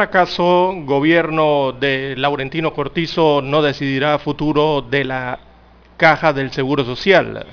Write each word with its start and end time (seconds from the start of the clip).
Fracaso, 0.00 0.72
gobierno 0.86 1.72
de 1.72 2.14
Laurentino 2.16 2.72
Cortizo 2.72 3.42
no 3.42 3.60
decidirá 3.60 4.18
futuro 4.18 4.80
de 4.80 5.04
la 5.04 5.40
caja 5.98 6.32
del 6.32 6.52
Seguro 6.52 6.86
Social. 6.86 7.44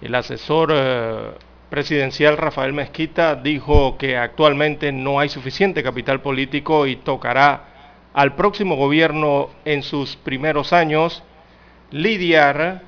El 0.00 0.14
asesor 0.14 0.72
eh, 0.74 1.32
presidencial 1.68 2.38
Rafael 2.38 2.72
Mezquita 2.72 3.34
dijo 3.34 3.98
que 3.98 4.16
actualmente 4.16 4.90
no 4.90 5.20
hay 5.20 5.28
suficiente 5.28 5.82
capital 5.82 6.22
político 6.22 6.86
y 6.86 6.96
tocará 6.96 7.64
al 8.14 8.36
próximo 8.36 8.76
gobierno 8.76 9.50
en 9.66 9.82
sus 9.82 10.16
primeros 10.16 10.72
años 10.72 11.22
lidiar 11.90 12.84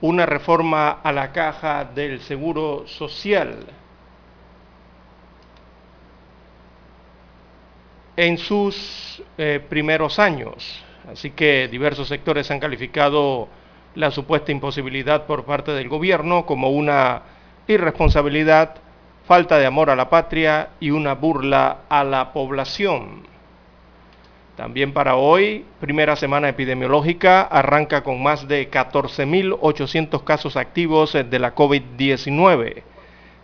una 0.00 0.24
reforma 0.24 0.92
a 0.92 1.12
la 1.12 1.32
caja 1.32 1.84
del 1.84 2.22
Seguro 2.22 2.84
Social. 2.86 3.79
En 8.20 8.36
sus 8.36 9.22
eh, 9.38 9.64
primeros 9.66 10.18
años. 10.18 10.84
Así 11.10 11.30
que 11.30 11.68
diversos 11.68 12.06
sectores 12.06 12.50
han 12.50 12.60
calificado 12.60 13.48
la 13.94 14.10
supuesta 14.10 14.52
imposibilidad 14.52 15.24
por 15.24 15.46
parte 15.46 15.72
del 15.72 15.88
gobierno 15.88 16.44
como 16.44 16.68
una 16.68 17.22
irresponsabilidad, 17.66 18.74
falta 19.26 19.56
de 19.56 19.64
amor 19.64 19.88
a 19.88 19.96
la 19.96 20.10
patria 20.10 20.68
y 20.80 20.90
una 20.90 21.14
burla 21.14 21.78
a 21.88 22.04
la 22.04 22.34
población. 22.34 23.22
También 24.54 24.92
para 24.92 25.16
hoy, 25.16 25.64
primera 25.80 26.14
semana 26.14 26.50
epidemiológica, 26.50 27.40
arranca 27.40 28.02
con 28.02 28.22
más 28.22 28.46
de 28.46 28.70
14.800 28.70 30.24
casos 30.24 30.58
activos 30.58 31.14
de 31.14 31.38
la 31.38 31.54
COVID-19, 31.54 32.82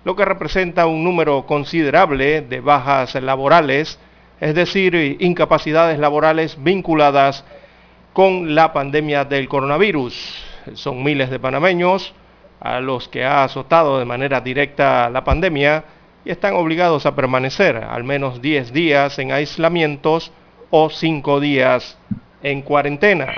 lo 0.05 0.15
que 0.15 0.25
representa 0.27 0.85
un 0.85 1.03
número 1.03 1.47
considerable 1.47 2.43
de 2.43 2.61
bajas 2.61 3.15
laborales, 3.15 3.99
es 4.41 4.55
decir, 4.55 5.17
incapacidades 5.21 5.99
laborales 5.99 6.57
vinculadas 6.63 7.45
con 8.13 8.55
la 8.55 8.73
pandemia 8.73 9.25
del 9.25 9.49
coronavirus. 9.49 10.43
Son 10.75 11.03
miles 11.03 11.31
de 11.31 11.39
panameños 11.39 12.15
a 12.61 12.81
los 12.81 13.09
que 13.09 13.25
ha 13.25 13.45
azotado 13.45 13.99
de 13.99 14.05
manera 14.05 14.41
directa 14.41 15.11
la 15.11 15.25
pandemia 15.25 15.85
y 16.25 16.31
están 16.31 16.55
obligados 16.55 17.07
a 17.07 17.15
permanecer 17.15 17.77
al 17.77 18.05
menos 18.05 18.43
10 18.43 18.73
días 18.73 19.19
en 19.19 19.33
aislamientos 19.33 20.33
o 20.71 20.91
5 20.91 21.41
días 21.41 21.99
en 22.43 22.63
cuarentena. 22.63 23.33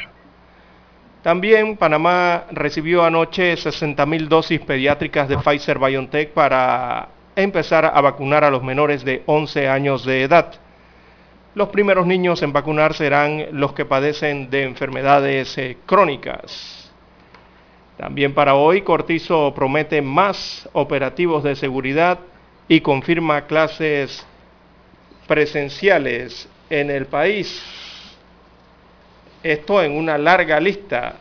También 1.22 1.76
Panamá 1.76 2.44
recibió 2.50 3.04
anoche 3.04 3.54
60.000 3.54 4.28
dosis 4.28 4.60
pediátricas 4.60 5.28
de 5.28 5.36
Pfizer 5.36 5.78
BioNTech 5.78 6.30
para 6.30 7.08
empezar 7.36 7.84
a 7.84 8.00
vacunar 8.00 8.44
a 8.44 8.50
los 8.50 8.62
menores 8.62 9.04
de 9.04 9.22
11 9.26 9.68
años 9.68 10.04
de 10.04 10.22
edad. 10.22 10.54
Los 11.58 11.70
primeros 11.70 12.06
niños 12.06 12.40
en 12.42 12.52
vacunar 12.52 12.94
serán 12.94 13.46
los 13.50 13.72
que 13.72 13.84
padecen 13.84 14.48
de 14.48 14.62
enfermedades 14.62 15.58
eh, 15.58 15.76
crónicas. 15.86 16.88
También 17.96 18.32
para 18.32 18.54
hoy, 18.54 18.82
Cortizo 18.82 19.52
promete 19.56 20.00
más 20.00 20.68
operativos 20.72 21.42
de 21.42 21.56
seguridad 21.56 22.20
y 22.68 22.80
confirma 22.80 23.48
clases 23.48 24.24
presenciales 25.26 26.48
en 26.70 26.92
el 26.92 27.06
país. 27.06 27.60
Esto 29.42 29.82
en 29.82 29.96
una 29.96 30.16
larga 30.16 30.60
lista 30.60 31.16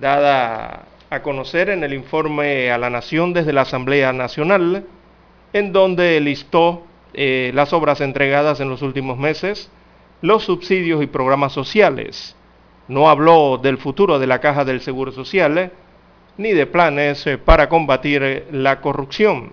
dada 0.00 0.82
a 1.10 1.22
conocer 1.22 1.70
en 1.70 1.84
el 1.84 1.94
informe 1.94 2.72
a 2.72 2.76
la 2.76 2.90
Nación 2.90 3.32
desde 3.32 3.52
la 3.52 3.60
Asamblea 3.60 4.12
Nacional, 4.12 4.84
en 5.52 5.72
donde 5.72 6.18
listó 6.18 6.88
eh, 7.14 7.50
las 7.54 7.72
obras 7.72 8.00
entregadas 8.00 8.60
en 8.60 8.68
los 8.68 8.82
últimos 8.82 9.18
meses, 9.18 9.70
los 10.22 10.44
subsidios 10.44 11.02
y 11.02 11.06
programas 11.06 11.52
sociales. 11.52 12.36
No 12.88 13.10
habló 13.10 13.58
del 13.58 13.78
futuro 13.78 14.18
de 14.18 14.26
la 14.26 14.40
caja 14.40 14.64
del 14.64 14.80
Seguro 14.80 15.12
Social 15.12 15.58
eh, 15.58 15.70
ni 16.38 16.52
de 16.52 16.66
planes 16.66 17.26
eh, 17.26 17.38
para 17.38 17.68
combatir 17.68 18.46
la 18.50 18.80
corrupción. 18.80 19.52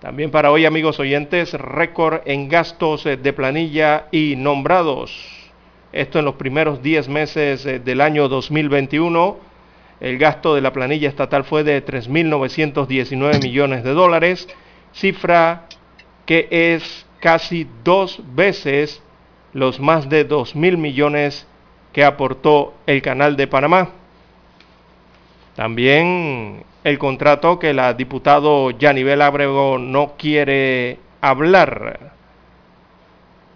También 0.00 0.30
para 0.30 0.52
hoy, 0.52 0.64
amigos 0.64 1.00
oyentes, 1.00 1.54
récord 1.54 2.20
en 2.24 2.48
gastos 2.48 3.04
de 3.04 3.32
planilla 3.32 4.06
y 4.12 4.36
nombrados. 4.36 5.50
Esto 5.92 6.20
en 6.20 6.26
los 6.26 6.34
primeros 6.34 6.82
10 6.82 7.08
meses 7.08 7.64
del 7.64 8.00
año 8.00 8.28
2021. 8.28 9.38
El 10.00 10.18
gasto 10.18 10.54
de 10.54 10.60
la 10.60 10.72
planilla 10.72 11.08
estatal 11.08 11.42
fue 11.42 11.64
de 11.64 11.84
3.919 11.84 13.42
millones 13.42 13.82
de 13.82 13.90
dólares, 13.90 14.48
cifra 14.92 15.64
que 16.28 16.46
es 16.50 17.06
casi 17.20 17.66
dos 17.82 18.20
veces 18.34 19.02
los 19.54 19.80
más 19.80 20.10
de 20.10 20.24
2 20.24 20.56
mil 20.56 20.76
millones 20.76 21.46
que 21.90 22.04
aportó 22.04 22.74
el 22.86 23.00
Canal 23.00 23.34
de 23.34 23.46
Panamá. 23.46 23.92
También 25.56 26.64
el 26.84 26.98
contrato 26.98 27.58
que 27.58 27.72
la 27.72 27.94
diputado 27.94 28.72
Yanibel 28.72 29.22
Abrego 29.22 29.78
no 29.78 30.16
quiere 30.18 30.98
hablar. 31.22 32.12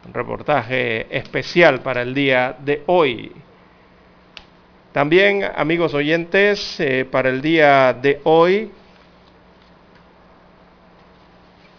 Un 0.06 0.14
reportaje 0.14 1.14
especial 1.14 1.80
para 1.80 2.00
el 2.00 2.14
día 2.14 2.56
de 2.58 2.84
hoy. 2.86 3.32
También, 4.92 5.44
amigos 5.56 5.92
oyentes, 5.92 6.80
eh, 6.80 7.04
para 7.04 7.28
el 7.28 7.42
día 7.42 7.92
de 7.92 8.22
hoy 8.24 8.70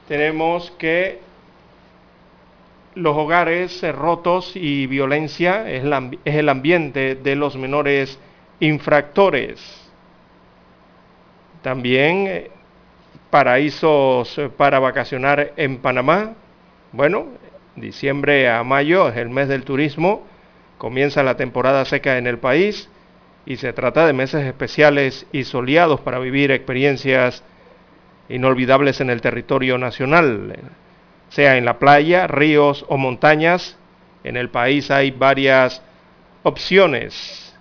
tenemos 0.07 0.71
que 0.71 1.19
los 2.95 3.17
hogares 3.17 3.81
rotos 3.95 4.55
y 4.55 4.87
violencia 4.87 5.69
es, 5.69 5.83
el 6.25 6.49
ambiente 6.49 7.15
de 7.15 7.35
los 7.35 7.55
menores 7.55 8.19
infractores. 8.59 9.81
También 11.61 12.27
eh, 12.27 12.51
paraísos 13.29 14.39
para 14.57 14.79
vacacionar 14.79 15.53
en 15.57 15.77
Panamá. 15.77 16.33
Bueno, 16.91 17.27
diciembre 17.75 18.49
a 18.49 18.63
mayo 18.63 19.09
es 19.09 19.17
el 19.17 19.29
mes 19.29 19.47
del 19.47 19.63
turismo, 19.63 20.27
comienza 20.77 21.23
la 21.23 21.37
temporada 21.37 21.85
seca 21.85 22.17
en 22.17 22.27
el 22.27 22.37
país 22.37 22.89
y 23.45 23.57
se 23.57 23.73
trata 23.73 24.05
de 24.05 24.13
meses 24.13 24.45
especiales 24.45 25.25
y 25.31 25.45
soleados 25.45 25.99
para 26.01 26.19
vivir 26.19 26.51
experiencias 26.51 27.43
inolvidables 28.29 29.01
en 29.01 29.09
el 29.09 29.21
territorio 29.21 29.77
nacional, 29.77 30.55
sea 31.29 31.57
en 31.57 31.65
la 31.65 31.79
playa, 31.79 32.27
ríos 32.27 32.85
o 32.87 32.97
montañas. 32.97 33.77
En 34.23 34.37
el 34.37 34.49
país 34.49 34.91
hay 34.91 35.11
varias 35.11 35.81
opciones. 36.43 37.55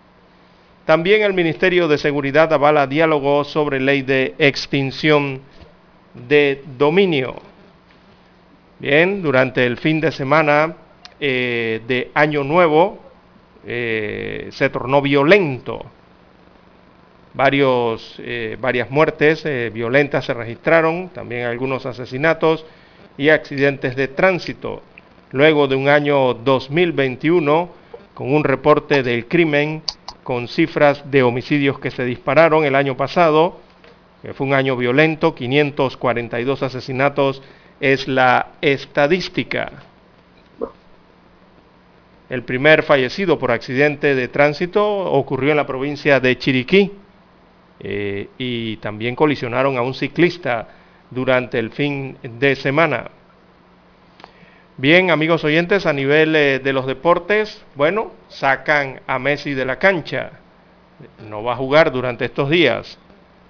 También 0.85 1.23
el 1.23 1.33
Ministerio 1.33 1.89
de 1.89 1.97
Seguridad 1.99 2.53
avala 2.53 2.87
diálogo 2.87 3.45
sobre 3.45 3.81
ley 3.81 4.03
de 4.03 4.35
extinción 4.39 5.41
de 6.15 6.63
dominio. 6.77 7.37
Bien, 8.79 9.23
durante 9.23 9.65
el 9.65 9.77
fin 9.77 10.01
de 10.01 10.11
semana 10.11 10.75
eh, 11.21 11.81
de 11.87 12.11
Año 12.15 12.43
Nuevo 12.43 12.99
eh, 13.65 14.49
se 14.51 14.71
tornó 14.71 15.01
violento. 15.01 15.87
Varios, 17.35 18.17
eh, 18.19 18.57
varias 18.61 18.91
muertes 18.91 19.45
violentas 19.73 20.27
se 20.27 20.35
registraron, 20.35 21.09
también 21.09 21.47
algunos 21.47 21.87
asesinatos 21.87 22.67
y 23.17 23.31
accidentes 23.31 23.97
de 23.97 24.09
tránsito. 24.09 24.83
Luego 25.31 25.67
de 25.67 25.77
un 25.77 25.89
año 25.89 26.35
2021 26.35 27.71
con 28.15 28.35
un 28.35 28.45
reporte 28.45 29.03
del 29.03 29.27
crimen 29.27 29.83
con 30.23 30.47
cifras 30.49 31.11
de 31.11 31.23
homicidios 31.23 31.79
que 31.79 31.91
se 31.91 32.05
dispararon 32.05 32.65
el 32.65 32.75
año 32.75 32.97
pasado, 32.97 33.61
que 34.23 34.35
fue 34.35 34.47
un 34.47 34.55
año 34.55 34.77
violento, 34.77 35.35
542 35.35 36.63
asesinatos 36.63 37.43
es 37.81 38.07
la 38.07 38.53
estadística. 38.61 39.73
El 42.29 42.45
primer 42.45 42.83
fallecido 42.83 43.39
por 43.39 43.51
accidente 43.51 44.15
de 44.15 44.29
tránsito 44.29 44.87
ocurrió 44.87 45.51
en 45.51 45.57
la 45.57 45.67
provincia 45.67 46.21
de 46.21 46.39
Chiriquí 46.39 46.93
eh, 47.83 48.29
y 48.39 48.77
también 48.77 49.17
colisionaron 49.17 49.77
a 49.77 49.83
un 49.83 49.95
ciclista 49.95 50.69
durante 51.11 51.59
el 51.59 51.71
fin 51.71 52.17
de 52.23 52.55
semana. 52.55 53.11
Bien, 54.77 55.11
amigos 55.11 55.45
oyentes, 55.45 55.85
a 55.85 55.93
nivel 55.93 56.35
eh, 56.35 56.59
de 56.61 56.73
los 56.73 56.87
deportes, 56.87 57.63
bueno, 57.75 58.13
sacan 58.29 59.01
a 59.07 59.19
Messi 59.19 59.53
de 59.55 59.65
la 59.65 59.79
cancha. 59.79 60.31
No 61.29 61.43
va 61.43 61.55
a 61.55 61.57
jugar 61.57 61.93
durante 61.93 62.25
estos 62.25 62.49
días 62.49 62.99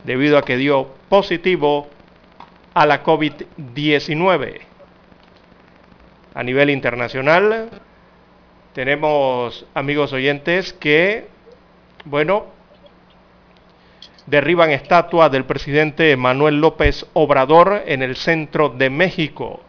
debido 0.05 0.39
a 0.39 0.43
que 0.43 0.57
dio 0.57 0.89
positivo 1.09 1.89
a 2.75 2.87
la 2.87 3.05
COVID-19. 3.05 4.61
A 6.35 6.43
nivel 6.43 6.71
internacional, 6.71 7.69
tenemos 8.73 9.67
amigos 9.75 10.13
oyentes 10.13 10.73
que, 10.73 11.29
bueno, 12.07 12.47
derriban 14.27 14.71
estatua 14.71 15.29
del 15.29 15.45
presidente 15.45 16.17
Manuel 16.17 16.61
López 16.61 17.07
Obrador 17.13 17.83
en 17.87 18.03
el 18.03 18.17
centro 18.17 18.69
de 18.69 18.91
México. 18.91 19.61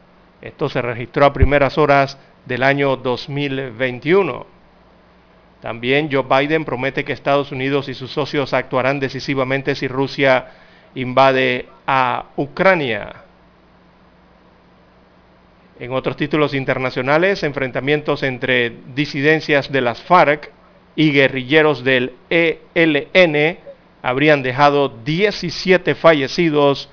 Esto 0.41 0.69
se 0.69 0.81
registró 0.81 1.25
a 1.25 1.33
primeras 1.33 1.77
horas 1.77 2.17
del 2.45 2.63
año 2.63 2.97
2021. 2.97 4.45
También 5.61 6.09
Joe 6.11 6.23
Biden 6.23 6.65
promete 6.65 7.05
que 7.05 7.13
Estados 7.13 7.51
Unidos 7.51 7.87
y 7.87 7.93
sus 7.93 8.11
socios 8.11 8.53
actuarán 8.53 8.99
decisivamente 8.99 9.75
si 9.75 9.87
Rusia 9.87 10.47
invade 10.93 11.67
a 11.87 12.25
Ucrania. 12.35 13.23
En 15.79 15.93
otros 15.93 16.17
títulos 16.17 16.53
internacionales, 16.53 17.43
enfrentamientos 17.43 18.23
entre 18.23 18.73
disidencias 18.93 19.71
de 19.71 19.81
las 19.81 20.01
FARC 20.01 20.51
y 20.95 21.11
guerrilleros 21.11 21.83
del 21.83 22.13
ELN 22.29 23.62
habrían 24.03 24.43
dejado 24.43 24.89
17 24.89 25.95
fallecidos 25.95 26.89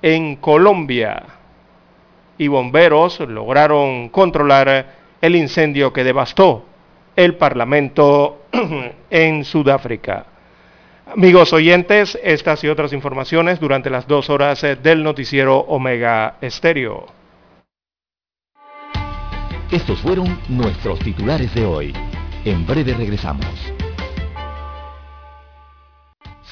en 0.00 0.36
Colombia 0.36 1.24
y 2.38 2.48
bomberos 2.48 3.20
lograron 3.20 4.08
controlar 4.08 4.94
el 5.20 5.36
incendio 5.36 5.92
que 5.92 6.04
devastó 6.04 6.64
el 7.16 7.34
Parlamento 7.34 8.44
en 9.10 9.44
Sudáfrica. 9.44 10.26
Amigos 11.12 11.52
oyentes, 11.52 12.18
estas 12.22 12.62
y 12.64 12.68
otras 12.68 12.92
informaciones 12.92 13.58
durante 13.58 13.90
las 13.90 14.06
dos 14.06 14.28
horas 14.30 14.62
eh, 14.64 14.76
del 14.76 15.02
noticiero 15.02 15.58
Omega 15.58 16.36
Estéreo. 16.40 17.06
Estos 19.70 19.98
fueron 20.00 20.38
nuestros 20.48 20.98
titulares 21.00 21.52
de 21.54 21.64
hoy. 21.64 21.92
En 22.44 22.66
breve 22.66 22.94
regresamos. 22.94 23.46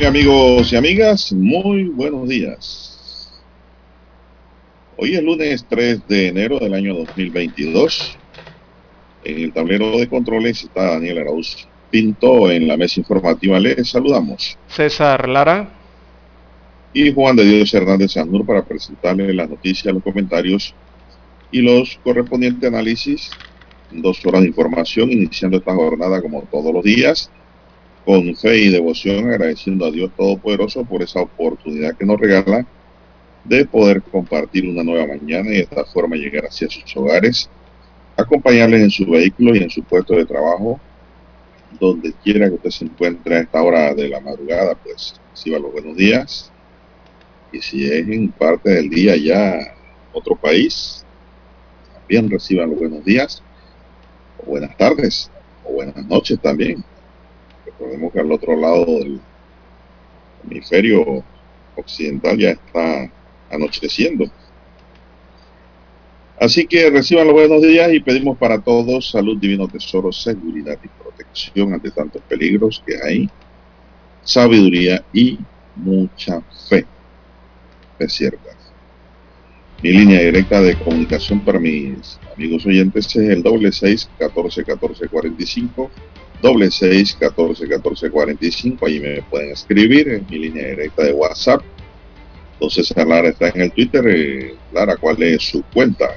Bien 0.00 0.08
amigos 0.08 0.72
y 0.72 0.76
amigas, 0.76 1.30
muy 1.30 1.84
buenos 1.84 2.26
días. 2.26 3.30
Hoy 4.96 5.14
es 5.14 5.22
lunes 5.22 5.66
3 5.68 6.08
de 6.08 6.28
enero 6.28 6.58
del 6.58 6.72
año 6.72 6.94
2022. 6.94 8.16
En 9.24 9.42
el 9.42 9.52
tablero 9.52 9.98
de 9.98 10.08
controles 10.08 10.62
está 10.62 10.92
Daniel 10.92 11.18
Arauz 11.18 11.68
Pinto. 11.90 12.50
En 12.50 12.66
la 12.66 12.78
mesa 12.78 12.98
informativa 12.98 13.60
les 13.60 13.90
saludamos. 13.90 14.56
César 14.68 15.28
Lara. 15.28 15.68
Y 16.94 17.12
Juan 17.12 17.36
de 17.36 17.44
Dios 17.44 17.74
Hernández 17.74 18.12
Sanur 18.12 18.46
para 18.46 18.64
presentarles 18.64 19.34
las 19.34 19.50
noticias, 19.50 19.92
los 19.92 20.02
comentarios 20.02 20.74
y 21.50 21.60
los 21.60 22.00
correspondientes 22.02 22.66
análisis. 22.66 23.30
Dos 23.90 24.24
horas 24.24 24.40
de 24.40 24.48
información 24.48 25.12
iniciando 25.12 25.58
esta 25.58 25.74
jornada 25.74 26.22
como 26.22 26.40
todos 26.50 26.72
los 26.72 26.84
días 26.84 27.30
con 28.10 28.34
fe 28.34 28.58
y 28.58 28.70
devoción, 28.70 29.30
agradeciendo 29.30 29.86
a 29.86 29.90
Dios 29.92 30.10
Todopoderoso 30.16 30.84
por 30.84 31.00
esa 31.00 31.20
oportunidad 31.20 31.96
que 31.96 32.04
nos 32.04 32.18
regala 32.18 32.66
de 33.44 33.64
poder 33.64 34.02
compartir 34.02 34.68
una 34.68 34.82
nueva 34.82 35.06
mañana 35.06 35.48
y 35.50 35.58
de 35.58 35.60
esta 35.60 35.84
forma 35.84 36.16
llegar 36.16 36.44
hacia 36.44 36.68
sus 36.68 36.96
hogares, 36.96 37.48
acompañarles 38.16 38.82
en 38.82 38.90
su 38.90 39.06
vehículo 39.08 39.54
y 39.54 39.62
en 39.62 39.70
su 39.70 39.84
puesto 39.84 40.16
de 40.16 40.26
trabajo, 40.26 40.80
donde 41.78 42.12
quiera 42.24 42.48
que 42.48 42.56
usted 42.56 42.70
se 42.70 42.84
encuentre 42.86 43.36
a 43.36 43.40
esta 43.42 43.62
hora 43.62 43.94
de 43.94 44.08
la 44.08 44.18
madrugada, 44.18 44.74
pues 44.74 45.14
reciba 45.30 45.60
los 45.60 45.70
buenos 45.70 45.96
días. 45.96 46.50
Y 47.52 47.62
si 47.62 47.84
es 47.84 48.08
en 48.08 48.32
parte 48.32 48.70
del 48.70 48.90
día 48.90 49.14
ya 49.14 49.56
otro 50.12 50.34
país, 50.34 51.06
también 51.94 52.28
reciban 52.28 52.70
los 52.70 52.78
buenos 52.80 53.04
días, 53.04 53.40
o 54.44 54.50
buenas 54.50 54.76
tardes, 54.76 55.30
o 55.64 55.74
buenas 55.74 56.04
noches 56.06 56.40
también 56.40 56.84
Recordemos 57.80 58.12
que 58.12 58.20
al 58.20 58.30
otro 58.30 58.56
lado 58.56 58.84
del 58.84 59.18
hemisferio 60.44 61.24
occidental 61.76 62.36
ya 62.36 62.50
está 62.50 63.10
anocheciendo. 63.50 64.26
Así 66.38 66.66
que 66.66 66.90
reciban 66.90 67.26
los 67.26 67.32
buenos 67.32 67.62
días 67.62 67.90
y 67.90 68.00
pedimos 68.00 68.36
para 68.36 68.60
todos 68.60 69.10
salud, 69.10 69.38
divino 69.38 69.66
tesoro, 69.66 70.12
seguridad 70.12 70.78
y 70.84 70.88
protección 71.02 71.72
ante 71.72 71.90
tantos 71.90 72.20
peligros 72.28 72.82
que 72.86 72.96
hay, 73.02 73.30
sabiduría 74.22 75.02
y 75.14 75.38
mucha 75.74 76.42
fe. 76.68 76.84
Es 77.98 78.12
cierto. 78.12 78.40
Mi 79.82 79.90
línea 79.90 80.20
directa 80.20 80.60
de 80.60 80.78
comunicación 80.78 81.40
para 81.40 81.58
mis 81.58 82.20
amigos 82.36 82.66
oyentes 82.66 83.06
es 83.06 83.16
el 83.16 83.42
doble 83.42 83.72
seis 83.72 84.10
catorce 84.18 84.64
catorce 84.64 85.08
cuarenta 85.08 85.42
y 85.42 85.46
cinco 85.46 85.90
doble 86.40 86.70
seis 86.70 87.16
catorce 87.18 87.68
catorce 87.68 88.10
cuarenta 88.10 88.46
y 88.46 88.50
cinco. 88.50 88.86
Ahí 88.86 89.00
me 89.00 89.22
pueden 89.22 89.50
escribir 89.50 90.08
en 90.08 90.26
mi 90.28 90.38
línea 90.38 90.68
directa 90.68 91.04
de 91.04 91.12
WhatsApp. 91.12 91.62
Entonces 92.54 92.94
Lara 92.96 93.28
está 93.28 93.48
en 93.48 93.60
el 93.62 93.72
Twitter. 93.72 94.04
Eh, 94.06 94.54
Lara, 94.72 94.96
¿cuál 94.96 95.22
es 95.22 95.42
su 95.42 95.62
cuenta? 95.72 96.16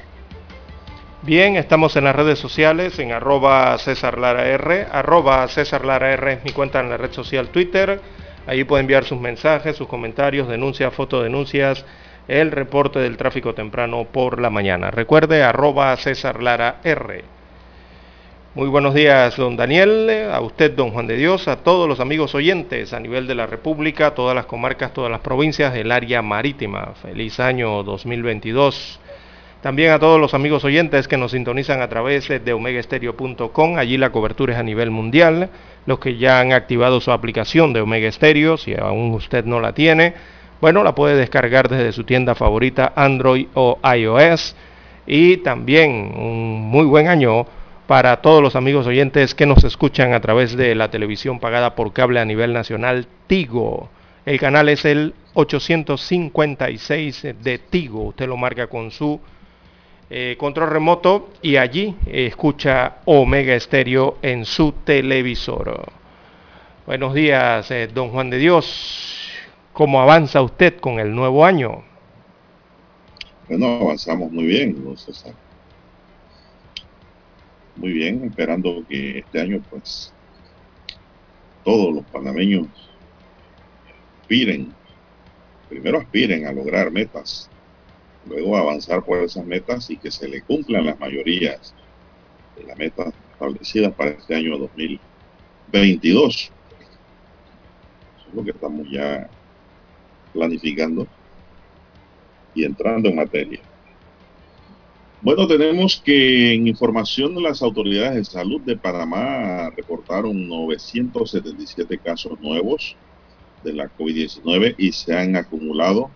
Bien, 1.22 1.56
estamos 1.56 1.96
en 1.96 2.04
las 2.04 2.14
redes 2.14 2.38
sociales, 2.38 2.98
en 2.98 3.12
arroba 3.12 3.78
César 3.78 4.18
Lara 4.18 4.46
R, 4.46 4.86
arroba 4.92 5.48
César 5.48 5.86
Lara 5.86 6.12
R 6.12 6.34
es 6.34 6.44
mi 6.44 6.50
cuenta 6.50 6.80
en 6.80 6.90
la 6.90 6.98
red 6.98 7.12
social 7.12 7.48
Twitter. 7.48 7.98
Ahí 8.46 8.64
puede 8.64 8.82
enviar 8.82 9.04
sus 9.04 9.18
mensajes, 9.18 9.74
sus 9.74 9.88
comentarios, 9.88 10.48
denuncias, 10.48 10.92
fotodenuncias, 10.92 11.86
el 12.28 12.50
reporte 12.50 12.98
del 12.98 13.16
tráfico 13.16 13.54
temprano 13.54 14.04
por 14.04 14.38
la 14.38 14.50
mañana. 14.50 14.90
Recuerde, 14.90 15.42
arroba 15.42 15.96
César 15.96 16.42
Lara 16.42 16.80
R. 16.84 17.24
Muy 18.56 18.68
buenos 18.68 18.94
días, 18.94 19.36
don 19.36 19.56
Daniel, 19.56 20.08
a 20.32 20.40
usted, 20.40 20.76
don 20.76 20.92
Juan 20.92 21.08
de 21.08 21.16
Dios, 21.16 21.48
a 21.48 21.56
todos 21.56 21.88
los 21.88 21.98
amigos 21.98 22.36
oyentes 22.36 22.92
a 22.92 23.00
nivel 23.00 23.26
de 23.26 23.34
la 23.34 23.46
República, 23.48 24.14
todas 24.14 24.36
las 24.36 24.46
comarcas, 24.46 24.92
todas 24.92 25.10
las 25.10 25.22
provincias 25.22 25.74
del 25.74 25.90
área 25.90 26.22
marítima. 26.22 26.92
Feliz 27.02 27.40
año 27.40 27.82
2022. 27.82 29.00
También 29.60 29.90
a 29.90 29.98
todos 29.98 30.20
los 30.20 30.34
amigos 30.34 30.64
oyentes 30.64 31.08
que 31.08 31.16
nos 31.16 31.32
sintonizan 31.32 31.82
a 31.82 31.88
través 31.88 32.28
de 32.28 32.52
omegaestereo.com, 32.52 33.76
allí 33.76 33.96
la 33.96 34.10
cobertura 34.10 34.52
es 34.52 34.60
a 34.60 34.62
nivel 34.62 34.92
mundial. 34.92 35.50
Los 35.84 35.98
que 35.98 36.16
ya 36.16 36.38
han 36.38 36.52
activado 36.52 37.00
su 37.00 37.10
aplicación 37.10 37.72
de 37.72 37.80
Omega 37.80 38.12
Stereo, 38.12 38.56
si 38.56 38.72
aún 38.76 39.14
usted 39.14 39.44
no 39.46 39.58
la 39.58 39.72
tiene, 39.72 40.14
bueno, 40.60 40.84
la 40.84 40.94
puede 40.94 41.16
descargar 41.16 41.68
desde 41.68 41.90
su 41.90 42.04
tienda 42.04 42.36
favorita 42.36 42.92
Android 42.94 43.48
o 43.54 43.80
iOS. 43.82 44.54
Y 45.08 45.38
también 45.38 46.12
un 46.16 46.60
muy 46.60 46.86
buen 46.86 47.08
año 47.08 47.46
para 47.86 48.22
todos 48.22 48.42
los 48.42 48.56
amigos 48.56 48.86
oyentes 48.86 49.34
que 49.34 49.46
nos 49.46 49.62
escuchan 49.64 50.14
a 50.14 50.20
través 50.20 50.56
de 50.56 50.74
la 50.74 50.90
televisión 50.90 51.38
pagada 51.38 51.74
por 51.74 51.92
cable 51.92 52.20
a 52.20 52.24
nivel 52.24 52.52
nacional 52.52 53.06
Tigo. 53.26 53.90
El 54.24 54.40
canal 54.40 54.68
es 54.70 54.84
el 54.86 55.14
856 55.34 57.26
de 57.42 57.58
Tigo. 57.58 58.04
Usted 58.04 58.26
lo 58.26 58.36
marca 58.38 58.68
con 58.68 58.90
su 58.90 59.20
eh, 60.08 60.36
control 60.38 60.70
remoto 60.70 61.30
y 61.42 61.56
allí 61.56 61.94
escucha 62.06 62.96
Omega 63.04 63.54
Estéreo 63.54 64.16
en 64.22 64.46
su 64.46 64.72
televisor. 64.84 65.92
Buenos 66.86 67.12
días, 67.14 67.70
eh, 67.70 67.88
don 67.92 68.10
Juan 68.10 68.30
de 68.30 68.38
Dios. 68.38 69.28
¿Cómo 69.74 70.00
avanza 70.00 70.40
usted 70.40 70.78
con 70.80 71.00
el 71.00 71.14
nuevo 71.14 71.44
año? 71.44 71.82
Bueno, 73.48 73.66
avanzamos 73.82 74.30
muy 74.32 74.44
bien, 74.44 74.76
Muy 77.76 77.92
bien, 77.92 78.24
esperando 78.24 78.84
que 78.88 79.18
este 79.18 79.40
año, 79.40 79.62
pues, 79.68 80.12
todos 81.64 81.94
los 81.94 82.04
panameños 82.06 82.68
aspiren, 84.20 84.72
primero 85.68 85.98
aspiren 85.98 86.46
a 86.46 86.52
lograr 86.52 86.90
metas 86.90 87.50
luego 88.26 88.56
avanzar 88.56 89.04
por 89.04 89.18
esas 89.22 89.44
metas 89.44 89.90
y 89.90 89.96
que 89.96 90.10
se 90.10 90.28
le 90.28 90.42
cumplan 90.42 90.86
las 90.86 90.98
mayorías 90.98 91.74
de 92.56 92.64
las 92.64 92.76
metas 92.78 93.12
establecidas 93.32 93.92
para 93.94 94.10
este 94.10 94.34
año 94.34 94.58
2022. 94.58 96.36
Eso 96.36 98.28
es 98.28 98.34
lo 98.34 98.44
que 98.44 98.50
estamos 98.50 98.90
ya 98.90 99.28
planificando 100.32 101.06
y 102.54 102.64
entrando 102.64 103.08
en 103.08 103.16
materia. 103.16 103.60
Bueno, 105.24 105.46
tenemos 105.46 106.02
que 106.04 106.52
en 106.52 106.68
información 106.68 107.34
de 107.34 107.40
las 107.40 107.62
autoridades 107.62 108.14
de 108.14 108.24
salud 108.26 108.60
de 108.60 108.76
Panamá 108.76 109.70
reportaron 109.74 110.46
977 110.46 111.96
casos 111.96 112.38
nuevos 112.40 112.94
de 113.62 113.72
la 113.72 113.90
COVID-19 113.96 114.74
y 114.76 114.92
se 114.92 115.16
han 115.16 115.34
acumulado 115.34 116.10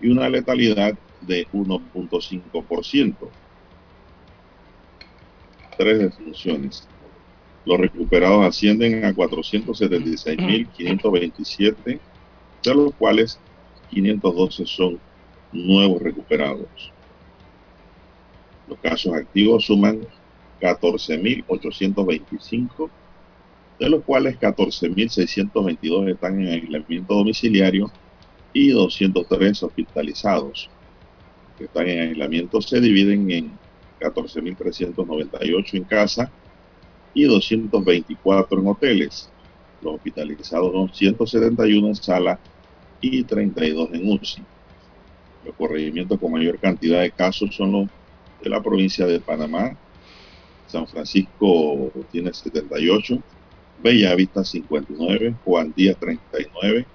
y 0.00 0.08
una 0.08 0.28
letalidad 0.28 0.96
de 1.20 1.48
1.5%. 1.48 3.16
Tres 5.76 5.98
defunciones. 5.98 6.86
Los 7.64 7.80
recuperados 7.80 8.46
ascienden 8.46 9.04
a 9.04 9.12
476.527, 9.12 11.98
de 12.62 12.74
los 12.76 12.94
cuales 12.94 13.40
512 13.90 14.66
son 14.66 15.00
nuevos 15.50 16.00
recuperados. 16.00 16.92
Los 18.68 18.78
casos 18.78 19.12
activos 19.12 19.64
suman 19.64 20.06
14.825, 20.60 22.88
de 23.80 23.88
los 23.88 24.04
cuales 24.04 24.38
14.622 24.38 26.12
están 26.12 26.40
en 26.40 26.52
aislamiento 26.52 27.14
domiciliario 27.14 27.90
y 28.52 28.70
203 28.70 29.62
hospitalizados. 29.62 30.70
que 31.58 31.64
están 31.64 31.88
en 31.88 32.08
aislamiento 32.08 32.62
se 32.62 32.80
dividen 32.80 33.30
en 33.30 33.50
14.398 34.00 35.74
en 35.74 35.84
casa, 35.84 36.30
y 37.14 37.24
224 37.24 38.60
en 38.60 38.66
hoteles. 38.66 39.30
Los 39.82 39.94
hospitalizados 39.94 40.72
son 40.72 40.92
171 40.92 41.88
en 41.88 41.94
sala 41.94 42.38
y 43.00 43.22
32 43.24 43.90
en 43.92 44.12
UCI. 44.12 44.42
Los 45.44 45.54
corregimientos 45.54 46.18
con 46.18 46.32
mayor 46.32 46.58
cantidad 46.58 47.00
de 47.00 47.10
casos 47.10 47.54
son 47.54 47.72
los 47.72 47.88
de 48.42 48.50
la 48.50 48.62
provincia 48.62 49.06
de 49.06 49.20
Panamá. 49.20 49.76
San 50.66 50.86
Francisco 50.86 51.90
tiene 52.10 52.32
78, 52.32 53.18
Bellavista 53.82 54.44
59, 54.44 55.36
Juan 55.44 55.72
Díaz 55.74 55.96
39, 55.98 56.86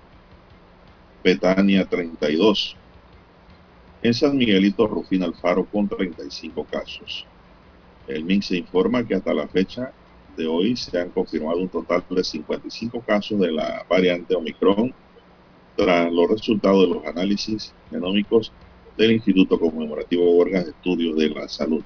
Betania 1.23 1.85
32. 1.85 2.77
En 4.03 4.13
San 4.13 4.37
Miguelito, 4.37 4.85
Rufina 4.85 5.25
Alfaro 5.25 5.65
con 5.65 5.89
35 5.89 6.63
casos. 6.65 7.25
El 8.07 8.23
MIN 8.23 8.43
se 8.43 8.57
informa 8.57 9.03
que 9.03 9.15
hasta 9.15 9.33
la 9.33 9.47
fecha 9.47 9.91
de 10.37 10.45
hoy 10.45 10.75
se 10.75 10.99
han 10.99 11.09
confirmado 11.09 11.57
un 11.57 11.69
total 11.69 12.03
de 12.07 12.23
55 12.23 13.01
casos 13.01 13.39
de 13.39 13.51
la 13.51 13.83
variante 13.89 14.35
Omicron 14.35 14.93
tras 15.75 16.11
los 16.11 16.29
resultados 16.29 16.87
de 16.87 16.95
los 16.95 17.05
análisis 17.05 17.73
genómicos 17.89 18.51
del 18.95 19.13
Instituto 19.13 19.59
Conmemorativo 19.59 20.37
Vargas 20.37 20.65
de 20.65 20.71
Estudios 20.71 21.17
de 21.17 21.29
la 21.31 21.49
Salud. 21.49 21.83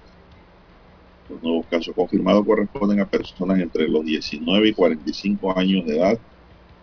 Los 1.29 1.43
nuevos 1.43 1.65
casos 1.67 1.93
confirmados 1.95 2.45
corresponden 2.45 3.00
a 3.00 3.05
personas 3.05 3.59
entre 3.59 3.88
los 3.88 4.03
19 4.03 4.69
y 4.69 4.74
45 4.74 5.57
años 5.57 5.86
de 5.86 5.98
edad 5.98 6.19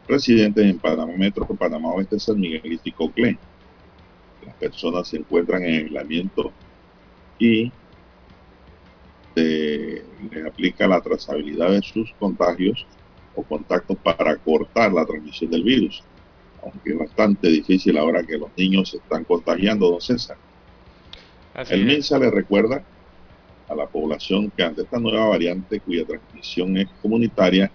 residentes 0.08 0.64
en 0.64 0.78
Panamá 0.78 1.12
Metro, 1.16 1.46
Panamá 1.46 1.90
Oeste, 1.90 2.18
San 2.18 2.38
Miguelito 2.38 2.82
y 2.84 2.92
Coclé. 2.92 3.38
Las 4.44 4.54
personas 4.56 5.08
se 5.08 5.16
encuentran 5.16 5.64
en 5.64 5.84
aislamiento 5.84 6.52
y 7.38 7.72
les 9.34 10.46
aplica 10.46 10.86
la 10.88 11.00
trazabilidad 11.00 11.70
de 11.70 11.82
sus 11.82 12.10
contagios 12.18 12.86
o 13.34 13.42
contactos 13.42 13.98
para 13.98 14.36
cortar 14.36 14.92
la 14.92 15.04
transmisión 15.04 15.50
del 15.50 15.62
virus. 15.62 16.02
Aunque 16.62 16.92
es 16.92 16.98
bastante 16.98 17.48
difícil 17.48 17.98
ahora 17.98 18.22
que 18.22 18.38
los 18.38 18.48
niños 18.56 18.90
se 18.90 18.96
están 18.96 19.24
contagiando, 19.24 19.90
don 19.90 20.00
César. 20.00 20.38
el 21.68 21.84
MINSA 21.84 22.18
le 22.18 22.30
recuerda 22.30 22.82
a 23.68 23.74
la 23.74 23.86
población 23.86 24.50
que 24.56 24.62
ante 24.62 24.82
esta 24.82 24.98
nueva 24.98 25.28
variante 25.28 25.80
cuya 25.80 26.04
transmisión 26.04 26.76
es 26.76 26.88
comunitaria, 27.02 27.70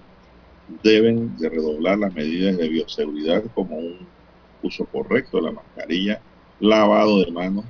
deben 0.84 1.36
de 1.38 1.50
redoblar 1.50 1.98
las 1.98 2.14
medidas 2.14 2.58
de 2.58 2.70
bioseguridad 2.70 3.44
como 3.54 3.78
un 3.78 4.08
uso 4.62 4.86
correcto 4.86 5.38
de 5.38 5.44
la 5.44 5.52
mascarilla, 5.52 6.22
lavado 6.60 7.24
de 7.24 7.32
manos, 7.32 7.66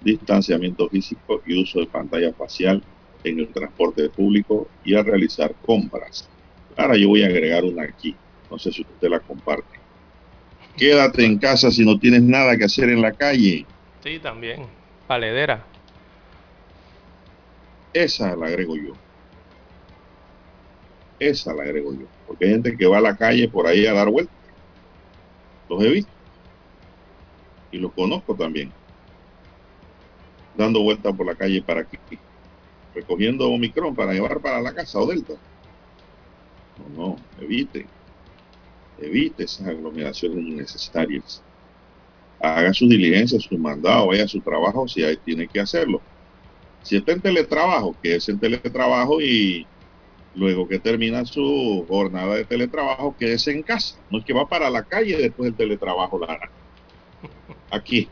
distanciamiento 0.00 0.88
físico 0.88 1.40
y 1.46 1.62
uso 1.62 1.80
de 1.80 1.86
pantalla 1.86 2.32
facial 2.32 2.82
en 3.24 3.38
el 3.38 3.48
transporte 3.48 4.08
público 4.10 4.68
y 4.84 4.94
a 4.94 5.02
realizar 5.02 5.54
compras. 5.64 6.28
Ahora 6.76 6.96
yo 6.96 7.08
voy 7.08 7.22
a 7.22 7.26
agregar 7.26 7.64
una 7.64 7.84
aquí, 7.84 8.14
no 8.50 8.58
sé 8.58 8.72
si 8.72 8.82
usted 8.82 9.08
la 9.08 9.20
comparte. 9.20 9.80
Quédate 10.76 11.24
en 11.24 11.38
casa 11.38 11.70
si 11.70 11.84
no 11.84 11.98
tienes 11.98 12.22
nada 12.22 12.56
que 12.56 12.64
hacer 12.64 12.88
en 12.88 13.02
la 13.02 13.12
calle. 13.12 13.66
Sí, 14.02 14.18
también. 14.18 14.66
Paledera. 15.06 15.66
Esa 17.92 18.36
la 18.36 18.46
agrego 18.46 18.76
yo. 18.76 19.00
Esa 21.18 21.54
la 21.54 21.62
agrego 21.62 21.94
yo. 21.94 22.12
Porque 22.26 22.44
hay 22.46 22.50
gente 22.52 22.76
que 22.76 22.86
va 22.86 22.98
a 22.98 23.00
la 23.00 23.16
calle 23.16 23.48
por 23.48 23.66
ahí 23.66 23.86
a 23.86 23.92
dar 23.94 24.10
vueltas. 24.10 24.36
Los 25.68 25.82
he 25.84 25.90
visto. 25.90 26.12
Y 27.70 27.78
los 27.78 27.92
conozco 27.94 28.36
también. 28.36 28.76
Dando 30.54 30.82
vueltas 30.82 31.14
por 31.16 31.26
la 31.26 31.36
calle 31.36 31.62
para 31.62 31.84
que 31.84 31.98
recogiendo 32.94 33.50
Omicron 33.50 33.94
para 33.96 34.12
llevar 34.12 34.40
para 34.40 34.60
la 34.60 34.74
casa 34.74 34.98
o 35.00 35.06
Delta. 35.06 35.42
No, 36.76 36.88
no, 36.88 37.28
evite. 37.36 37.92
evite 38.96 39.44
esas 39.44 39.68
aglomeraciones 39.68 40.38
innecesarias. 40.44 41.44
Haga 42.40 42.74
su 42.74 42.88
diligencia, 42.88 43.40
su 43.40 43.58
mandado, 43.58 44.08
vaya 44.08 44.24
a 44.24 44.28
su 44.28 44.40
trabajo 44.42 44.88
si 44.88 45.02
ahí 45.04 45.16
tiene 45.18 45.48
que 45.48 45.60
hacerlo. 45.60 46.06
Si 46.82 46.96
está 46.96 47.12
en 47.12 47.20
teletrabajo, 47.20 47.96
que 48.02 48.16
es 48.16 48.28
en 48.28 48.38
teletrabajo 48.38 49.20
y 49.20 49.66
luego 50.34 50.66
que 50.66 50.78
termina 50.78 51.24
su 51.24 51.84
jornada 51.88 52.34
de 52.34 52.44
teletrabajo, 52.44 53.14
quédese 53.18 53.52
en 53.52 53.62
casa. 53.62 53.96
No 54.10 54.18
es 54.18 54.24
que 54.24 54.32
va 54.32 54.48
para 54.48 54.70
la 54.70 54.82
calle 54.82 55.16
después 55.16 55.50
del 55.50 55.56
teletrabajo, 55.56 56.18
Lara. 56.18 56.50
Aquí. 57.70 58.08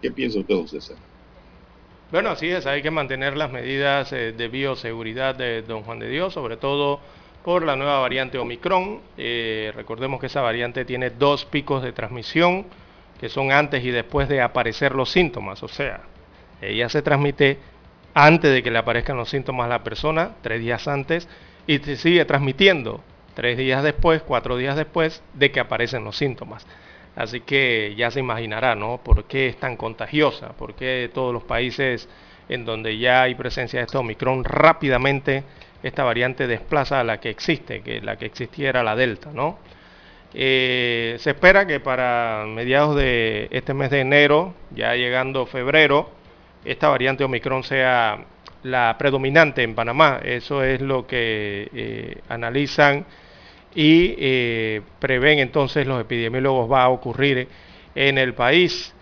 ¿Qué 0.00 0.10
piensa 0.10 0.38
usted, 0.38 0.54
don 0.54 0.68
César? 0.68 0.96
Bueno, 2.10 2.30
así 2.30 2.48
es, 2.48 2.66
hay 2.66 2.82
que 2.82 2.90
mantener 2.90 3.36
las 3.36 3.50
medidas 3.50 4.12
eh, 4.12 4.32
de 4.32 4.48
bioseguridad 4.48 5.34
de 5.34 5.62
don 5.62 5.82
Juan 5.82 5.98
de 5.98 6.08
Dios, 6.08 6.34
sobre 6.34 6.56
todo 6.56 7.00
por 7.42 7.64
la 7.64 7.74
nueva 7.74 7.98
variante 7.98 8.38
Omicron. 8.38 9.00
Eh, 9.16 9.72
recordemos 9.74 10.20
que 10.20 10.26
esa 10.26 10.40
variante 10.40 10.84
tiene 10.84 11.10
dos 11.10 11.44
picos 11.44 11.82
de 11.82 11.92
transmisión, 11.92 12.66
que 13.18 13.28
son 13.28 13.50
antes 13.50 13.84
y 13.84 13.90
después 13.90 14.28
de 14.28 14.42
aparecer 14.42 14.94
los 14.94 15.10
síntomas, 15.10 15.62
o 15.62 15.68
sea, 15.68 16.02
ella 16.70 16.88
se 16.88 17.02
transmite 17.02 17.58
antes 18.14 18.52
de 18.52 18.62
que 18.62 18.70
le 18.70 18.78
aparezcan 18.78 19.16
los 19.16 19.30
síntomas 19.30 19.66
a 19.66 19.68
la 19.68 19.84
persona, 19.84 20.32
tres 20.42 20.60
días 20.60 20.86
antes, 20.88 21.28
y 21.66 21.78
se 21.78 21.96
sigue 21.96 22.24
transmitiendo 22.24 23.02
tres 23.34 23.58
días 23.58 23.82
después, 23.82 24.22
cuatro 24.22 24.56
días 24.56 24.76
después 24.76 25.22
de 25.34 25.50
que 25.50 25.60
aparecen 25.60 26.04
los 26.04 26.16
síntomas. 26.16 26.66
Así 27.16 27.40
que 27.40 27.94
ya 27.96 28.10
se 28.10 28.20
imaginará, 28.20 28.74
¿no? 28.74 28.98
¿Por 28.98 29.24
qué 29.24 29.48
es 29.48 29.56
tan 29.58 29.76
contagiosa? 29.76 30.48
¿Por 30.50 30.74
qué 30.74 31.10
todos 31.12 31.32
los 31.32 31.44
países 31.44 32.08
en 32.48 32.64
donde 32.64 32.98
ya 32.98 33.22
hay 33.22 33.34
presencia 33.34 33.80
de 33.80 33.86
este 33.86 33.98
Omicron 33.98 34.44
rápidamente 34.44 35.44
esta 35.82 36.02
variante 36.02 36.46
desplaza 36.46 37.00
a 37.00 37.04
la 37.04 37.20
que 37.20 37.30
existe, 37.30 37.82
que 37.82 38.00
la 38.00 38.16
que 38.16 38.26
existiera 38.26 38.82
la 38.82 38.96
Delta, 38.96 39.30
¿no? 39.32 39.58
Eh, 40.32 41.16
se 41.18 41.30
espera 41.30 41.66
que 41.66 41.78
para 41.78 42.44
mediados 42.48 42.96
de 42.96 43.48
este 43.52 43.74
mes 43.74 43.90
de 43.90 44.00
enero, 44.00 44.54
ya 44.74 44.96
llegando 44.96 45.46
febrero, 45.46 46.10
esta 46.64 46.88
variante 46.88 47.24
Omicron 47.24 47.62
sea 47.62 48.24
la 48.62 48.96
predominante 48.98 49.62
en 49.62 49.74
Panamá. 49.74 50.20
Eso 50.24 50.62
es 50.64 50.80
lo 50.80 51.06
que 51.06 51.68
eh, 51.72 52.16
analizan 52.28 53.04
y 53.74 54.14
eh, 54.18 54.82
prevén 54.98 55.38
entonces 55.38 55.86
los 55.86 56.00
epidemiólogos 56.00 56.70
va 56.70 56.84
a 56.84 56.88
ocurrir 56.88 57.48
en 57.94 58.18
el 58.18 58.34
país. 58.34 58.94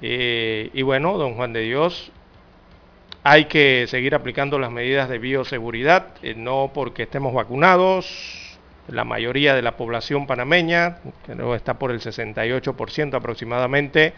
Eh, 0.00 0.70
y 0.72 0.82
bueno, 0.82 1.18
don 1.18 1.34
Juan 1.34 1.52
de 1.52 1.60
Dios, 1.60 2.12
hay 3.22 3.46
que 3.46 3.86
seguir 3.88 4.14
aplicando 4.14 4.58
las 4.58 4.70
medidas 4.70 5.08
de 5.08 5.18
bioseguridad, 5.18 6.14
no 6.36 6.70
porque 6.72 7.04
estemos 7.04 7.34
vacunados, 7.34 8.58
la 8.88 9.04
mayoría 9.04 9.54
de 9.54 9.62
la 9.62 9.76
población 9.76 10.26
panameña, 10.26 10.98
que 11.26 11.36
está 11.54 11.74
por 11.78 11.90
el 11.90 12.00
68% 12.00 13.14
aproximadamente, 13.14 14.14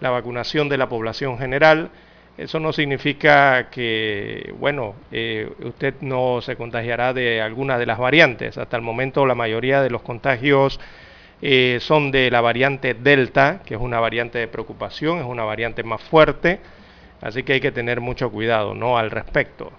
la 0.00 0.10
vacunación 0.10 0.68
de 0.68 0.78
la 0.78 0.88
población 0.88 1.38
general, 1.38 1.90
eso 2.42 2.58
no 2.58 2.72
significa 2.72 3.70
que, 3.70 4.52
bueno, 4.58 4.94
eh, 5.10 5.48
usted 5.60 5.94
no 6.00 6.40
se 6.40 6.56
contagiará 6.56 7.12
de 7.12 7.40
alguna 7.40 7.78
de 7.78 7.86
las 7.86 7.98
variantes. 7.98 8.58
Hasta 8.58 8.76
el 8.76 8.82
momento 8.82 9.26
la 9.26 9.34
mayoría 9.34 9.80
de 9.80 9.90
los 9.90 10.02
contagios 10.02 10.80
eh, 11.40 11.78
son 11.80 12.10
de 12.10 12.30
la 12.30 12.40
variante 12.40 12.94
Delta, 12.94 13.60
que 13.64 13.74
es 13.74 13.80
una 13.80 14.00
variante 14.00 14.38
de 14.38 14.48
preocupación, 14.48 15.18
es 15.18 15.24
una 15.24 15.44
variante 15.44 15.82
más 15.84 16.02
fuerte, 16.02 16.60
así 17.20 17.42
que 17.44 17.54
hay 17.54 17.60
que 17.60 17.72
tener 17.72 18.00
mucho 18.00 18.30
cuidado 18.30 18.74
¿no? 18.74 18.98
al 18.98 19.10
respecto. 19.10 19.72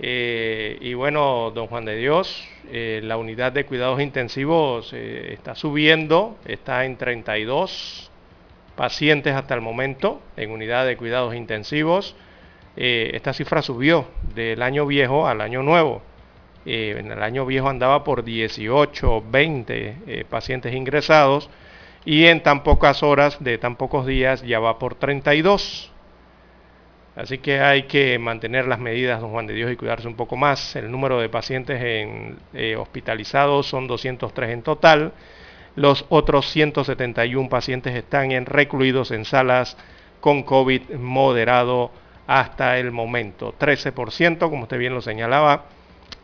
Eh, 0.00 0.78
y 0.80 0.94
bueno, 0.94 1.50
don 1.54 1.66
Juan 1.66 1.84
de 1.84 1.96
Dios, 1.96 2.48
la 2.70 3.16
unidad 3.16 3.52
de 3.52 3.64
cuidados 3.64 4.00
intensivos 4.00 4.92
está 4.92 5.54
subiendo, 5.54 6.36
está 6.46 6.84
en 6.84 6.96
32 6.96 8.10
pacientes 8.78 9.34
hasta 9.34 9.56
el 9.56 9.60
momento 9.60 10.22
en 10.36 10.52
unidad 10.52 10.86
de 10.86 10.96
cuidados 10.96 11.34
intensivos. 11.34 12.14
Eh, 12.76 13.10
esta 13.14 13.32
cifra 13.32 13.60
subió 13.60 14.06
del 14.36 14.62
año 14.62 14.86
viejo 14.86 15.26
al 15.26 15.40
año 15.40 15.64
nuevo. 15.64 16.00
Eh, 16.64 16.94
en 16.96 17.10
el 17.10 17.20
año 17.20 17.44
viejo 17.44 17.68
andaba 17.68 18.04
por 18.04 18.22
18, 18.22 19.24
20 19.28 19.96
eh, 20.06 20.24
pacientes 20.30 20.72
ingresados 20.72 21.50
y 22.04 22.26
en 22.26 22.40
tan 22.40 22.62
pocas 22.62 23.02
horas, 23.02 23.42
de 23.42 23.58
tan 23.58 23.74
pocos 23.74 24.06
días, 24.06 24.42
ya 24.42 24.60
va 24.60 24.78
por 24.78 24.94
32. 24.94 25.90
Así 27.16 27.38
que 27.38 27.58
hay 27.58 27.82
que 27.82 28.16
mantener 28.20 28.68
las 28.68 28.78
medidas, 28.78 29.20
don 29.20 29.32
Juan 29.32 29.48
de 29.48 29.54
Dios, 29.54 29.72
y 29.72 29.76
cuidarse 29.76 30.06
un 30.06 30.14
poco 30.14 30.36
más. 30.36 30.76
El 30.76 30.88
número 30.92 31.18
de 31.18 31.28
pacientes 31.28 31.82
en, 31.82 32.38
hospitalizados 32.78 33.66
son 33.66 33.88
203 33.88 34.50
en 34.50 34.62
total 34.62 35.12
los 35.78 36.06
otros 36.08 36.50
171 36.50 37.48
pacientes 37.48 37.94
están 37.94 38.32
en, 38.32 38.46
recluidos 38.46 39.12
en 39.12 39.24
salas 39.24 39.76
con 40.20 40.42
COVID 40.42 40.94
moderado 40.94 41.92
hasta 42.26 42.78
el 42.78 42.90
momento. 42.90 43.54
13%, 43.58 44.38
como 44.38 44.64
usted 44.64 44.76
bien 44.76 44.92
lo 44.92 45.00
señalaba, 45.00 45.66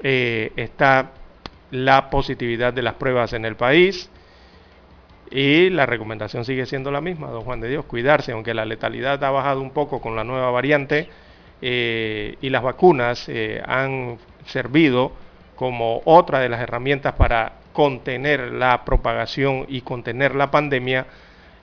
eh, 0.02 0.52
está 0.56 1.12
la 1.70 2.10
positividad 2.10 2.72
de 2.72 2.82
las 2.82 2.94
pruebas 2.94 3.32
en 3.32 3.44
el 3.44 3.54
país. 3.54 4.10
Y 5.30 5.70
la 5.70 5.86
recomendación 5.86 6.44
sigue 6.44 6.66
siendo 6.66 6.90
la 6.90 7.00
misma, 7.00 7.28
don 7.28 7.44
Juan 7.44 7.60
de 7.60 7.68
Dios, 7.68 7.84
cuidarse, 7.84 8.32
aunque 8.32 8.54
la 8.54 8.64
letalidad 8.64 9.22
ha 9.22 9.30
bajado 9.30 9.60
un 9.60 9.70
poco 9.70 10.00
con 10.00 10.16
la 10.16 10.24
nueva 10.24 10.50
variante 10.50 11.08
eh, 11.62 12.36
y 12.40 12.50
las 12.50 12.62
vacunas 12.62 13.28
eh, 13.28 13.62
han 13.64 14.18
servido 14.46 15.12
como 15.54 16.02
otra 16.04 16.40
de 16.40 16.48
las 16.48 16.60
herramientas 16.60 17.14
para 17.14 17.63
contener 17.74 18.52
la 18.52 18.84
propagación 18.84 19.66
y 19.68 19.82
contener 19.82 20.34
la 20.34 20.50
pandemia, 20.50 21.06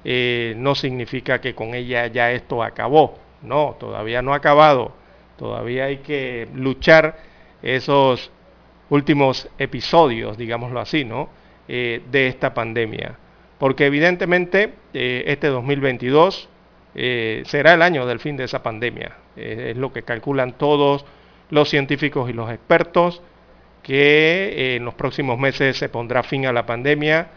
eh, 0.03 0.53
no 0.57 0.75
significa 0.75 1.39
que 1.39 1.55
con 1.55 1.73
ella 1.73 2.05
ya 2.07 2.31
esto 2.31 2.61
acabó. 2.61 3.17
No, 3.41 3.77
todavía 3.79 4.21
no 4.21 4.33
ha 4.33 4.35
acabado. 4.35 4.91
Todavía 5.37 5.85
hay 5.85 5.97
que 5.97 6.47
luchar 6.53 7.17
esos 7.63 8.29
últimos 8.89 9.49
episodios, 9.57 10.37
digámoslo 10.37 10.81
así, 10.81 11.05
¿no? 11.05 11.29
Eh, 11.67 12.01
de 12.11 12.27
esta 12.27 12.53
pandemia. 12.53 13.17
Porque 13.57 13.85
evidentemente 13.85 14.73
eh, 14.93 15.23
este 15.25 15.47
2022 15.47 16.49
será 16.93 17.73
el 17.73 17.81
año 17.81 18.05
del 18.05 18.19
fin 18.19 18.35
de 18.35 18.43
esa 18.43 18.61
pandemia. 18.61 19.15
es 19.37 19.77
lo 19.77 19.93
que 19.93 20.03
calculan 20.03 20.57
todos 20.57 21.05
los 21.49 21.69
científicos 21.69 22.29
y 22.29 22.33
los 22.33 22.51
expertos 22.51 23.21
que 23.83 24.53
eh, 24.55 24.75
en 24.75 24.85
los 24.85 24.93
próximos 24.93 25.39
meses 25.39 25.77
se 25.77 25.89
pondrá 25.89 26.23
fin 26.23 26.45
a 26.45 26.53
la 26.53 26.65
pandemia 26.65 27.27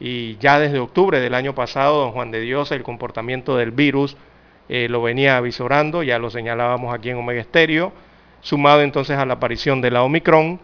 y 0.00 0.36
ya 0.38 0.58
desde 0.58 0.78
octubre 0.78 1.20
del 1.20 1.34
año 1.34 1.54
pasado, 1.54 2.00
don 2.00 2.12
Juan 2.12 2.30
de 2.30 2.40
Dios, 2.40 2.72
el 2.72 2.82
comportamiento 2.82 3.56
del 3.56 3.70
virus 3.70 4.16
eh, 4.68 4.88
lo 4.88 5.02
venía 5.02 5.36
avisorando, 5.36 6.02
ya 6.02 6.18
lo 6.18 6.30
señalábamos 6.30 6.94
aquí 6.94 7.10
en 7.10 7.16
Omega 7.16 7.40
Estéreo, 7.40 7.92
sumado 8.40 8.82
entonces 8.82 9.16
a 9.16 9.26
la 9.26 9.34
aparición 9.34 9.80
de 9.80 9.90
la 9.90 10.02
Omicron, 10.02 10.60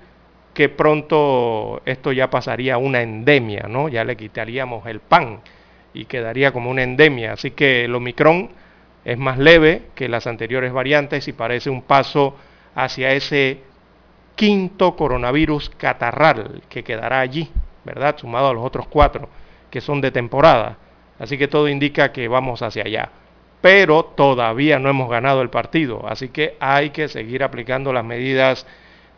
que 0.54 0.68
pronto 0.68 1.80
esto 1.84 2.12
ya 2.12 2.28
pasaría 2.28 2.74
a 2.74 2.78
una 2.78 3.02
endemia, 3.02 3.66
¿no? 3.68 3.88
Ya 3.88 4.04
le 4.04 4.16
quitaríamos 4.16 4.86
el 4.86 5.00
pan 5.00 5.40
y 5.94 6.06
quedaría 6.06 6.52
como 6.52 6.70
una 6.70 6.82
endemia. 6.82 7.32
Así 7.32 7.52
que 7.52 7.84
el 7.84 7.94
Omicron 7.94 8.50
es 9.04 9.16
más 9.16 9.38
leve 9.38 9.82
que 9.94 10.08
las 10.08 10.26
anteriores 10.26 10.72
variantes 10.72 11.28
y 11.28 11.32
parece 11.32 11.70
un 11.70 11.82
paso 11.82 12.36
hacia 12.74 13.12
ese 13.12 13.60
quinto 14.36 14.96
coronavirus 14.96 15.70
catarral 15.70 16.62
que 16.68 16.82
quedará 16.84 17.20
allí, 17.20 17.50
¿verdad? 17.84 18.16
Sumado 18.18 18.48
a 18.48 18.54
los 18.54 18.64
otros 18.64 18.86
cuatro 18.86 19.28
que 19.70 19.80
son 19.80 20.00
de 20.00 20.10
temporada. 20.10 20.76
Así 21.18 21.38
que 21.38 21.48
todo 21.48 21.68
indica 21.68 22.12
que 22.12 22.28
vamos 22.28 22.62
hacia 22.62 22.84
allá. 22.84 23.10
Pero 23.60 24.04
todavía 24.04 24.78
no 24.78 24.88
hemos 24.88 25.10
ganado 25.10 25.42
el 25.42 25.50
partido, 25.50 26.06
así 26.08 26.30
que 26.30 26.56
hay 26.60 26.90
que 26.90 27.08
seguir 27.08 27.44
aplicando 27.44 27.92
las 27.92 28.04
medidas 28.04 28.66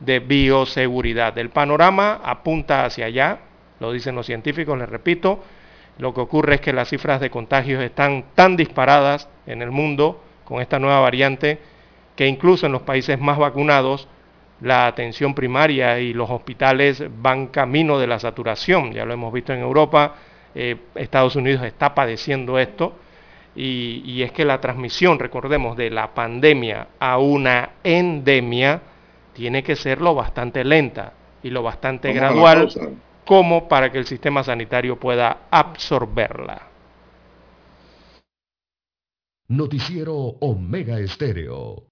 de 0.00 0.18
bioseguridad. 0.18 1.38
El 1.38 1.50
panorama 1.50 2.20
apunta 2.24 2.84
hacia 2.84 3.06
allá, 3.06 3.38
lo 3.78 3.92
dicen 3.92 4.16
los 4.16 4.26
científicos, 4.26 4.76
les 4.76 4.88
repito. 4.88 5.44
Lo 5.98 6.12
que 6.12 6.20
ocurre 6.20 6.56
es 6.56 6.60
que 6.60 6.72
las 6.72 6.88
cifras 6.88 7.20
de 7.20 7.30
contagios 7.30 7.82
están 7.82 8.24
tan 8.34 8.56
disparadas 8.56 9.28
en 9.46 9.62
el 9.62 9.70
mundo 9.70 10.22
con 10.44 10.60
esta 10.60 10.80
nueva 10.80 11.00
variante 11.00 11.60
que 12.16 12.26
incluso 12.26 12.66
en 12.66 12.72
los 12.72 12.82
países 12.82 13.20
más 13.20 13.38
vacunados 13.38 14.08
la 14.62 14.86
atención 14.86 15.34
primaria 15.34 15.98
y 15.98 16.12
los 16.12 16.30
hospitales 16.30 17.02
van 17.20 17.48
camino 17.48 17.98
de 17.98 18.06
la 18.06 18.18
saturación. 18.18 18.92
Ya 18.92 19.04
lo 19.04 19.12
hemos 19.12 19.32
visto 19.32 19.52
en 19.52 19.60
Europa, 19.60 20.14
eh, 20.54 20.76
Estados 20.94 21.36
Unidos 21.36 21.64
está 21.64 21.94
padeciendo 21.94 22.58
esto. 22.58 22.96
Y, 23.54 24.22
es 24.22 24.32
que 24.32 24.46
la 24.46 24.62
transmisión, 24.62 25.18
recordemos, 25.18 25.76
de 25.76 25.90
la 25.90 26.14
pandemia 26.14 26.86
a 26.98 27.18
una 27.18 27.72
endemia 27.84 28.80
tiene 29.34 29.62
que 29.62 29.76
ser 29.76 30.00
lo 30.00 30.14
bastante 30.14 30.64
lenta 30.64 31.12
y 31.42 31.50
lo 31.50 31.62
bastante 31.62 32.14
gradual 32.14 32.70
como 33.26 33.68
para 33.68 33.92
que 33.92 33.98
el 33.98 34.06
sistema 34.06 34.42
sanitario 34.42 34.98
pueda 34.98 35.48
absorberla. 35.50 36.62
Noticiero 39.48 40.14
Omega 40.16 40.98
Estéreo. 40.98 41.91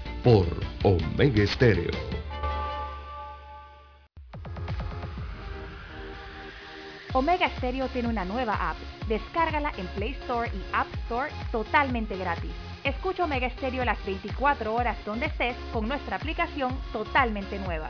por 0.23 0.45
Omega 0.83 1.43
Estéreo. 1.43 1.91
Omega 7.13 7.49
Stereo 7.57 7.87
tiene 7.89 8.07
una 8.07 8.23
nueva 8.23 8.53
app. 8.53 8.77
Descárgala 9.07 9.73
en 9.77 9.87
Play 9.87 10.11
Store 10.21 10.49
y 10.49 10.63
App 10.73 10.87
Store 11.05 11.31
totalmente 11.51 12.15
gratis. 12.17 12.51
Escucha 12.83 13.25
Omega 13.25 13.49
Stereo 13.49 13.83
las 13.83 14.03
24 14.05 14.73
horas 14.73 14.97
donde 15.05 15.25
estés 15.25 15.55
con 15.73 15.87
nuestra 15.87 16.15
aplicación 16.17 16.77
totalmente 16.93 17.59
nueva. 17.59 17.89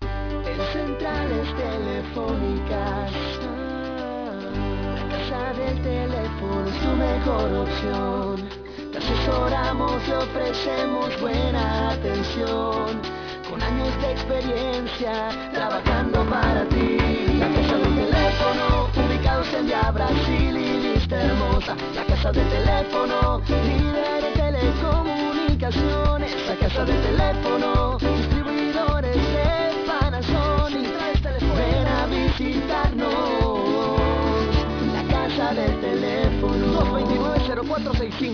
En 0.00 0.60
centrales 0.72 1.54
telefónicas, 1.56 3.12
la 4.94 5.08
casa 5.08 5.52
del 5.52 5.82
teléfono 5.82 6.66
es 6.66 6.80
tu 6.80 6.88
mejor 6.96 7.54
opción 7.54 8.69
te 8.92 8.98
asesoramos 8.98 10.06
y 10.06 10.12
ofrecemos 10.12 11.18
buena 11.20 11.90
atención. 11.90 13.00
Con 13.48 13.60
años 13.62 14.00
de 14.00 14.12
experiencia 14.12 15.30
trabajando 15.52 16.24
para 16.24 16.64
ti. 16.68 16.96
La 17.38 17.48
casa 17.48 17.78
del 17.78 17.94
teléfono, 17.94 18.88
ubicados 19.06 19.52
en 19.54 19.66
Via 19.66 19.90
Brasil 19.90 20.56
y 20.56 20.94
lista 20.94 21.20
hermosa. 21.22 21.76
La 21.94 22.04
casa 22.04 22.32
del 22.32 22.48
teléfono, 22.48 23.42
líder 23.48 24.22
de 24.22 24.30
telecomunicaciones. 24.34 26.36
La 26.48 26.56
casa 26.56 26.84
del 26.84 27.00
teléfono, 27.02 27.98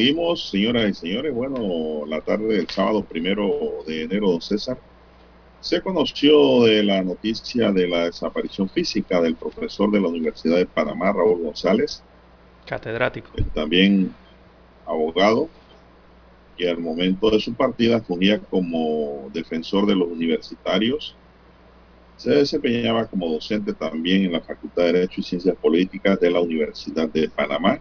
Seguimos, 0.00 0.48
señoras 0.48 0.88
y 0.88 0.94
señores. 0.94 1.34
Bueno, 1.34 2.06
la 2.06 2.22
tarde 2.22 2.56
del 2.56 2.68
sábado 2.68 3.04
primero 3.04 3.84
de 3.86 4.04
enero, 4.04 4.30
don 4.30 4.40
César, 4.40 4.78
se 5.60 5.82
conoció 5.82 6.64
de 6.64 6.82
la 6.82 7.02
noticia 7.02 7.70
de 7.70 7.86
la 7.86 8.06
desaparición 8.06 8.70
física 8.70 9.20
del 9.20 9.34
profesor 9.34 9.90
de 9.90 10.00
la 10.00 10.08
Universidad 10.08 10.56
de 10.56 10.64
Panamá, 10.64 11.12
Raúl 11.12 11.42
González. 11.42 12.02
Catedrático. 12.64 13.30
También 13.52 14.14
abogado, 14.86 15.50
que 16.56 16.70
al 16.70 16.78
momento 16.78 17.28
de 17.30 17.38
su 17.38 17.52
partida 17.52 18.00
fungía 18.00 18.38
como 18.38 19.28
defensor 19.34 19.84
de 19.84 19.96
los 19.96 20.08
universitarios. 20.08 21.14
Se 22.16 22.30
desempeñaba 22.30 23.06
como 23.06 23.28
docente 23.28 23.74
también 23.74 24.24
en 24.24 24.32
la 24.32 24.40
Facultad 24.40 24.84
de 24.84 24.92
Derecho 24.94 25.20
y 25.20 25.24
Ciencias 25.24 25.56
Políticas 25.56 26.18
de 26.20 26.30
la 26.30 26.40
Universidad 26.40 27.06
de 27.10 27.28
Panamá. 27.28 27.78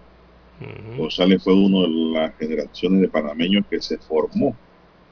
González 0.98 1.42
fue 1.44 1.54
uno 1.54 1.84
de 1.84 2.20
las 2.20 2.38
generaciones 2.38 3.02
de 3.02 3.08
panameños 3.08 3.66
que 3.70 3.82
se 3.82 3.98
formó 3.98 4.56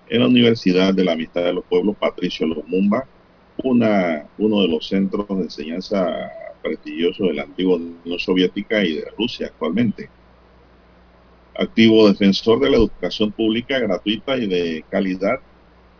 en 0.09 0.19
la 0.19 0.27
Universidad 0.27 0.93
de 0.93 1.05
la 1.05 1.13
Amistad 1.13 1.43
de 1.43 1.53
los 1.53 1.65
Pueblos 1.65 1.95
Patricio 1.97 2.45
Lumumba, 2.47 3.07
una, 3.63 4.25
uno 4.37 4.61
de 4.61 4.67
los 4.67 4.87
centros 4.87 5.27
de 5.27 5.43
enseñanza 5.43 6.31
prestigiosos 6.61 7.29
de 7.29 7.33
la 7.33 7.43
antigua 7.43 7.77
Unión 7.77 8.19
Soviética 8.19 8.83
y 8.83 8.97
de 8.97 9.11
Rusia 9.17 9.47
actualmente. 9.47 10.09
Activo 11.57 12.07
defensor 12.07 12.59
de 12.59 12.69
la 12.69 12.77
educación 12.77 13.31
pública 13.31 13.79
gratuita 13.79 14.37
y 14.37 14.47
de 14.47 14.85
calidad, 14.89 15.39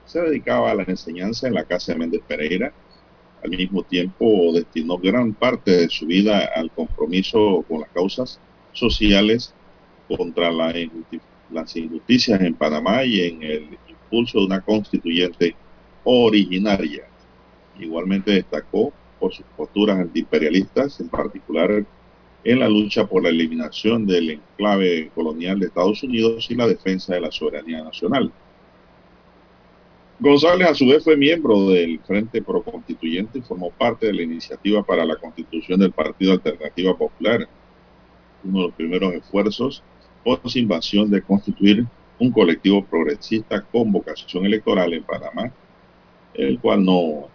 se 0.06 0.22
dedicaba 0.22 0.72
a 0.72 0.76
la 0.76 0.84
enseñanza 0.84 1.48
en 1.48 1.54
la 1.54 1.64
Casa 1.64 1.94
de 1.94 2.00
Méndez 2.00 2.22
Pereira. 2.28 2.74
Al 3.44 3.50
mismo 3.50 3.84
tiempo 3.84 4.52
destinó 4.54 4.98
gran 4.98 5.34
parte 5.34 5.72
de 5.72 5.90
su 5.90 6.06
vida 6.06 6.50
al 6.56 6.72
compromiso 6.72 7.64
con 7.68 7.82
las 7.82 7.90
causas 7.90 8.40
sociales 8.78 9.54
contra 10.08 10.52
las 10.52 11.76
injusticias 11.76 12.42
en 12.42 12.54
Panamá 12.54 13.04
y 13.04 13.22
en 13.22 13.44
el 13.44 13.78
impulso 13.88 14.40
de 14.40 14.46
una 14.46 14.62
constituyente 14.62 15.56
originaria. 16.04 17.04
Igualmente 17.80 18.32
destacó 18.32 18.94
por 19.20 19.34
sus 19.34 19.46
posturas 19.58 20.00
antiimperialistas, 20.00 21.00
en 21.00 21.10
particular 21.10 21.86
en 22.44 22.60
la 22.60 22.70
lucha 22.70 23.06
por 23.06 23.24
la 23.24 23.30
eliminación 23.30 24.06
del 24.06 24.30
enclave 24.30 25.12
colonial 25.14 25.60
de 25.60 25.66
Estados 25.66 26.02
Unidos 26.04 26.50
y 26.50 26.56
la 26.56 26.68
defensa 26.68 27.14
de 27.14 27.22
la 27.22 27.32
soberanía 27.32 27.84
nacional. 27.84 28.32
González 30.20 30.68
a 30.68 30.74
su 30.74 30.88
vez 30.88 31.04
fue 31.04 31.16
miembro 31.16 31.70
del 31.70 32.00
Frente 32.00 32.42
Pro 32.42 32.64
Constituyente 32.64 33.40
y 33.40 33.42
formó 33.42 33.70
parte 33.70 34.08
de 34.08 34.14
la 34.14 34.24
iniciativa 34.24 34.82
para 34.82 35.06
la 35.06 35.16
constitución 35.18 35.80
del 35.80 35.92
Partido 35.92 36.32
Alternativa 36.32 36.98
Popular, 36.98 37.48
uno 38.48 38.60
de 38.60 38.66
los 38.68 38.76
primeros 38.76 39.14
esfuerzos 39.14 39.84
por 40.24 40.40
su 40.50 40.60
invasión 40.60 41.10
de 41.10 41.22
constituir 41.22 41.86
un 42.20 42.32
colectivo 42.32 42.84
progresista 42.84 43.62
con 43.62 43.92
vocación 43.92 44.46
electoral 44.46 44.94
en 44.94 45.04
Panamá, 45.04 45.52
el 46.34 46.60
cual 46.60 46.84
no 46.84 47.28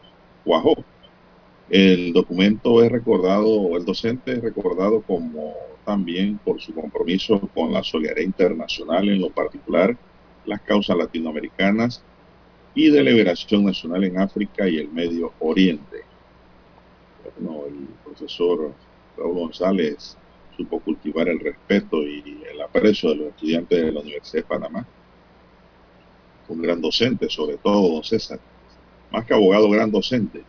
cuajó. 0.45 0.75
El 1.71 2.13
documento 2.13 2.83
es 2.83 2.91
recordado, 2.91 3.77
el 3.77 3.85
docente 3.85 4.33
es 4.33 4.43
recordado 4.43 5.01
como 5.03 5.55
también 5.85 6.39
por 6.39 6.61
su 6.61 6.75
compromiso 6.75 7.41
con 7.55 7.73
la 7.73 7.83
solidaridad 7.83 8.27
internacional, 8.27 9.09
en 9.09 9.21
lo 9.21 9.31
particular 9.31 9.97
las 10.45 10.61
causas 10.63 10.97
latinoamericanas 10.97 12.03
y 12.75 12.91
de 12.91 13.03
liberación 13.03 13.65
nacional 13.65 14.05
en 14.05 14.19
África 14.19 14.69
y 14.69 14.79
el 14.79 14.89
Medio 14.89 15.33
Oriente. 15.39 16.03
Bueno, 17.39 17.67
el 17.67 17.87
profesor 18.05 18.73
Raúl 19.17 19.35
González 19.35 20.17
supo 20.63 20.81
cultivar 20.81 21.29
el 21.29 21.41
respeto 21.41 22.03
y 22.03 22.43
el 22.51 22.61
aprecio 22.61 23.11
de 23.11 23.17
los 23.17 23.29
estudiantes 23.29 23.83
de 23.83 23.93
la 23.93 24.01
Universidad 24.01 24.43
de 24.43 24.49
Panamá. 24.49 24.87
un 26.49 26.61
gran 26.61 26.81
docente, 26.81 27.31
sobre 27.31 27.57
todo, 27.57 27.95
don 27.95 28.05
César. 28.05 28.39
Más 29.11 29.25
que 29.25 29.33
abogado, 29.33 29.71
gran 29.71 29.91
docente. 29.91 30.43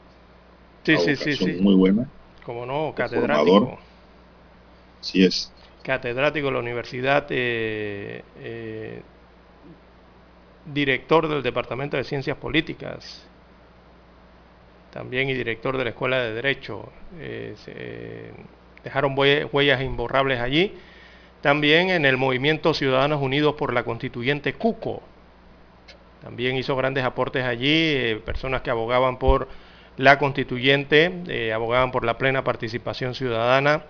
Sí, 0.83 0.97
sí, 0.97 1.15
sí, 1.15 1.33
sí. 1.33 1.53
Muy 1.61 1.75
buena. 1.75 2.09
Como 2.45 2.65
no, 2.65 2.93
catedrático. 2.95 3.79
Sí 4.99 5.23
es. 5.23 5.51
Catedrático 5.81 6.47
de 6.47 6.53
la 6.53 6.59
universidad, 6.59 7.25
eh, 7.29 8.21
eh, 8.39 9.01
director 10.73 11.27
del 11.27 11.41
Departamento 11.41 11.95
de 11.95 12.03
Ciencias 12.03 12.37
Políticas, 12.37 13.25
también 14.91 15.29
y 15.29 15.33
director 15.33 15.77
de 15.77 15.83
la 15.85 15.89
Escuela 15.91 16.19
de 16.21 16.33
Derecho. 16.33 16.89
Eh, 17.17 17.55
dejaron 18.83 19.15
huellas 19.17 19.81
imborrables 19.81 20.39
allí. 20.39 20.73
También 21.41 21.89
en 21.89 22.05
el 22.05 22.17
movimiento 22.17 22.73
Ciudadanos 22.73 23.21
Unidos 23.21 23.55
por 23.55 23.73
la 23.73 23.83
Constituyente 23.83 24.53
Cuco. 24.53 25.01
También 26.21 26.55
hizo 26.55 26.75
grandes 26.75 27.03
aportes 27.03 27.43
allí, 27.43 27.69
eh, 27.69 28.21
personas 28.25 28.61
que 28.61 28.69
abogaban 28.69 29.17
por 29.17 29.49
la 29.97 30.17
constituyente, 30.17 31.11
eh, 31.27 31.51
abogaban 31.51 31.91
por 31.91 32.05
la 32.05 32.17
plena 32.17 32.43
participación 32.43 33.13
ciudadana, 33.13 33.83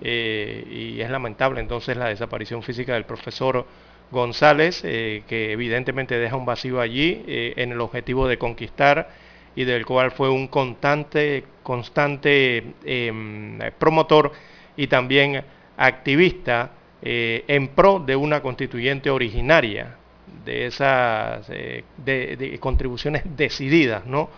y 0.00 1.00
es 1.00 1.10
lamentable 1.10 1.60
entonces 1.60 1.96
la 1.96 2.08
desaparición 2.08 2.64
física 2.64 2.94
del 2.94 3.04
profesor 3.04 3.66
González, 4.10 4.82
que 4.82 5.52
evidentemente 5.52 6.18
deja 6.18 6.34
un 6.34 6.44
vacío 6.44 6.80
allí 6.80 7.22
en 7.28 7.70
el 7.70 7.80
objetivo 7.80 8.26
de 8.26 8.36
conquistar 8.36 9.10
y 9.54 9.64
del 9.64 9.84
cual 9.84 10.10
fue 10.10 10.30
un 10.30 10.48
constante, 10.48 11.44
constante 11.62 12.74
em, 12.84 13.58
promotor 13.78 14.32
y 14.76 14.86
también 14.86 15.44
activista 15.76 16.70
eh, 17.02 17.44
en 17.48 17.68
pro 17.68 17.98
de 17.98 18.14
una 18.14 18.40
constituyente 18.40 19.10
originaria, 19.10 19.96
de 20.44 20.66
esas 20.66 21.44
eh, 21.50 21.84
de, 21.96 22.56
contribuciones 22.60 23.22
decididas, 23.36 24.06
¿no? 24.06 24.30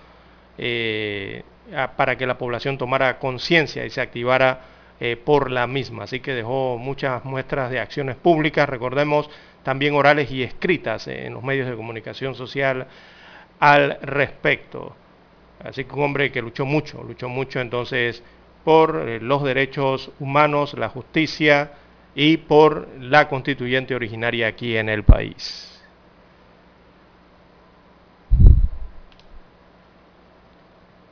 Eh, 0.56 1.42
para 1.96 2.16
que 2.16 2.26
la 2.26 2.36
población 2.36 2.78
tomara 2.78 3.18
conciencia 3.18 3.84
y 3.86 3.90
se 3.90 4.00
activara 4.00 4.60
por 5.24 5.50
la 5.50 5.66
misma. 5.66 6.04
Así 6.04 6.20
que 6.20 6.32
dejó 6.32 6.78
muchas 6.78 7.24
muestras 7.24 7.70
de 7.70 7.80
acciones 7.80 8.16
públicas, 8.16 8.68
recordemos, 8.68 9.28
también 9.62 9.94
orales 9.94 10.30
y 10.30 10.42
escritas 10.42 11.08
en 11.08 11.34
los 11.34 11.42
medios 11.42 11.68
de 11.68 11.74
comunicación 11.74 12.34
social 12.34 12.86
al 13.58 13.98
respecto. 14.02 14.94
Así 15.60 15.84
que 15.84 15.94
un 15.94 16.02
hombre 16.02 16.32
que 16.32 16.42
luchó 16.42 16.64
mucho, 16.64 17.02
luchó 17.02 17.28
mucho 17.28 17.60
entonces 17.60 18.22
por 18.64 19.08
eh, 19.08 19.20
los 19.20 19.42
derechos 19.42 20.10
humanos, 20.18 20.74
la 20.74 20.88
justicia 20.88 21.72
y 22.14 22.38
por 22.38 22.88
la 23.00 23.28
constituyente 23.28 23.94
originaria 23.94 24.48
aquí 24.48 24.76
en 24.76 24.88
el 24.88 25.04
país. 25.04 25.70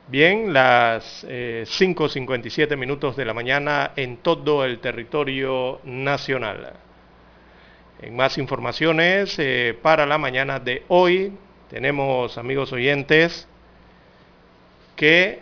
Bien, 0.07 0.53
las 0.53 1.25
5.57 1.25 2.71
eh, 2.71 2.75
minutos 2.75 3.15
de 3.15 3.25
la 3.25 3.33
mañana 3.33 3.93
en 3.95 4.17
todo 4.17 4.63
el 4.63 4.79
territorio 4.79 5.79
nacional. 5.85 6.73
En 8.01 8.15
más 8.15 8.37
informaciones 8.37 9.39
eh, 9.39 9.75
para 9.81 10.05
la 10.05 10.17
mañana 10.17 10.59
de 10.59 10.83
hoy 10.89 11.33
tenemos, 11.69 12.37
amigos 12.37 12.73
oyentes, 12.73 13.47
que 14.95 15.41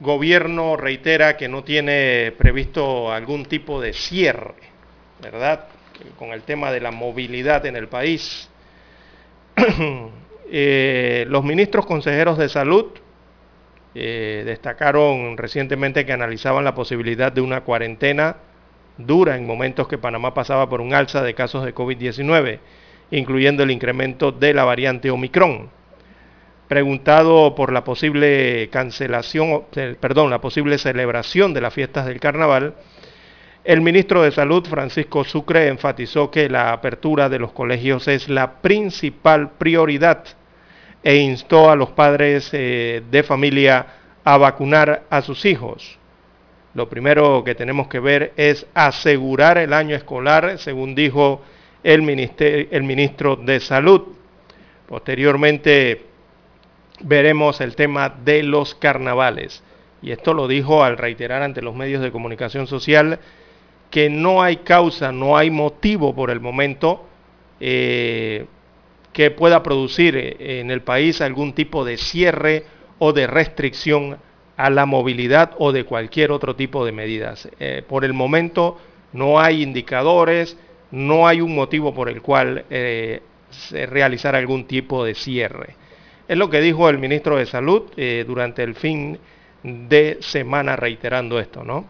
gobierno 0.00 0.76
reitera 0.76 1.36
que 1.36 1.48
no 1.48 1.64
tiene 1.64 2.32
previsto 2.36 3.12
algún 3.12 3.46
tipo 3.46 3.80
de 3.80 3.92
cierre, 3.92 4.54
¿verdad? 5.22 5.68
Con 6.18 6.30
el 6.30 6.42
tema 6.42 6.70
de 6.72 6.80
la 6.80 6.90
movilidad 6.90 7.64
en 7.66 7.76
el 7.76 7.88
país. 7.88 8.48
Eh, 10.56 11.24
los 11.30 11.42
ministros 11.42 11.86
consejeros 11.86 12.36
de 12.36 12.50
salud 12.50 12.92
eh, 13.94 14.42
destacaron 14.44 15.38
recientemente 15.38 16.04
que 16.04 16.12
analizaban 16.12 16.64
la 16.64 16.74
posibilidad 16.74 17.32
de 17.32 17.40
una 17.40 17.62
cuarentena 17.62 18.36
dura 18.98 19.36
en 19.36 19.46
momentos 19.46 19.88
que 19.88 19.96
Panamá 19.96 20.34
pasaba 20.34 20.68
por 20.68 20.82
un 20.82 20.92
alza 20.92 21.22
de 21.22 21.34
casos 21.34 21.64
de 21.64 21.74
COVID-19, 21.74 22.58
incluyendo 23.10 23.62
el 23.62 23.70
incremento 23.70 24.32
de 24.32 24.52
la 24.52 24.64
variante 24.64 25.10
Omicron 25.10 25.70
preguntado 26.68 27.54
por 27.54 27.72
la 27.72 27.84
posible 27.84 28.68
cancelación, 28.70 29.64
perdón, 30.00 30.30
la 30.30 30.40
posible 30.40 30.78
celebración 30.78 31.54
de 31.54 31.60
las 31.60 31.74
fiestas 31.74 32.06
del 32.06 32.20
carnaval, 32.20 32.74
el 33.64 33.80
ministro 33.80 34.22
de 34.22 34.30
Salud, 34.30 34.66
Francisco 34.66 35.24
Sucre, 35.24 35.68
enfatizó 35.68 36.30
que 36.30 36.50
la 36.50 36.72
apertura 36.72 37.30
de 37.30 37.38
los 37.38 37.52
colegios 37.52 38.08
es 38.08 38.28
la 38.28 38.60
principal 38.60 39.52
prioridad 39.52 40.24
e 41.02 41.16
instó 41.16 41.70
a 41.70 41.76
los 41.76 41.90
padres 41.90 42.50
eh, 42.52 43.02
de 43.10 43.22
familia 43.22 43.86
a 44.22 44.36
vacunar 44.36 45.04
a 45.08 45.22
sus 45.22 45.46
hijos. 45.46 45.98
Lo 46.74 46.90
primero 46.90 47.42
que 47.42 47.54
tenemos 47.54 47.88
que 47.88 48.00
ver 48.00 48.32
es 48.36 48.66
asegurar 48.74 49.56
el 49.56 49.72
año 49.72 49.96
escolar, 49.96 50.58
según 50.58 50.94
dijo 50.94 51.42
el 51.82 52.02
ministro 52.02 53.36
de 53.36 53.60
Salud. 53.60 54.02
Posteriormente, 54.86 56.13
veremos 57.00 57.60
el 57.60 57.76
tema 57.76 58.08
de 58.08 58.42
los 58.42 58.74
carnavales. 58.74 59.62
Y 60.02 60.12
esto 60.12 60.34
lo 60.34 60.48
dijo 60.48 60.84
al 60.84 60.98
reiterar 60.98 61.42
ante 61.42 61.62
los 61.62 61.74
medios 61.74 62.02
de 62.02 62.12
comunicación 62.12 62.66
social 62.66 63.20
que 63.90 64.10
no 64.10 64.42
hay 64.42 64.58
causa, 64.58 65.12
no 65.12 65.36
hay 65.36 65.50
motivo 65.50 66.14
por 66.14 66.30
el 66.30 66.40
momento 66.40 67.06
eh, 67.60 68.46
que 69.12 69.30
pueda 69.30 69.62
producir 69.62 70.16
eh, 70.16 70.60
en 70.60 70.70
el 70.70 70.82
país 70.82 71.20
algún 71.20 71.52
tipo 71.52 71.84
de 71.84 71.96
cierre 71.96 72.64
o 72.98 73.12
de 73.12 73.26
restricción 73.26 74.18
a 74.56 74.68
la 74.70 74.84
movilidad 74.84 75.52
o 75.58 75.72
de 75.72 75.84
cualquier 75.84 76.32
otro 76.32 76.56
tipo 76.56 76.84
de 76.84 76.92
medidas. 76.92 77.48
Eh, 77.60 77.82
por 77.88 78.04
el 78.04 78.12
momento 78.12 78.78
no 79.12 79.40
hay 79.40 79.62
indicadores, 79.62 80.58
no 80.90 81.26
hay 81.26 81.40
un 81.40 81.54
motivo 81.54 81.94
por 81.94 82.08
el 82.08 82.20
cual 82.20 82.64
se 82.68 83.86
realizar 83.86 84.34
algún 84.34 84.66
tipo 84.66 85.04
de 85.04 85.14
cierre. 85.14 85.76
Es 86.26 86.38
lo 86.38 86.48
que 86.48 86.60
dijo 86.60 86.88
el 86.88 86.98
ministro 86.98 87.36
de 87.36 87.46
Salud 87.46 87.82
eh, 87.96 88.24
durante 88.26 88.62
el 88.62 88.74
fin 88.74 89.18
de 89.62 90.18
semana 90.20 90.76
reiterando 90.76 91.38
esto, 91.38 91.64
¿no? 91.64 91.86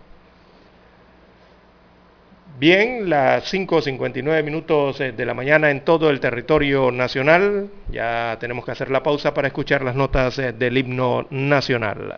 Bien, 2.59 3.11
las 3.11 3.53
5.59 3.53 4.45
minutos 4.45 5.01
eh, 5.01 5.11
de 5.11 5.27
la 5.27 5.35
mañana 5.35 5.71
en 5.71 5.85
todo 5.85 6.09
el 6.09 6.21
territorio 6.21 6.93
nacional. 6.93 7.69
Ya 7.91 8.37
tenemos 8.39 8.65
que 8.65 8.71
hacer 8.71 8.91
la 8.91 9.03
pausa 9.03 9.35
para 9.35 9.49
escuchar 9.49 9.83
las 9.83 9.97
notas 9.97 10.39
eh, 10.39 10.53
del 10.53 10.79
himno 10.79 11.27
nacional. 11.31 12.17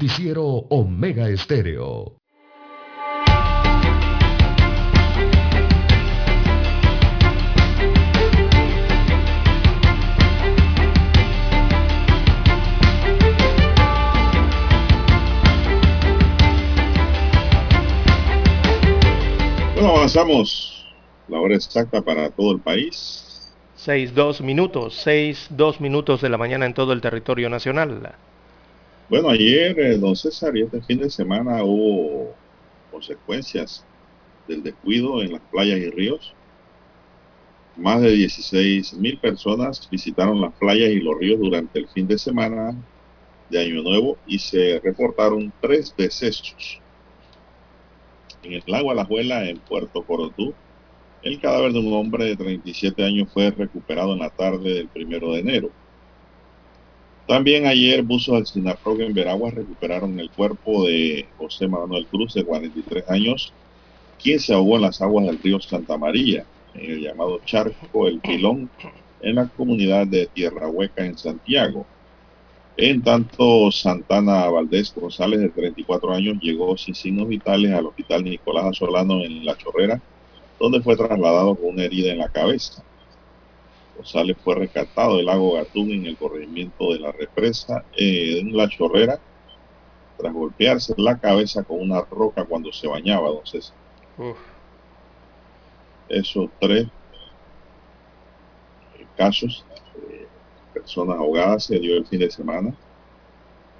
Noticiero 0.00 0.46
Omega 0.70 1.28
Estéreo. 1.28 2.16
Bueno, 19.74 19.96
avanzamos 19.96 20.86
la 21.28 21.40
hora 21.40 21.56
exacta 21.56 22.00
para 22.00 22.30
todo 22.30 22.52
el 22.52 22.62
país. 22.62 23.54
Seis, 23.74 24.14
dos 24.14 24.40
minutos, 24.40 24.94
seis, 24.94 25.46
dos 25.50 25.78
minutos 25.78 26.22
de 26.22 26.30
la 26.30 26.38
mañana 26.38 26.64
en 26.64 26.72
todo 26.72 26.94
el 26.94 27.02
territorio 27.02 27.50
nacional. 27.50 28.14
Bueno, 29.10 29.28
ayer, 29.30 29.76
eh, 29.80 29.98
don 29.98 30.14
César, 30.14 30.56
y 30.56 30.62
este 30.62 30.80
fin 30.82 30.98
de 31.00 31.10
semana 31.10 31.64
hubo 31.64 32.32
consecuencias 32.92 33.84
del 34.46 34.62
descuido 34.62 35.20
en 35.20 35.32
las 35.32 35.42
playas 35.50 35.80
y 35.80 35.90
ríos. 35.90 36.36
Más 37.76 38.00
de 38.02 38.12
16 38.12 38.94
mil 38.94 39.18
personas 39.18 39.88
visitaron 39.90 40.40
las 40.40 40.54
playas 40.54 40.90
y 40.90 41.00
los 41.00 41.18
ríos 41.18 41.40
durante 41.40 41.80
el 41.80 41.88
fin 41.88 42.06
de 42.06 42.18
semana 42.18 42.72
de 43.48 43.58
Año 43.60 43.82
Nuevo 43.82 44.16
y 44.26 44.38
se 44.38 44.80
reportaron 44.84 45.52
tres 45.60 45.92
decesos 45.96 46.80
en 48.42 48.52
el 48.52 48.62
lago 48.66 48.92
Alajuela, 48.92 49.48
en 49.48 49.58
Puerto 49.58 50.04
Corotú. 50.04 50.54
El 51.22 51.40
cadáver 51.40 51.72
de 51.72 51.80
un 51.80 51.92
hombre 51.94 52.26
de 52.26 52.36
37 52.36 53.04
años 53.04 53.28
fue 53.32 53.50
recuperado 53.50 54.12
en 54.12 54.20
la 54.20 54.30
tarde 54.30 54.72
del 54.74 54.88
primero 54.88 55.32
de 55.32 55.40
enero. 55.40 55.79
También 57.30 57.64
ayer 57.64 58.02
buzos 58.02 58.34
del 58.34 58.46
SINAPROG 58.46 59.02
en 59.02 59.14
Veraguas 59.14 59.54
recuperaron 59.54 60.18
el 60.18 60.30
cuerpo 60.30 60.86
de 60.86 61.28
José 61.38 61.68
Manuel 61.68 62.04
Cruz, 62.06 62.34
de 62.34 62.42
43 62.42 63.08
años, 63.08 63.52
quien 64.20 64.40
se 64.40 64.52
ahogó 64.52 64.74
en 64.74 64.82
las 64.82 65.00
aguas 65.00 65.26
del 65.26 65.38
río 65.38 65.60
Santa 65.60 65.96
María, 65.96 66.44
en 66.74 66.90
el 66.90 67.00
llamado 67.02 67.38
Charco 67.44 68.08
El 68.08 68.18
Pilón, 68.18 68.68
en 69.22 69.36
la 69.36 69.46
comunidad 69.46 70.08
de 70.08 70.26
Tierra 70.26 70.66
Hueca, 70.66 71.06
en 71.06 71.16
Santiago. 71.16 71.86
En 72.76 73.00
tanto, 73.00 73.70
Santana 73.70 74.50
Valdés 74.50 74.92
González, 74.92 75.38
de 75.38 75.50
34 75.50 76.12
años, 76.12 76.36
llegó 76.42 76.76
sin 76.76 76.96
signos 76.96 77.28
vitales 77.28 77.70
al 77.70 77.86
hospital 77.86 78.24
Nicolás 78.24 78.64
Azolano 78.64 79.22
en 79.22 79.44
La 79.44 79.56
Chorrera, 79.56 80.02
donde 80.58 80.82
fue 80.82 80.96
trasladado 80.96 81.54
con 81.54 81.74
una 81.74 81.84
herida 81.84 82.10
en 82.10 82.18
la 82.18 82.28
cabeza. 82.28 82.82
González 84.00 84.38
fue 84.42 84.54
rescatado 84.54 85.18
del 85.18 85.26
lago 85.26 85.54
Gatún 85.54 85.90
en 85.90 86.06
el 86.06 86.16
corregimiento 86.16 86.92
de 86.92 87.00
la 87.00 87.12
represa 87.12 87.84
eh, 87.94 88.38
en 88.40 88.56
La 88.56 88.66
Chorrera, 88.66 89.20
tras 90.16 90.32
golpearse 90.32 90.94
la 90.96 91.18
cabeza 91.18 91.62
con 91.62 91.80
una 91.80 92.00
roca 92.00 92.44
cuando 92.46 92.72
se 92.72 92.88
bañaba, 92.88 93.28
entonces. 93.28 93.74
Esos 96.08 96.48
tres 96.58 96.88
casos 99.16 99.66
personas 100.72 101.18
ahogadas 101.18 101.64
se 101.64 101.78
dio 101.78 101.98
el 101.98 102.06
fin 102.06 102.20
de 102.20 102.30
semana 102.30 102.72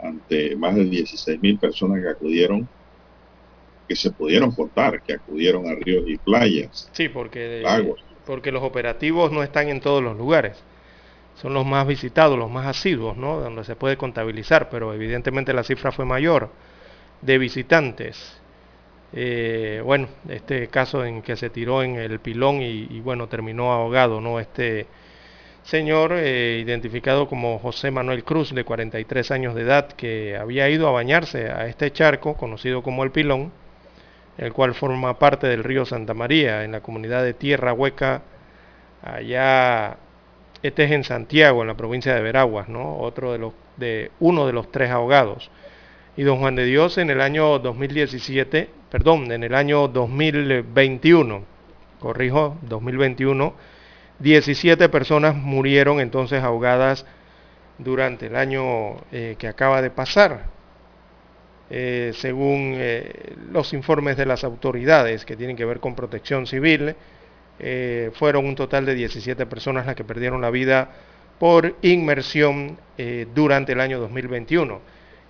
ante 0.02 0.54
más 0.54 0.74
de 0.74 0.84
16 0.84 1.40
mil 1.40 1.58
personas 1.58 2.02
que 2.02 2.08
acudieron, 2.10 2.68
que 3.88 3.96
se 3.96 4.10
pudieron 4.10 4.50
contar, 4.50 5.02
que 5.02 5.14
acudieron 5.14 5.66
a 5.66 5.74
ríos 5.74 6.04
y 6.06 6.18
playas. 6.18 6.90
Sí, 6.92 7.08
porque, 7.08 7.62
porque 8.30 8.52
los 8.52 8.62
operativos 8.62 9.32
no 9.32 9.42
están 9.42 9.68
en 9.70 9.80
todos 9.80 10.00
los 10.00 10.16
lugares. 10.16 10.62
Son 11.34 11.52
los 11.52 11.66
más 11.66 11.84
visitados, 11.84 12.38
los 12.38 12.48
más 12.48 12.64
asiduos, 12.64 13.16
¿no? 13.16 13.40
Donde 13.40 13.64
se 13.64 13.74
puede 13.74 13.96
contabilizar, 13.96 14.70
pero 14.70 14.94
evidentemente 14.94 15.52
la 15.52 15.64
cifra 15.64 15.90
fue 15.90 16.04
mayor 16.04 16.48
de 17.22 17.38
visitantes. 17.38 18.40
Eh, 19.12 19.82
bueno, 19.84 20.06
este 20.28 20.68
caso 20.68 21.04
en 21.04 21.22
que 21.22 21.34
se 21.34 21.50
tiró 21.50 21.82
en 21.82 21.96
el 21.96 22.20
pilón 22.20 22.62
y, 22.62 22.86
y 22.88 23.00
bueno, 23.00 23.26
terminó 23.26 23.72
ahogado, 23.72 24.20
¿no? 24.20 24.38
Este 24.38 24.86
señor 25.64 26.12
eh, 26.12 26.60
identificado 26.64 27.26
como 27.26 27.58
José 27.58 27.90
Manuel 27.90 28.22
Cruz, 28.22 28.54
de 28.54 28.62
43 28.62 29.28
años 29.32 29.56
de 29.56 29.62
edad, 29.62 29.88
que 29.88 30.36
había 30.36 30.70
ido 30.70 30.86
a 30.86 30.92
bañarse 30.92 31.50
a 31.50 31.66
este 31.66 31.90
charco, 31.90 32.36
conocido 32.36 32.84
como 32.84 33.02
el 33.02 33.10
Pilón, 33.10 33.50
el 34.40 34.54
cual 34.54 34.74
forma 34.74 35.18
parte 35.18 35.46
del 35.46 35.62
río 35.62 35.84
Santa 35.84 36.14
María, 36.14 36.64
en 36.64 36.72
la 36.72 36.80
comunidad 36.80 37.22
de 37.22 37.34
Tierra 37.34 37.74
Hueca, 37.74 38.22
allá, 39.02 39.98
este 40.62 40.84
es 40.84 40.92
en 40.92 41.04
Santiago, 41.04 41.60
en 41.60 41.68
la 41.68 41.76
provincia 41.76 42.14
de 42.14 42.22
Veraguas, 42.22 42.66
¿no? 42.66 42.96
Otro 42.96 43.32
de 43.32 43.38
los, 43.38 43.52
de, 43.76 44.10
uno 44.18 44.46
de 44.46 44.54
los 44.54 44.72
tres 44.72 44.90
ahogados. 44.90 45.50
Y 46.16 46.22
don 46.22 46.38
Juan 46.38 46.54
de 46.54 46.64
Dios 46.64 46.96
en 46.96 47.10
el 47.10 47.20
año 47.20 47.58
2017, 47.58 48.70
perdón, 48.90 49.30
en 49.30 49.44
el 49.44 49.54
año 49.54 49.88
2021, 49.88 51.42
corrijo, 51.98 52.56
2021, 52.62 53.52
17 54.20 54.88
personas 54.88 55.34
murieron 55.34 56.00
entonces 56.00 56.42
ahogadas 56.42 57.04
durante 57.76 58.28
el 58.28 58.36
año 58.36 58.96
eh, 59.12 59.36
que 59.38 59.48
acaba 59.48 59.82
de 59.82 59.90
pasar, 59.90 60.46
eh, 61.70 62.12
según 62.14 62.74
eh, 62.76 63.34
los 63.52 63.72
informes 63.72 64.16
de 64.16 64.26
las 64.26 64.44
autoridades 64.44 65.24
que 65.24 65.36
tienen 65.36 65.56
que 65.56 65.64
ver 65.64 65.80
con 65.80 65.94
protección 65.94 66.46
civil. 66.46 66.94
fueron 68.14 68.46
un 68.46 68.54
total 68.54 68.86
de 68.86 68.94
17 68.94 69.44
personas 69.44 69.84
las 69.84 69.94
que 69.94 70.02
perdieron 70.02 70.40
la 70.40 70.48
vida 70.48 70.88
por 71.38 71.76
inmersión 71.82 72.78
durante 73.34 73.72
el 73.72 73.80
año 73.80 74.00
2021 74.00 74.80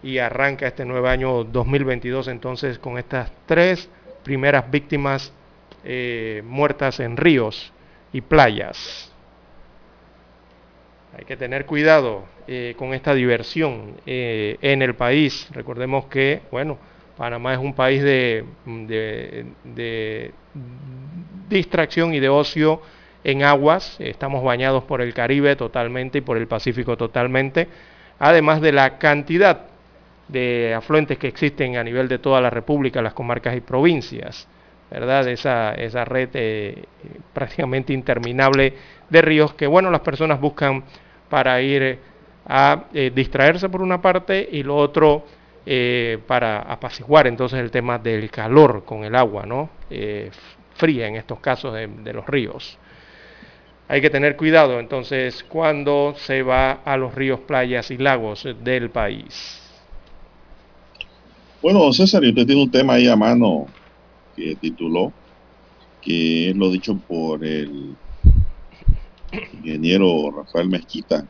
y 0.04 0.18
arranca 0.18 0.68
este 0.68 0.84
nuevo 0.84 1.08
año 1.08 1.42
2022 1.42 2.28
entonces 2.28 2.78
con 2.78 2.98
estas 2.98 3.32
tres 3.46 3.88
primeras 4.22 4.70
víctimas 4.70 5.32
muertas 6.44 7.00
en 7.00 7.16
ríos 7.16 7.72
y 8.12 8.20
playas. 8.20 9.09
Hay 11.16 11.24
que 11.24 11.36
tener 11.36 11.66
cuidado 11.66 12.24
eh, 12.46 12.74
con 12.76 12.94
esta 12.94 13.14
diversión 13.14 13.96
eh, 14.06 14.58
en 14.62 14.80
el 14.80 14.94
país. 14.94 15.48
Recordemos 15.52 16.06
que, 16.06 16.42
bueno, 16.52 16.78
Panamá 17.16 17.52
es 17.52 17.58
un 17.58 17.74
país 17.74 18.02
de, 18.02 18.44
de, 18.64 20.32
distracción 21.48 22.14
y 22.14 22.20
de 22.20 22.28
ocio 22.28 22.80
en 23.24 23.42
aguas. 23.42 23.96
Estamos 23.98 24.44
bañados 24.44 24.84
por 24.84 25.02
el 25.02 25.12
Caribe 25.12 25.56
totalmente 25.56 26.18
y 26.18 26.20
por 26.20 26.36
el 26.36 26.46
Pacífico 26.46 26.96
totalmente. 26.96 27.66
Además 28.18 28.60
de 28.60 28.72
la 28.72 28.98
cantidad 28.98 29.66
de 30.28 30.74
afluentes 30.74 31.18
que 31.18 31.26
existen 31.26 31.76
a 31.76 31.82
nivel 31.82 32.06
de 32.06 32.18
toda 32.18 32.40
la 32.40 32.50
República, 32.50 33.02
las 33.02 33.14
comarcas 33.14 33.56
y 33.56 33.60
provincias. 33.60 34.46
¿Verdad? 34.90 35.28
Esa, 35.28 35.72
esa 35.74 36.04
red 36.04 36.30
eh, 36.34 36.82
prácticamente 37.32 37.92
interminable 37.92 38.74
de 39.08 39.22
ríos 39.22 39.54
que, 39.54 39.66
bueno, 39.66 39.90
las 39.90 40.00
personas 40.00 40.40
buscan 40.40 40.84
para 41.28 41.60
ir 41.62 41.98
a 42.46 42.84
eh, 42.92 43.12
distraerse 43.14 43.68
por 43.68 43.82
una 43.82 44.02
parte 44.02 44.48
y 44.50 44.62
lo 44.62 44.76
otro 44.76 45.24
eh, 45.64 46.18
para 46.26 46.60
apaciguar 46.60 47.28
entonces 47.28 47.60
el 47.60 47.70
tema 47.70 47.98
del 47.98 48.30
calor 48.30 48.84
con 48.84 49.04
el 49.04 49.14
agua, 49.14 49.46
¿no? 49.46 49.70
fría 50.74 51.08
en 51.08 51.16
estos 51.16 51.40
casos 51.40 51.74
de, 51.74 52.12
los 52.12 52.26
ríos. 52.26 52.78
Hay 53.88 54.00
que 54.00 54.08
tener 54.08 54.36
cuidado 54.36 54.80
entonces 54.80 55.44
cuando 55.44 56.14
se 56.16 56.42
va 56.42 56.80
a 56.84 56.96
los 56.96 57.14
ríos, 57.14 57.40
playas 57.40 57.90
y 57.90 57.98
lagos 57.98 58.48
del 58.62 58.88
país. 58.88 59.60
Bueno, 61.60 61.92
César, 61.92 62.22
usted 62.22 62.46
tiene 62.46 62.62
un 62.62 62.70
tema 62.70 62.94
ahí 62.94 63.08
a 63.08 63.16
mano 63.16 63.66
que 64.40 64.56
tituló, 64.56 65.12
que 66.00 66.50
es 66.50 66.56
lo 66.56 66.70
dicho 66.70 66.96
por 66.96 67.44
el 67.44 67.94
ingeniero 69.52 70.30
Rafael 70.30 70.68
Mezquita 70.68 71.26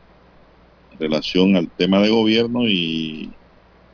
en 0.93 0.99
relación 0.99 1.55
al 1.55 1.69
tema 1.69 1.99
de 1.99 2.09
gobierno 2.09 2.67
y 2.67 3.31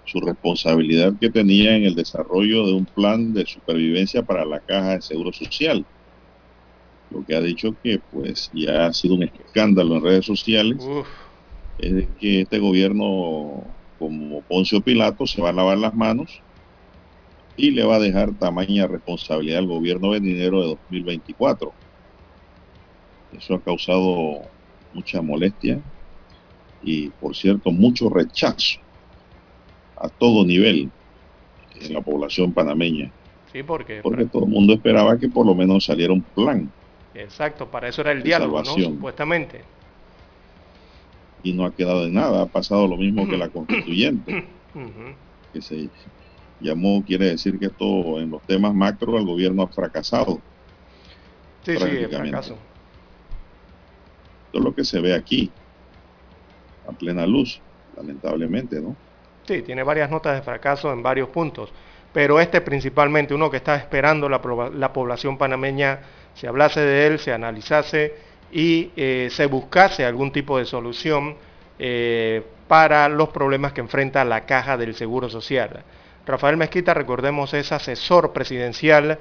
su 0.05 0.19
responsabilidad 0.21 1.13
que 1.19 1.29
tenía 1.29 1.75
en 1.75 1.83
el 1.83 1.95
desarrollo 1.95 2.65
de 2.65 2.73
un 2.73 2.85
plan 2.85 3.33
de 3.33 3.45
supervivencia 3.45 4.23
para 4.23 4.45
la 4.45 4.59
caja 4.59 4.95
de 4.95 5.01
seguro 5.01 5.33
social. 5.33 5.85
Lo 7.09 7.25
que 7.25 7.35
ha 7.35 7.41
dicho 7.41 7.75
que 7.83 7.99
pues 8.11 8.49
ya 8.53 8.85
ha 8.85 8.93
sido 8.93 9.15
un 9.15 9.23
escándalo 9.23 9.97
en 9.97 10.03
redes 10.03 10.25
sociales 10.25 10.77
es 11.79 12.07
que 12.19 12.41
este 12.41 12.59
gobierno 12.59 13.63
como 13.99 14.41
Poncio 14.43 14.79
Pilato 14.81 15.25
se 15.25 15.41
va 15.41 15.49
a 15.49 15.53
lavar 15.53 15.77
las 15.77 15.93
manos 15.93 16.41
y 17.57 17.71
le 17.71 17.83
va 17.83 17.95
a 17.95 17.99
dejar 17.99 18.33
tamaña 18.35 18.87
responsabilidad 18.87 19.59
al 19.59 19.67
gobierno 19.67 20.11
venidero 20.11 20.61
de 20.61 20.67
2024. 20.67 21.73
Eso 23.33 23.55
ha 23.55 23.61
causado 23.61 24.41
mucha 24.93 25.21
molestia 25.21 25.79
y, 26.83 27.09
por 27.09 27.35
cierto, 27.35 27.71
mucho 27.71 28.09
rechazo 28.09 28.79
a 29.97 30.07
todo 30.07 30.45
nivel 30.45 30.91
en 31.81 31.93
la 31.93 32.01
población 32.01 32.53
panameña. 32.53 33.11
Sí, 33.51 33.63
porque, 33.63 34.01
porque 34.03 34.25
todo 34.25 34.43
el 34.45 34.51
mundo 34.51 34.73
esperaba 34.73 35.17
que 35.17 35.27
por 35.27 35.45
lo 35.45 35.55
menos 35.55 35.85
saliera 35.85 36.13
un 36.13 36.21
plan. 36.21 36.71
Exacto, 37.15 37.67
para 37.69 37.87
eso 37.87 38.01
era 38.01 38.11
el 38.11 38.21
diálogo, 38.21 38.61
¿no? 38.61 38.75
supuestamente. 38.75 39.61
Y 41.43 41.53
no 41.53 41.65
ha 41.65 41.71
quedado 41.73 42.05
en 42.05 42.13
nada, 42.13 42.43
ha 42.43 42.45
pasado 42.45 42.87
lo 42.87 42.97
mismo 42.97 43.27
que 43.27 43.37
la 43.37 43.49
constituyente. 43.49 44.45
que 45.51 45.61
se 45.61 45.89
llamó, 46.59 47.03
quiere 47.05 47.29
decir 47.29 47.59
que 47.59 47.67
esto 47.67 48.19
en 48.19 48.31
los 48.31 48.41
temas 48.43 48.73
macro 48.73 49.17
el 49.17 49.25
gobierno 49.25 49.63
ha 49.63 49.67
fracasado. 49.67 50.39
Sí, 51.63 51.77
sí, 51.77 51.83
el 51.83 52.09
fracaso. 52.09 52.57
Esto 54.45 54.57
es 54.59 54.63
lo 54.63 54.73
que 54.73 54.83
se 54.83 54.99
ve 54.99 55.13
aquí, 55.13 55.51
a 56.87 56.91
plena 56.91 57.25
luz, 57.27 57.59
lamentablemente, 57.95 58.79
¿no? 58.79 58.95
Sí, 59.45 59.61
tiene 59.61 59.83
varias 59.83 60.09
notas 60.09 60.35
de 60.35 60.41
fracaso 60.41 60.91
en 60.91 61.03
varios 61.03 61.29
puntos, 61.29 61.71
pero 62.13 62.39
este 62.39 62.61
principalmente, 62.61 63.33
uno 63.33 63.49
que 63.49 63.57
está 63.57 63.75
esperando 63.75 64.29
la, 64.29 64.41
la 64.73 64.93
población 64.93 65.37
panameña, 65.37 65.99
se 66.33 66.47
hablase 66.47 66.81
de 66.81 67.07
él, 67.07 67.19
se 67.19 67.33
analizase 67.33 68.15
y 68.51 68.91
eh, 68.95 69.27
se 69.31 69.45
buscase 69.45 70.05
algún 70.05 70.31
tipo 70.31 70.57
de 70.57 70.65
solución 70.65 71.35
eh, 71.79 72.43
para 72.67 73.09
los 73.09 73.29
problemas 73.29 73.73
que 73.73 73.81
enfrenta 73.81 74.23
la 74.23 74.45
caja 74.45 74.77
del 74.77 74.95
Seguro 74.95 75.29
Social. 75.29 75.83
Rafael 76.27 76.57
Mezquita, 76.57 76.93
recordemos, 76.93 77.53
es 77.53 77.71
asesor 77.71 78.33
presidencial 78.33 79.17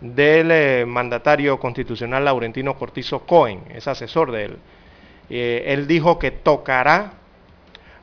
del 0.00 0.50
eh, 0.50 0.84
mandatario 0.86 1.58
constitucional 1.58 2.24
Laurentino 2.24 2.76
Cortizo 2.76 3.20
Cohen, 3.20 3.62
es 3.70 3.86
asesor 3.86 4.32
de 4.32 4.44
él. 4.44 4.58
él 5.30 5.86
dijo 5.86 6.18
que 6.18 6.30
tocará 6.30 7.12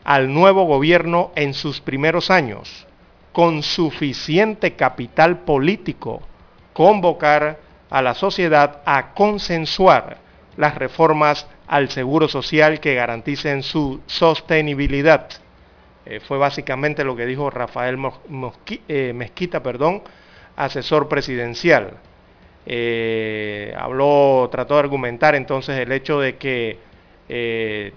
al 0.06 0.34
nuevo 0.34 0.66
gobierno 0.66 1.32
en 1.36 1.54
sus 1.54 1.82
primeros 1.82 2.32
años, 2.32 2.88
con 3.34 3.64
suficiente 3.64 4.76
capital 4.76 5.40
político, 5.40 6.22
convocar 6.72 7.60
a 7.90 8.02
la 8.02 8.14
sociedad 8.14 8.82
a 8.86 9.14
consensuar 9.14 10.18
las 10.58 10.76
reformas 10.76 11.48
al 11.68 11.90
seguro 11.90 12.28
social 12.28 12.80
que 12.80 12.94
garanticen 12.94 13.64
su 13.64 14.02
sostenibilidad. 14.06 15.28
Eh, 16.06 16.20
fue 16.20 16.38
básicamente 16.38 17.04
lo 17.04 17.16
que 17.16 17.26
dijo 17.26 17.50
Rafael 17.50 17.98
eh, 18.88 19.14
Mezquita, 19.14 19.64
perdón, 19.64 20.04
asesor 20.56 21.08
presidencial. 21.08 21.98
Eh, 22.68 23.74
habló, 23.78 24.48
trató 24.52 24.76
de 24.76 24.82
argumentar 24.82 25.36
entonces 25.36 25.80
el 25.80 25.92
hecho 25.92 26.20
de 26.20 26.38
que 26.38 26.80
de 27.28 27.94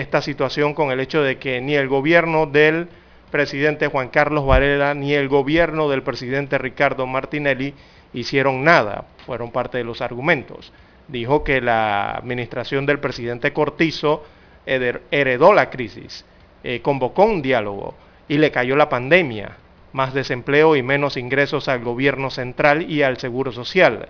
esta 0.00 0.22
situación 0.22 0.72
con 0.72 0.92
el 0.92 1.00
hecho 1.00 1.20
de 1.22 1.38
que 1.38 1.60
ni 1.60 1.74
el 1.74 1.88
gobierno 1.88 2.46
del 2.46 2.88
presidente 3.32 3.88
Juan 3.88 4.08
Carlos 4.08 4.46
Varela 4.46 4.94
ni 4.94 5.14
el 5.14 5.28
gobierno 5.28 5.88
del 5.88 6.04
presidente 6.04 6.58
Ricardo 6.58 7.08
Martinelli 7.08 7.74
hicieron 8.12 8.62
nada, 8.62 9.06
fueron 9.26 9.50
parte 9.50 9.78
de 9.78 9.84
los 9.84 10.00
argumentos. 10.00 10.72
Dijo 11.08 11.42
que 11.42 11.60
la 11.60 12.12
administración 12.12 12.86
del 12.86 13.00
presidente 13.00 13.52
Cortizo 13.52 14.24
heredó 14.64 15.52
la 15.52 15.70
crisis, 15.70 16.24
eh, 16.64 16.80
convocó 16.82 17.24
un 17.24 17.42
diálogo 17.42 17.94
y 18.28 18.38
le 18.38 18.50
cayó 18.50 18.76
la 18.76 18.88
pandemia, 18.88 19.56
más 19.92 20.14
desempleo 20.14 20.76
y 20.76 20.82
menos 20.82 21.16
ingresos 21.16 21.68
al 21.68 21.82
gobierno 21.82 22.30
central 22.30 22.90
y 22.90 23.02
al 23.02 23.18
seguro 23.18 23.52
social. 23.52 24.08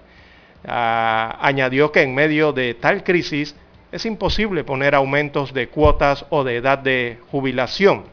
Ah, 0.66 1.38
añadió 1.40 1.92
que 1.92 2.02
en 2.02 2.14
medio 2.14 2.52
de 2.52 2.74
tal 2.74 3.04
crisis 3.04 3.54
es 3.92 4.04
imposible 4.04 4.64
poner 4.64 4.94
aumentos 4.94 5.54
de 5.54 5.68
cuotas 5.68 6.26
o 6.30 6.44
de 6.44 6.56
edad 6.56 6.78
de 6.78 7.18
jubilación. 7.30 8.04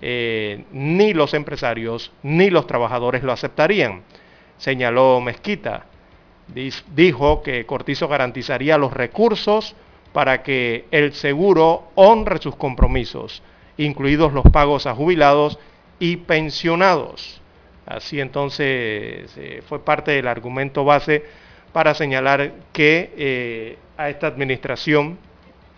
Eh, 0.00 0.64
ni 0.70 1.12
los 1.12 1.34
empresarios 1.34 2.12
ni 2.22 2.50
los 2.50 2.66
trabajadores 2.66 3.22
lo 3.22 3.32
aceptarían, 3.32 4.02
señaló 4.56 5.20
Mezquita. 5.20 5.86
Dijo 6.94 7.42
que 7.42 7.66
Cortizo 7.66 8.08
garantizaría 8.08 8.78
los 8.78 8.92
recursos 8.92 9.74
para 10.12 10.42
que 10.42 10.86
el 10.90 11.12
seguro 11.12 11.90
honre 11.94 12.38
sus 12.38 12.56
compromisos, 12.56 13.42
incluidos 13.78 14.32
los 14.32 14.44
pagos 14.50 14.86
a 14.86 14.94
jubilados 14.94 15.58
y 15.98 16.16
pensionados. 16.16 17.40
Así 17.86 18.20
entonces 18.20 19.32
eh, 19.36 19.62
fue 19.66 19.82
parte 19.82 20.10
del 20.10 20.28
argumento 20.28 20.84
base 20.84 21.24
para 21.72 21.94
señalar 21.94 22.52
que 22.72 23.12
eh, 23.16 23.78
a 23.96 24.10
esta 24.10 24.26
administración, 24.26 25.18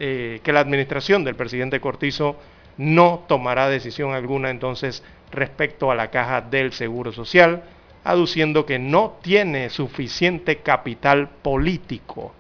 eh, 0.01 0.41
que 0.43 0.53
la 0.53 0.61
administración 0.61 1.23
del 1.23 1.37
presidente 1.37 1.81
Cortizo 1.81 2.37
no 2.79 3.25
tomará 3.29 3.69
decisión 3.69 4.13
alguna 4.13 4.51
entonces 4.51 5.05
respecto 5.31 5.91
a 5.91 5.95
la 5.95 6.11
caja 6.11 6.41
del 6.41 6.73
Seguro 6.73 7.13
Social, 7.13 7.63
aduciendo 8.03 8.67
que 8.67 8.79
no 8.79 9.19
tiene 9.23 9.69
suficiente 9.69 10.57
capital 10.57 11.29
político, 11.43 12.35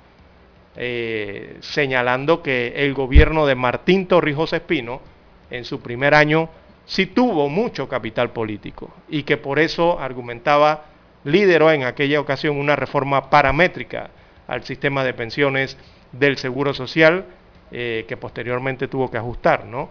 señalando 1.60 2.42
que 2.42 2.72
el 2.76 2.94
gobierno 2.94 3.44
de 3.44 3.54
Martín 3.54 4.06
Torrijos 4.06 4.54
Espino, 4.54 5.02
en 5.50 5.64
su 5.64 5.80
primer 5.80 6.14
año, 6.14 6.48
sí 6.86 7.06
tuvo 7.06 7.48
mucho 7.48 7.88
capital 7.88 8.30
político 8.30 8.90
y 9.08 9.22
que 9.22 9.36
por 9.36 9.58
eso 9.58 9.98
argumentaba, 9.98 10.84
lideró 11.24 11.70
en 11.70 11.84
aquella 11.84 12.20
ocasión 12.20 12.56
una 12.56 12.76
reforma 12.76 13.30
paramétrica 13.30 14.10
al 14.46 14.64
sistema 14.64 15.04
de 15.04 15.14
pensiones 15.14 15.76
del 16.12 16.38
Seguro 16.38 16.74
Social, 16.74 17.24
eh, 17.70 18.04
que 18.08 18.16
posteriormente 18.16 18.88
tuvo 18.88 19.10
que 19.10 19.18
ajustar, 19.18 19.64
¿no? 19.66 19.90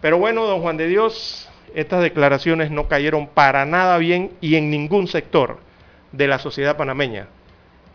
Pero 0.00 0.18
bueno, 0.18 0.44
don 0.46 0.60
Juan 0.60 0.76
de 0.76 0.88
Dios, 0.88 1.48
estas 1.74 2.02
declaraciones 2.02 2.70
no 2.70 2.88
cayeron 2.88 3.28
para 3.28 3.64
nada 3.64 3.98
bien 3.98 4.32
y 4.40 4.56
en 4.56 4.70
ningún 4.70 5.06
sector 5.06 5.58
de 6.12 6.28
la 6.28 6.38
sociedad 6.38 6.76
panameña. 6.76 7.28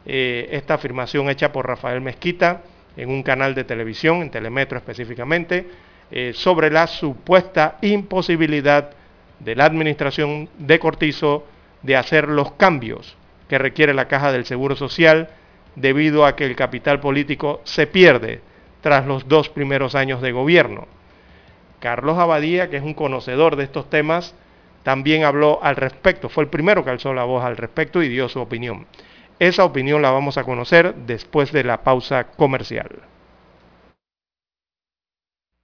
Eh, 0.06 0.50
esta 0.52 0.76
afirmación 0.76 1.30
hecha 1.30 1.52
por 1.52 1.68
Rafael 1.68 2.02
Mezquita 2.02 2.62
en 2.95 3.10
un 3.10 3.24
canal 3.24 3.56
de 3.56 3.64
televisión, 3.64 4.22
en 4.22 4.32
Telemetro 4.32 4.78
específicamente, 4.78 5.68
eh, 6.12 6.34
sobre 6.34 6.72
la 6.72 6.88
supuesta 6.88 7.78
imposibilidad 7.82 8.91
de 9.39 9.55
la 9.55 9.66
administración 9.66 10.49
de 10.57 10.80
Cortizo 10.80 11.45
de 11.84 11.95
hacer 11.95 12.28
los 12.28 12.51
cambios 12.53 13.16
que 13.47 13.57
requiere 13.57 13.93
la 13.93 14.07
caja 14.07 14.32
del 14.32 14.45
Seguro 14.45 14.76
Social 14.76 15.30
debido 15.76 16.26
a 16.26 16.36
que 16.36 16.45
el 16.45 16.55
capital 16.55 16.99
político 16.99 17.62
se 17.64 17.88
pierde 17.88 18.41
tras 18.82 19.05
los 19.05 19.28
dos 19.28 19.49
primeros 19.49 19.95
años 19.95 20.22
de 20.22 20.32
gobierno. 20.32 20.88
Carlos 21.80 22.18
Abadía, 22.18 22.70
que 22.70 22.78
es 22.78 22.84
un 22.84 22.93
conocedor 22.93 23.55
de 23.55 23.64
estos 23.64 23.89
temas, 23.89 24.36
también 24.84 25.24
habló 25.24 25.60
al 25.64 25.76
respecto, 25.76 26.30
fue 26.30 26.43
el 26.43 26.49
primero 26.49 26.84
que 26.84 26.89
alzó 26.89 27.14
la 27.14 27.24
voz 27.24 27.43
al 27.43 27.57
respecto 27.57 28.01
y 28.01 28.10
dio 28.10 28.30
su 28.30 28.39
opinión. 28.39 28.88
Esa 29.39 29.64
opinión 29.64 30.01
la 30.01 30.12
vamos 30.12 30.38
a 30.38 30.43
conocer 30.43 30.95
después 30.95 31.51
de 31.51 31.64
la 31.64 31.84
pausa 31.84 32.26
comercial. 32.26 32.89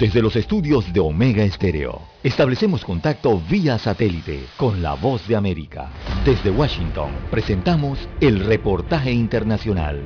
Desde 0.00 0.22
los 0.22 0.34
estudios 0.34 0.90
de 0.94 1.00
Omega 1.00 1.46
Stereo, 1.46 2.00
establecemos 2.22 2.86
contacto 2.86 3.38
vía 3.50 3.78
satélite 3.78 4.46
con 4.56 4.80
la 4.80 4.94
voz 4.94 5.28
de 5.28 5.36
América. 5.36 5.90
Desde 6.24 6.50
Washington, 6.50 7.10
presentamos 7.30 7.98
el 8.18 8.40
reportaje 8.40 9.12
internacional. 9.12 10.00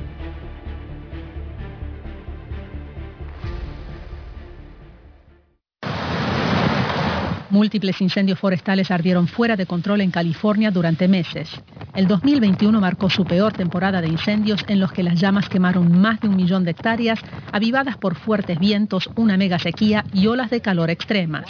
Múltiples 7.49 8.01
incendios 8.01 8.37
forestales 8.37 8.91
ardieron 8.91 9.29
fuera 9.29 9.55
de 9.55 9.65
control 9.65 10.01
en 10.01 10.11
California 10.11 10.71
durante 10.71 11.07
meses. 11.07 11.49
El 11.95 12.07
2021 12.07 12.81
marcó 12.81 13.09
su 13.09 13.23
peor 13.23 13.53
temporada 13.53 14.01
de 14.01 14.09
incendios 14.09 14.65
en 14.67 14.81
los 14.81 14.91
que 14.91 15.01
las 15.01 15.17
llamas 15.17 15.47
quemaron 15.47 16.01
más 16.01 16.19
de 16.19 16.27
un 16.27 16.35
millón 16.35 16.65
de 16.65 16.71
hectáreas, 16.71 17.19
avivadas 17.53 17.95
por 17.95 18.15
fuertes 18.15 18.59
vientos, 18.59 19.09
una 19.15 19.37
mega 19.37 19.59
sequía 19.59 20.03
y 20.13 20.27
olas 20.27 20.49
de 20.49 20.59
calor 20.59 20.89
extremas. 20.89 21.45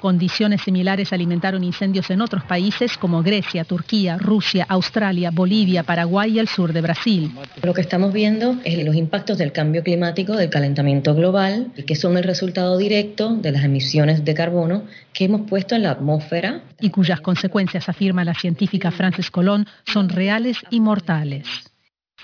Condiciones 0.00 0.62
similares 0.62 1.12
alimentaron 1.12 1.62
incendios 1.62 2.08
en 2.08 2.22
otros 2.22 2.42
países 2.44 2.96
como 2.96 3.22
Grecia, 3.22 3.64
Turquía, 3.64 4.16
Rusia, 4.16 4.64
Australia, 4.66 5.30
Bolivia, 5.30 5.82
Paraguay 5.82 6.32
y 6.32 6.38
el 6.38 6.48
sur 6.48 6.72
de 6.72 6.80
Brasil. 6.80 7.30
Lo 7.62 7.74
que 7.74 7.82
estamos 7.82 8.10
viendo 8.12 8.56
es 8.64 8.82
los 8.82 8.94
impactos 8.94 9.36
del 9.36 9.52
cambio 9.52 9.82
climático, 9.82 10.36
del 10.36 10.48
calentamiento 10.48 11.14
global, 11.14 11.70
que 11.86 11.96
son 11.96 12.16
el 12.16 12.24
resultado 12.24 12.78
directo 12.78 13.36
de 13.36 13.52
las 13.52 13.62
emisiones 13.62 14.24
de 14.24 14.32
carbono 14.32 14.84
que 15.12 15.26
hemos 15.26 15.42
puesto 15.42 15.74
en 15.74 15.82
la 15.82 15.90
atmósfera. 15.90 16.62
Y 16.80 16.88
cuyas 16.88 17.20
consecuencias, 17.20 17.90
afirma 17.90 18.24
la 18.24 18.34
científica 18.34 18.90
Frances 18.90 19.30
Colón, 19.30 19.66
son 19.84 20.08
reales 20.08 20.56
y 20.70 20.80
mortales. 20.80 21.46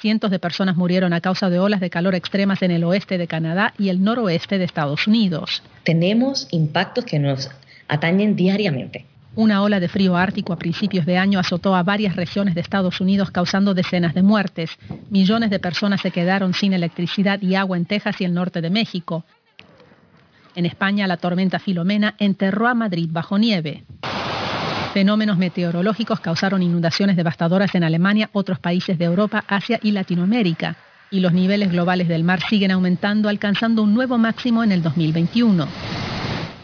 Cientos 0.00 0.30
de 0.30 0.38
personas 0.38 0.76
murieron 0.76 1.12
a 1.12 1.20
causa 1.20 1.50
de 1.50 1.58
olas 1.58 1.80
de 1.80 1.90
calor 1.90 2.14
extremas 2.14 2.62
en 2.62 2.70
el 2.70 2.84
oeste 2.84 3.18
de 3.18 3.26
Canadá 3.26 3.72
y 3.78 3.88
el 3.88 4.02
noroeste 4.02 4.58
de 4.58 4.64
Estados 4.64 5.06
Unidos. 5.06 5.62
Tenemos 5.84 6.48
impactos 6.50 7.04
que 7.04 7.18
nos 7.18 7.50
atañen 7.88 8.36
diariamente. 8.36 9.06
Una 9.36 9.62
ola 9.62 9.80
de 9.80 9.88
frío 9.88 10.16
ártico 10.16 10.54
a 10.54 10.58
principios 10.58 11.04
de 11.04 11.18
año 11.18 11.38
azotó 11.38 11.76
a 11.76 11.82
varias 11.82 12.16
regiones 12.16 12.54
de 12.54 12.62
Estados 12.62 13.02
Unidos 13.02 13.30
causando 13.30 13.74
decenas 13.74 14.14
de 14.14 14.22
muertes. 14.22 14.70
Millones 15.10 15.50
de 15.50 15.58
personas 15.58 16.00
se 16.00 16.10
quedaron 16.10 16.54
sin 16.54 16.72
electricidad 16.72 17.42
y 17.42 17.54
agua 17.54 17.76
en 17.76 17.84
Texas 17.84 18.18
y 18.20 18.24
el 18.24 18.32
norte 18.32 18.62
de 18.62 18.70
México. 18.70 19.24
En 20.54 20.64
España, 20.64 21.06
la 21.06 21.18
tormenta 21.18 21.58
Filomena 21.58 22.14
enterró 22.18 22.66
a 22.66 22.74
Madrid 22.74 23.10
bajo 23.12 23.38
nieve. 23.38 23.84
Fenómenos 24.94 25.36
meteorológicos 25.36 26.20
causaron 26.20 26.62
inundaciones 26.62 27.14
devastadoras 27.14 27.74
en 27.74 27.84
Alemania, 27.84 28.30
otros 28.32 28.58
países 28.58 28.96
de 28.96 29.04
Europa, 29.04 29.44
Asia 29.46 29.78
y 29.82 29.92
Latinoamérica. 29.92 30.76
Y 31.10 31.20
los 31.20 31.34
niveles 31.34 31.70
globales 31.70 32.08
del 32.08 32.24
mar 32.24 32.40
siguen 32.48 32.70
aumentando, 32.70 33.28
alcanzando 33.28 33.82
un 33.82 33.92
nuevo 33.92 34.16
máximo 34.16 34.64
en 34.64 34.72
el 34.72 34.82
2021. 34.82 35.68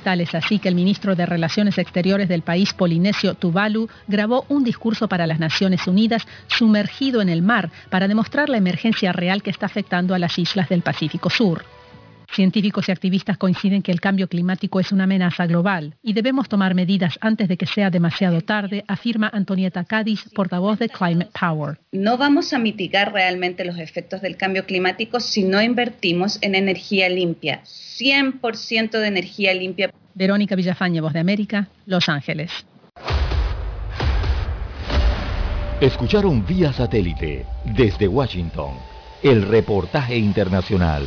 Tal 0.03 0.20
es 0.20 0.34
así 0.34 0.59
que 0.59 0.68
el 0.68 0.74
ministro 0.74 1.14
de 1.14 1.26
Relaciones 1.26 1.78
Exteriores 1.78 2.28
del 2.28 2.42
país 2.42 2.72
polinesio 2.74 3.34
Tuvalu 3.34 3.88
grabó 4.09 4.44
un 4.48 4.64
discurso 4.64 5.09
para 5.09 5.28
las 5.28 5.38
Naciones 5.38 5.86
Unidas 5.86 6.26
sumergido 6.48 7.22
en 7.22 7.28
el 7.28 7.42
mar 7.42 7.70
para 7.88 8.09
demostrar 8.09 8.48
la 8.48 8.57
emergencia 8.57 9.12
real 9.12 9.42
que 9.42 9.50
está 9.50 9.66
afectando 9.66 10.14
a 10.14 10.18
las 10.18 10.38
islas 10.38 10.68
del 10.68 10.82
Pacífico 10.82 11.30
Sur. 11.30 11.64
Científicos 12.34 12.88
y 12.88 12.92
activistas 12.92 13.36
coinciden 13.36 13.82
que 13.82 13.92
el 13.92 14.00
cambio 14.00 14.26
climático 14.26 14.80
es 14.80 14.90
una 14.90 15.04
amenaza 15.04 15.46
global 15.46 15.96
y 16.02 16.14
debemos 16.14 16.48
tomar 16.48 16.74
medidas 16.74 17.18
antes 17.20 17.46
de 17.46 17.58
que 17.58 17.66
sea 17.66 17.90
demasiado 17.90 18.40
tarde, 18.40 18.84
afirma 18.88 19.28
Antonieta 19.30 19.84
Cádiz, 19.84 20.24
portavoz 20.34 20.78
de 20.78 20.88
Climate 20.88 21.30
Power. 21.38 21.78
No 21.92 22.16
vamos 22.16 22.54
a 22.54 22.58
mitigar 22.58 23.12
realmente 23.12 23.66
los 23.66 23.78
efectos 23.78 24.22
del 24.22 24.38
cambio 24.38 24.64
climático 24.64 25.20
si 25.20 25.42
no 25.42 25.60
invertimos 25.60 26.38
en 26.40 26.54
energía 26.54 27.10
limpia. 27.10 27.60
100% 27.64 28.90
de 28.92 29.06
energía 29.06 29.52
limpia. 29.52 29.90
Verónica 30.14 30.56
Villafañe, 30.56 31.02
Voz 31.02 31.12
de 31.12 31.20
América, 31.20 31.68
Los 31.84 32.08
Ángeles. 32.08 32.50
Escucharon 35.82 36.46
vía 36.46 36.72
satélite 36.72 37.44
desde 37.76 38.08
Washington 38.08 38.70
el 39.22 39.42
reportaje 39.42 40.16
internacional. 40.16 41.06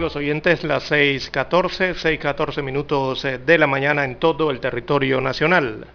Amigos 0.00 0.16
oyentes, 0.16 0.64
las 0.64 0.90
6.14, 0.90 1.92
6.14 1.94 2.62
minutos 2.62 3.22
eh, 3.26 3.36
de 3.36 3.58
la 3.58 3.66
mañana 3.66 4.02
en 4.02 4.16
todo 4.16 4.50
el 4.50 4.58
territorio 4.58 5.20
nacional. 5.20 5.88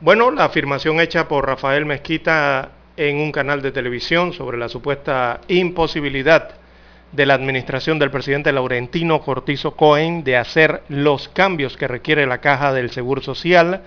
Bueno, 0.00 0.30
la 0.30 0.44
afirmación 0.44 1.00
hecha 1.00 1.26
por 1.26 1.44
Rafael 1.44 1.86
Mezquita 1.86 2.70
en 2.96 3.16
un 3.16 3.32
canal 3.32 3.62
de 3.62 3.72
televisión 3.72 4.32
sobre 4.32 4.58
la 4.58 4.68
supuesta 4.68 5.40
imposibilidad 5.48 6.50
de 7.10 7.26
la 7.26 7.34
administración 7.34 7.98
del 7.98 8.12
presidente 8.12 8.52
Laurentino 8.52 9.20
Cortizo 9.22 9.72
Cohen 9.72 10.22
de 10.22 10.36
hacer 10.36 10.84
los 10.88 11.28
cambios 11.30 11.76
que 11.76 11.88
requiere 11.88 12.28
la 12.28 12.38
caja 12.38 12.72
del 12.72 12.92
Seguro 12.92 13.22
Social 13.22 13.82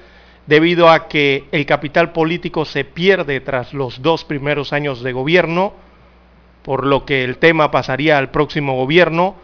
debido 0.48 0.90
a 0.90 1.08
que 1.08 1.46
el 1.54 1.66
capital 1.66 2.12
político 2.12 2.66
se 2.66 2.84
pierde 2.84 3.40
tras 3.40 3.74
los 3.74 4.02
dos 4.02 4.26
primeros 4.26 4.74
años 4.74 5.02
de 5.02 5.14
gobierno 5.14 5.76
por 6.64 6.86
lo 6.86 7.06
que 7.06 7.24
el 7.24 7.38
tema 7.38 7.72
pasaría 7.72 8.18
al 8.18 8.32
próximo 8.32 8.76
gobierno, 8.76 9.36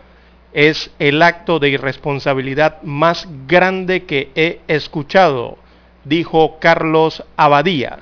es 0.53 0.91
el 0.99 1.22
acto 1.22 1.59
de 1.59 1.70
irresponsabilidad 1.70 2.82
más 2.82 3.28
grande 3.47 4.05
que 4.05 4.32
he 4.36 4.61
escuchado, 4.67 5.57
dijo 6.05 6.57
Carlos 6.59 7.24
Abadía. 7.38 7.99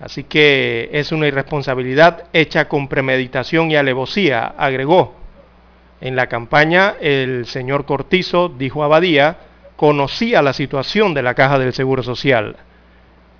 Así 0.00 0.22
que 0.24 0.90
es 0.92 1.10
una 1.10 1.26
irresponsabilidad 1.26 2.24
hecha 2.32 2.68
con 2.68 2.86
premeditación 2.86 3.70
y 3.70 3.76
alevosía, 3.76 4.54
agregó. 4.56 5.14
En 6.00 6.14
la 6.14 6.28
campaña, 6.28 6.94
el 7.00 7.46
señor 7.46 7.84
Cortizo, 7.84 8.48
dijo 8.48 8.84
Abadía, 8.84 9.38
conocía 9.74 10.42
la 10.42 10.52
situación 10.52 11.14
de 11.14 11.22
la 11.22 11.34
Caja 11.34 11.58
del 11.58 11.72
Seguro 11.72 12.04
Social, 12.04 12.56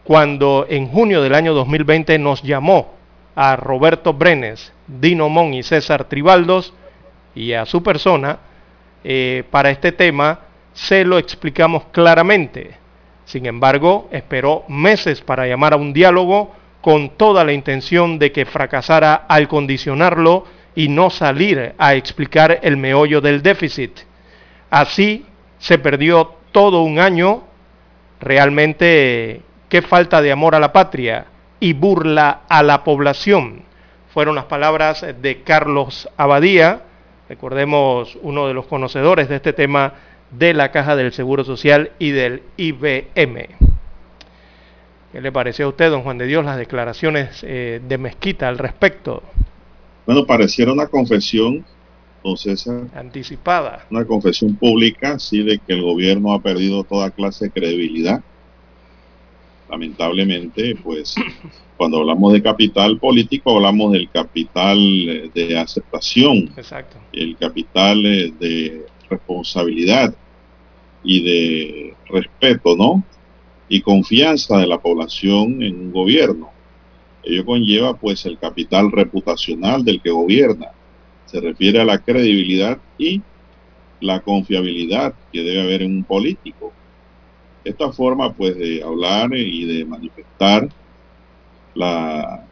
cuando 0.03 0.67
en 0.69 0.89
junio 0.89 1.23
del 1.23 1.35
año 1.35 1.55
2020 1.55 2.19
nos 2.19 2.43
llamó 2.43 2.98
a 3.41 3.55
Roberto 3.55 4.15
Brenes, 4.15 4.73
Dino 4.89 5.29
Mon 5.29 5.55
y 5.55 5.63
César 5.63 6.07
Tribaldos 6.07 6.75
y 7.37 7.53
a 7.53 7.67
su 7.67 7.85
persona 7.85 8.41
eh, 9.05 9.45
para 9.49 9.71
este 9.71 9.93
tema, 9.93 10.41
se 10.73 11.05
lo 11.05 11.19
explicamos 11.19 11.85
claramente. 11.93 12.73
Sin 13.27 13.47
embargo, 13.47 14.09
esperó 14.11 14.65
meses 14.67 15.21
para 15.21 15.47
llamar 15.47 15.75
a 15.75 15.77
un 15.77 15.93
diálogo 15.93 16.53
con 16.81 17.11
toda 17.11 17.45
la 17.45 17.53
intención 17.53 18.19
de 18.19 18.33
que 18.33 18.45
fracasara 18.45 19.15
al 19.15 19.47
condicionarlo 19.47 20.45
y 20.75 20.89
no 20.89 21.09
salir 21.09 21.77
a 21.79 21.95
explicar 21.95 22.59
el 22.63 22.77
meollo 22.77 23.21
del 23.21 23.41
déficit. 23.41 24.01
Así 24.69 25.25
se 25.59 25.79
perdió 25.79 26.35
todo 26.51 26.83
un 26.83 26.99
año. 26.99 27.45
Realmente, 28.21 29.43
qué 29.69 29.81
falta 29.81 30.21
de 30.21 30.33
amor 30.33 30.57
a 30.57 30.59
la 30.59 30.73
patria 30.73 31.38
y 31.61 31.73
burla 31.73 32.43
a 32.49 32.63
la 32.63 32.85
población. 32.85 33.63
Fueron 34.13 34.35
las 34.35 34.47
palabras 34.47 35.05
de 35.21 35.43
Carlos 35.43 36.09
Abadía, 36.17 36.83
recordemos 37.29 38.19
uno 38.23 38.49
de 38.49 38.55
los 38.55 38.67
conocedores 38.67 39.29
de 39.29 39.37
este 39.37 39.53
tema 39.53 39.95
de 40.31 40.55
la 40.55 40.71
Caja 40.71 40.97
del 40.97 41.13
Seguro 41.13 41.45
Social 41.45 41.93
y 41.99 42.11
del 42.11 42.43
IBM. 42.57 43.49
¿Qué 45.13 45.21
le 45.21 45.33
pareció 45.33 45.67
a 45.67 45.69
usted, 45.69 45.91
don 45.91 46.03
Juan 46.03 46.19
de 46.19 46.27
Dios, 46.27 46.45
las 46.45 46.59
declaraciones 46.59 47.41
eh, 47.43 47.81
de 47.87 47.99
Mezquita 47.99 48.49
al 48.49 48.59
respecto? 48.59 49.23
Bueno, 50.05 50.27
pareciera 50.27 50.73
una 50.73 50.87
confesión, 50.87 51.65
entonces, 52.17 52.69
anticipada. 52.95 53.87
Una 53.91 54.05
confesión 54.05 54.57
pública, 54.57 55.19
sí, 55.19 55.43
de 55.43 55.59
que 55.59 55.73
el 55.73 55.83
gobierno 55.83 56.33
ha 56.35 56.41
perdido 56.41 56.85
toda 56.85 57.11
clase 57.11 57.47
de 57.47 57.51
credibilidad 57.53 58.23
lamentablemente, 59.71 60.77
pues 60.77 61.15
cuando 61.77 61.99
hablamos 61.99 62.33
de 62.33 62.43
capital 62.43 62.99
político 62.99 63.57
hablamos 63.57 63.93
del 63.93 64.11
capital 64.11 64.79
eh, 64.79 65.31
de 65.35 65.59
aceptación, 65.59 66.51
Exacto. 66.57 66.99
el 67.13 67.37
capital 67.37 68.05
eh, 68.05 68.33
de 68.39 68.87
responsabilidad 69.09 70.15
y 71.05 71.23
de 71.23 71.95
respeto, 72.11 72.77
¿no? 72.77 73.05
Y 73.69 73.81
confianza 73.81 74.59
de 74.59 74.67
la 74.67 74.79
población 74.79 75.63
en 75.63 75.79
un 75.79 75.93
gobierno. 75.93 76.51
Ello 77.23 77.45
conlleva 77.45 77.95
pues 77.95 78.25
el 78.27 78.39
capital 78.39 78.91
reputacional 78.91 79.85
del 79.85 80.01
que 80.01 80.11
gobierna. 80.11 80.69
Se 81.27 81.41
refiere 81.41 81.81
a 81.81 81.85
la 81.85 81.99
credibilidad 81.99 82.79
y 82.97 83.21
la 84.01 84.21
confiabilidad 84.21 85.15
que 85.33 85.43
debe 85.43 85.63
haber 85.63 85.83
en 85.83 85.97
un 85.97 86.05
político. 86.05 86.73
Esta 87.65 87.93
forma 87.93 88.33
pues 88.33 88.57
de 88.57 88.83
hablar 88.83 89.35
y 89.35 89.65
de 89.67 89.85
manifestar 89.85 90.69
la, 91.75 92.47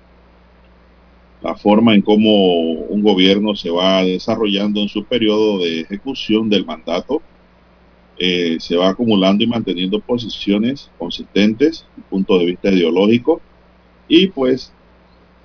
la 1.43 1.55
forma 1.55 1.95
en 1.95 2.03
cómo 2.03 2.73
un 2.73 3.03
gobierno 3.03 3.55
se 3.55 3.71
va 3.71 4.03
desarrollando 4.03 4.81
en 4.81 4.89
su 4.89 5.05
periodo 5.05 5.59
de 5.59 5.81
ejecución 5.81 6.49
del 6.49 6.65
mandato, 6.65 7.23
eh, 8.19 8.57
se 8.61 8.77
va 8.77 8.89
acumulando 8.89 9.45
y 9.45 9.47
manteniendo 9.47 10.01
posiciones 10.01 10.91
consistentes, 10.99 11.87
punto 12.09 12.39
de 12.39 12.47
vista 12.47 12.71
ideológico, 12.71 13.41
y 14.09 14.29
pues 14.29 14.73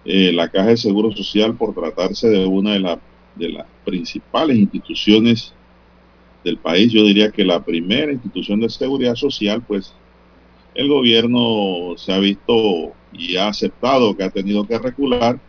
eh, 0.06 0.32
la 0.32 0.50
Caja 0.50 0.70
de 0.70 0.78
Seguro 0.78 1.12
Social, 1.12 1.56
por 1.56 1.74
tratarse 1.76 2.30
de 2.30 2.46
una 2.46 2.74
de, 2.74 2.98
de 3.36 3.50
las 3.50 3.66
principales 3.84 4.58
instituciones 4.58 5.54
del 6.44 6.58
país. 6.58 6.92
Yo 6.92 7.04
diría 7.04 7.32
que 7.32 7.44
la 7.44 7.64
primera 7.64 8.12
institución 8.12 8.60
de 8.60 8.70
seguridad 8.70 9.16
social, 9.16 9.62
pues 9.66 9.94
el 10.74 10.88
gobierno 10.88 11.98
se 11.98 12.14
ha 12.14 12.20
visto 12.20 12.94
y 13.14 13.36
ha 13.36 13.48
aceptado 13.48 14.16
que 14.16 14.24
ha 14.24 14.30
tenido 14.30 14.66
que 14.66 14.80
recular 14.80 15.40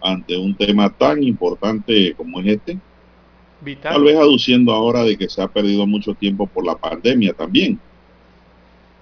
ante 0.00 0.36
un 0.36 0.54
tema 0.54 0.90
tan 0.90 1.22
importante 1.22 2.14
como 2.14 2.40
es 2.40 2.46
este. 2.46 2.78
Tal 3.80 4.02
vez 4.02 4.16
aduciendo 4.16 4.72
ahora 4.72 5.04
de 5.04 5.16
que 5.16 5.28
se 5.28 5.40
ha 5.40 5.46
perdido 5.46 5.86
mucho 5.86 6.14
tiempo 6.14 6.46
por 6.46 6.66
la 6.66 6.76
pandemia 6.76 7.32
también. 7.32 7.78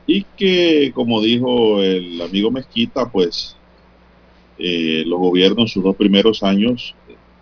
Y 0.07 0.24
que, 0.37 0.93
como 0.95 1.22
dijo 1.22 1.81
el 1.83 2.20
amigo 2.20 2.51
Mezquita, 2.51 3.09
pues 3.11 3.57
eh, 4.59 5.03
los 5.07 5.18
gobiernos 5.18 5.72
sus 5.72 5.83
dos 5.83 5.97
primeros 5.97 6.43
años 6.43 6.95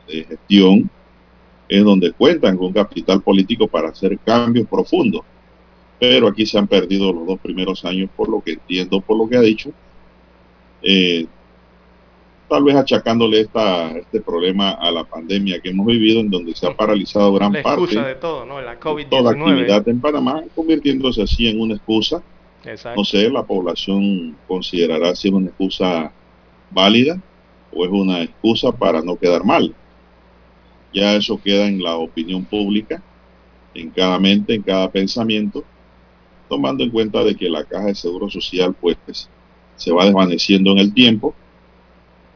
de 0.07 0.25
gestión 0.25 0.89
es 1.69 1.85
donde 1.85 2.13
cuentan 2.13 2.57
con 2.57 2.73
capital 2.73 3.21
político 3.21 3.69
para 3.69 3.91
hacer 3.91 4.19
cambios 4.19 4.67
profundos. 4.67 5.23
Pero 6.01 6.29
aquí 6.29 6.47
se 6.47 6.59
han 6.59 6.67
perdido 6.67 7.13
los 7.13 7.27
dos 7.27 7.41
primeros 7.41 7.85
años, 7.85 8.09
por 8.17 8.29
lo 8.29 8.41
que 8.41 8.53
entiendo, 8.53 9.01
por 9.01 9.19
lo 9.19 9.29
que 9.29 9.37
ha 9.37 9.41
dicho. 9.41 9.71
Eh, 10.83 11.27
tal 12.49 12.65
vez 12.65 12.77
achacándole 12.77 13.41
esta, 13.41 13.91
este 13.91 14.21
problema 14.21 14.71
a 14.71 14.91
la 14.91 15.05
pandemia 15.05 15.61
que 15.61 15.71
hemos 15.71 15.87
vivido, 15.87 16.21
en 16.21 16.31
donde 16.31 16.55
se 16.55 16.67
ha 16.67 16.75
paralizado 16.75 17.33
gran 17.35 17.53
parte 17.63 18.01
de 18.01 18.15
todo, 18.15 18.47
¿no? 18.47 18.61
La 18.61 18.79
COVID 18.79 19.07
toda 19.07 19.33
actividad 19.33 19.87
en 19.89 20.01
Panamá, 20.01 20.43
convirtiéndose 20.55 21.23
así 21.23 21.49
en 21.49 21.61
una 21.61 21.75
excusa. 21.75 22.23
No 22.97 23.05
sé, 23.05 23.31
la 23.31 23.45
población 23.45 24.37
considerará 24.47 25.15
si 25.15 25.29
es 25.29 25.35
una 25.35 25.47
excusa 25.47 26.13
válida 26.71 27.21
o 27.73 27.85
es 27.85 27.91
una 27.91 28.23
excusa 28.23 28.73
para 28.73 29.01
no 29.03 29.17
quedar 29.17 29.45
mal. 29.45 29.75
Ya 30.99 31.17
eso 31.17 31.41
queda 31.43 31.67
en 31.67 31.83
la 31.83 31.97
opinión 31.97 32.45
pública, 32.45 33.03
en 33.75 33.91
cada 33.91 34.19
mente, 34.19 34.55
en 34.55 34.63
cada 34.63 34.91
pensamiento, 34.91 35.65
tomando 36.49 36.85
en 36.85 36.91
cuenta 36.91 37.23
de 37.25 37.35
que 37.35 37.49
la 37.49 37.65
caja 37.65 37.87
de 37.87 37.95
seguro 37.95 38.29
social 38.31 38.75
pues 38.81 38.97
se 39.77 39.93
va 39.93 40.05
desvaneciendo 40.05 40.73
en 40.73 40.79
el 40.79 40.93
tiempo 40.93 41.35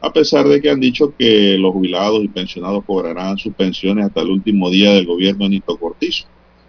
a 0.03 0.11
pesar 0.11 0.45
de 0.49 0.61
que 0.61 0.69
han 0.69 0.81
dicho 0.81 1.13
que 1.17 1.57
los 1.57 1.71
jubilados 1.71 2.21
y 2.25 2.27
pensionados 2.27 2.83
cobrarán 2.83 3.37
sus 3.37 3.53
pensiones 3.53 4.07
hasta 4.07 4.19
el 4.19 4.31
último 4.31 4.69
día 4.69 4.91
del 4.91 5.05
gobierno 5.05 5.45
de 5.45 5.51
Nito 5.51 5.77
Cortizo. 5.77 6.25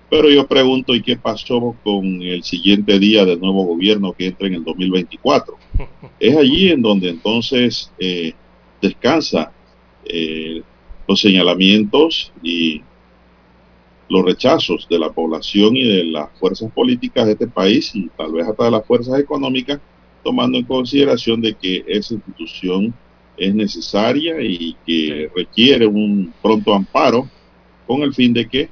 Pero 0.09 0.31
yo 0.31 0.47
pregunto, 0.47 0.95
¿y 0.95 1.03
qué 1.03 1.17
pasó 1.17 1.75
con 1.83 2.23
el 2.23 2.45
siguiente 2.45 2.97
día 3.01 3.25
del 3.25 3.41
nuevo 3.41 3.65
gobierno 3.65 4.13
que 4.13 4.27
entra 4.27 4.47
en 4.47 4.55
el 4.55 4.65
2024? 4.65 5.57
Es 6.21 6.37
allí 6.37 6.71
en 6.71 6.81
donde 6.81 7.09
entonces 7.09 7.91
eh, 7.99 8.35
descansa 8.81 9.51
eh, 10.05 10.63
los 11.07 11.21
señalamientos 11.21 12.33
y 12.43 12.83
los 14.09 14.25
rechazos 14.25 14.87
de 14.89 14.99
la 14.99 15.11
población 15.11 15.77
y 15.77 15.85
de 15.85 16.05
las 16.05 16.29
fuerzas 16.39 16.71
políticas 16.73 17.27
de 17.27 17.33
este 17.33 17.47
país 17.47 17.95
y 17.95 18.09
tal 18.17 18.33
vez 18.33 18.47
hasta 18.47 18.65
de 18.65 18.71
las 18.71 18.87
fuerzas 18.87 19.19
económicas, 19.19 19.81
tomando 20.23 20.59
en 20.59 20.65
consideración 20.65 21.41
de 21.41 21.55
que 21.55 21.85
esa 21.87 22.15
institución 22.15 22.95
es 23.37 23.55
necesaria 23.55 24.41
y 24.41 24.77
que 24.87 25.31
requiere 25.35 25.87
un 25.87 26.33
pronto 26.41 26.73
amparo 26.75 27.29
con 27.87 28.03
el 28.03 28.15
fin 28.15 28.33
de 28.33 28.49
que 28.49 28.69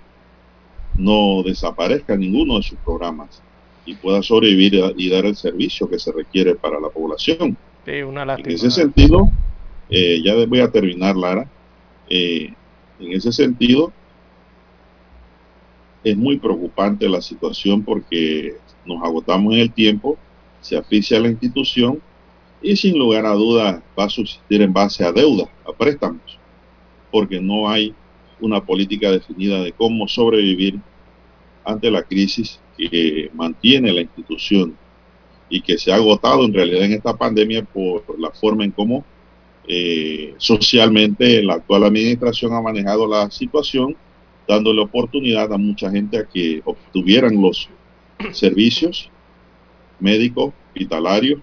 no 0.97 1.43
desaparezca 1.43 2.17
ninguno 2.17 2.57
de 2.59 2.63
sus 2.63 2.79
programas 2.79 3.43
y 3.85 3.95
pueda 3.95 4.23
sobrevivir 4.23 4.81
y 4.97 5.11
dar 5.11 5.27
el 5.27 5.35
servicio 5.35 5.89
que 5.89 5.99
se 5.99 6.13
requiere 6.13 6.55
para 6.55 6.79
la 6.79 6.89
población. 6.89 7.57
en 7.85 8.51
ese 8.51 8.71
sentido, 8.71 9.29
eh, 9.91 10.23
ya 10.23 10.35
voy 10.47 10.61
a 10.61 10.71
terminar, 10.71 11.17
Lara, 11.17 11.51
eh, 12.15 12.53
en 13.01 13.13
ese 13.13 13.33
sentido, 13.33 13.91
es 16.05 16.15
muy 16.15 16.37
preocupante 16.37 17.09
la 17.09 17.23
situación 17.23 17.83
porque 17.83 18.57
nos 18.85 19.03
agotamos 19.03 19.55
en 19.55 19.61
el 19.61 19.73
tiempo, 19.73 20.19
se 20.61 20.77
asfixia 20.77 21.21
la 21.21 21.31
institución 21.31 22.03
y 22.61 22.77
sin 22.77 22.99
lugar 22.99 23.25
a 23.25 23.33
dudas 23.33 23.81
va 23.99 24.05
a 24.05 24.11
subsistir 24.11 24.61
en 24.61 24.75
base 24.75 25.03
a 25.07 25.13
deuda, 25.13 25.49
a 25.67 25.73
préstamos, 25.73 26.39
porque 27.11 27.41
no 27.41 27.67
hay 27.67 27.95
una 28.43 28.63
política 28.63 29.11
definida 29.11 29.63
de 29.63 29.73
cómo 29.73 30.07
sobrevivir 30.07 30.79
ante 31.65 31.91
la 31.91 32.03
crisis 32.03 32.61
que 32.77 33.31
mantiene 33.33 33.91
la 33.91 34.03
institución 34.03 34.77
y 35.49 35.63
que 35.63 35.79
se 35.79 35.91
ha 35.91 35.95
agotado 35.95 36.45
en 36.45 36.53
realidad 36.53 36.85
en 36.85 36.93
esta 36.93 37.17
pandemia 37.17 37.65
por 37.65 38.05
la 38.21 38.31
forma 38.33 38.65
en 38.65 38.71
cómo 38.71 39.03
eh, 39.69 40.35
socialmente 40.39 41.43
la 41.43 41.55
actual 41.55 41.85
administración 41.85 42.53
ha 42.53 42.61
manejado 42.61 43.07
la 43.07 43.31
situación, 43.31 43.97
dándole 44.49 44.83
oportunidad 44.83 45.53
a 45.53 45.59
mucha 45.59 45.91
gente 45.91 46.19
a 46.19 46.25
que 46.25 46.61
obtuvieran 46.65 47.41
los 47.41 47.69
servicios 48.33 49.11
médicos, 50.01 50.53
hospitalarios 50.69 51.41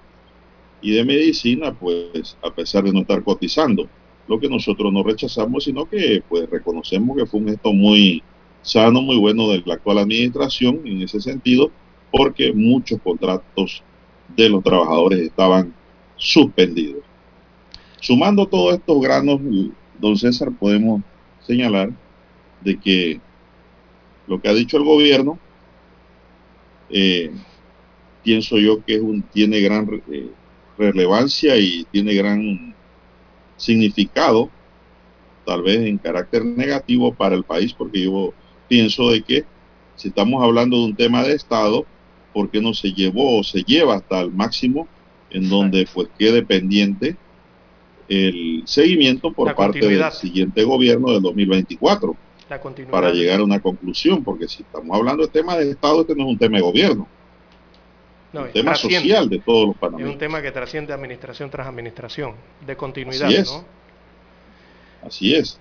y 0.82 0.92
de 0.92 1.06
medicina, 1.06 1.74
pues 1.74 2.38
a 2.44 2.54
pesar 2.54 2.84
de 2.84 2.92
no 2.92 3.02
estar 3.02 3.24
cotizando, 3.24 3.88
lo 4.28 4.40
que 4.40 4.50
nosotros 4.50 4.94
no 4.94 5.04
rechazamos, 5.04 5.64
sino 5.64 5.90
que 5.90 6.22
pues 6.28 6.50
reconocemos 6.50 7.18
que 7.18 7.26
fue 7.26 7.40
un 7.40 7.48
gesto 7.48 7.74
muy 7.74 8.22
sano, 8.62 9.02
muy 9.02 9.18
bueno 9.18 9.50
de 9.50 9.64
la 9.66 9.76
actual 9.76 9.98
administración 9.98 10.82
en 10.86 11.02
ese 11.02 11.20
sentido, 11.20 11.72
porque 12.12 12.54
muchos 12.54 13.00
contratos 13.02 13.84
de 14.36 14.50
los 14.50 14.64
trabajadores 14.64 15.20
estaban 15.20 15.74
suspendidos. 16.16 17.09
Sumando 18.02 18.48
todos 18.48 18.76
estos 18.76 19.02
granos, 19.02 19.42
don 20.00 20.18
César, 20.18 20.50
podemos 20.58 21.02
señalar 21.42 21.92
de 22.62 22.80
que 22.80 23.20
lo 24.28 24.42
que 24.42 24.48
ha 24.48 24.54
dicho 24.54 24.78
el 24.78 24.84
gobierno, 24.84 25.38
eh, 26.90 27.32
pienso 28.24 28.58
yo 28.58 28.84
que 28.86 28.96
es 28.96 29.02
un, 29.02 29.22
tiene 29.24 29.60
gran 29.60 30.02
eh, 30.12 30.30
relevancia 30.78 31.58
y 31.58 31.86
tiene 31.92 32.14
gran 32.14 32.74
significado, 33.58 34.50
tal 35.46 35.64
vez 35.64 35.80
en 35.80 35.98
carácter 35.98 36.46
negativo 36.46 37.14
para 37.14 37.36
el 37.36 37.44
país, 37.44 37.74
porque 37.74 38.04
yo 38.04 38.34
pienso 38.68 39.10
de 39.10 39.22
que 39.24 39.46
si 39.96 40.08
estamos 40.08 40.42
hablando 40.42 40.78
de 40.78 40.86
un 40.86 40.96
tema 40.96 41.24
de 41.24 41.34
Estado, 41.34 41.86
¿por 42.34 42.50
qué 42.50 42.62
no 42.62 42.74
se 42.74 42.94
llevó 42.94 43.40
o 43.40 43.44
se 43.44 43.64
lleva 43.64 43.96
hasta 43.96 44.22
el 44.22 44.32
máximo 44.32 44.88
en 45.32 45.50
donde 45.50 45.88
pues 45.94 46.08
quede 46.18 46.44
pendiente 46.44 47.18
el 48.10 48.64
seguimiento 48.66 49.32
por 49.32 49.56
parte 49.56 49.80
del 49.80 50.12
siguiente 50.12 50.64
gobierno 50.64 51.14
del 51.14 51.22
2024 51.22 52.16
para 52.90 53.12
llegar 53.12 53.40
a 53.40 53.44
una 53.44 53.60
conclusión? 53.62 54.24
Porque 54.24 54.48
si 54.48 54.64
estamos 54.64 54.98
hablando 54.98 55.24
de 55.24 55.30
tema 55.30 55.56
de 55.56 55.70
Estado, 55.72 56.02
este 56.02 56.16
no 56.16 56.24
es 56.24 56.30
un 56.30 56.38
tema 56.38 56.58
de 56.58 56.64
gobierno 56.64 57.08
un 58.34 58.52
tema 58.52 58.76
social 58.76 59.30
de 59.30 59.40
todos 59.40 59.68
los 59.68 59.78
panameños. 59.78 60.10
Es 60.10 60.14
un 60.14 60.20
tema 60.20 60.42
que 60.42 60.52
trasciende 60.52 60.94
administración 60.94 61.50
tras 61.50 61.68
administración, 61.68 62.34
de 62.66 62.78
continuidad. 62.78 63.28
Así 63.28 63.36
es. 63.36 63.64
Así 65.04 65.36
es. 65.36 65.60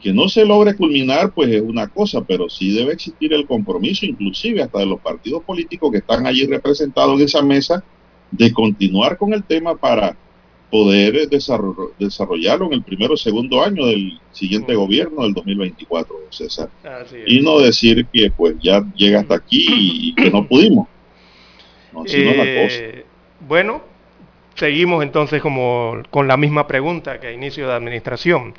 Que 0.00 0.12
no 0.12 0.28
se 0.28 0.44
logre 0.44 0.76
culminar, 0.76 1.32
pues 1.32 1.50
es 1.50 1.62
una 1.62 1.88
cosa, 1.88 2.22
pero 2.22 2.48
sí 2.48 2.74
debe 2.74 2.92
existir 2.92 3.32
el 3.32 3.46
compromiso, 3.46 4.04
inclusive 4.06 4.62
hasta 4.62 4.80
de 4.80 4.86
los 4.86 5.00
partidos 5.00 5.42
políticos 5.44 5.90
que 5.90 5.98
están 5.98 6.26
allí 6.26 6.46
representados 6.46 7.18
en 7.18 7.24
esa 7.24 7.42
mesa, 7.42 7.82
de 8.30 8.52
continuar 8.52 9.16
con 9.16 9.32
el 9.32 9.42
tema 9.44 9.74
para 9.74 10.16
poder 10.74 11.28
desarrollarlo 11.28 12.66
en 12.66 12.72
el 12.72 12.82
primero 12.82 13.14
o 13.14 13.16
segundo 13.16 13.62
año 13.62 13.86
del 13.86 14.18
siguiente 14.32 14.74
gobierno 14.74 15.22
del 15.22 15.32
2024, 15.32 16.16
César. 16.30 16.68
Y 17.24 17.42
no 17.42 17.60
decir 17.60 18.06
que 18.12 18.32
pues 18.36 18.56
ya 18.60 18.82
llega 18.96 19.20
hasta 19.20 19.36
aquí 19.36 19.68
y 19.68 20.14
que 20.16 20.32
no 20.32 20.44
pudimos. 20.44 20.88
Eh, 22.08 23.04
bueno, 23.46 23.82
seguimos 24.56 25.04
entonces 25.04 25.40
como 25.40 26.02
con 26.10 26.26
la 26.26 26.36
misma 26.36 26.66
pregunta 26.66 27.20
que 27.20 27.28
a 27.28 27.32
inicio 27.32 27.68
de 27.68 27.74
administración. 27.74 28.54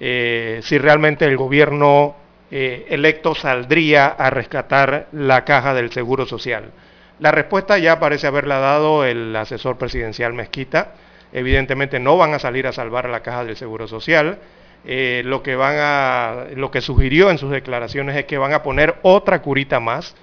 Eh, 0.00 0.60
si 0.62 0.76
realmente 0.76 1.24
el 1.24 1.38
gobierno 1.38 2.14
eh, 2.50 2.88
electo 2.90 3.34
saldría 3.34 4.08
a 4.08 4.28
rescatar 4.28 5.08
la 5.12 5.46
caja 5.46 5.72
del 5.72 5.90
Seguro 5.92 6.26
Social. 6.26 6.72
La 7.20 7.30
respuesta 7.30 7.78
ya 7.78 7.98
parece 7.98 8.26
haberla 8.26 8.58
dado 8.58 9.06
el 9.06 9.34
asesor 9.34 9.78
presidencial 9.78 10.34
Mezquita. 10.34 10.92
Evidentemente 11.32 11.98
no 11.98 12.16
van 12.16 12.34
a 12.34 12.38
salir 12.38 12.66
a 12.66 12.72
salvar 12.72 13.08
la 13.08 13.20
caja 13.20 13.44
del 13.44 13.56
Seguro 13.56 13.86
Social. 13.86 14.38
lo, 14.84 15.42
que 15.42 15.56
van 15.56 15.76
a, 15.78 16.46
lo 16.54 16.70
que 16.70 16.80
sugirió 16.80 17.30
en 17.30 17.38
sus 17.38 17.50
declaraciones 17.50 18.16
es 18.16 18.24
que 18.24 18.38
van 18.38 18.52
a 18.52 18.62
poner 18.62 18.96
otra 19.02 19.42
curita 19.42 19.80
más 19.80 20.14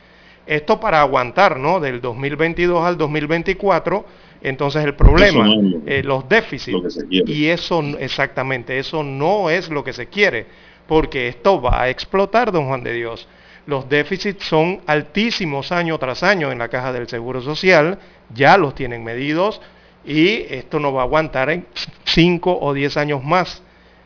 esto 0.45 0.79
para 0.79 1.01
aguantar, 1.01 1.57
¿no? 1.57 1.79
Del 1.79 2.01
2022 2.01 2.85
al 2.85 2.97
2024, 2.97 4.05
entonces 4.41 4.83
el 4.83 4.93
problema, 4.95 5.47
eh, 5.85 6.03
los 6.03 6.27
déficits, 6.29 7.05
y 7.09 7.47
eso 7.47 7.83
exactamente, 7.99 8.77
eso 8.77 9.03
no 9.03 9.49
es 9.49 9.69
lo 9.69 9.83
que 9.83 9.93
se 9.93 10.07
quiere, 10.07 10.45
porque 10.87 11.27
esto 11.27 11.61
va 11.61 11.81
a 11.81 11.89
explotar, 11.89 12.51
don 12.51 12.67
Juan 12.67 12.83
de 12.83 12.93
Dios. 12.93 13.27
Los 13.65 13.89
déficits 13.89 14.45
son 14.45 14.81
altísimos 14.85 15.71
año 15.71 15.97
tras 15.97 16.21
año 16.21 16.51
en 16.51 16.59
la 16.59 16.67
caja 16.67 16.93
del 16.93 17.07
Seguro 17.07 17.41
Social, 17.41 17.97
ya 18.33 18.57
los 18.57 18.75
tienen 18.75 19.03
medidos 19.03 19.61
y 20.05 20.45
esto 20.49 20.79
no 20.79 20.93
va 20.93 21.01
a 21.01 21.05
aguantar 21.05 21.49
en 21.49 21.65
5 22.05 22.59
o 22.61 22.73
10 22.73 22.97
años 22.97 23.23
más, 23.23 23.61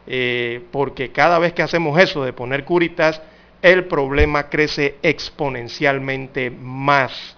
eh, 0.08 0.62
porque 0.72 1.12
cada 1.12 1.40
vez 1.40 1.54
que 1.54 1.62
hacemos 1.62 2.00
eso 2.00 2.24
de 2.24 2.34
poner 2.34 2.64
curitas, 2.64 3.22
el 3.62 3.86
problema 3.86 4.50
crece 4.50 4.96
exponencialmente 5.04 6.50
más. 6.50 7.36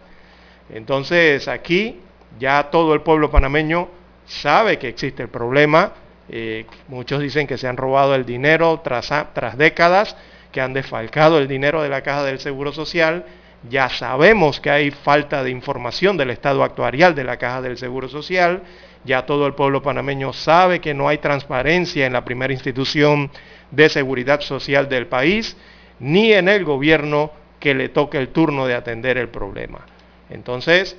Entonces 0.69 1.47
aquí 1.47 1.99
ya 2.39 2.69
todo 2.69 2.93
el 2.93 3.01
pueblo 3.01 3.31
panameño 3.31 3.89
sabe 4.25 4.77
que 4.77 4.87
existe 4.87 5.23
el 5.23 5.29
problema. 5.29 5.93
Eh, 6.29 6.65
muchos 6.87 7.19
dicen 7.19 7.47
que 7.47 7.57
se 7.57 7.67
han 7.67 7.77
robado 7.77 8.15
el 8.15 8.25
dinero 8.25 8.79
tras, 8.83 9.11
tras 9.33 9.57
décadas, 9.57 10.15
que 10.51 10.61
han 10.61 10.73
desfalcado 10.73 11.39
el 11.39 11.47
dinero 11.47 11.81
de 11.81 11.89
la 11.89 12.01
caja 12.01 12.23
del 12.23 12.39
Seguro 12.39 12.71
Social. 12.71 13.25
Ya 13.69 13.89
sabemos 13.89 14.59
que 14.59 14.71
hay 14.71 14.89
falta 14.89 15.43
de 15.43 15.51
información 15.51 16.17
del 16.17 16.31
estado 16.31 16.63
actuarial 16.63 17.13
de 17.13 17.23
la 17.23 17.37
caja 17.37 17.61
del 17.61 17.77
Seguro 17.77 18.09
Social. 18.09 18.63
Ya 19.03 19.25
todo 19.25 19.45
el 19.45 19.53
pueblo 19.53 19.83
panameño 19.83 20.33
sabe 20.33 20.81
que 20.81 20.95
no 20.95 21.07
hay 21.07 21.19
transparencia 21.19 22.07
en 22.07 22.13
la 22.13 22.25
primera 22.25 22.53
institución 22.53 23.29
de 23.69 23.89
seguridad 23.89 24.41
social 24.41 24.89
del 24.89 25.07
país, 25.07 25.55
ni 25.99 26.33
en 26.33 26.49
el 26.49 26.65
gobierno 26.65 27.31
que 27.59 27.75
le 27.75 27.89
toque 27.89 28.17
el 28.17 28.29
turno 28.29 28.65
de 28.65 28.73
atender 28.73 29.17
el 29.17 29.29
problema. 29.29 29.85
Entonces, 30.31 30.97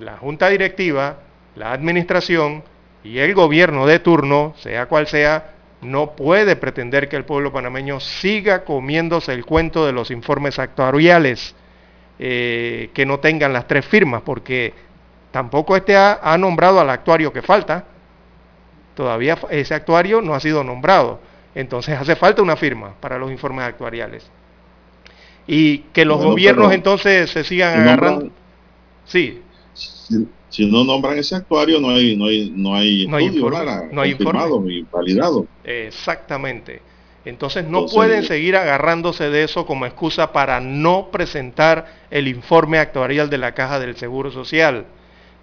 la 0.00 0.16
junta 0.16 0.48
directiva, 0.48 1.18
la 1.56 1.72
administración 1.72 2.64
y 3.04 3.18
el 3.18 3.34
gobierno 3.34 3.86
de 3.86 3.98
turno, 3.98 4.54
sea 4.56 4.86
cual 4.86 5.06
sea, 5.06 5.52
no 5.82 6.16
puede 6.16 6.56
pretender 6.56 7.08
que 7.08 7.16
el 7.16 7.24
pueblo 7.24 7.52
panameño 7.52 8.00
siga 8.00 8.64
comiéndose 8.64 9.34
el 9.34 9.44
cuento 9.44 9.84
de 9.84 9.92
los 9.92 10.10
informes 10.10 10.58
actuariales 10.58 11.54
eh, 12.18 12.90
que 12.94 13.06
no 13.06 13.20
tengan 13.20 13.52
las 13.52 13.66
tres 13.66 13.84
firmas, 13.84 14.22
porque 14.22 14.74
tampoco 15.30 15.76
este 15.76 15.96
ha, 15.96 16.18
ha, 16.22 16.36
nombrado 16.36 16.80
al 16.80 16.90
actuario 16.90 17.32
que 17.32 17.42
falta. 17.42 17.84
Todavía 18.94 19.38
ese 19.50 19.74
actuario 19.74 20.20
no 20.20 20.34
ha 20.34 20.40
sido 20.40 20.64
nombrado. 20.64 21.20
Entonces 21.54 21.98
hace 21.98 22.16
falta 22.16 22.42
una 22.42 22.56
firma 22.56 22.94
para 23.00 23.18
los 23.18 23.30
informes 23.30 23.64
actuariales. 23.64 24.30
Y 25.46 25.78
que 25.92 26.04
los 26.04 26.18
bueno, 26.18 26.32
gobiernos 26.32 26.72
entonces 26.72 27.30
se 27.30 27.42
sigan 27.44 27.80
agarrando. 27.80 28.30
Sí. 29.04 29.40
Si, 29.72 30.26
si, 30.48 30.70
no 30.70 30.84
nombran 30.84 31.18
ese 31.18 31.36
actuario, 31.36 31.80
no 31.80 31.90
hay, 31.90 32.16
no 32.16 32.26
hay, 32.26 32.52
no 32.54 32.74
hay, 32.74 33.06
no 33.06 33.16
hay 33.16 33.24
informe, 33.26 33.88
no 33.92 34.00
hay 34.02 34.10
informe. 34.10 34.72
y 34.72 34.82
validado. 34.82 35.46
Exactamente. 35.64 36.82
Entonces 37.28 37.64
no 37.64 37.80
Entonces, 37.80 37.94
pueden 37.94 38.24
seguir 38.24 38.56
agarrándose 38.56 39.28
de 39.28 39.44
eso 39.44 39.66
como 39.66 39.84
excusa 39.84 40.32
para 40.32 40.60
no 40.60 41.08
presentar 41.12 41.84
el 42.10 42.26
informe 42.26 42.78
actuarial 42.78 43.28
de 43.28 43.36
la 43.36 43.52
Caja 43.52 43.78
del 43.78 43.96
Seguro 43.96 44.30
Social. 44.30 44.86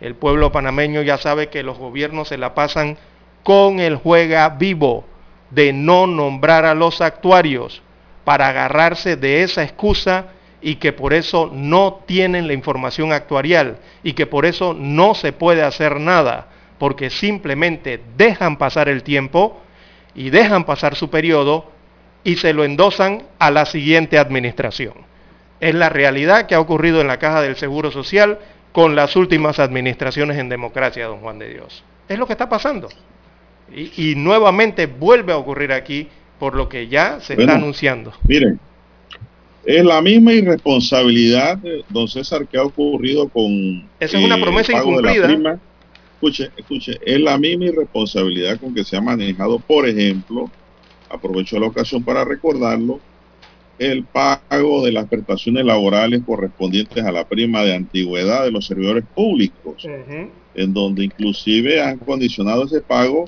El 0.02 0.16
pueblo 0.16 0.52
panameño 0.52 1.04
ya 1.04 1.20
sabe 1.20 1.50
que 1.50 1.62
los 1.62 1.78
gobiernos 1.78 2.30
se 2.30 2.40
la 2.40 2.56
pasan 2.56 2.98
con 3.44 3.80
el 3.80 3.98
juega 3.98 4.50
vivo 4.50 5.06
de 5.52 5.74
no 5.74 6.08
nombrar 6.08 6.66
a 6.66 6.74
los 6.74 7.02
actuarios 7.02 7.84
para 8.24 8.48
agarrarse 8.48 9.16
de 9.16 9.44
esa 9.44 9.62
excusa 9.62 10.30
y 10.62 10.78
que 10.78 10.92
por 10.92 11.14
eso 11.14 11.52
no 11.54 12.02
tienen 12.08 12.48
la 12.48 12.54
información 12.54 13.14
actuarial 13.14 13.78
y 14.02 14.14
que 14.14 14.26
por 14.26 14.48
eso 14.48 14.74
no 14.74 15.14
se 15.14 15.34
puede 15.34 15.62
hacer 15.62 16.00
nada, 16.00 16.48
porque 16.80 17.12
simplemente 17.12 18.02
dejan 18.18 18.58
pasar 18.58 18.90
el 18.90 19.04
tiempo 19.04 19.62
y 20.16 20.32
dejan 20.32 20.64
pasar 20.64 20.96
su 20.96 21.12
periodo 21.12 21.74
y 22.26 22.36
se 22.36 22.53
lo 22.53 22.65
endosan 22.65 23.23
a 23.39 23.51
la 23.51 23.65
siguiente 23.65 24.17
administración. 24.17 24.93
Es 25.61 25.73
la 25.73 25.88
realidad 25.88 26.47
que 26.47 26.55
ha 26.55 26.59
ocurrido 26.59 26.99
en 26.99 27.07
la 27.07 27.19
Caja 27.19 27.41
del 27.41 27.55
Seguro 27.55 27.91
Social 27.91 28.39
con 28.73 28.95
las 28.95 29.15
últimas 29.15 29.59
administraciones 29.59 30.38
en 30.38 30.49
democracia, 30.49 31.05
don 31.05 31.19
Juan 31.19 31.39
de 31.39 31.49
Dios. 31.49 31.84
Es 32.09 32.19
lo 32.19 32.28
que 32.28 32.34
está 32.34 32.49
pasando. 32.49 32.89
Y, 33.73 34.11
y 34.11 34.15
nuevamente 34.15 34.88
vuelve 34.88 35.32
a 35.32 35.38
ocurrir 35.38 35.71
aquí 35.71 36.09
por 36.39 36.55
lo 36.55 36.67
que 36.67 36.88
ya 36.88 37.19
se 37.21 37.36
bueno, 37.36 37.51
está 37.51 37.63
anunciando. 37.63 38.11
Miren, 38.28 38.59
es 39.63 39.86
la 39.86 40.01
misma 40.01 40.34
irresponsabilidad, 40.34 41.59
don 41.89 42.07
César, 42.07 42.47
que 42.47 42.57
ha 42.57 42.63
ocurrido 42.63 43.30
con... 43.30 43.88
Esa 43.99 44.17
es 44.17 44.23
una 44.23 44.39
promesa 44.41 44.73
incumplida. 44.73 45.59
Escuche, 46.15 46.49
escuche, 46.57 46.99
es 47.05 47.19
la 47.19 47.38
misma 47.38 47.65
irresponsabilidad 47.65 48.59
con 48.59 48.73
que 48.73 48.84
se 48.84 48.97
ha 48.97 49.01
manejado, 49.01 49.59
por 49.59 49.88
ejemplo, 49.88 50.49
aprovecho 51.16 51.59
la 51.59 51.68
ocasión 51.68 52.03
para 52.03 52.24
recordarlo, 52.24 52.99
el 53.78 54.05
pago 54.05 54.86
de 54.86 54.91
las 54.91 55.07
prestaciones 55.07 55.66
laborales 55.66 56.22
correspondientes 56.26 57.03
a 57.03 57.11
la 57.11 57.28
prima 57.28 57.63
de 57.63 57.76
antigüedad 57.76 58.45
de 58.45 58.51
los 58.51 58.66
servidores 58.66 59.03
públicos, 59.13 59.84
uh 59.84 59.89
-huh. 59.89 60.30
en 60.55 60.74
donde 60.74 61.03
inclusive 61.05 61.82
han 61.82 61.97
condicionado 61.97 62.66
ese 62.66 62.82
pago 62.82 63.26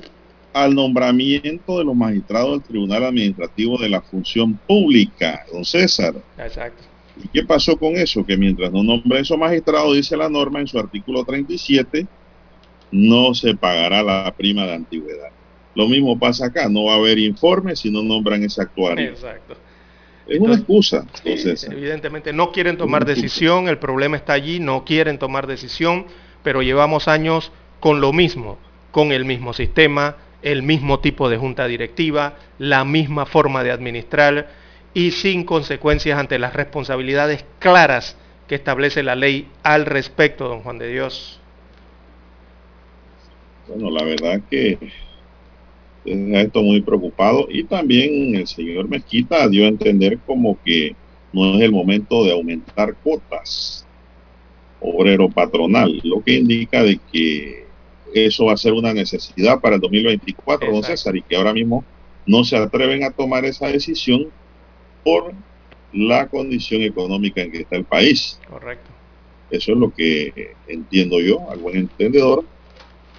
al 0.54 0.74
nombramiento 0.74 1.78
de 1.78 1.84
los 1.84 1.94
magistrados 1.94 2.52
del 2.52 2.62
Tribunal 2.62 3.04
Administrativo 3.04 3.78
de 3.78 3.88
la 3.90 4.00
Función 4.00 4.58
Pública, 4.66 5.44
don 5.52 5.64
César. 5.64 6.14
Exacto. 6.38 6.82
¿Y 7.22 7.28
qué 7.28 7.44
pasó 7.44 7.76
con 7.76 7.96
eso? 7.96 8.24
Que 8.24 8.36
mientras 8.36 8.72
no 8.72 8.82
nombre 8.82 9.20
esos 9.20 9.38
magistrados, 9.38 9.96
dice 9.96 10.16
la 10.16 10.28
norma 10.28 10.60
en 10.60 10.66
su 10.66 10.78
artículo 10.78 11.24
37, 11.24 12.06
no 12.90 13.34
se 13.34 13.54
pagará 13.54 14.02
la 14.02 14.32
prima 14.36 14.64
de 14.64 14.74
antigüedad. 14.74 15.30
Lo 15.78 15.86
mismo 15.86 16.18
pasa 16.18 16.46
acá, 16.46 16.68
no 16.68 16.86
va 16.86 16.94
a 16.94 16.96
haber 16.96 17.20
informes 17.20 17.78
si 17.78 17.88
no 17.88 18.02
nombran 18.02 18.42
ese 18.42 18.60
actuario. 18.60 19.10
Exacto. 19.10 19.52
Es 20.26 20.34
Entonces, 20.34 20.40
una 20.40 20.54
excusa. 20.56 21.06
Sí, 21.22 21.70
evidentemente 21.70 22.32
no 22.32 22.50
quieren 22.50 22.76
tomar 22.76 23.04
decisión, 23.04 23.68
el 23.68 23.78
problema 23.78 24.16
está 24.16 24.32
allí, 24.32 24.58
no 24.58 24.84
quieren 24.84 25.20
tomar 25.20 25.46
decisión, 25.46 26.06
pero 26.42 26.62
llevamos 26.62 27.06
años 27.06 27.52
con 27.78 28.00
lo 28.00 28.12
mismo, 28.12 28.58
con 28.90 29.12
el 29.12 29.24
mismo 29.24 29.52
sistema, 29.52 30.16
el 30.42 30.64
mismo 30.64 30.98
tipo 30.98 31.28
de 31.28 31.36
junta 31.36 31.68
directiva, 31.68 32.34
la 32.58 32.84
misma 32.84 33.24
forma 33.24 33.62
de 33.62 33.70
administrar 33.70 34.50
y 34.94 35.12
sin 35.12 35.44
consecuencias 35.44 36.18
ante 36.18 36.40
las 36.40 36.54
responsabilidades 36.54 37.44
claras 37.60 38.16
que 38.48 38.56
establece 38.56 39.04
la 39.04 39.14
ley 39.14 39.46
al 39.62 39.86
respecto, 39.86 40.48
don 40.48 40.62
Juan 40.62 40.78
de 40.78 40.88
Dios. 40.88 41.38
Bueno, 43.68 43.92
la 43.92 44.02
verdad 44.02 44.40
que 44.50 44.76
deja 46.14 46.42
esto 46.42 46.62
muy 46.62 46.80
preocupado 46.80 47.46
y 47.50 47.64
también 47.64 48.34
el 48.34 48.46
señor 48.46 48.88
Mezquita 48.88 49.48
dio 49.48 49.64
a 49.64 49.68
entender 49.68 50.18
como 50.26 50.58
que 50.64 50.94
no 51.32 51.56
es 51.56 51.62
el 51.62 51.72
momento 51.72 52.24
de 52.24 52.32
aumentar 52.32 52.94
cuotas 53.02 53.86
obrero 54.80 55.28
patronal, 55.28 56.00
lo 56.04 56.22
que 56.22 56.34
indica 56.34 56.82
de 56.82 57.00
que 57.12 57.66
eso 58.14 58.46
va 58.46 58.54
a 58.54 58.56
ser 58.56 58.72
una 58.72 58.94
necesidad 58.94 59.60
para 59.60 59.76
el 59.76 59.80
2024, 59.80 60.54
Exacto. 60.54 60.72
don 60.72 60.84
César, 60.84 61.16
y 61.16 61.22
que 61.22 61.36
ahora 61.36 61.52
mismo 61.52 61.84
no 62.26 62.44
se 62.44 62.56
atreven 62.56 63.04
a 63.04 63.10
tomar 63.10 63.44
esa 63.44 63.66
decisión 63.66 64.28
por 65.04 65.32
la 65.92 66.28
condición 66.28 66.82
económica 66.82 67.42
en 67.42 67.50
que 67.50 67.62
está 67.62 67.76
el 67.76 67.84
país. 67.84 68.38
Correcto. 68.48 68.90
Eso 69.50 69.72
es 69.72 69.78
lo 69.78 69.92
que 69.92 70.54
entiendo 70.66 71.20
yo, 71.20 71.50
al 71.50 71.58
buen 71.58 71.76
entendedor, 71.76 72.44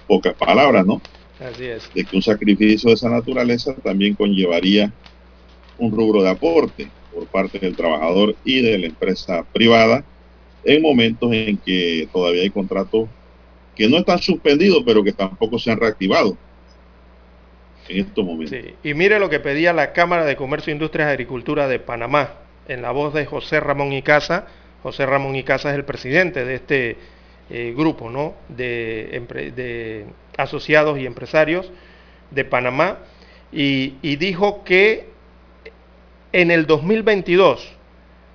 pocas 0.06 0.34
palabras, 0.34 0.86
¿no? 0.86 1.00
Así 1.40 1.64
es. 1.66 1.90
De 1.94 2.04
que 2.04 2.16
un 2.16 2.22
sacrificio 2.22 2.88
de 2.88 2.94
esa 2.94 3.08
naturaleza 3.08 3.74
también 3.74 4.14
conllevaría 4.14 4.92
un 5.78 5.90
rubro 5.90 6.22
de 6.22 6.30
aporte 6.30 6.90
por 7.12 7.26
parte 7.26 7.58
del 7.58 7.74
trabajador 7.74 8.36
y 8.44 8.62
de 8.62 8.78
la 8.78 8.86
empresa 8.86 9.44
privada 9.52 10.04
en 10.64 10.82
momentos 10.82 11.32
en 11.32 11.56
que 11.56 12.08
todavía 12.12 12.42
hay 12.42 12.50
contratos 12.50 13.08
que 13.74 13.88
no 13.88 13.98
están 13.98 14.18
suspendidos, 14.18 14.82
pero 14.84 15.02
que 15.02 15.12
tampoco 15.12 15.58
se 15.58 15.70
han 15.70 15.80
reactivado 15.80 16.36
en 17.88 18.00
estos 18.06 18.24
momentos. 18.24 18.58
Sí. 18.62 18.74
Y 18.84 18.94
mire 18.94 19.18
lo 19.18 19.30
que 19.30 19.40
pedía 19.40 19.72
la 19.72 19.92
Cámara 19.92 20.24
de 20.24 20.36
Comercio, 20.36 20.72
Industrias 20.72 21.08
y 21.08 21.12
Agricultura 21.12 21.66
de 21.66 21.78
Panamá, 21.78 22.34
en 22.68 22.82
la 22.82 22.90
voz 22.90 23.14
de 23.14 23.24
José 23.26 23.58
Ramón 23.58 23.92
Icaza. 23.92 24.46
José 24.82 25.06
Ramón 25.06 25.34
Icaza 25.34 25.70
es 25.70 25.76
el 25.76 25.84
presidente 25.84 26.44
de 26.44 26.54
este 26.54 26.96
eh, 27.50 27.74
grupo 27.76 28.10
¿no? 28.10 28.34
de, 28.48 30.06
asociados 30.36 30.98
y 30.98 31.06
empresarios 31.06 31.70
de 32.30 32.44
Panamá, 32.44 32.98
y, 33.52 33.94
y 34.02 34.16
dijo 34.16 34.62
que 34.64 35.08
en 36.32 36.50
el 36.50 36.66
2022 36.66 37.76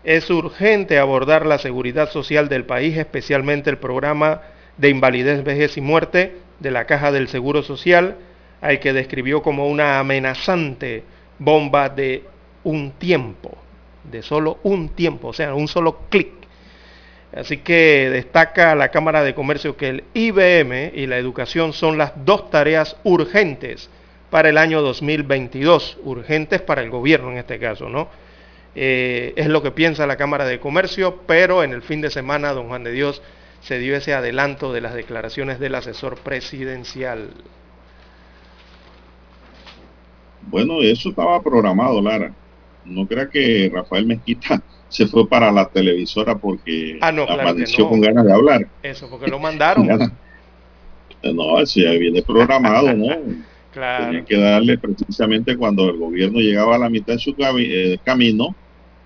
es 0.04 0.30
urgente 0.30 1.00
abordar 1.00 1.46
la 1.46 1.58
seguridad 1.58 2.10
social 2.12 2.48
del 2.50 2.66
país, 2.66 2.98
especialmente 2.98 3.70
el 3.70 3.78
programa 3.78 4.42
de 4.78 4.90
invalidez, 4.90 5.44
vejez 5.44 5.78
y 5.78 5.82
muerte 5.82 6.36
de 6.60 6.72
la 6.72 6.86
Caja 6.86 7.12
del 7.12 7.28
Seguro 7.28 7.64
Social, 7.64 8.18
al 8.62 8.80
que 8.80 8.94
describió 8.94 9.42
como 9.42 9.68
una 9.68 10.00
amenazante 10.00 11.04
bomba 11.40 11.90
de 11.90 12.24
un 12.64 12.92
tiempo, 12.92 13.58
de 14.04 14.22
solo 14.22 14.60
un 14.64 14.90
tiempo, 14.90 15.30
o 15.30 15.34
sea, 15.34 15.54
un 15.54 15.68
solo 15.68 16.02
clic. 16.10 16.32
Así 17.36 17.58
que 17.58 18.10
destaca 18.10 18.76
la 18.76 18.90
Cámara 18.92 19.22
de 19.22 19.36
Comercio 19.36 19.76
que 19.76 19.90
el 19.90 20.04
IBM 20.14 20.94
y 20.96 21.06
la 21.06 21.18
educación 21.18 21.74
son 21.74 21.98
las 21.98 22.14
dos 22.24 22.50
tareas 22.50 22.96
urgentes 23.04 23.90
para 24.30 24.50
el 24.50 24.58
año 24.58 24.82
2022, 24.82 25.98
urgentes 26.06 26.62
para 26.62 26.82
el 26.82 26.90
gobierno 26.90 27.32
en 27.32 27.38
este 27.38 27.60
caso, 27.60 27.90
¿no? 27.90 28.08
Eh, 28.74 29.34
es 29.36 29.48
lo 29.48 29.62
que 29.62 29.72
piensa 29.72 30.08
la 30.08 30.16
Cámara 30.16 30.46
de 30.46 30.62
Comercio, 30.62 31.22
pero 31.28 31.64
en 31.64 31.74
el 31.74 31.82
fin 31.82 32.00
de 32.00 32.10
semana, 32.10 32.54
don 32.54 32.68
Juan 32.70 32.86
de 32.86 32.92
Dios, 32.92 33.22
se 33.62 33.80
dio 33.80 33.98
ese 33.98 34.14
adelanto 34.14 34.72
de 34.72 34.82
las 34.82 34.94
declaraciones 34.94 35.60
del 35.60 35.76
asesor 35.76 36.18
presidencial. 36.18 37.32
Bueno, 40.44 40.82
eso 40.82 41.10
estaba 41.10 41.42
programado, 41.42 42.02
Lara. 42.02 42.32
No 42.86 43.08
crea 43.08 43.30
que 43.30 43.72
Rafael 43.74 44.06
Mezquita 44.06 44.62
se 44.90 45.08
fue 45.08 45.28
para 45.28 45.52
la 45.52 45.68
televisora 45.68 46.38
porque 46.38 46.98
ah, 47.02 47.12
no, 47.12 47.26
con 47.26 48.02
ganas 48.02 48.26
de 48.26 48.34
hablar. 48.34 48.68
Eso, 48.84 49.10
porque 49.10 49.28
lo 49.28 49.40
mandaron. 49.40 49.88
no, 51.24 51.66
si 51.66 51.86
viene 51.98 52.22
programado, 52.22 52.94
¿no? 52.94 53.08
claro. 53.74 54.06
Tenía 54.06 54.26
que 54.26 54.38
darle 54.38 54.78
precisamente 54.78 55.58
cuando 55.58 55.90
el 55.90 55.98
gobierno 55.98 56.40
llegaba 56.40 56.76
a 56.76 56.80
la 56.80 56.90
mitad 56.90 57.14
de 57.14 57.20
su 57.20 57.36
eh, 57.40 57.98
camino 58.04 58.56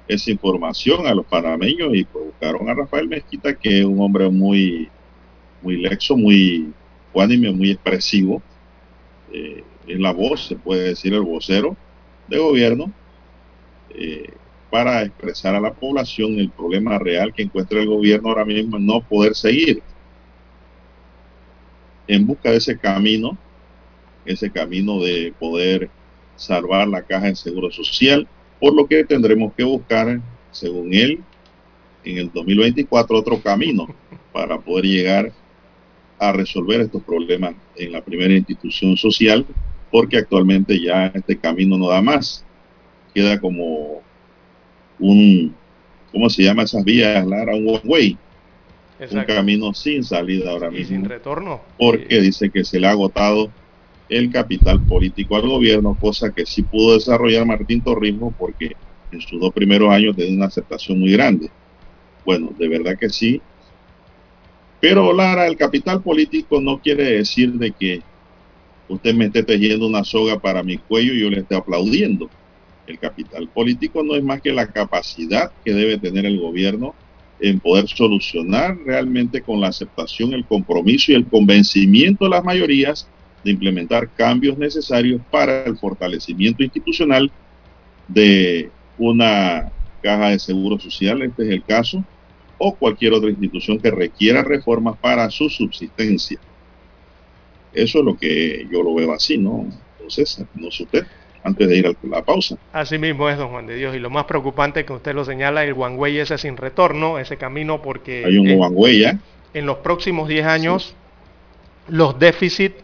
esa 0.09 0.31
información 0.31 1.05
a 1.05 1.13
los 1.13 1.25
panameños 1.27 1.93
y 1.93 2.03
pues, 2.03 2.25
buscaron 2.25 2.67
a 2.67 2.73
Rafael 2.73 3.07
Mezquita, 3.07 3.53
que 3.53 3.79
es 3.79 3.85
un 3.85 4.01
hombre 4.01 4.27
muy, 4.27 4.89
muy 5.61 5.77
lexo, 5.77 6.17
muy 6.17 6.73
cuánime, 7.13 7.51
muy 7.51 7.71
expresivo. 7.71 8.41
Eh, 9.31 9.63
es 9.87 9.99
la 9.99 10.11
voz, 10.11 10.47
se 10.47 10.55
puede 10.55 10.89
decir, 10.89 11.13
el 11.13 11.21
vocero 11.21 11.77
de 12.27 12.39
gobierno. 12.39 12.91
Eh, 13.91 14.29
para 14.69 15.01
expresar 15.01 15.55
a 15.55 15.59
la 15.59 15.73
población 15.73 16.39
el 16.39 16.51
problema 16.51 16.99
real 16.99 17.33
que 17.33 17.41
encuentra 17.41 17.79
el 17.79 17.87
gobierno 17.87 18.29
ahora 18.29 18.45
mismo 18.45 18.77
en 18.77 18.85
no 18.85 19.01
poder 19.01 19.33
seguir 19.33 19.81
en 22.09 22.25
busca 22.25 22.49
de 22.49 22.57
ese 22.57 22.77
camino, 22.77 23.37
ese 24.25 24.51
camino 24.51 24.99
de 24.99 25.31
poder 25.39 25.89
salvar 26.35 26.87
la 26.87 27.03
caja 27.03 27.27
de 27.27 27.35
seguro 27.35 27.71
social, 27.71 28.27
por 28.59 28.73
lo 28.73 28.87
que 28.87 29.03
tendremos 29.03 29.53
que 29.53 29.63
buscar, 29.63 30.19
según 30.51 30.93
él, 30.93 31.19
en 32.03 32.17
el 32.17 32.31
2024 32.31 33.15
otro 33.15 33.39
camino 33.41 33.87
para 34.33 34.57
poder 34.57 34.85
llegar 34.85 35.31
a 36.17 36.31
resolver 36.31 36.81
estos 36.81 37.03
problemas 37.03 37.53
en 37.75 37.91
la 37.91 38.03
primera 38.03 38.33
institución 38.33 38.97
social, 38.97 39.45
porque 39.91 40.17
actualmente 40.17 40.81
ya 40.81 41.07
este 41.13 41.37
camino 41.37 41.77
no 41.77 41.89
da 41.89 42.01
más. 42.01 42.43
Queda 43.13 43.39
como 43.39 44.01
un, 44.99 45.55
¿cómo 46.11 46.29
se 46.29 46.43
llama 46.43 46.63
esas 46.63 46.83
vías, 46.83 47.25
Lara? 47.25 47.55
Un 47.55 47.67
one 47.67 47.81
way. 47.85 48.17
Un 49.11 49.23
camino 49.23 49.73
sin 49.73 50.03
salida 50.03 50.51
ahora 50.51 50.69
mismo. 50.69 50.83
Y 50.83 50.87
sin 50.87 51.05
retorno. 51.05 51.61
Porque 51.77 52.19
dice 52.19 52.49
que 52.49 52.65
se 52.65 52.79
le 52.79 52.87
ha 52.87 52.91
agotado 52.91 53.49
el 54.09 54.31
capital 54.31 54.81
político 54.81 55.35
al 55.35 55.47
gobierno, 55.47 55.95
cosa 55.99 56.31
que 56.31 56.45
sí 56.45 56.63
pudo 56.63 56.95
desarrollar 56.95 57.45
Martín 57.45 57.81
Torrijos 57.81 58.33
porque 58.37 58.75
en 59.11 59.21
sus 59.21 59.39
dos 59.39 59.53
primeros 59.53 59.89
años 59.91 60.15
tiene 60.15 60.35
una 60.35 60.47
aceptación 60.47 60.99
muy 60.99 61.11
grande. 61.11 61.49
Bueno, 62.25 62.53
de 62.57 62.67
verdad 62.67 62.97
que 62.99 63.09
sí. 63.09 63.41
Pero 64.81 65.13
Lara, 65.13 65.47
el 65.47 65.57
capital 65.57 66.01
político 66.01 66.59
no 66.59 66.79
quiere 66.79 67.03
decir 67.03 67.53
de 67.53 67.71
que 67.71 68.01
usted 68.87 69.13
me 69.13 69.25
esté 69.25 69.43
tejiendo 69.43 69.87
una 69.87 70.03
soga 70.03 70.39
para 70.39 70.63
mi 70.63 70.77
cuello 70.77 71.13
y 71.13 71.21
yo 71.21 71.29
le 71.29 71.39
esté 71.39 71.55
aplaudiendo. 71.55 72.29
El 72.89 72.97
capital 72.97 73.47
político 73.49 74.01
no 74.03 74.15
es 74.15 74.23
más 74.23 74.41
que 74.41 74.51
la 74.51 74.65
capacidad 74.65 75.51
que 75.63 75.73
debe 75.73 75.99
tener 75.99 76.25
el 76.25 76.39
gobierno 76.39 76.95
en 77.39 77.59
poder 77.59 77.87
solucionar 77.87 78.77
realmente 78.83 79.41
con 79.41 79.61
la 79.61 79.67
aceptación, 79.67 80.33
el 80.33 80.43
compromiso 80.43 81.11
y 81.11 81.15
el 81.15 81.27
convencimiento 81.27 82.25
de 82.25 82.31
las 82.31 82.43
mayorías 82.43 83.07
de 83.43 83.51
implementar 83.51 84.09
cambios 84.09 84.57
necesarios 84.57 85.21
para 85.29 85.65
el 85.65 85.77
fortalecimiento 85.77 86.63
institucional 86.63 87.31
de 88.07 88.71
una 88.97 89.71
caja 90.01 90.29
de 90.29 90.39
seguro 90.39 90.79
social, 90.79 91.21
este 91.21 91.43
es 91.43 91.49
el 91.51 91.63
caso, 91.63 92.03
o 92.57 92.73
cualquier 92.75 93.13
otra 93.13 93.29
institución 93.29 93.79
que 93.79 93.91
requiera 93.91 94.43
reformas 94.43 94.97
para 94.97 95.29
su 95.29 95.47
subsistencia. 95.47 96.39
Eso 97.71 97.99
es 97.99 98.05
lo 98.05 98.17
que 98.17 98.67
yo 98.71 98.81
lo 98.81 98.95
veo 98.95 99.13
así, 99.13 99.37
¿no? 99.37 99.67
Entonces, 99.99 100.43
no 100.55 100.71
sé 100.71 100.83
usted 100.83 101.05
antes 101.43 101.67
de 101.67 101.77
ir 101.77 101.87
a 101.87 101.93
la 102.07 102.23
pausa. 102.23 102.57
Así 102.73 102.97
mismo 102.97 103.29
es, 103.29 103.37
don 103.37 103.49
Juan 103.49 103.67
de 103.67 103.75
Dios. 103.75 103.95
Y 103.95 103.99
lo 103.99 104.09
más 104.09 104.25
preocupante 104.25 104.85
que 104.85 104.93
usted 104.93 105.13
lo 105.13 105.25
señala, 105.25 105.63
el 105.63 105.73
way 105.73 106.19
ese 106.19 106.37
sin 106.37 106.57
retorno, 106.57 107.19
ese 107.19 107.37
camino, 107.37 107.81
porque... 107.81 108.23
Hay 108.25 108.37
un 108.37 108.47
en, 108.49 108.99
ya. 108.99 109.17
En 109.53 109.65
los 109.65 109.77
próximos 109.77 110.27
10 110.27 110.45
años, 110.45 110.95
los 111.87 112.19
déficits 112.19 112.75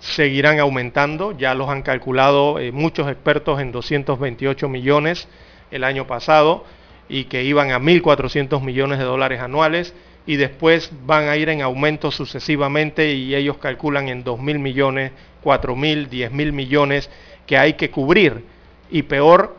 seguirán 0.00 0.58
aumentando. 0.58 1.36
Ya 1.36 1.54
los 1.54 1.68
han 1.68 1.82
calculado 1.82 2.58
eh, 2.58 2.72
muchos 2.72 3.10
expertos 3.10 3.60
en 3.60 3.72
228 3.72 4.68
millones 4.68 5.28
el 5.70 5.84
año 5.84 6.06
pasado 6.06 6.64
y 7.08 7.24
que 7.24 7.44
iban 7.44 7.70
a 7.72 7.78
1.400 7.78 8.62
millones 8.62 8.98
de 8.98 9.04
dólares 9.04 9.40
anuales 9.40 9.94
y 10.26 10.36
después 10.36 10.92
van 11.06 11.28
a 11.28 11.36
ir 11.36 11.48
en 11.48 11.62
aumento 11.62 12.10
sucesivamente 12.10 13.14
y 13.14 13.34
ellos 13.34 13.58
calculan 13.58 14.08
en 14.08 14.24
2.000 14.24 14.58
millones, 14.58 15.12
4.000, 15.42 16.08
10.000 16.08 16.52
millones 16.52 17.10
que 17.50 17.58
hay 17.58 17.72
que 17.72 17.90
cubrir. 17.90 18.44
Y 18.92 19.02
peor, 19.02 19.56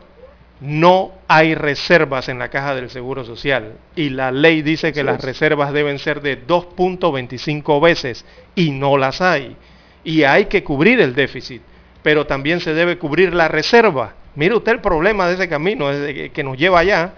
no 0.62 1.12
hay 1.28 1.54
reservas 1.54 2.30
en 2.30 2.38
la 2.38 2.48
caja 2.48 2.74
del 2.74 2.88
Seguro 2.88 3.22
Social. 3.22 3.74
Y 3.94 4.08
la 4.08 4.32
ley 4.32 4.62
dice 4.62 4.94
que 4.94 5.04
las 5.04 5.22
reservas 5.22 5.74
deben 5.74 5.98
ser 5.98 6.22
de 6.22 6.42
2.25 6.46 7.82
veces 7.82 8.24
y 8.54 8.70
no 8.70 8.96
las 8.96 9.20
hay. 9.20 9.58
Y 10.04 10.22
hay 10.22 10.46
que 10.46 10.64
cubrir 10.64 11.02
el 11.02 11.14
déficit, 11.14 11.60
pero 12.02 12.26
también 12.26 12.60
se 12.60 12.72
debe 12.72 12.96
cubrir 12.96 13.34
la 13.34 13.48
reserva. 13.48 14.14
Mire 14.36 14.54
usted 14.54 14.72
el 14.72 14.80
problema 14.80 15.28
de 15.28 15.34
ese 15.34 15.50
camino 15.50 15.90
que 16.32 16.42
nos 16.42 16.56
lleva 16.56 16.78
allá. 16.78 17.12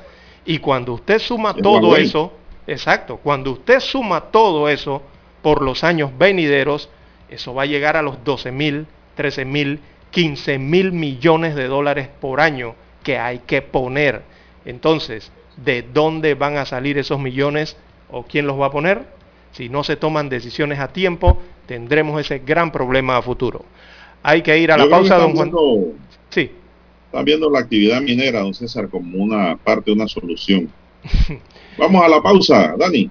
Y 0.44 0.58
cuando 0.58 0.94
usted 0.94 1.20
suma 1.20 1.54
todo 1.54 1.96
eso, 1.96 2.32
exacto, 2.66 3.18
cuando 3.18 3.52
usted 3.52 3.78
suma 3.78 4.22
todo 4.22 4.68
eso 4.68 5.02
por 5.40 5.62
los 5.62 5.84
años 5.84 6.10
venideros, 6.18 6.90
eso 7.28 7.54
va 7.54 7.62
a 7.62 7.66
llegar 7.66 7.96
a 7.96 8.02
los 8.02 8.24
12 8.24 8.50
mil, 8.50 8.88
13 9.14 9.44
mil 9.44 9.78
15 10.14 10.60
mil 10.60 10.92
millones 10.92 11.56
de 11.56 11.66
dólares 11.66 12.08
por 12.20 12.40
año 12.40 12.76
que 13.02 13.18
hay 13.18 13.40
que 13.40 13.62
poner. 13.62 14.22
Entonces, 14.64 15.32
¿de 15.56 15.82
dónde 15.82 16.34
van 16.34 16.56
a 16.56 16.66
salir 16.66 16.98
esos 16.98 17.18
millones 17.18 17.76
o 18.10 18.22
quién 18.22 18.46
los 18.46 18.58
va 18.58 18.66
a 18.66 18.70
poner? 18.70 19.02
Si 19.50 19.68
no 19.68 19.82
se 19.82 19.96
toman 19.96 20.28
decisiones 20.28 20.78
a 20.78 20.88
tiempo, 20.88 21.42
tendremos 21.66 22.20
ese 22.20 22.38
gran 22.38 22.70
problema 22.70 23.16
a 23.16 23.22
futuro. 23.22 23.64
Hay 24.22 24.42
que 24.42 24.56
ir 24.56 24.70
a 24.70 24.78
la 24.78 24.88
pausa, 24.88 25.16
don 25.18 25.34
Juan. 25.34 25.50
sí. 26.30 26.50
Están 27.06 27.24
viendo 27.24 27.50
la 27.50 27.60
actividad 27.60 28.00
minera, 28.00 28.40
don 28.40 28.54
César, 28.54 28.88
como 28.88 29.22
una 29.22 29.56
parte 29.56 29.90
de 29.90 29.96
una 29.96 30.08
solución. 30.08 30.70
Vamos 31.78 32.04
a 32.04 32.08
la 32.08 32.22
pausa, 32.22 32.74
Dani. 32.78 33.10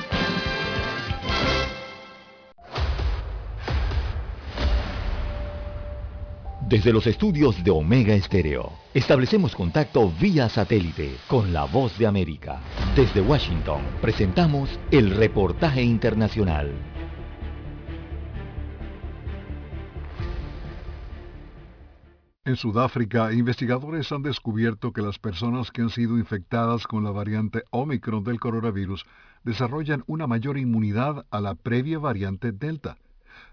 Desde 6.71 6.93
los 6.93 7.05
estudios 7.05 7.61
de 7.65 7.69
Omega 7.69 8.13
Estéreo, 8.13 8.71
establecemos 8.93 9.53
contacto 9.53 10.09
vía 10.09 10.47
satélite 10.47 11.17
con 11.27 11.51
la 11.51 11.65
voz 11.65 11.97
de 11.97 12.07
América. 12.07 12.61
Desde 12.95 13.19
Washington, 13.19 13.81
presentamos 14.01 14.79
el 14.89 15.13
reportaje 15.13 15.83
internacional. 15.83 16.71
En 22.45 22.55
Sudáfrica, 22.55 23.33
investigadores 23.33 24.09
han 24.13 24.23
descubierto 24.23 24.93
que 24.93 25.01
las 25.01 25.19
personas 25.19 25.71
que 25.71 25.81
han 25.81 25.89
sido 25.89 26.17
infectadas 26.17 26.87
con 26.87 27.03
la 27.03 27.11
variante 27.11 27.63
Omicron 27.71 28.23
del 28.23 28.39
coronavirus 28.39 29.05
desarrollan 29.43 30.05
una 30.07 30.25
mayor 30.25 30.57
inmunidad 30.57 31.25
a 31.31 31.41
la 31.41 31.53
previa 31.53 31.99
variante 31.99 32.53
Delta. 32.53 32.95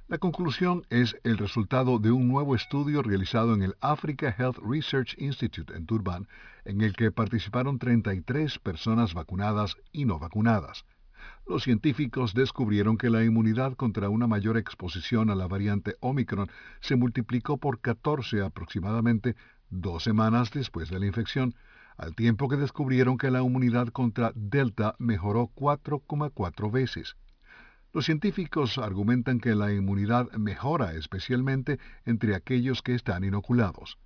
La 0.09 0.17
conclusión 0.17 0.87
es 0.89 1.19
el 1.23 1.37
resultado 1.37 1.99
de 1.99 2.11
un 2.11 2.29
nuevo 2.29 2.55
estudio 2.55 3.03
realizado 3.03 3.53
en 3.53 3.63
el 3.63 3.75
Africa 3.83 4.35
Health 4.39 4.57
Research 4.57 5.15
Institute 5.19 5.77
en 5.77 5.85
Durban, 5.85 6.27
en 6.65 6.81
el 6.81 6.95
que 6.95 7.11
participaron 7.11 7.79
33 7.79 8.59
personas 8.59 9.13
vacunadas 9.13 9.77
y 9.93 10.07
no 10.07 10.19
vacunadas. 10.19 10.87
Los 11.47 11.65
científicos 11.65 12.33
descubrieron 12.33 12.97
que 12.97 13.11
la 13.11 13.23
inmunidad 13.23 13.75
contra 13.75 14.09
una 14.09 14.27
mayor 14.27 14.57
exposición 14.57 15.29
a 15.29 15.35
la 15.35 15.47
variante 15.47 15.97
Omicron 16.01 16.49
se 16.81 16.97
multiplicó 16.97 17.59
por 17.59 17.81
14 17.81 18.41
aproximadamente 18.41 19.37
dos 19.69 20.05
semanas 20.05 20.51
después 20.51 20.89
de 20.89 21.01
la 21.01 21.07
infección, 21.07 21.55
al 21.99 22.15
tiempo 22.15 22.49
que 22.49 22.57
descubrieron 22.57 23.19
que 23.19 23.31
la 23.31 23.43
inmunidad 23.43 23.89
contra 23.89 24.33
Delta 24.35 24.95
mejoró 24.99 25.51
4,4 25.55 26.73
veces. 26.73 27.15
Los 27.93 28.05
científicos 28.05 28.77
argumentan 28.77 29.41
que 29.41 29.55
la 29.55 29.73
inmunidad 29.73 30.31
mejora 30.33 30.95
especialmente 30.95 31.79
entre 32.05 32.35
aquellos 32.35 32.83
que 32.83 32.95
están 32.95 33.25
inoculados. 33.25 33.99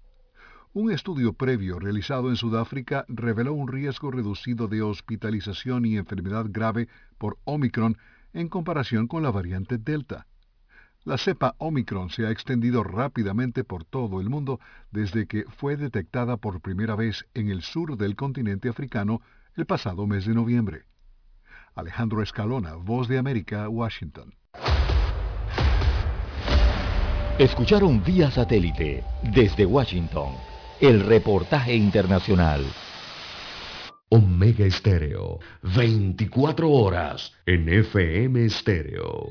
Un 0.73 0.91
estudio 0.91 1.35
previo 1.35 1.79
realizado 1.79 2.31
en 2.31 2.37
Sudáfrica 2.37 3.05
reveló 3.09 3.53
un 3.53 3.69
riesgo 3.69 4.11
reducido 4.11 4.69
de 4.69 4.83
hospitalización 4.83 5.85
y 5.85 5.97
enfermedad 5.97 6.47
grave 6.49 6.89
por 7.19 7.39
Omicron 7.45 7.99
en 8.33 8.49
comparación 8.49 9.09
con 9.09 9.23
la 9.23 9.31
variante 9.31 9.77
Delta. 9.77 10.27
La 11.05 11.19
cepa 11.19 11.57
Omicron 11.59 12.11
se 12.11 12.25
ha 12.25 12.31
extendido 12.31 12.85
rápidamente 12.85 13.65
por 13.65 13.85
todo 13.85 14.21
el 14.21 14.31
mundo 14.31 14.61
desde 14.93 15.27
que 15.27 15.45
fue 15.59 15.77
detectada 15.77 16.37
por 16.37 16.61
primera 16.61 16.95
vez 16.95 17.27
en 17.35 17.51
el 17.51 17.63
sur 17.63 17.97
del 17.97 18.15
continente 18.15 18.69
africano 18.69 19.21
el 19.57 19.67
pasado 19.67 20.07
mes 20.07 20.25
de 20.25 20.35
noviembre. 20.35 20.85
Alejandro 21.75 22.23
Escalona, 22.23 22.75
Voz 22.75 23.09
de 23.09 23.19
América, 23.19 23.69
Washington. 23.69 24.35
Escucharon 27.39 28.05
vía 28.05 28.31
satélite 28.31 29.03
desde 29.23 29.65
Washington 29.65 30.35
el 30.81 31.01
reportaje 31.01 31.75
internacional. 31.75 32.65
Omega 34.11 34.67
Estéreo, 34.67 35.39
24 35.63 36.71
horas 36.71 37.33
en 37.47 37.69
FM 37.69 38.45
Estéreo. 38.45 39.31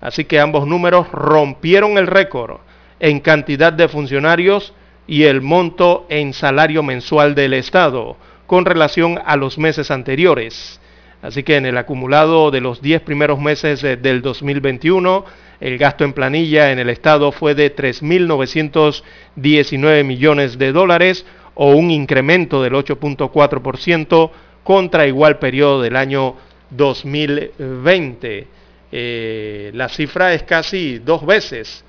Así 0.00 0.24
que 0.24 0.40
ambos 0.40 0.66
números 0.66 1.10
rompieron 1.10 1.98
el 1.98 2.06
récord 2.06 2.60
en 3.00 3.20
cantidad 3.20 3.72
de 3.72 3.88
funcionarios 3.88 4.72
y 5.06 5.24
el 5.24 5.42
monto 5.42 6.06
en 6.08 6.32
salario 6.32 6.82
mensual 6.82 7.34
del 7.34 7.52
Estado 7.54 8.16
con 8.46 8.64
relación 8.64 9.20
a 9.24 9.36
los 9.36 9.58
meses 9.58 9.90
anteriores. 9.90 10.80
Así 11.22 11.42
que 11.42 11.56
en 11.56 11.64
el 11.66 11.76
acumulado 11.78 12.52
de 12.52 12.60
los 12.60 12.80
10 12.82 13.02
primeros 13.02 13.40
meses 13.40 13.82
del 13.82 14.22
2021, 14.22 15.24
el 15.60 15.78
gasto 15.78 16.04
en 16.04 16.12
planilla 16.12 16.70
en 16.70 16.78
el 16.78 16.88
Estado 16.90 17.32
fue 17.32 17.56
de 17.56 17.74
3.919 17.74 20.04
millones 20.04 20.58
de 20.58 20.70
dólares 20.72 21.24
o 21.56 21.72
un 21.72 21.90
incremento 21.90 22.62
del 22.62 22.74
8.4% 22.74 24.30
contra 24.62 25.06
igual 25.06 25.38
periodo 25.38 25.82
del 25.82 25.96
año 25.96 26.36
2020. 26.70 28.46
Eh, 28.92 29.70
la 29.74 29.88
cifra 29.88 30.32
es 30.32 30.44
casi 30.44 30.98
dos 30.98 31.26
veces 31.26 31.84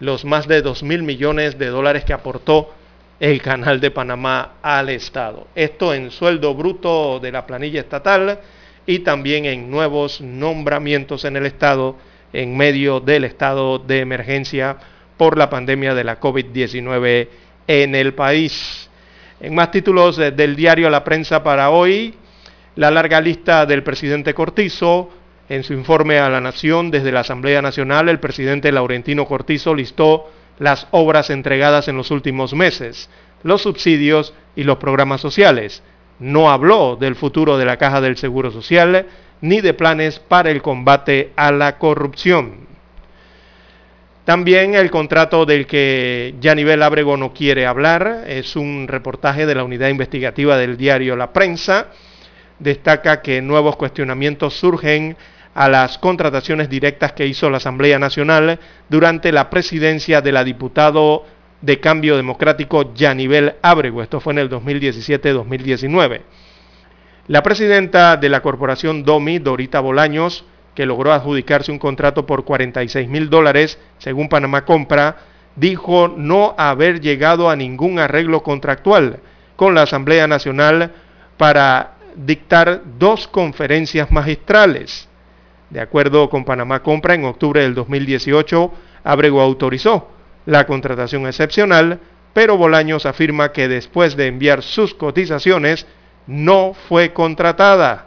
los 0.00 0.24
más 0.24 0.48
de 0.48 0.62
2 0.62 0.82
mil 0.82 1.04
millones 1.04 1.58
de 1.58 1.66
dólares 1.66 2.04
que 2.04 2.12
aportó 2.12 2.74
el 3.20 3.40
Canal 3.40 3.80
de 3.80 3.92
Panamá 3.92 4.54
al 4.62 4.88
Estado. 4.88 5.46
Esto 5.54 5.94
en 5.94 6.10
sueldo 6.10 6.54
bruto 6.54 7.20
de 7.20 7.30
la 7.30 7.46
planilla 7.46 7.80
estatal 7.80 8.40
y 8.84 9.00
también 9.00 9.44
en 9.44 9.70
nuevos 9.70 10.20
nombramientos 10.20 11.24
en 11.24 11.36
el 11.36 11.46
Estado 11.46 11.96
en 12.32 12.56
medio 12.56 12.98
del 12.98 13.24
estado 13.24 13.78
de 13.78 14.00
emergencia 14.00 14.76
por 15.16 15.38
la 15.38 15.50
pandemia 15.50 15.94
de 15.94 16.04
la 16.04 16.18
COVID-19 16.18 17.28
en 17.66 17.94
el 17.94 18.14
país. 18.14 18.88
En 19.40 19.54
más 19.54 19.70
títulos 19.70 20.16
del 20.16 20.56
diario 20.56 20.88
La 20.88 21.04
Prensa 21.04 21.42
para 21.42 21.70
hoy, 21.70 22.14
la 22.76 22.90
larga 22.90 23.20
lista 23.20 23.66
del 23.66 23.82
presidente 23.82 24.34
Cortizo. 24.34 25.10
En 25.48 25.64
su 25.64 25.74
informe 25.74 26.18
a 26.18 26.30
la 26.30 26.40
Nación 26.40 26.90
desde 26.90 27.12
la 27.12 27.20
Asamblea 27.20 27.60
Nacional, 27.60 28.08
el 28.08 28.20
presidente 28.20 28.72
Laurentino 28.72 29.26
Cortizo 29.26 29.74
listó 29.74 30.30
las 30.58 30.86
obras 30.92 31.28
entregadas 31.30 31.88
en 31.88 31.96
los 31.96 32.10
últimos 32.10 32.54
meses, 32.54 33.10
los 33.42 33.62
subsidios 33.62 34.32
y 34.54 34.62
los 34.62 34.78
programas 34.78 35.20
sociales. 35.20 35.82
No 36.20 36.50
habló 36.50 36.96
del 36.96 37.16
futuro 37.16 37.58
de 37.58 37.64
la 37.64 37.76
Caja 37.76 38.00
del 38.00 38.16
Seguro 38.16 38.50
Social 38.50 39.06
ni 39.40 39.60
de 39.60 39.74
planes 39.74 40.20
para 40.20 40.50
el 40.50 40.62
combate 40.62 41.32
a 41.36 41.50
la 41.50 41.78
corrupción. 41.78 42.61
También 44.24 44.74
el 44.74 44.90
contrato 44.90 45.44
del 45.44 45.66
que 45.66 46.36
Yanivel 46.40 46.82
Ábrego 46.82 47.16
no 47.16 47.32
quiere 47.32 47.66
hablar 47.66 48.22
es 48.28 48.54
un 48.54 48.86
reportaje 48.86 49.46
de 49.46 49.56
la 49.56 49.64
unidad 49.64 49.88
investigativa 49.88 50.56
del 50.56 50.76
diario 50.76 51.16
La 51.16 51.32
Prensa. 51.32 51.88
Destaca 52.60 53.20
que 53.20 53.42
nuevos 53.42 53.74
cuestionamientos 53.74 54.54
surgen 54.54 55.16
a 55.54 55.68
las 55.68 55.98
contrataciones 55.98 56.70
directas 56.70 57.12
que 57.14 57.26
hizo 57.26 57.50
la 57.50 57.56
Asamblea 57.56 57.98
Nacional 57.98 58.60
durante 58.88 59.32
la 59.32 59.50
presidencia 59.50 60.20
de 60.20 60.30
la 60.30 60.44
diputado 60.44 61.26
de 61.60 61.80
Cambio 61.80 62.16
Democrático 62.16 62.94
Yanivel 62.94 63.54
Ábrego. 63.60 64.04
Esto 64.04 64.20
fue 64.20 64.34
en 64.34 64.38
el 64.38 64.50
2017-2019. 64.50 66.20
La 67.26 67.42
presidenta 67.42 68.16
de 68.16 68.28
la 68.28 68.40
corporación 68.40 69.02
DOMI, 69.02 69.40
Dorita 69.40 69.80
Bolaños, 69.80 70.44
que 70.74 70.86
logró 70.86 71.12
adjudicarse 71.12 71.70
un 71.70 71.78
contrato 71.78 72.26
por 72.26 72.44
46 72.44 73.08
mil 73.08 73.28
dólares, 73.28 73.78
según 73.98 74.28
Panamá 74.28 74.64
Compra, 74.64 75.16
dijo 75.56 76.08
no 76.08 76.54
haber 76.56 77.00
llegado 77.00 77.50
a 77.50 77.56
ningún 77.56 77.98
arreglo 77.98 78.42
contractual 78.42 79.20
con 79.56 79.74
la 79.74 79.82
Asamblea 79.82 80.26
Nacional 80.26 80.92
para 81.36 81.94
dictar 82.16 82.82
dos 82.98 83.28
conferencias 83.28 84.10
magistrales. 84.10 85.08
De 85.70 85.80
acuerdo 85.80 86.28
con 86.28 86.44
Panamá 86.44 86.82
Compra, 86.82 87.14
en 87.14 87.24
octubre 87.24 87.62
del 87.62 87.74
2018, 87.74 88.72
Abrego 89.04 89.40
autorizó 89.40 90.08
la 90.44 90.66
contratación 90.66 91.26
excepcional, 91.26 92.00
pero 92.32 92.56
Bolaños 92.56 93.06
afirma 93.06 93.52
que 93.52 93.68
después 93.68 94.16
de 94.16 94.26
enviar 94.26 94.62
sus 94.62 94.94
cotizaciones, 94.94 95.86
no 96.26 96.74
fue 96.88 97.12
contratada. 97.12 98.06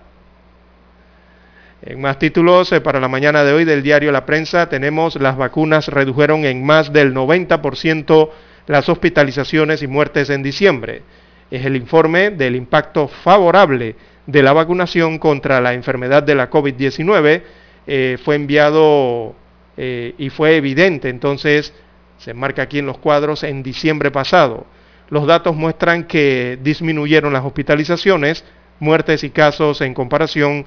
En 1.85 2.01
más 2.01 2.17
títulos 2.17 2.71
eh, 2.71 2.81
para 2.81 2.99
la 2.99 3.07
mañana 3.07 3.43
de 3.43 3.53
hoy 3.53 3.63
del 3.63 3.83
diario 3.83 4.11
La 4.11 4.25
Prensa 4.25 4.67
tenemos 4.69 5.21
las 5.21 5.37
vacunas 5.37 5.87
redujeron 5.87 6.43
en 6.43 6.65
más 6.65 6.91
del 6.91 7.13
90% 7.13 8.29
las 8.65 8.89
hospitalizaciones 8.89 9.83
y 9.83 9.87
muertes 9.87 10.31
en 10.31 10.41
diciembre. 10.41 11.03
Es 11.51 11.63
el 11.63 11.75
informe 11.75 12.31
del 12.31 12.55
impacto 12.55 13.07
favorable 13.07 13.95
de 14.25 14.41
la 14.41 14.51
vacunación 14.51 15.19
contra 15.19 15.61
la 15.61 15.75
enfermedad 15.75 16.23
de 16.23 16.33
la 16.33 16.49
COVID-19. 16.49 17.43
Eh, 17.85 18.17
fue 18.25 18.33
enviado 18.33 19.35
eh, 19.77 20.15
y 20.17 20.31
fue 20.31 20.55
evidente, 20.55 21.09
entonces 21.09 21.71
se 22.17 22.33
marca 22.33 22.63
aquí 22.63 22.79
en 22.79 22.87
los 22.87 22.97
cuadros, 22.97 23.43
en 23.43 23.61
diciembre 23.61 24.09
pasado. 24.09 24.65
Los 25.09 25.27
datos 25.27 25.55
muestran 25.55 26.05
que 26.05 26.57
disminuyeron 26.63 27.31
las 27.31 27.45
hospitalizaciones, 27.45 28.43
muertes 28.79 29.23
y 29.23 29.29
casos 29.29 29.81
en 29.81 29.93
comparación 29.93 30.65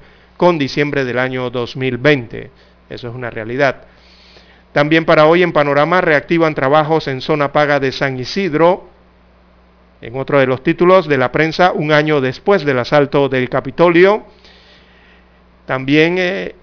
diciembre 0.57 1.03
del 1.03 1.19
año 1.19 1.49
2020. 1.49 2.49
Eso 2.89 3.09
es 3.09 3.13
una 3.13 3.29
realidad. 3.29 3.83
También 4.71 5.03
para 5.05 5.25
hoy 5.25 5.43
en 5.43 5.51
Panorama 5.51 5.99
reactivan 5.99 6.55
trabajos 6.55 7.07
en 7.07 7.21
zona 7.21 7.51
paga 7.51 7.79
de 7.79 7.91
San 7.91 8.17
Isidro. 8.17 8.87
En 10.01 10.15
otro 10.15 10.39
de 10.39 10.47
los 10.47 10.63
títulos 10.63 11.07
de 11.07 11.17
la 11.17 11.31
prensa, 11.31 11.73
un 11.73 11.91
año 11.91 12.21
después 12.21 12.63
del 12.63 12.79
asalto 12.79 13.27
del 13.27 13.49
Capitolio, 13.49 14.25
también 15.65 16.15
eh, 16.17 16.55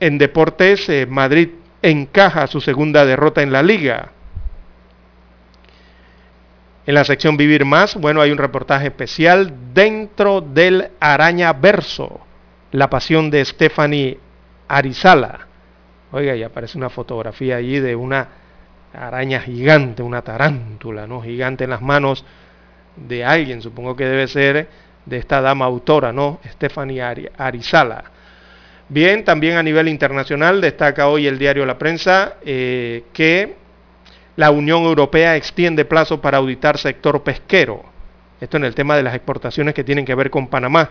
en 0.00 0.18
deportes, 0.18 0.88
eh, 0.88 1.06
Madrid 1.06 1.50
encaja 1.82 2.48
su 2.48 2.60
segunda 2.60 3.06
derrota 3.06 3.42
en 3.42 3.52
la 3.52 3.62
liga. 3.62 4.10
En 6.84 6.94
la 6.94 7.04
sección 7.04 7.36
Vivir 7.36 7.64
Más, 7.64 7.94
bueno, 7.94 8.20
hay 8.20 8.32
un 8.32 8.38
reportaje 8.38 8.88
especial 8.88 9.54
dentro 9.72 10.40
del 10.40 10.90
Araña 10.98 11.52
Verso, 11.52 12.20
la 12.72 12.90
pasión 12.90 13.30
de 13.30 13.44
Stephanie 13.44 14.18
Arizala. 14.68 15.46
Oiga, 16.10 16.34
y 16.34 16.42
aparece 16.42 16.76
una 16.76 16.90
fotografía 16.90 17.56
allí 17.56 17.78
de 17.78 17.94
una 17.94 18.28
araña 18.92 19.40
gigante, 19.40 20.02
una 20.02 20.22
tarántula, 20.22 21.06
¿no? 21.06 21.22
Gigante 21.22 21.64
en 21.64 21.70
las 21.70 21.80
manos 21.80 22.24
de 22.96 23.24
alguien, 23.24 23.62
supongo 23.62 23.96
que 23.96 24.04
debe 24.04 24.26
ser 24.28 24.68
de 25.06 25.16
esta 25.16 25.40
dama 25.40 25.64
autora, 25.64 26.12
¿no? 26.12 26.40
Stephanie 26.46 27.02
Arizala. 27.02 28.04
Bien, 28.88 29.24
también 29.24 29.56
a 29.56 29.62
nivel 29.62 29.88
internacional 29.88 30.60
destaca 30.60 31.08
hoy 31.08 31.26
el 31.26 31.38
diario 31.38 31.64
La 31.64 31.78
Prensa 31.78 32.34
eh, 32.44 33.04
que 33.12 33.54
la 34.36 34.50
Unión 34.50 34.82
Europea 34.82 35.36
extiende 35.36 35.84
plazo 35.84 36.20
para 36.20 36.38
auditar 36.38 36.78
sector 36.78 37.22
pesquero. 37.22 37.84
Esto 38.40 38.56
en 38.56 38.64
el 38.64 38.74
tema 38.74 38.96
de 38.96 39.02
las 39.02 39.14
exportaciones 39.14 39.74
que 39.74 39.84
tienen 39.84 40.04
que 40.04 40.14
ver 40.14 40.30
con 40.30 40.48
Panamá. 40.48 40.90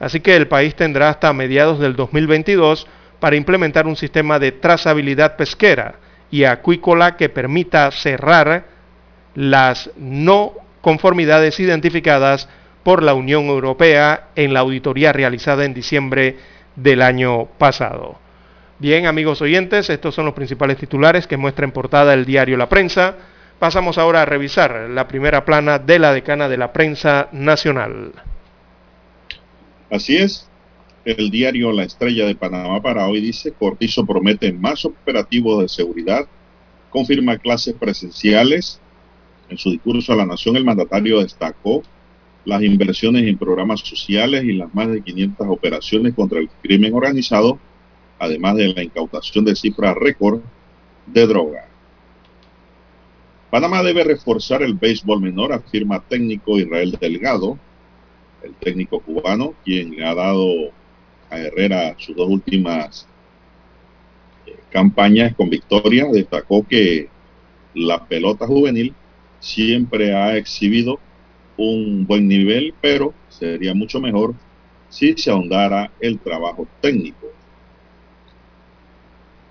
Así 0.00 0.20
que 0.20 0.36
el 0.36 0.48
país 0.48 0.74
tendrá 0.74 1.08
hasta 1.08 1.32
mediados 1.32 1.78
del 1.78 1.96
2022 1.96 2.86
para 3.20 3.36
implementar 3.36 3.86
un 3.86 3.96
sistema 3.96 4.38
de 4.38 4.52
trazabilidad 4.52 5.36
pesquera 5.36 5.96
y 6.30 6.44
acuícola 6.44 7.16
que 7.16 7.28
permita 7.28 7.90
cerrar 7.90 8.64
las 9.34 9.90
no 9.96 10.52
conformidades 10.80 11.58
identificadas 11.60 12.48
por 12.82 13.02
la 13.02 13.14
Unión 13.14 13.46
Europea 13.46 14.28
en 14.36 14.52
la 14.52 14.60
auditoría 14.60 15.12
realizada 15.12 15.64
en 15.64 15.74
diciembre 15.74 16.36
del 16.76 17.02
año 17.02 17.46
pasado. 17.58 18.18
Bien, 18.78 19.06
amigos 19.06 19.40
oyentes, 19.40 19.88
estos 19.88 20.14
son 20.14 20.26
los 20.26 20.34
principales 20.34 20.76
titulares 20.76 21.26
que 21.26 21.36
muestra 21.36 21.64
en 21.64 21.72
portada 21.72 22.12
el 22.12 22.26
diario 22.26 22.56
La 22.56 22.68
Prensa. 22.68 23.14
Pasamos 23.58 23.96
ahora 23.96 24.22
a 24.22 24.26
revisar 24.26 24.90
la 24.90 25.08
primera 25.08 25.44
plana 25.44 25.78
de 25.78 25.98
la 25.98 26.12
decana 26.12 26.48
de 26.48 26.58
la 26.58 26.72
prensa 26.72 27.28
nacional. 27.32 28.12
Así 29.94 30.16
es, 30.16 30.50
el 31.04 31.30
diario 31.30 31.70
La 31.70 31.84
Estrella 31.84 32.26
de 32.26 32.34
Panamá 32.34 32.82
para 32.82 33.06
hoy 33.06 33.20
dice, 33.20 33.52
Cortizo 33.52 34.04
promete 34.04 34.52
más 34.52 34.84
operativos 34.84 35.62
de 35.62 35.68
seguridad, 35.68 36.26
confirma 36.90 37.38
clases 37.38 37.74
presenciales. 37.74 38.80
En 39.48 39.56
su 39.56 39.70
discurso 39.70 40.12
a 40.12 40.16
la 40.16 40.26
Nación, 40.26 40.56
el 40.56 40.64
mandatario 40.64 41.20
destacó 41.20 41.84
las 42.44 42.60
inversiones 42.62 43.28
en 43.28 43.38
programas 43.38 43.82
sociales 43.82 44.42
y 44.42 44.54
las 44.54 44.74
más 44.74 44.88
de 44.88 45.00
500 45.00 45.46
operaciones 45.48 46.12
contra 46.14 46.40
el 46.40 46.48
crimen 46.60 46.92
organizado 46.92 47.60
además 48.18 48.56
de 48.56 48.74
la 48.74 48.82
incautación 48.82 49.44
de 49.44 49.54
cifras 49.54 49.94
récord 49.94 50.40
de 51.06 51.24
droga. 51.24 51.68
Panamá 53.48 53.84
debe 53.84 54.02
reforzar 54.02 54.62
el 54.64 54.74
béisbol 54.74 55.20
menor, 55.20 55.52
afirma 55.52 56.00
técnico 56.00 56.58
Israel 56.58 56.98
Delgado, 57.00 57.60
el 58.44 58.54
técnico 58.54 59.00
cubano, 59.00 59.54
quien 59.64 60.02
ha 60.02 60.14
dado 60.14 60.48
a 61.30 61.38
Herrera 61.38 61.94
sus 61.98 62.14
dos 62.14 62.28
últimas 62.28 63.06
eh, 64.46 64.56
campañas 64.70 65.34
con 65.34 65.50
victoria. 65.50 66.06
Destacó 66.12 66.66
que 66.66 67.08
la 67.74 68.04
pelota 68.06 68.46
juvenil 68.46 68.94
siempre 69.40 70.14
ha 70.14 70.36
exhibido 70.36 71.00
un 71.56 72.06
buen 72.06 72.28
nivel, 72.28 72.74
pero 72.80 73.14
sería 73.28 73.74
mucho 73.74 74.00
mejor 74.00 74.34
si 74.88 75.16
se 75.16 75.30
ahondara 75.30 75.90
el 76.00 76.18
trabajo 76.18 76.66
técnico. 76.80 77.26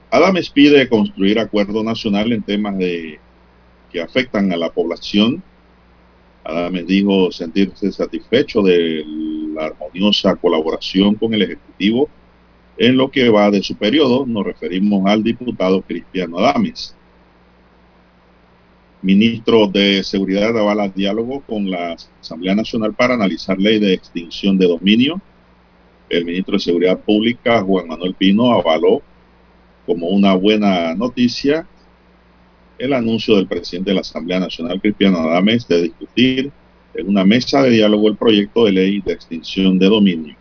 Adames 0.09 0.49
pide 0.49 0.87
construir 0.87 1.39
acuerdo 1.39 1.83
nacional 1.83 2.31
en 2.31 2.43
temas 2.43 2.77
de, 2.77 3.19
que 3.91 4.01
afectan 4.01 4.51
a 4.51 4.57
la 4.57 4.71
población. 4.71 5.43
Adames 6.43 6.85
dijo 6.87 7.31
sentirse 7.31 7.91
satisfecho 7.91 8.61
de 8.61 9.05
la 9.53 9.65
armoniosa 9.65 10.35
colaboración 10.35 11.15
con 11.15 11.33
el 11.33 11.43
Ejecutivo 11.43 12.09
en 12.77 12.97
lo 12.97 13.09
que 13.09 13.29
va 13.29 13.49
de 13.51 13.63
su 13.63 13.75
periodo. 13.75 14.25
Nos 14.25 14.45
referimos 14.45 15.05
al 15.05 15.23
diputado 15.23 15.81
Cristiano 15.81 16.39
Adames. 16.39 16.95
Ministro 19.01 19.67
de 19.67 20.03
Seguridad 20.03 20.57
avala 20.57 20.87
diálogo 20.87 21.41
con 21.41 21.69
la 21.69 21.95
Asamblea 22.21 22.55
Nacional 22.55 22.93
para 22.93 23.15
analizar 23.15 23.57
ley 23.57 23.79
de 23.79 23.93
extinción 23.93 24.57
de 24.57 24.67
dominio. 24.67 25.21
El 26.09 26.25
ministro 26.25 26.53
de 26.53 26.59
Seguridad 26.59 26.99
Pública, 26.99 27.61
Juan 27.61 27.87
Manuel 27.87 28.15
Pino, 28.15 28.53
avaló 28.53 29.01
como 29.85 30.07
una 30.07 30.33
buena 30.35 30.95
noticia 30.95 31.67
el 32.83 32.91
anuncio 32.91 33.37
del 33.37 33.47
presidente 33.47 33.91
de 33.91 33.95
la 33.95 34.01
Asamblea 34.01 34.41
Nacional, 34.41 34.81
Cristiano 34.81 35.19
Adames, 35.19 35.65
de 35.69 35.83
discutir 35.83 36.51
en 36.93 37.07
una 37.07 37.23
mesa 37.23 37.63
de 37.63 37.69
diálogo 37.69 38.09
el 38.09 38.17
proyecto 38.17 38.65
de 38.65 38.73
ley 38.73 39.01
de 39.01 39.13
extinción 39.13 39.79
de 39.79 39.87
dominio. 39.87 40.35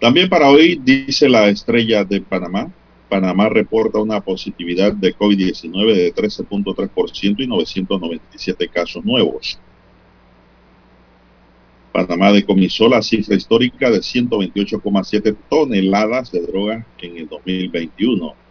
También 0.00 0.28
para 0.28 0.50
hoy, 0.50 0.80
dice 0.82 1.28
la 1.28 1.48
estrella 1.48 2.04
de 2.04 2.20
Panamá, 2.20 2.72
Panamá 3.08 3.48
reporta 3.48 4.00
una 4.00 4.20
positividad 4.20 4.92
de 4.92 5.14
COVID-19 5.14 5.94
de 5.94 6.12
13.3% 6.12 7.36
y 7.38 7.46
997 7.46 8.68
casos 8.68 9.04
nuevos. 9.04 9.56
Panamá 11.92 12.32
decomisó 12.32 12.88
la 12.88 13.02
cifra 13.02 13.36
histórica 13.36 13.88
de 13.88 14.00
128,7 14.00 15.36
toneladas 15.48 16.32
de 16.32 16.40
droga 16.40 16.84
en 17.00 17.16
el 17.18 17.28
2021. 17.28 18.45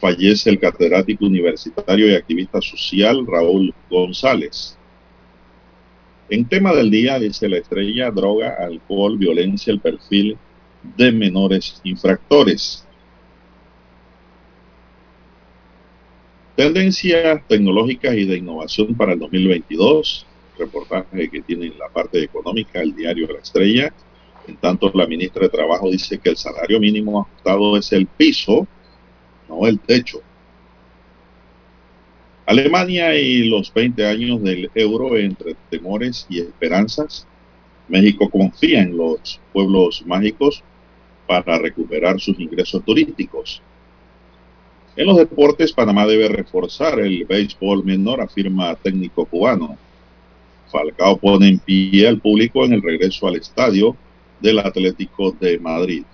Fallece 0.00 0.50
el 0.50 0.58
catedrático 0.58 1.26
universitario 1.26 2.08
y 2.08 2.14
activista 2.14 2.60
social 2.60 3.26
Raúl 3.26 3.74
González. 3.90 4.76
En 6.28 6.44
tema 6.46 6.74
del 6.74 6.90
día, 6.90 7.18
dice 7.18 7.48
la 7.48 7.58
estrella, 7.58 8.10
droga, 8.10 8.56
alcohol, 8.58 9.16
violencia, 9.16 9.72
el 9.72 9.80
perfil 9.80 10.36
de 10.96 11.12
menores 11.12 11.80
infractores. 11.84 12.86
Tendencias 16.56 17.46
tecnológicas 17.46 18.14
y 18.16 18.24
de 18.24 18.38
innovación 18.38 18.94
para 18.94 19.12
el 19.12 19.18
2022 19.18 20.26
reportaje 20.58 21.28
que 21.28 21.42
tiene 21.42 21.66
en 21.66 21.78
la 21.78 21.88
parte 21.88 22.22
económica 22.22 22.80
el 22.80 22.94
diario 22.94 23.28
La 23.28 23.40
Estrella. 23.40 23.92
En 24.46 24.56
tanto, 24.56 24.90
la 24.94 25.06
ministra 25.06 25.42
de 25.42 25.48
Trabajo 25.48 25.90
dice 25.90 26.18
que 26.18 26.30
el 26.30 26.36
salario 26.36 26.78
mínimo 26.78 27.20
ajustado 27.20 27.76
es 27.76 27.92
el 27.92 28.06
piso, 28.06 28.66
no 29.48 29.66
el 29.66 29.78
techo. 29.78 30.20
Alemania 32.46 33.16
y 33.18 33.48
los 33.48 33.74
20 33.74 34.06
años 34.06 34.42
del 34.42 34.70
euro 34.74 35.16
entre 35.16 35.56
temores 35.68 36.26
y 36.28 36.40
esperanzas. 36.40 37.26
México 37.88 38.30
confía 38.30 38.82
en 38.82 38.96
los 38.96 39.40
pueblos 39.52 40.04
mágicos 40.06 40.62
para 41.26 41.58
recuperar 41.58 42.20
sus 42.20 42.38
ingresos 42.38 42.84
turísticos. 42.84 43.62
En 44.96 45.06
los 45.06 45.16
deportes, 45.16 45.72
Panamá 45.72 46.06
debe 46.06 46.28
reforzar 46.28 47.00
el 47.00 47.24
béisbol 47.24 47.84
menor, 47.84 48.20
afirma 48.20 48.74
técnico 48.76 49.26
cubano. 49.26 49.76
Falcao 50.70 51.18
pone 51.18 51.48
en 51.48 51.58
pie 51.58 52.08
al 52.08 52.20
público 52.20 52.64
en 52.64 52.72
el 52.74 52.82
regreso 52.82 53.26
al 53.26 53.36
estadio 53.36 53.96
del 54.40 54.60
Atlético 54.60 55.32
de 55.32 55.58
Madrid. 55.58 56.04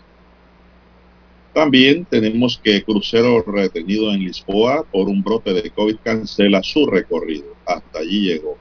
También 1.52 2.06
tenemos 2.06 2.58
que 2.62 2.82
Crucero 2.82 3.42
retenido 3.42 4.10
en 4.12 4.20
Lisboa 4.20 4.84
por 4.90 5.08
un 5.08 5.22
brote 5.22 5.52
de 5.52 5.70
COVID 5.70 5.96
cancela 6.02 6.62
su 6.62 6.86
recorrido. 6.86 7.54
Hasta 7.66 7.98
allí 7.98 8.28
llegó. 8.28 8.56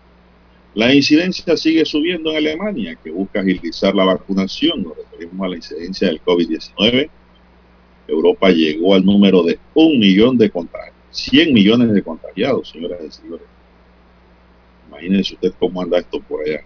La 0.73 0.93
incidencia 0.93 1.55
sigue 1.55 1.85
subiendo 1.85 2.31
en 2.31 2.37
Alemania, 2.37 2.97
que 3.01 3.11
busca 3.11 3.41
agilizar 3.41 3.95
la 3.95 4.05
vacunación. 4.05 4.83
Nos 4.83 4.97
referimos 4.97 5.45
a 5.45 5.49
la 5.49 5.55
incidencia 5.55 6.07
del 6.07 6.21
COVID-19. 6.21 7.09
Europa 8.07 8.49
llegó 8.49 8.93
al 8.93 9.05
número 9.05 9.43
de 9.43 9.57
un 9.73 9.97
millón 9.97 10.37
de 10.37 10.49
contagios, 10.49 10.95
100 11.11 11.53
millones 11.53 11.93
de 11.93 12.03
contagiados, 12.03 12.69
señoras 12.69 12.99
y 13.07 13.11
señores. 13.11 13.45
Imagínense 14.89 15.35
usted 15.35 15.53
cómo 15.59 15.81
anda 15.81 15.99
esto 15.99 16.19
por 16.21 16.41
allá. 16.41 16.61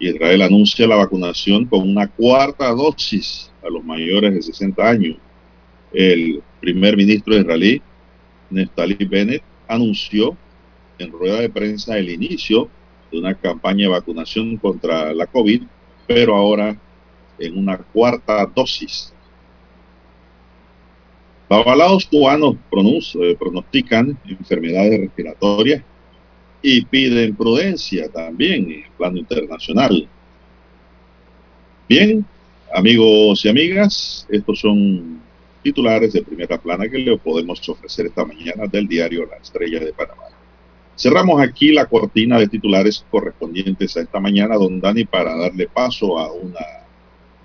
Israel 0.00 0.42
anuncia 0.42 0.86
la 0.86 0.96
vacunación 0.96 1.64
con 1.66 1.88
una 1.88 2.08
cuarta 2.08 2.70
dosis 2.70 3.50
a 3.62 3.68
los 3.68 3.84
mayores 3.84 4.34
de 4.34 4.42
60 4.42 4.88
años. 4.88 5.16
El 5.92 6.42
primer 6.60 6.96
ministro 6.96 7.36
israelí, 7.36 7.82
Neftali 8.50 8.94
Bennett, 9.04 9.42
anunció 9.66 10.36
en 10.98 11.10
rueda 11.10 11.40
de 11.40 11.50
prensa 11.50 11.98
el 11.98 12.10
inicio 12.10 12.68
de 13.10 13.18
una 13.18 13.34
campaña 13.34 13.86
de 13.86 13.92
vacunación 13.92 14.56
contra 14.56 15.12
la 15.14 15.26
COVID, 15.26 15.62
pero 16.06 16.34
ahora 16.34 16.78
en 17.38 17.58
una 17.58 17.78
cuarta 17.78 18.46
dosis. 18.46 19.12
Los 21.48 21.60
avalados 21.60 22.06
cubanos 22.06 22.56
pronostican 23.38 24.18
enfermedades 24.26 25.00
respiratorias 25.00 25.82
y 26.62 26.84
piden 26.84 27.36
prudencia 27.36 28.08
también 28.08 28.64
en 28.64 28.84
el 28.84 28.90
plano 28.96 29.18
internacional. 29.18 30.08
Bien, 31.88 32.24
amigos 32.74 33.44
y 33.44 33.48
amigas, 33.48 34.26
estos 34.28 34.60
son 34.60 35.20
titulares 35.62 36.12
de 36.12 36.22
primera 36.22 36.58
plana 36.58 36.88
que 36.88 36.98
le 36.98 37.16
podemos 37.18 37.66
ofrecer 37.68 38.06
esta 38.06 38.24
mañana 38.24 38.66
del 38.66 38.86
diario 38.86 39.26
La 39.26 39.36
Estrella 39.36 39.80
de 39.80 39.92
Panamá. 39.92 40.24
Cerramos 40.96 41.40
aquí 41.40 41.72
la 41.72 41.86
cortina 41.86 42.38
de 42.38 42.48
titulares 42.48 43.04
correspondientes 43.10 43.96
a 43.96 44.00
esta 44.00 44.18
mañana, 44.18 44.56
don 44.56 44.80
Dani, 44.80 45.04
para 45.04 45.36
darle 45.36 45.68
paso 45.68 46.18
a 46.18 46.32
una 46.32 46.58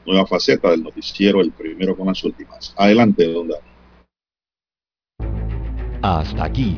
nueva 0.05 0.25
faceta 0.25 0.71
del 0.71 0.83
noticiero, 0.83 1.39
el 1.39 1.51
primero 1.51 1.95
con 1.95 2.07
las 2.07 2.23
últimas. 2.23 2.73
Adelante, 2.75 3.31
don 3.31 3.47
Dani. 3.47 3.73
Hasta 6.01 6.45
aquí, 6.45 6.77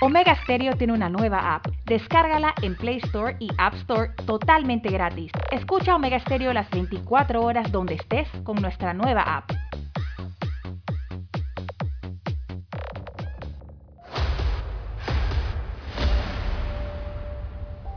Omega 0.00 0.36
Stereo 0.42 0.76
tiene 0.76 0.92
una 0.92 1.08
nueva 1.08 1.54
app. 1.54 1.68
Descárgala 1.86 2.54
en 2.60 2.76
Play 2.76 2.98
Store 2.98 3.34
y 3.38 3.48
App 3.56 3.74
Store 3.76 4.10
totalmente 4.26 4.90
gratis. 4.90 5.32
Escucha 5.50 5.96
Omega 5.96 6.20
Stereo 6.20 6.52
las 6.52 6.68
24 6.70 7.42
horas 7.42 7.72
donde 7.72 7.94
estés 7.94 8.28
con 8.44 8.56
nuestra 8.56 8.92
nueva 8.92 9.22
app. 9.22 9.50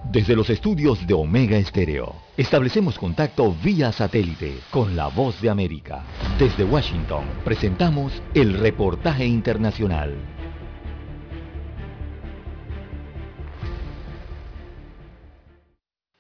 Desde 0.10 0.36
los 0.36 0.50
estudios 0.50 1.06
de 1.06 1.14
Omega 1.14 1.58
Estéreo, 1.58 2.16
establecemos 2.36 2.98
contacto 2.98 3.54
vía 3.62 3.92
satélite 3.92 4.58
con 4.72 4.96
la 4.96 5.08
voz 5.08 5.40
de 5.40 5.52
América. 5.52 6.02
Desde 6.40 6.64
Washington, 6.64 7.26
presentamos 7.44 8.24
el 8.34 8.58
reportaje 8.58 9.26
internacional. 9.26 10.39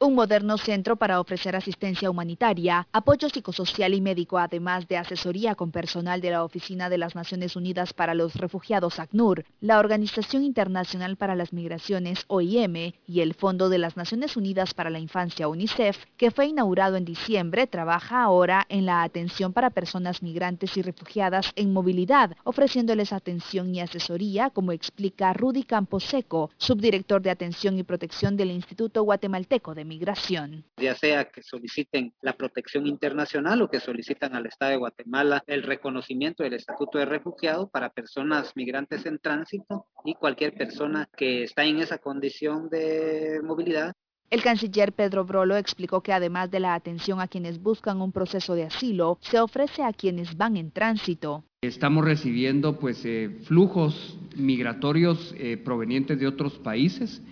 Un 0.01 0.15
moderno 0.15 0.57
centro 0.57 0.95
para 0.95 1.19
ofrecer 1.19 1.57
asistencia 1.57 2.09
humanitaria, 2.09 2.87
apoyo 2.93 3.27
psicosocial 3.27 3.93
y 3.93 3.99
médico, 3.99 4.37
además 4.37 4.87
de 4.87 4.95
asesoría 4.95 5.55
con 5.55 5.71
personal 5.71 6.21
de 6.21 6.31
la 6.31 6.45
Oficina 6.45 6.89
de 6.89 6.97
las 6.97 7.15
Naciones 7.15 7.57
Unidas 7.57 7.91
para 7.91 8.13
los 8.13 8.35
Refugiados 8.35 8.97
ACNUR, 8.97 9.43
la 9.59 9.77
Organización 9.77 10.45
Internacional 10.45 11.17
para 11.17 11.35
las 11.35 11.51
Migraciones 11.51 12.23
OIM 12.27 12.93
y 13.07 13.19
el 13.19 13.33
Fondo 13.33 13.67
de 13.67 13.77
las 13.77 13.97
Naciones 13.97 14.37
Unidas 14.37 14.73
para 14.73 14.89
la 14.89 14.99
Infancia 14.99 15.49
UNICEF, 15.49 15.97
que 16.15 16.31
fue 16.31 16.47
inaugurado 16.47 16.95
en 16.95 17.03
diciembre, 17.03 17.67
trabaja 17.67 18.23
ahora 18.23 18.65
en 18.69 18.85
la 18.85 19.03
atención 19.03 19.51
para 19.51 19.69
personas 19.69 20.23
migrantes 20.23 20.77
y 20.77 20.81
refugiadas 20.81 21.51
en 21.57 21.73
movilidad, 21.73 22.37
ofreciéndoles 22.45 23.11
atención 23.11 23.75
y 23.75 23.81
asesoría, 23.81 24.49
como 24.49 24.71
explica 24.71 25.33
Rudy 25.33 25.63
Camposeco, 25.63 26.51
subdirector 26.55 27.21
de 27.21 27.31
Atención 27.31 27.77
y 27.77 27.83
Protección 27.83 28.37
del 28.37 28.51
Instituto 28.51 29.03
Guatemalteco 29.03 29.75
de 29.75 29.88
migración. 29.89 30.63
Ya 30.77 30.95
sea 30.95 31.25
que 31.25 31.43
soliciten 31.43 32.13
la 32.21 32.33
protección 32.37 32.87
internacional 32.87 33.61
o 33.61 33.69
que 33.69 33.81
solicitan 33.81 34.35
al 34.35 34.45
Estado 34.45 34.71
de 34.71 34.77
Guatemala 34.77 35.43
el 35.47 35.63
reconocimiento 35.63 36.43
del 36.43 36.53
estatuto 36.53 36.97
de 36.97 37.05
refugiado 37.05 37.67
para 37.67 37.89
personas 37.89 38.55
migrantes 38.55 39.05
en 39.05 39.19
tránsito 39.19 39.87
y 40.05 40.13
cualquier 40.15 40.53
persona 40.53 41.09
que 41.17 41.43
está 41.43 41.65
en 41.65 41.79
esa 41.79 41.97
condición 41.97 42.69
de 42.69 43.41
movilidad 43.43 43.93
el 44.29 44.43
canciller 44.43 44.93
Pedro 44.93 45.25
Brolo 45.25 45.57
explicó 45.57 46.01
que 46.01 46.13
además 46.13 46.51
de 46.51 46.59
la 46.59 46.75
atención 46.75 47.19
a 47.19 47.27
quienes 47.27 47.63
buscan 47.63 47.99
un 47.99 48.11
proceso 48.11 48.53
de 48.53 48.65
asilo, 48.65 49.17
se 49.21 49.39
ofrece 49.39 49.81
a 49.81 49.91
quienes 49.91 50.37
van 50.37 50.55
en 50.55 50.69
tránsito. 50.69 51.43
Estamos 51.63 52.05
recibiendo 52.05 52.77
pues 52.77 53.03
eh, 53.05 53.39
flujos 53.45 54.19
migratorios 54.35 55.33
eh, 55.35 55.57
provenientes 55.57 56.19
de 56.19 56.27
otros 56.27 56.59
países 56.59 57.23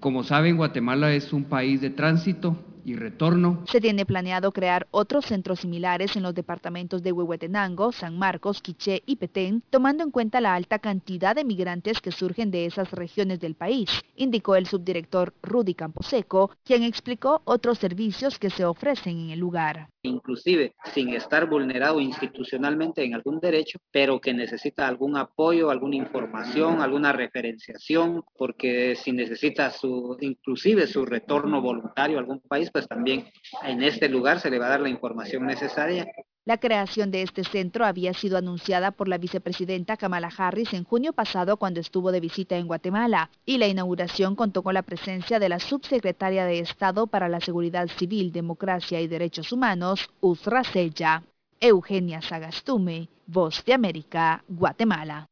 como 0.00 0.24
saben, 0.24 0.56
Guatemala 0.56 1.12
es 1.12 1.32
un 1.32 1.44
país 1.44 1.80
de 1.80 1.90
tránsito 1.90 2.56
y 2.84 2.94
retorno. 2.96 3.64
Se 3.70 3.80
tiene 3.80 4.06
planeado 4.06 4.52
crear 4.52 4.86
otros 4.90 5.26
centros 5.26 5.60
similares 5.60 6.16
en 6.16 6.22
los 6.22 6.34
departamentos 6.34 7.02
de 7.02 7.12
Huehuetenango, 7.12 7.92
San 7.92 8.18
Marcos, 8.18 8.62
Quiché 8.62 9.02
y 9.06 9.16
Petén, 9.16 9.62
tomando 9.70 10.04
en 10.04 10.10
cuenta 10.10 10.40
la 10.40 10.54
alta 10.54 10.78
cantidad 10.78 11.34
de 11.34 11.44
migrantes 11.44 12.00
que 12.00 12.12
surgen 12.12 12.50
de 12.50 12.66
esas 12.66 12.90
regiones 12.90 13.40
del 13.40 13.54
país, 13.54 13.90
indicó 14.16 14.56
el 14.56 14.66
subdirector 14.66 15.34
Rudy 15.42 15.74
Camposeco, 15.74 16.50
quien 16.64 16.82
explicó 16.82 17.42
otros 17.44 17.78
servicios 17.78 18.38
que 18.38 18.50
se 18.50 18.64
ofrecen 18.64 19.18
en 19.18 19.30
el 19.30 19.38
lugar 19.38 19.88
inclusive 20.02 20.74
sin 20.92 21.10
estar 21.10 21.48
vulnerado 21.48 22.00
institucionalmente 22.00 23.04
en 23.04 23.14
algún 23.14 23.40
derecho, 23.40 23.78
pero 23.90 24.20
que 24.20 24.34
necesita 24.34 24.86
algún 24.86 25.16
apoyo, 25.16 25.70
alguna 25.70 25.96
información, 25.96 26.80
alguna 26.80 27.12
referenciación, 27.12 28.24
porque 28.36 28.96
si 28.96 29.12
necesita 29.12 29.70
su, 29.70 30.16
inclusive 30.20 30.86
su 30.86 31.04
retorno 31.04 31.60
voluntario 31.60 32.16
a 32.16 32.20
algún 32.20 32.40
país, 32.40 32.67
pues 32.70 32.86
también 32.88 33.26
en 33.64 33.82
este 33.82 34.08
lugar 34.08 34.40
se 34.40 34.50
le 34.50 34.58
va 34.58 34.66
a 34.66 34.70
dar 34.70 34.80
la 34.80 34.88
información 34.88 35.46
necesaria 35.46 36.06
la 36.48 36.56
creación 36.56 37.10
de 37.10 37.20
este 37.20 37.44
centro 37.44 37.84
había 37.84 38.14
sido 38.14 38.38
anunciada 38.38 38.90
por 38.90 39.06
la 39.06 39.18
vicepresidenta 39.18 39.98
Kamala 39.98 40.30
Harris 40.34 40.72
en 40.72 40.84
junio 40.84 41.12
pasado 41.12 41.58
cuando 41.58 41.78
estuvo 41.78 42.10
de 42.10 42.20
visita 42.20 42.56
en 42.56 42.66
Guatemala 42.66 43.28
y 43.44 43.58
la 43.58 43.66
inauguración 43.66 44.34
contó 44.34 44.62
con 44.62 44.72
la 44.72 44.80
presencia 44.80 45.38
de 45.38 45.50
la 45.50 45.58
subsecretaria 45.58 46.46
de 46.46 46.60
Estado 46.60 47.06
para 47.06 47.28
la 47.28 47.40
Seguridad 47.40 47.86
Civil, 47.88 48.32
Democracia 48.32 48.98
y 49.02 49.08
Derechos 49.08 49.52
Humanos, 49.52 50.08
Usra 50.22 50.64
Sella. 50.64 51.22
Eugenia 51.60 52.22
Sagastume, 52.22 53.10
Voz 53.26 53.62
de 53.66 53.74
América, 53.74 54.42
Guatemala. 54.48 55.26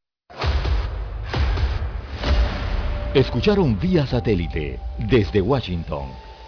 Escucharon 3.15 3.79
vía 3.79 4.05
satélite 4.07 4.79
desde 4.99 5.41
Washington 5.41 6.26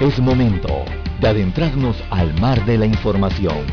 Es 0.00 0.18
momento 0.18 0.86
de 1.20 1.28
adentrarnos 1.28 2.02
al 2.08 2.32
mar 2.40 2.64
de 2.64 2.78
la 2.78 2.86
información. 2.86 3.66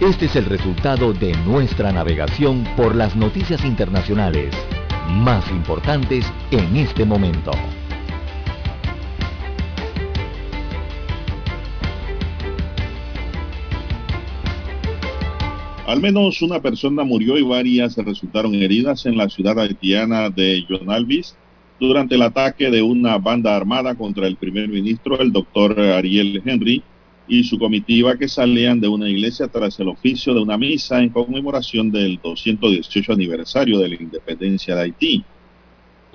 Este 0.00 0.24
es 0.24 0.34
el 0.34 0.46
resultado 0.46 1.12
de 1.12 1.32
nuestra 1.46 1.92
navegación 1.92 2.64
por 2.76 2.96
las 2.96 3.14
noticias 3.14 3.64
internacionales 3.64 4.52
más 5.08 5.48
importantes 5.52 6.24
en 6.50 6.78
este 6.78 7.04
momento. 7.04 7.52
Al 15.86 16.00
menos 16.00 16.42
una 16.42 16.60
persona 16.60 17.04
murió 17.04 17.38
y 17.38 17.42
varias 17.42 17.96
resultaron 17.96 18.52
heridas 18.56 19.06
en 19.06 19.16
la 19.16 19.28
ciudad 19.28 19.56
haitiana 19.60 20.28
de 20.28 20.66
Yonalvis 20.68 21.38
durante 21.80 22.16
el 22.16 22.22
ataque 22.22 22.70
de 22.70 22.82
una 22.82 23.18
banda 23.18 23.54
armada 23.56 23.94
contra 23.94 24.26
el 24.26 24.36
primer 24.36 24.68
ministro, 24.68 25.20
el 25.20 25.32
doctor 25.32 25.78
Ariel 25.78 26.42
Henry, 26.44 26.82
y 27.28 27.44
su 27.44 27.58
comitiva 27.58 28.16
que 28.16 28.26
salían 28.26 28.80
de 28.80 28.88
una 28.88 29.08
iglesia 29.08 29.48
tras 29.48 29.78
el 29.78 29.88
oficio 29.88 30.32
de 30.32 30.40
una 30.40 30.56
misa 30.56 31.00
en 31.02 31.10
conmemoración 31.10 31.90
del 31.90 32.18
218 32.22 33.12
aniversario 33.12 33.78
de 33.78 33.88
la 33.88 33.94
independencia 33.96 34.74
de 34.74 34.82
Haití. 34.82 35.24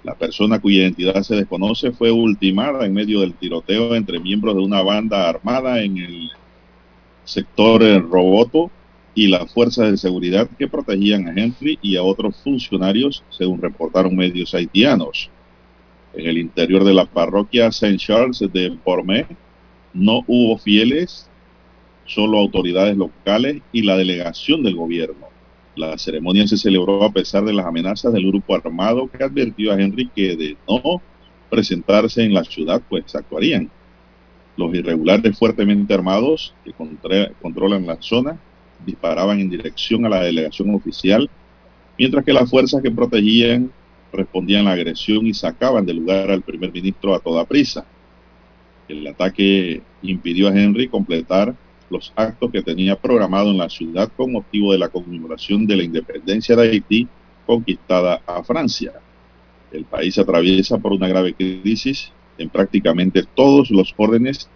La 0.03 0.15
persona 0.15 0.59
cuya 0.59 0.79
identidad 0.79 1.21
se 1.21 1.35
desconoce 1.35 1.91
fue 1.91 2.11
ultimada 2.11 2.85
en 2.85 2.93
medio 2.93 3.21
del 3.21 3.35
tiroteo 3.35 3.95
entre 3.95 4.19
miembros 4.19 4.55
de 4.55 4.61
una 4.61 4.81
banda 4.81 5.29
armada 5.29 5.81
en 5.81 5.97
el 5.97 6.29
sector 7.23 7.81
Roboto 8.09 8.69
y 9.15 9.27
las 9.27 9.53
fuerzas 9.53 9.91
de 9.91 9.97
seguridad 9.97 10.49
que 10.57 10.67
protegían 10.67 11.27
a 11.27 11.33
Henry 11.39 11.77
y 11.81 11.95
a 11.95 12.03
otros 12.03 12.35
funcionarios, 12.43 13.23
según 13.29 13.61
reportaron 13.61 14.15
medios 14.15 14.53
haitianos. 14.55 15.29
En 16.13 16.27
el 16.27 16.37
interior 16.37 16.83
de 16.83 16.93
la 16.93 17.05
parroquia 17.05 17.71
Saint 17.71 17.99
Charles 17.99 18.39
de 18.39 18.77
Pormé 18.83 19.25
no 19.93 20.23
hubo 20.27 20.57
fieles, 20.59 21.27
solo 22.05 22.37
autoridades 22.37 22.95
locales 22.95 23.61
y 23.71 23.81
la 23.81 23.97
delegación 23.97 24.61
del 24.61 24.75
gobierno. 24.75 25.27
La 25.75 25.97
ceremonia 25.97 26.47
se 26.47 26.57
celebró 26.57 27.03
a 27.03 27.11
pesar 27.11 27.43
de 27.45 27.53
las 27.53 27.65
amenazas 27.65 28.13
del 28.13 28.27
grupo 28.27 28.53
armado 28.55 29.09
que 29.09 29.23
advirtió 29.23 29.71
a 29.71 29.81
Henry 29.81 30.07
que 30.15 30.35
de 30.35 30.57
no 30.67 31.01
presentarse 31.49 32.23
en 32.23 32.33
la 32.33 32.43
ciudad, 32.43 32.81
pues 32.87 33.15
actuarían. 33.15 33.71
Los 34.55 34.73
irregulares 34.75 35.37
fuertemente 35.37 35.95
armados 35.95 36.53
que 36.63 36.73
controlan 37.41 37.87
la 37.87 37.99
zona 37.99 38.37
disparaban 38.85 39.39
en 39.39 39.49
dirección 39.49 40.05
a 40.05 40.09
la 40.09 40.21
delegación 40.21 40.75
oficial, 40.75 41.27
mientras 41.97 42.23
que 42.23 42.33
las 42.33 42.49
fuerzas 42.49 42.83
que 42.83 42.91
protegían 42.91 43.71
respondían 44.13 44.61
a 44.61 44.69
la 44.69 44.71
agresión 44.73 45.25
y 45.27 45.33
sacaban 45.33 45.85
del 45.85 45.97
lugar 45.97 46.31
al 46.31 46.41
primer 46.41 46.71
ministro 46.71 47.13
a 47.13 47.19
toda 47.19 47.45
prisa. 47.45 47.85
El 48.87 49.05
ataque 49.07 49.81
impidió 50.01 50.47
a 50.47 50.55
Henry 50.55 50.87
completar 50.87 51.55
los 51.89 52.13
actos 52.15 52.51
que 52.51 52.61
tenía 52.61 52.95
programado 52.95 53.51
en 53.51 53.57
la 53.57 53.69
ciudad 53.69 54.11
con 54.15 54.31
motivo 54.31 54.71
de 54.71 54.79
la 54.79 54.89
conmemoración 54.89 55.67
de 55.67 55.77
la 55.77 55.83
independencia 55.83 56.55
de 56.55 56.69
Haití 56.69 57.07
conquistada 57.45 58.21
a 58.25 58.43
Francia. 58.43 58.93
El 59.71 59.85
país 59.85 60.17
atraviesa 60.17 60.77
por 60.77 60.93
una 60.93 61.07
grave 61.07 61.33
crisis 61.33 62.11
en 62.37 62.49
prácticamente 62.49 63.23
todos 63.35 63.69
los 63.69 63.93
órdenes 63.97 64.49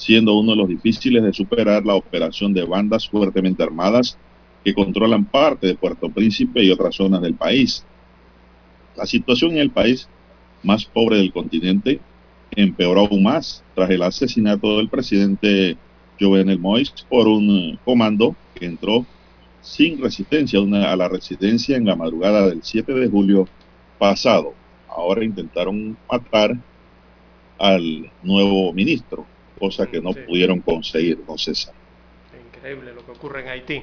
siendo 0.00 0.34
uno 0.34 0.52
de 0.52 0.56
los 0.56 0.68
difíciles 0.68 1.22
de 1.22 1.32
superar 1.34 1.84
la 1.84 1.94
operación 1.94 2.54
de 2.54 2.64
bandas 2.64 3.06
fuertemente 3.06 3.62
armadas 3.62 4.16
que 4.64 4.74
controlan 4.74 5.26
parte 5.26 5.66
de 5.66 5.74
Puerto 5.74 6.08
Príncipe 6.08 6.64
y 6.64 6.70
otras 6.70 6.94
zonas 6.94 7.20
del 7.20 7.34
país. 7.34 7.84
La 9.00 9.06
situación 9.06 9.52
en 9.52 9.58
el 9.60 9.70
país 9.70 10.06
más 10.62 10.84
pobre 10.84 11.16
del 11.16 11.32
continente 11.32 12.00
empeoró 12.50 13.06
aún 13.06 13.22
más 13.22 13.64
tras 13.74 13.88
el 13.88 14.02
asesinato 14.02 14.76
del 14.76 14.90
presidente 14.90 15.78
Jovenel 16.20 16.60
Moïse 16.60 17.06
por 17.08 17.26
un 17.26 17.78
comando 17.82 18.36
que 18.54 18.66
entró 18.66 19.06
sin 19.62 20.02
resistencia 20.02 20.60
a 20.60 20.96
la 20.96 21.08
residencia 21.08 21.78
en 21.78 21.86
la 21.86 21.96
madrugada 21.96 22.46
del 22.46 22.62
7 22.62 22.92
de 22.92 23.08
julio 23.08 23.48
pasado. 23.98 24.52
Ahora 24.86 25.24
intentaron 25.24 25.96
matar 26.12 26.54
al 27.58 28.12
nuevo 28.22 28.70
ministro, 28.74 29.24
cosa 29.58 29.86
que 29.86 30.02
no 30.02 30.12
pudieron 30.12 30.60
conseguir, 30.60 31.24
don 31.26 31.38
César. 31.38 31.72
Increíble 32.54 32.92
lo 32.92 33.02
que 33.06 33.12
ocurre 33.12 33.40
en 33.40 33.48
Haití. 33.48 33.82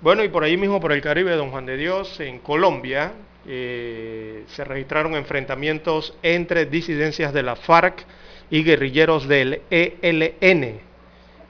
Bueno, 0.00 0.24
y 0.24 0.30
por 0.30 0.42
ahí 0.42 0.56
mismo, 0.56 0.80
por 0.80 0.92
el 0.92 1.02
Caribe, 1.02 1.32
don 1.32 1.50
Juan 1.50 1.66
de 1.66 1.76
Dios, 1.76 2.18
en 2.20 2.38
Colombia, 2.38 3.12
eh, 3.50 4.44
se 4.48 4.62
registraron 4.62 5.14
enfrentamientos 5.14 6.14
entre 6.22 6.66
disidencias 6.66 7.32
de 7.32 7.42
la 7.42 7.56
FARC 7.56 8.04
y 8.50 8.62
guerrilleros 8.62 9.26
del 9.26 9.62
ELN. 9.70 10.80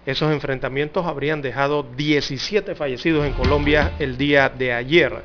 Esos 0.06 0.32
enfrentamientos 0.32 1.06
habrían 1.06 1.42
dejado 1.42 1.82
17 1.82 2.76
fallecidos 2.76 3.26
en 3.26 3.32
Colombia 3.32 3.94
el 3.98 4.16
día 4.16 4.48
de 4.48 4.72
ayer. 4.72 5.22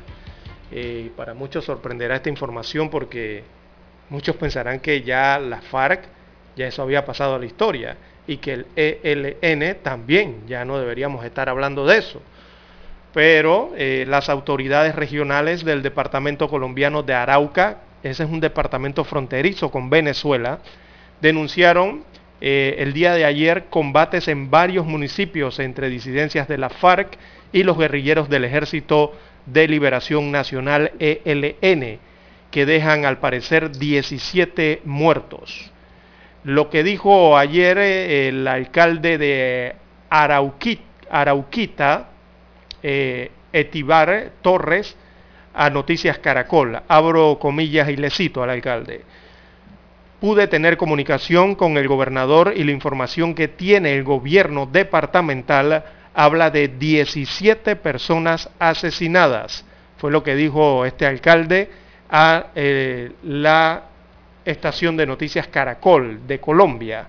Eh, 0.72 1.12
para 1.16 1.32
muchos 1.32 1.64
sorprenderá 1.64 2.16
esta 2.16 2.28
información 2.28 2.90
porque 2.90 3.44
muchos 4.10 4.34
pensarán 4.34 4.80
que 4.80 5.02
ya 5.02 5.38
la 5.38 5.60
FARC, 5.60 6.02
ya 6.56 6.66
eso 6.66 6.82
había 6.82 7.04
pasado 7.04 7.36
a 7.36 7.38
la 7.38 7.46
historia 7.46 7.96
y 8.26 8.38
que 8.38 8.52
el 8.52 8.66
ELN 8.74 9.76
también, 9.80 10.42
ya 10.48 10.64
no 10.64 10.78
deberíamos 10.78 11.24
estar 11.24 11.48
hablando 11.48 11.86
de 11.86 11.98
eso. 11.98 12.20
Pero 13.14 13.72
eh, 13.76 14.04
las 14.08 14.28
autoridades 14.28 14.94
regionales 14.96 15.64
del 15.64 15.82
departamento 15.82 16.48
colombiano 16.48 17.04
de 17.04 17.14
Arauca, 17.14 17.78
ese 18.02 18.24
es 18.24 18.28
un 18.28 18.40
departamento 18.40 19.04
fronterizo 19.04 19.70
con 19.70 19.88
Venezuela, 19.88 20.58
denunciaron 21.20 22.02
eh, 22.40 22.74
el 22.78 22.92
día 22.92 23.14
de 23.14 23.24
ayer 23.24 23.66
combates 23.70 24.26
en 24.26 24.50
varios 24.50 24.84
municipios 24.84 25.60
entre 25.60 25.88
disidencias 25.88 26.48
de 26.48 26.58
la 26.58 26.68
FARC 26.68 27.16
y 27.52 27.62
los 27.62 27.78
guerrilleros 27.78 28.28
del 28.28 28.44
Ejército 28.44 29.12
de 29.46 29.68
Liberación 29.68 30.32
Nacional 30.32 30.90
ELN, 30.98 32.00
que 32.50 32.66
dejan 32.66 33.04
al 33.04 33.18
parecer 33.18 33.70
17 33.70 34.82
muertos. 34.84 35.70
Lo 36.42 36.68
que 36.68 36.82
dijo 36.82 37.38
ayer 37.38 37.78
eh, 37.78 38.28
el 38.28 38.48
alcalde 38.48 39.18
de 39.18 39.76
Arauquita, 40.10 42.08
eh, 42.84 43.30
Etibar 43.50 44.32
Torres, 44.42 44.94
a 45.54 45.70
Noticias 45.70 46.18
Caracol. 46.18 46.82
Abro 46.86 47.38
comillas 47.40 47.88
y 47.88 47.96
le 47.96 48.10
cito 48.10 48.42
al 48.42 48.50
alcalde. 48.50 49.02
Pude 50.20 50.48
tener 50.48 50.76
comunicación 50.76 51.54
con 51.54 51.78
el 51.78 51.88
gobernador 51.88 52.52
y 52.54 52.62
la 52.62 52.72
información 52.72 53.34
que 53.34 53.48
tiene 53.48 53.94
el 53.94 54.04
gobierno 54.04 54.66
departamental 54.66 55.84
habla 56.14 56.50
de 56.50 56.68
17 56.68 57.76
personas 57.76 58.50
asesinadas. 58.58 59.64
Fue 59.96 60.10
lo 60.10 60.22
que 60.22 60.34
dijo 60.34 60.84
este 60.84 61.06
alcalde 61.06 61.70
a 62.10 62.48
eh, 62.54 63.12
la 63.22 63.84
estación 64.44 64.96
de 64.96 65.06
noticias 65.06 65.48
Caracol 65.48 66.26
de 66.26 66.38
Colombia. 66.38 67.06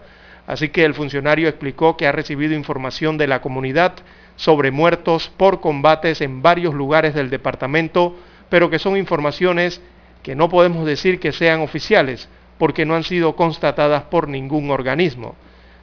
Así 0.48 0.70
que 0.70 0.86
el 0.86 0.94
funcionario 0.94 1.50
explicó 1.50 1.98
que 1.98 2.08
ha 2.08 2.12
recibido 2.12 2.54
información 2.54 3.18
de 3.18 3.28
la 3.28 3.42
comunidad 3.42 3.96
sobre 4.36 4.72
muertos 4.72 5.32
por 5.38 5.62
combates 5.62 6.22
en 6.22 6.42
varios 6.42 6.74
lugares 6.74 7.14
del 7.14 7.30
departamento, 7.30 8.16
pero 8.50 8.70
que 8.70 8.80
son 8.80 8.98
informaciones 8.98 9.82
que 10.24 10.36
no 10.36 10.50
podemos 10.50 10.86
decir 10.86 11.20
que 11.20 11.32
sean 11.32 11.62
oficiales, 11.62 12.28
porque 12.58 12.86
no 12.86 12.96
han 12.96 13.04
sido 13.04 13.36
constatadas 13.36 14.04
por 14.04 14.28
ningún 14.28 14.72
organismo. 14.72 15.36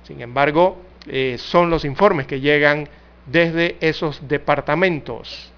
Sin 0.05 0.20
embargo, 0.20 0.79
eh, 1.07 1.37
son 1.39 1.70
los 1.70 1.85
informes 1.85 2.27
que 2.27 2.41
llegan 2.41 2.89
desde 3.27 3.77
esos 3.81 4.27
departamentos. 4.29 5.53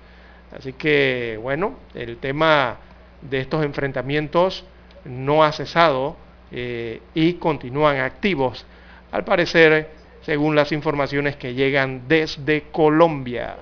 Así 0.57 0.73
que, 0.75 1.39
bueno, 1.43 1.75
el 1.95 2.19
tema 2.19 2.77
de 3.23 3.41
estos 3.41 3.65
enfrentamientos 3.65 4.65
no 5.05 5.43
ha 5.45 5.53
cesado 5.53 6.17
eh, 6.53 7.01
y 7.15 7.35
continúan 7.35 7.99
activos, 7.99 8.67
al 9.11 9.25
parecer, 9.25 9.91
según 10.25 10.55
las 10.55 10.73
informaciones 10.73 11.37
que 11.37 11.55
llegan 11.55 12.03
desde 12.09 12.63
Colombia. 12.73 13.57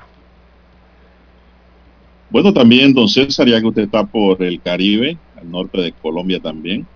Bueno, 2.30 2.52
también, 2.52 2.94
don 2.94 3.08
César, 3.08 3.46
ya 3.46 3.60
que 3.60 3.66
usted 3.66 3.82
está 3.82 4.04
por 4.04 4.42
el 4.42 4.60
Caribe, 4.60 5.18
al 5.38 5.50
norte 5.50 5.80
de 5.80 5.92
Colombia 5.92 6.40
también. 6.40 6.86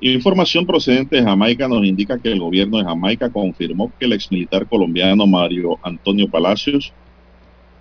Información 0.00 0.66
procedente 0.66 1.16
de 1.16 1.22
Jamaica 1.22 1.66
nos 1.66 1.84
indica 1.84 2.18
que 2.18 2.30
el 2.30 2.40
gobierno 2.40 2.78
de 2.78 2.84
Jamaica 2.84 3.30
confirmó 3.30 3.92
que 3.98 4.06
el 4.06 4.12
exmilitar 4.12 4.66
colombiano 4.66 5.26
Mario 5.26 5.78
Antonio 5.82 6.28
Palacios, 6.28 6.92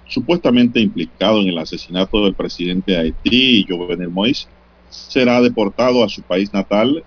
supuestamente 0.07 0.79
implicado 0.79 1.41
en 1.41 1.49
el 1.49 1.57
asesinato 1.57 2.23
del 2.23 2.33
presidente 2.33 2.91
de 2.91 2.99
Haití, 2.99 3.65
Jovenel 3.67 4.11
Moïse, 4.11 4.47
será 4.89 5.41
deportado 5.41 6.03
a 6.03 6.09
su 6.09 6.21
país 6.21 6.53
natal 6.53 7.03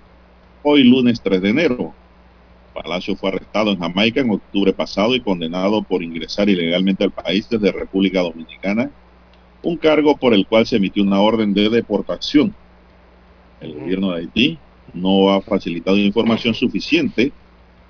hoy 0.62 0.84
lunes 0.84 1.20
3 1.20 1.42
de 1.42 1.48
enero. 1.48 1.94
Palacio 2.74 3.16
fue 3.16 3.30
arrestado 3.30 3.70
en 3.70 3.78
Jamaica 3.78 4.20
en 4.20 4.30
octubre 4.30 4.72
pasado 4.72 5.14
y 5.14 5.20
condenado 5.20 5.82
por 5.82 6.02
ingresar 6.02 6.48
ilegalmente 6.48 7.04
al 7.04 7.12
país 7.12 7.48
desde 7.48 7.72
República 7.72 8.20
Dominicana, 8.20 8.90
un 9.62 9.76
cargo 9.76 10.16
por 10.16 10.34
el 10.34 10.46
cual 10.46 10.66
se 10.66 10.76
emitió 10.76 11.02
una 11.02 11.20
orden 11.20 11.54
de 11.54 11.70
deportación. 11.70 12.54
El 13.60 13.74
gobierno 13.74 14.10
de 14.10 14.20
Haití 14.20 14.58
no 14.92 15.30
ha 15.30 15.40
facilitado 15.40 15.96
información 15.96 16.54
suficiente 16.54 17.32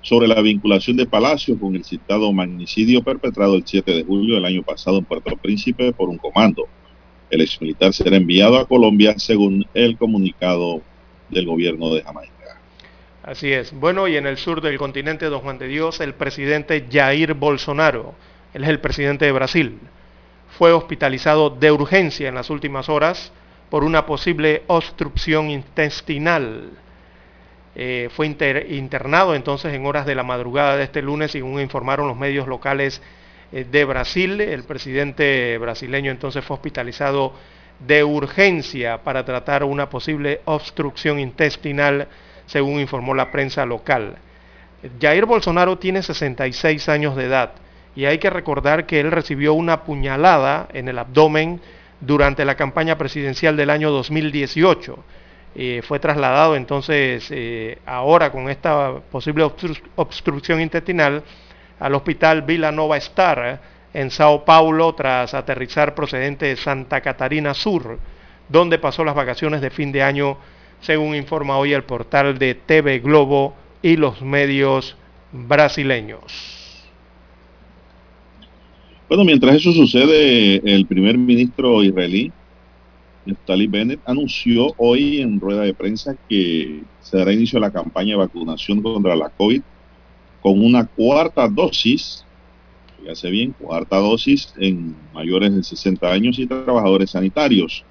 sobre 0.01 0.27
la 0.27 0.39
vinculación 0.41 0.97
de 0.97 1.07
Palacio 1.07 1.59
con 1.59 1.75
el 1.75 1.83
citado 1.83 2.31
magnicidio 2.31 3.03
perpetrado 3.03 3.55
el 3.55 3.63
7 3.65 3.91
de 3.91 4.03
julio 4.03 4.35
del 4.35 4.45
año 4.45 4.61
pasado 4.61 4.99
en 4.99 5.05
Puerto 5.05 5.35
Príncipe 5.35 5.91
por 5.93 6.09
un 6.09 6.17
comando. 6.17 6.67
El 7.31 7.41
exmilitar 7.41 7.91
será 7.91 8.15
enviado 8.15 8.57
a 8.57 8.67
Colombia 8.67 9.15
según 9.17 9.65
el 9.73 9.97
comunicado 9.97 10.81
del 11.29 11.47
gobierno 11.47 11.93
de 11.93 12.03
Jamaica. 12.03 12.34
Así 13.25 13.51
es. 13.51 13.73
Bueno, 13.73 14.07
y 14.07 14.17
en 14.17 14.27
el 14.27 14.37
sur 14.37 14.61
del 14.61 14.77
continente, 14.77 15.25
don 15.25 15.39
Juan 15.39 15.57
de 15.57 15.67
Dios, 15.67 15.99
el 15.99 16.13
presidente 16.13 16.85
Jair 16.91 17.33
Bolsonaro, 17.33 18.13
él 18.53 18.63
es 18.63 18.69
el 18.69 18.79
presidente 18.79 19.25
de 19.25 19.31
Brasil, 19.31 19.79
fue 20.59 20.71
hospitalizado 20.71 21.49
de 21.49 21.71
urgencia 21.71 22.29
en 22.29 22.35
las 22.35 22.51
últimas 22.51 22.87
horas 22.87 23.31
por 23.71 23.83
una 23.83 24.05
posible 24.05 24.61
obstrucción 24.67 25.49
intestinal. 25.49 26.69
Eh, 27.73 28.09
fue 28.15 28.27
internado 28.27 29.33
entonces 29.33 29.73
en 29.73 29.87
horas 29.87 30.05
de 30.05 30.13
la 30.13 30.23
madrugada 30.23 30.77
de 30.77 30.83
este 30.83 31.01
lunes, 31.01 31.31
según 31.31 31.59
informaron 31.59 32.07
los 32.07 32.17
medios 32.17 32.47
locales 32.47 33.01
eh, 33.51 33.65
de 33.69 33.85
Brasil. 33.85 34.39
El 34.39 34.65
presidente 34.65 35.57
brasileño 35.57 36.11
entonces 36.11 36.45
fue 36.45 36.57
hospitalizado 36.57 37.33
de 37.79 38.03
urgencia 38.03 38.99
para 38.99 39.25
tratar 39.25 39.63
una 39.63 39.89
posible 39.89 40.41
obstrucción 40.45 41.19
intestinal, 41.19 42.07
según 42.45 42.79
informó 42.79 43.13
la 43.13 43.31
prensa 43.31 43.65
local. 43.65 44.17
Jair 45.01 45.25
Bolsonaro 45.25 45.77
tiene 45.77 46.03
66 46.03 46.89
años 46.89 47.15
de 47.15 47.25
edad 47.25 47.53
y 47.95 48.05
hay 48.05 48.17
que 48.17 48.29
recordar 48.29 48.85
que 48.85 48.99
él 48.99 49.11
recibió 49.11 49.53
una 49.53 49.83
puñalada 49.83 50.67
en 50.73 50.87
el 50.87 50.99
abdomen 50.99 51.61
durante 52.01 52.45
la 52.45 52.55
campaña 52.55 52.97
presidencial 52.97 53.55
del 53.55 53.69
año 53.69 53.89
2018 53.91 55.03
eh, 55.57 55.81
fue 55.87 55.99
trasladado 55.99 56.57
entonces 56.57 57.27
eh, 57.31 57.79
ahora 57.85 58.29
con 58.29 58.49
esta 58.49 58.95
posible 59.09 59.49
obstrucción 59.95 60.59
intestinal 60.59 61.23
al 61.79 61.95
hospital 61.95 62.41
Villanova 62.41 62.97
Star 62.97 63.39
eh, 63.45 63.57
en 63.93 64.11
Sao 64.11 64.43
Paulo 64.43 64.93
tras 64.95 65.33
aterrizar 65.33 65.95
procedente 65.95 66.47
de 66.47 66.57
Santa 66.57 66.99
Catarina 66.99 67.53
Sur, 67.53 67.97
donde 68.49 68.79
pasó 68.79 69.05
las 69.05 69.15
vacaciones 69.15 69.61
de 69.61 69.69
fin 69.69 69.93
de 69.93 70.03
año, 70.03 70.37
según 70.85 71.15
informa 71.15 71.57
hoy 71.57 71.73
el 71.73 71.83
portal 71.83 72.37
de 72.37 72.53
TV 72.53 72.99
Globo 72.99 73.55
y 73.81 73.97
los 73.97 74.21
medios 74.21 74.95
brasileños. 75.31 76.21
Bueno, 79.09 79.23
mientras 79.23 79.55
eso 79.55 79.71
sucede, 79.71 80.61
el 80.63 80.85
primer 80.85 81.17
ministro 81.17 81.83
israelí 81.83 82.31
Naftali 83.25 83.67
Bennett 83.67 83.99
anunció 84.05 84.73
hoy 84.77 85.21
en 85.21 85.39
rueda 85.39 85.63
de 85.63 85.73
prensa 85.73 86.15
que 86.29 86.83
se 87.01 87.17
dará 87.17 87.33
inicio 87.33 87.57
a 87.57 87.61
la 87.61 87.71
campaña 87.71 88.11
de 88.11 88.17
vacunación 88.17 88.81
contra 88.81 89.15
la 89.15 89.29
COVID 89.29 89.61
con 90.41 90.63
una 90.63 90.85
cuarta 90.85 91.47
dosis, 91.47 92.23
fíjese 92.99 93.31
bien, 93.31 93.55
cuarta 93.59 93.97
dosis 93.97 94.53
en 94.57 94.95
mayores 95.13 95.55
de 95.55 95.63
60 95.63 96.07
años 96.11 96.37
y 96.37 96.45
trabajadores 96.45 97.11
sanitarios. 97.11 97.83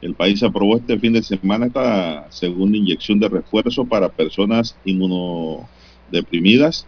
El 0.00 0.14
país 0.14 0.42
aprobó 0.42 0.76
este 0.76 0.98
fin 0.98 1.12
de 1.12 1.22
semana 1.22 1.66
esta 1.66 2.30
segunda 2.30 2.78
inyección 2.78 3.18
de 3.18 3.28
refuerzo 3.28 3.84
para 3.84 4.08
personas 4.08 4.76
inmunodeprimidas 4.84 6.86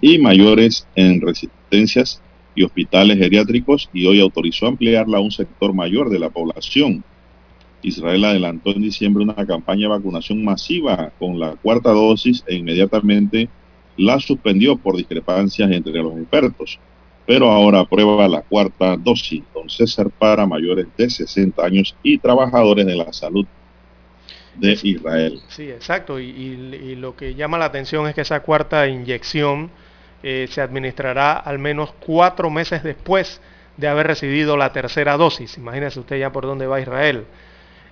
y 0.00 0.18
mayores 0.18 0.86
en 0.94 1.20
resistencias 1.20 2.22
y 2.54 2.62
hospitales 2.62 3.18
geriátricos 3.18 3.90
y 3.92 4.06
hoy 4.06 4.20
autorizó 4.20 4.66
ampliarla 4.66 5.18
a 5.18 5.22
un 5.22 5.32
sector 5.32 5.74
mayor 5.74 6.08
de 6.08 6.20
la 6.20 6.30
población. 6.30 7.02
Israel 7.82 8.24
adelantó 8.24 8.70
en 8.70 8.82
diciembre 8.82 9.24
una 9.24 9.46
campaña 9.46 9.82
de 9.82 9.88
vacunación 9.88 10.44
masiva 10.44 11.12
con 11.18 11.38
la 11.38 11.56
cuarta 11.56 11.90
dosis 11.90 12.44
e 12.46 12.54
inmediatamente 12.54 13.48
la 13.96 14.20
suspendió 14.20 14.76
por 14.76 14.96
discrepancias 14.96 15.70
entre 15.70 16.02
los 16.02 16.16
expertos. 16.18 16.78
Pero 17.26 17.50
ahora 17.50 17.80
aprueba 17.80 18.28
la 18.28 18.42
cuarta 18.42 18.96
dosis, 18.96 19.42
don 19.52 19.68
César, 19.68 20.10
para 20.10 20.46
mayores 20.46 20.86
de 20.96 21.10
60 21.10 21.64
años 21.64 21.96
y 22.02 22.18
trabajadores 22.18 22.86
de 22.86 22.94
la 22.94 23.12
salud 23.12 23.46
de 24.54 24.78
Israel. 24.82 25.40
Sí, 25.48 25.70
exacto. 25.70 26.20
Y, 26.20 26.24
y 26.30 26.94
lo 26.96 27.16
que 27.16 27.34
llama 27.34 27.58
la 27.58 27.66
atención 27.66 28.06
es 28.06 28.14
que 28.14 28.20
esa 28.20 28.40
cuarta 28.40 28.86
inyección 28.86 29.70
eh, 30.22 30.48
se 30.50 30.60
administrará 30.60 31.34
al 31.34 31.58
menos 31.58 31.92
cuatro 32.00 32.50
meses 32.50 32.82
después 32.82 33.40
de 33.76 33.86
haber 33.86 34.06
recibido 34.06 34.56
la 34.56 34.72
tercera 34.72 35.16
dosis. 35.16 35.58
Imagínese 35.58 36.00
usted 36.00 36.18
ya 36.18 36.32
por 36.32 36.46
dónde 36.46 36.66
va 36.66 36.80
Israel. 36.80 37.24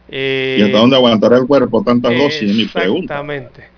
¿Y 0.08 0.62
hasta 0.62 0.78
dónde 0.78 0.96
aguantará 0.96 1.36
el 1.38 1.46
cuerpo 1.46 1.82
tantas 1.84 2.16
dosis? 2.16 2.50
Es 2.50 2.56
mi 2.56 2.64
pregunta. 2.64 3.14
Exactamente. 3.14 3.73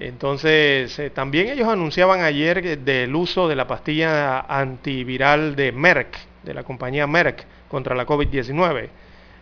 Entonces, 0.00 0.96
eh, 1.00 1.10
también 1.10 1.48
ellos 1.48 1.66
anunciaban 1.66 2.20
ayer 2.20 2.78
del 2.78 3.14
uso 3.16 3.48
de 3.48 3.56
la 3.56 3.66
pastilla 3.66 4.40
antiviral 4.40 5.56
de 5.56 5.72
Merck, 5.72 6.16
de 6.44 6.54
la 6.54 6.62
compañía 6.62 7.08
Merck, 7.08 7.44
contra 7.68 7.96
la 7.96 8.06
COVID-19. 8.06 8.90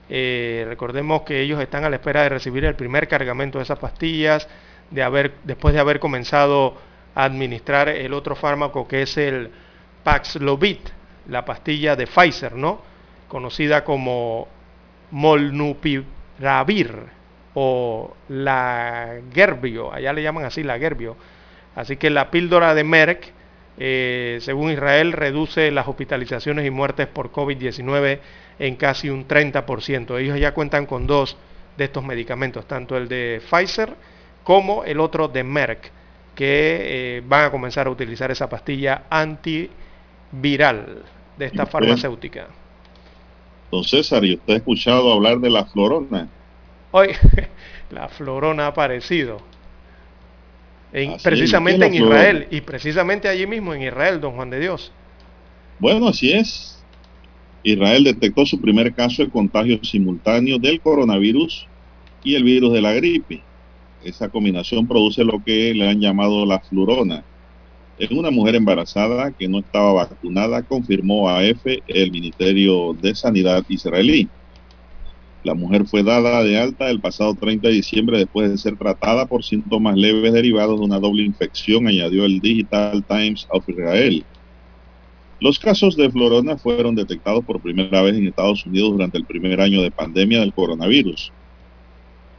Eh, 0.09 0.65
recordemos 0.67 1.23
que 1.23 1.43
ellos 1.43 1.61
están 1.61 1.85
a 1.85 1.91
la 1.91 1.97
espera 1.97 2.23
de 2.23 2.31
recibir 2.31 2.65
el 2.65 2.75
primer 2.75 3.07
cargamento 3.07 3.59
de 3.59 3.65
esas 3.65 3.79
pastillas, 3.79 4.49
de 4.91 5.03
haber, 5.03 5.35
después 5.45 5.75
de 5.75 5.81
haber 5.81 6.01
comenzado 6.01 6.75
administrar 7.15 7.91
el 7.91 8.15
otro 8.15 8.35
fármaco 8.35 8.89
que 8.89 9.03
es 9.03 9.15
el 9.19 9.51
Paxlovid, 10.05 10.79
la 11.29 11.45
pastilla 11.45 11.97
de 11.97 12.07
Pfizer, 12.07 12.55
¿no? 12.55 12.81
Conocida 13.29 13.85
como 13.85 14.49
Molnupiravir 15.11 17.16
o 17.59 18.15
la 18.29 19.15
Gerbio, 19.33 19.91
allá 19.91 20.13
le 20.13 20.23
llaman 20.23 20.45
así 20.45 20.63
la 20.63 20.79
Gerbio. 20.79 21.17
Así 21.75 21.97
que 21.97 22.11
la 22.11 22.31
píldora 22.31 22.75
de 22.75 22.85
Merck, 22.85 23.33
eh, 23.79 24.37
según 24.43 24.73
Israel, 24.73 25.13
reduce 25.13 25.71
las 25.71 25.89
hospitalizaciones 25.89 26.67
y 26.67 26.71
muertes 26.71 27.07
por 27.07 27.33
COVID-19 27.33 28.19
en 28.59 28.77
casi 28.77 29.09
un 29.09 29.27
30%. 29.27 30.19
Ellos 30.19 30.39
ya 30.39 30.53
cuentan 30.53 30.85
con 30.85 31.07
dos 31.07 31.39
de 31.79 31.85
estos 31.85 32.05
medicamentos, 32.05 32.67
tanto 32.69 32.99
el 32.99 33.09
de 33.09 33.41
Pfizer 33.49 33.95
como 34.45 34.85
el 34.85 35.01
otro 35.01 35.29
de 35.29 35.43
Merck 35.43 35.91
que 36.35 37.17
eh, 37.17 37.23
van 37.27 37.47
a 37.47 37.51
comenzar 37.51 37.87
a 37.87 37.91
utilizar 37.91 38.31
esa 38.31 38.51
pastilla 38.51 39.05
antiviral 39.09 41.05
de 41.39 41.47
esta 41.47 41.65
farmacéutica. 41.65 42.49
Don 43.73 43.83
César, 43.83 44.23
¿y 44.27 44.35
usted 44.35 44.53
ha 44.53 44.57
escuchado 44.59 45.11
hablar 45.11 45.39
de 45.39 45.49
la 45.49 45.65
florona? 45.65 46.29
Hoy, 46.99 47.09
la 47.91 48.09
florona 48.09 48.65
ha 48.65 48.69
aparecido. 48.69 49.43
precisamente 51.23 51.85
en 51.85 51.95
Israel, 51.95 52.47
y 52.51 52.63
precisamente 52.63 53.29
allí 53.29 53.47
mismo 53.47 53.75
en 53.75 53.83
Israel, 53.83 54.19
don 54.19 54.33
Juan 54.33 54.49
de 54.49 54.61
Dios. 54.61 54.91
Bueno, 55.79 56.09
así 56.09 56.33
es. 56.33 56.83
Israel 57.63 58.03
detectó 58.03 58.47
su 58.47 58.59
primer 58.59 58.95
caso 58.95 59.23
de 59.23 59.29
contagio 59.29 59.79
simultáneo 59.83 60.59
del 60.59 60.81
coronavirus 60.81 61.67
y 62.25 62.35
el 62.35 62.45
virus 62.45 62.73
de 62.73 62.81
la 62.81 62.95
gripe. 62.95 63.43
Esa 64.03 64.31
combinación 64.31 64.89
produce 64.89 65.23
lo 65.23 65.45
que 65.45 65.75
le 65.75 65.91
han 65.91 66.01
llamado 66.01 66.47
la 66.47 66.61
flurona. 66.61 67.23
En 67.99 68.19
una 68.19 68.31
mujer 68.31 68.55
embarazada 68.55 69.33
que 69.33 69.49
no 69.49 69.59
estaba 69.59 69.93
vacunada, 69.93 70.63
confirmó 70.63 71.29
a 71.29 71.45
EFE 71.45 71.83
el 71.89 72.11
Ministerio 72.11 72.95
de 72.95 73.15
Sanidad 73.15 73.65
israelí. 73.69 74.31
La 75.47 75.55
mujer 75.55 75.87
fue 75.87 76.03
dada 76.03 76.43
de 76.43 76.59
alta 76.59 76.91
el 76.91 77.01
pasado 77.01 77.37
30 77.37 77.69
de 77.69 77.75
diciembre 77.75 78.19
después 78.19 78.51
de 78.51 78.59
ser 78.59 78.77
tratada 78.77 79.27
por 79.27 79.45
síntomas 79.45 79.97
leves 79.97 80.33
derivados 80.33 80.77
de 80.77 80.85
una 80.85 80.99
doble 80.99 81.23
infección, 81.23 81.87
añadió 81.87 82.25
el 82.25 82.41
Digital 82.41 83.05
Times 83.05 83.47
of 83.51 83.69
Israel. 83.69 84.25
Los 85.39 85.61
casos 85.61 85.97
de 85.97 86.11
florona 86.11 86.57
fueron 86.57 86.97
detectados 86.97 87.45
por 87.45 87.63
primera 87.63 88.03
vez 88.03 88.17
en 88.17 88.27
Estados 88.27 88.67
Unidos 88.67 88.91
durante 88.91 89.19
el 89.19 89.25
primer 89.25 89.61
año 89.61 89.83
de 89.83 89.93
pandemia 89.93 90.41
del 90.41 90.53
coronavirus. 90.53 91.31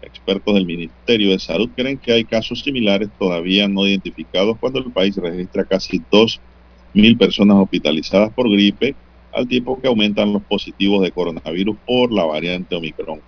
Expertos 0.01 0.53
del 0.55 0.65
Ministerio 0.65 1.31
de 1.31 1.39
Salud 1.39 1.69
creen 1.77 1.97
que 1.97 2.11
hay 2.11 2.25
casos 2.25 2.59
similares 2.59 3.07
todavía 3.17 3.69
no 3.69 3.87
identificados 3.87 4.57
cuando 4.59 4.79
el 4.79 4.91
país 4.91 5.15
registra 5.15 5.63
casi 5.63 5.99
2.000 6.11 7.17
personas 7.17 7.55
hospitalizadas 7.55 8.33
por 8.33 8.51
gripe, 8.51 8.97
al 9.37 9.47
tiempo 9.47 9.79
que 9.79 9.87
aumentan 9.87 10.33
los 10.33 10.41
positivos 10.43 11.01
de 11.03 11.11
coronavirus 11.11 11.77
por 11.85 12.11
la 12.11 12.25
variante 12.25 12.75
Omicron. 12.75 13.21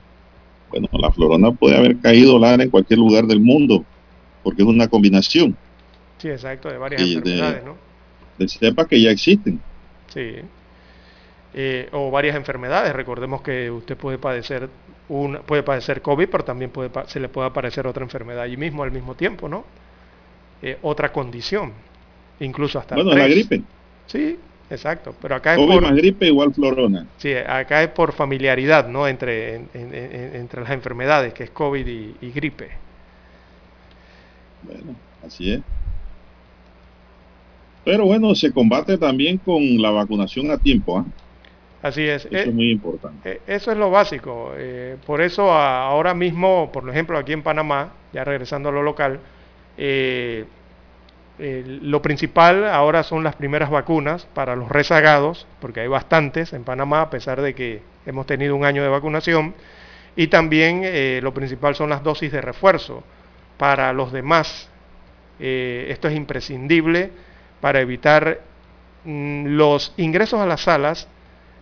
Bueno, 0.70 0.88
la 0.94 1.12
florona 1.12 1.52
puede 1.52 1.78
haber 1.78 1.98
caído 2.00 2.40
Lara 2.40 2.64
en 2.64 2.70
cualquier 2.70 3.00
lugar 3.00 3.26
del 3.26 3.40
mundo, 3.40 3.86
porque 4.44 4.64
es 4.64 4.68
una 4.68 4.88
combinación. 4.88 5.56
Sí, 6.18 6.30
exacto, 6.30 6.70
de 6.70 6.78
varias 6.78 7.02
enfermedades, 7.02 7.64
¿no? 7.64 7.78
De 8.38 8.48
cepas 8.48 8.88
que 8.88 9.02
ya 9.02 9.12
existen. 9.12 9.60
Sí. 10.14 10.36
Eh, 11.54 11.90
o 11.92 12.12
varias 12.12 12.36
enfermedades. 12.36 12.94
Recordemos 12.94 13.42
que 13.42 13.70
usted 13.70 13.98
puede 13.98 14.18
padecer 14.18 14.70
puede 15.48 15.64
padecer 15.64 16.04
COVID, 16.04 16.30
pero 16.30 16.44
también 16.44 16.70
puede, 16.70 16.92
se 17.08 17.20
le 17.20 17.30
puede 17.30 17.48
aparecer 17.48 17.88
otra 17.88 18.04
enfermedad 18.04 18.44
allí 18.44 18.58
mismo 18.58 18.84
al 18.84 18.92
mismo 18.92 19.16
tiempo, 19.16 19.50
¿no? 19.50 19.66
Eh, 20.62 20.78
otra 20.84 21.12
condición, 21.12 21.74
incluso 22.40 22.78
hasta... 22.78 22.94
Bueno, 22.94 23.16
la 23.16 23.28
gripe. 23.28 23.64
Sí, 24.06 24.38
exacto, 24.70 25.16
pero 25.22 25.36
acá 25.36 25.56
es 25.56 25.60
por... 25.60 25.96
gripe 25.96 26.28
igual 26.28 26.54
florona. 26.54 27.08
Sí, 27.18 27.34
acá 27.34 27.84
es 27.84 27.90
por 27.90 28.14
familiaridad, 28.14 28.88
¿no? 28.88 29.08
Entre, 29.08 29.62
entre 29.74 30.62
las 30.62 30.72
enfermedades, 30.72 31.34
que 31.34 31.44
es 31.44 31.50
COVID 31.50 31.88
y, 31.88 32.32
gripe. 32.32 32.70
Bueno, 34.64 34.96
así 35.26 35.54
es. 35.54 35.62
Pero 37.86 38.06
bueno, 38.06 38.36
se 38.36 38.52
combate 38.52 38.98
también 38.98 39.38
con 39.38 39.82
la 39.82 39.90
vacunación 39.90 40.52
a 40.52 40.58
tiempo, 40.58 41.00
¿ah? 41.00 41.06
Así 41.82 42.04
es. 42.04 42.26
Eso 42.26 42.36
es 42.36 42.48
eh, 42.48 42.52
muy 42.52 42.72
importante. 42.72 43.32
Eh, 43.32 43.42
eso 43.48 43.72
es 43.72 43.78
lo 43.78 43.90
básico. 43.90 44.52
Eh, 44.58 44.98
por 45.06 45.22
eso 45.22 45.52
ahora 45.52 46.14
mismo, 46.14 46.70
por 46.72 46.88
ejemplo, 46.90 47.18
aquí 47.18 47.32
en 47.32 47.42
Panamá, 47.42 47.94
ya 48.12 48.24
regresando 48.24 48.70
a 48.70 48.72
lo 48.72 48.84
local, 48.84 49.20
lo 51.40 52.02
principal 52.02 52.68
ahora 52.68 53.04
son 53.04 53.24
las 53.24 53.36
primeras 53.36 53.70
vacunas 53.70 54.26
para 54.34 54.58
los 54.58 54.68
rezagados, 54.68 55.48
porque 55.62 55.80
hay 55.80 55.88
bastantes 55.88 56.52
en 56.52 56.66
Panamá, 56.66 57.02
a 57.02 57.10
pesar 57.10 57.42
de 57.42 57.56
que 57.56 57.82
hemos 58.06 58.26
tenido 58.26 58.56
un 58.56 58.66
año 58.66 58.84
de 58.84 58.90
vacunación. 58.90 59.56
Y 60.16 60.28
también 60.28 60.82
eh, 60.84 61.22
lo 61.24 61.34
principal 61.34 61.76
son 61.76 61.90
las 61.90 62.04
dosis 62.04 62.32
de 62.32 62.42
refuerzo 62.42 63.04
para 63.58 63.94
los 63.94 64.12
demás. 64.12 64.70
Eh, 65.40 65.88
esto 65.90 66.10
es 66.10 66.16
imprescindible 66.16 67.12
para 67.62 67.80
evitar 67.80 68.42
mm, 69.06 69.46
los 69.46 69.94
ingresos 69.96 70.42
a 70.42 70.46
las 70.46 70.62
salas, 70.62 71.08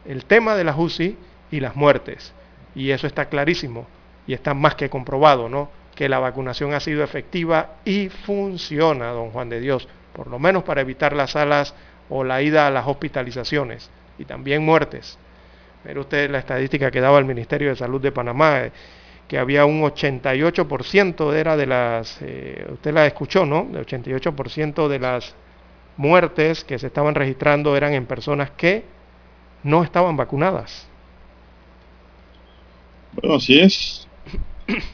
el 0.06 0.26
tema 0.26 0.56
de 0.56 0.64
las 0.64 0.76
UCI 0.78 1.18
y 1.52 1.60
las 1.60 1.76
muertes. 1.76 2.34
Y 2.74 2.90
eso 2.90 3.06
está 3.06 3.26
clarísimo 3.26 3.88
y 4.26 4.34
está 4.34 4.56
más 4.56 4.74
que 4.74 4.90
comprobado, 4.90 5.49
¿no? 5.49 5.70
Que 5.98 6.07
la 6.07 6.19
vacunación 6.19 6.74
ha 6.74 6.80
sido 6.80 7.03
efectiva 7.03 7.78
y 7.84 8.07
funciona, 8.07 9.07
don 9.07 9.32
Juan 9.32 9.49
de 9.49 9.60
Dios, 9.60 9.90
por 10.14 10.28
lo 10.28 10.40
menos 10.40 10.64
para 10.64 10.82
evitar 10.82 11.14
las 11.14 11.32
salas 11.32 11.74
o 12.10 12.24
la 12.24 12.41
ida 12.41 12.68
a 12.68 12.72
las 12.72 12.88
hospitalizaciones 12.88 13.90
y 14.18 14.26
también 14.26 14.64
muertes. 14.64 15.18
Mire 15.84 15.99
usted 15.99 16.30
la 16.30 16.40
estadística 16.40 16.91
que 16.91 17.02
daba 17.02 17.19
el 17.19 17.26
Ministerio 17.26 17.69
de 17.69 17.76
Salud 17.76 17.99
de 17.99 18.11
Panamá, 18.11 18.61
eh, 18.61 18.72
que 19.28 19.38
había 19.38 19.65
un 19.65 19.82
88% 19.82 21.34
era 21.34 21.57
de 21.57 21.65
las, 21.65 22.18
eh, 22.22 22.65
usted 22.72 22.94
la 22.94 23.06
escuchó, 23.06 23.45
¿no? 23.45 23.68
El 23.74 23.86
88% 23.86 24.88
de 24.88 24.99
las 24.99 25.36
muertes 25.98 26.64
que 26.64 26.80
se 26.80 26.88
estaban 26.88 27.15
registrando 27.15 27.76
eran 27.76 27.94
en 27.94 28.06
personas 28.06 28.52
que 28.52 28.86
no 29.64 29.84
estaban 29.84 30.15
vacunadas. 30.15 30.88
Bueno, 33.14 33.36
así 33.36 33.60
es. 33.60 34.06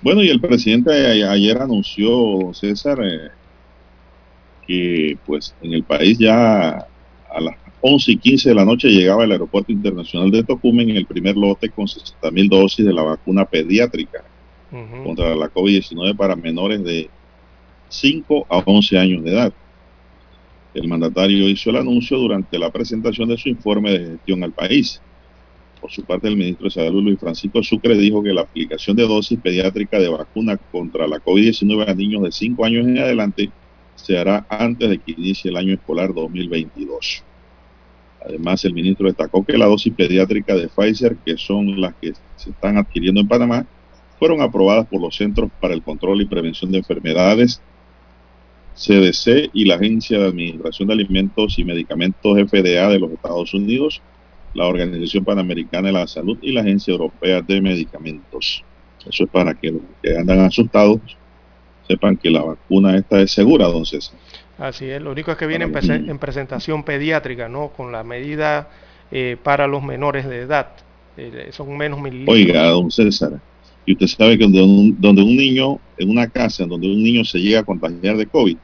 Bueno, 0.01 0.23
y 0.23 0.29
el 0.29 0.39
presidente 0.39 0.91
ayer 1.23 1.57
anunció, 1.57 2.53
César, 2.53 2.99
eh, 3.03 3.31
que 4.67 5.17
pues 5.25 5.55
en 5.61 5.73
el 5.73 5.83
país 5.83 6.17
ya 6.17 6.69
a 6.69 7.41
las 7.41 7.55
11 7.81 8.11
y 8.13 8.17
15 8.17 8.49
de 8.49 8.55
la 8.55 8.65
noche 8.65 8.87
llegaba 8.87 9.23
al 9.23 9.31
aeropuerto 9.31 9.71
internacional 9.71 10.31
de 10.31 10.43
Tocumen 10.43 10.91
el 10.91 11.05
primer 11.05 11.35
lote 11.35 11.69
con 11.69 11.87
60 11.87 12.31
mil 12.31 12.47
dosis 12.47 12.85
de 12.85 12.93
la 12.93 13.03
vacuna 13.03 13.45
pediátrica 13.45 14.23
contra 15.03 15.35
la 15.35 15.53
COVID-19 15.53 16.15
para 16.15 16.35
menores 16.35 16.83
de 16.83 17.09
5 17.89 18.47
a 18.49 18.57
11 18.65 18.97
años 18.97 19.23
de 19.23 19.31
edad. 19.31 19.53
El 20.73 20.87
mandatario 20.87 21.47
hizo 21.47 21.69
el 21.69 21.75
anuncio 21.75 22.17
durante 22.17 22.57
la 22.57 22.71
presentación 22.71 23.29
de 23.29 23.37
su 23.37 23.49
informe 23.49 23.91
de 23.91 24.11
gestión 24.11 24.43
al 24.43 24.51
país. 24.51 24.99
Por 25.83 25.91
su 25.91 26.05
parte, 26.05 26.29
el 26.29 26.37
ministro 26.37 26.63
de 26.63 26.71
Salud, 26.71 27.03
Luis 27.03 27.19
Francisco 27.19 27.61
Sucre, 27.61 27.97
dijo 27.97 28.23
que 28.23 28.33
la 28.33 28.43
aplicación 28.43 28.95
de 28.95 29.03
dosis 29.05 29.37
pediátrica 29.37 29.99
de 29.99 30.07
vacuna 30.07 30.55
contra 30.55 31.05
la 31.09 31.17
COVID-19 31.17 31.89
a 31.89 31.93
niños 31.93 32.23
de 32.23 32.31
5 32.31 32.63
años 32.63 32.87
en 32.87 32.99
adelante 32.99 33.51
se 33.93 34.17
hará 34.17 34.45
antes 34.47 34.89
de 34.89 34.97
que 34.99 35.11
inicie 35.11 35.51
el 35.51 35.57
año 35.57 35.73
escolar 35.73 36.13
2022. 36.13 37.25
Además, 38.25 38.63
el 38.63 38.73
ministro 38.73 39.07
destacó 39.07 39.43
que 39.43 39.57
la 39.57 39.65
dosis 39.65 39.93
pediátrica 39.93 40.55
de 40.55 40.69
Pfizer, 40.69 41.17
que 41.17 41.35
son 41.35 41.81
las 41.81 41.93
que 41.95 42.13
se 42.37 42.51
están 42.51 42.77
adquiriendo 42.77 43.19
en 43.19 43.27
Panamá, 43.27 43.65
fueron 44.17 44.41
aprobadas 44.41 44.87
por 44.87 45.01
los 45.01 45.17
Centros 45.17 45.51
para 45.59 45.73
el 45.73 45.83
Control 45.83 46.21
y 46.21 46.27
Prevención 46.27 46.71
de 46.71 46.77
Enfermedades, 46.77 47.61
CDC 48.73 49.49
y 49.51 49.65
la 49.65 49.75
Agencia 49.75 50.17
de 50.17 50.27
Administración 50.27 50.87
de 50.87 50.93
Alimentos 50.93 51.59
y 51.59 51.65
Medicamentos 51.65 52.37
FDA 52.37 52.87
de 52.87 52.99
los 52.99 53.11
Estados 53.11 53.53
Unidos, 53.53 54.01
la 54.53 54.67
Organización 54.67 55.23
Panamericana 55.23 55.87
de 55.87 55.93
la 55.93 56.07
Salud 56.07 56.37
y 56.41 56.51
la 56.51 56.61
Agencia 56.61 56.91
Europea 56.91 57.41
de 57.41 57.61
Medicamentos. 57.61 58.63
Eso 59.07 59.23
es 59.23 59.29
para 59.29 59.53
que 59.53 59.71
los 59.71 59.81
que 60.01 60.17
andan 60.17 60.39
asustados 60.39 60.99
sepan 61.87 62.17
que 62.17 62.29
la 62.29 62.41
vacuna 62.41 62.95
esta 62.95 63.19
es 63.21 63.31
segura, 63.31 63.67
don 63.67 63.85
César. 63.85 64.17
Así 64.57 64.85
es, 64.85 65.01
lo 65.01 65.11
único 65.11 65.31
es 65.31 65.37
que 65.37 65.47
viene 65.47 65.65
en, 65.65 66.19
presentación 66.19 66.83
pediátrica, 66.83 67.49
¿no? 67.49 67.69
Con 67.69 67.91
la 67.91 68.03
medida 68.03 68.69
eh, 69.11 69.35
para 69.41 69.67
los 69.67 69.83
menores 69.83 70.27
de 70.27 70.41
edad. 70.41 70.69
Eh, 71.17 71.49
son 71.51 71.75
menos 71.75 71.99
mililitros. 71.99 72.35
Oiga, 72.35 72.63
don 72.69 72.89
César, 72.89 73.39
y 73.85 73.93
usted 73.93 74.07
sabe 74.07 74.37
que 74.37 74.43
donde 74.43 74.61
un, 74.61 75.01
donde 75.01 75.21
un 75.21 75.35
niño, 75.35 75.79
en 75.97 76.09
una 76.09 76.27
casa, 76.27 76.65
donde 76.65 76.87
un 76.87 77.03
niño 77.03 77.25
se 77.25 77.39
llega 77.39 77.59
a 77.59 77.63
contagiar 77.63 78.15
de 78.15 78.25
COVID, 78.27 78.57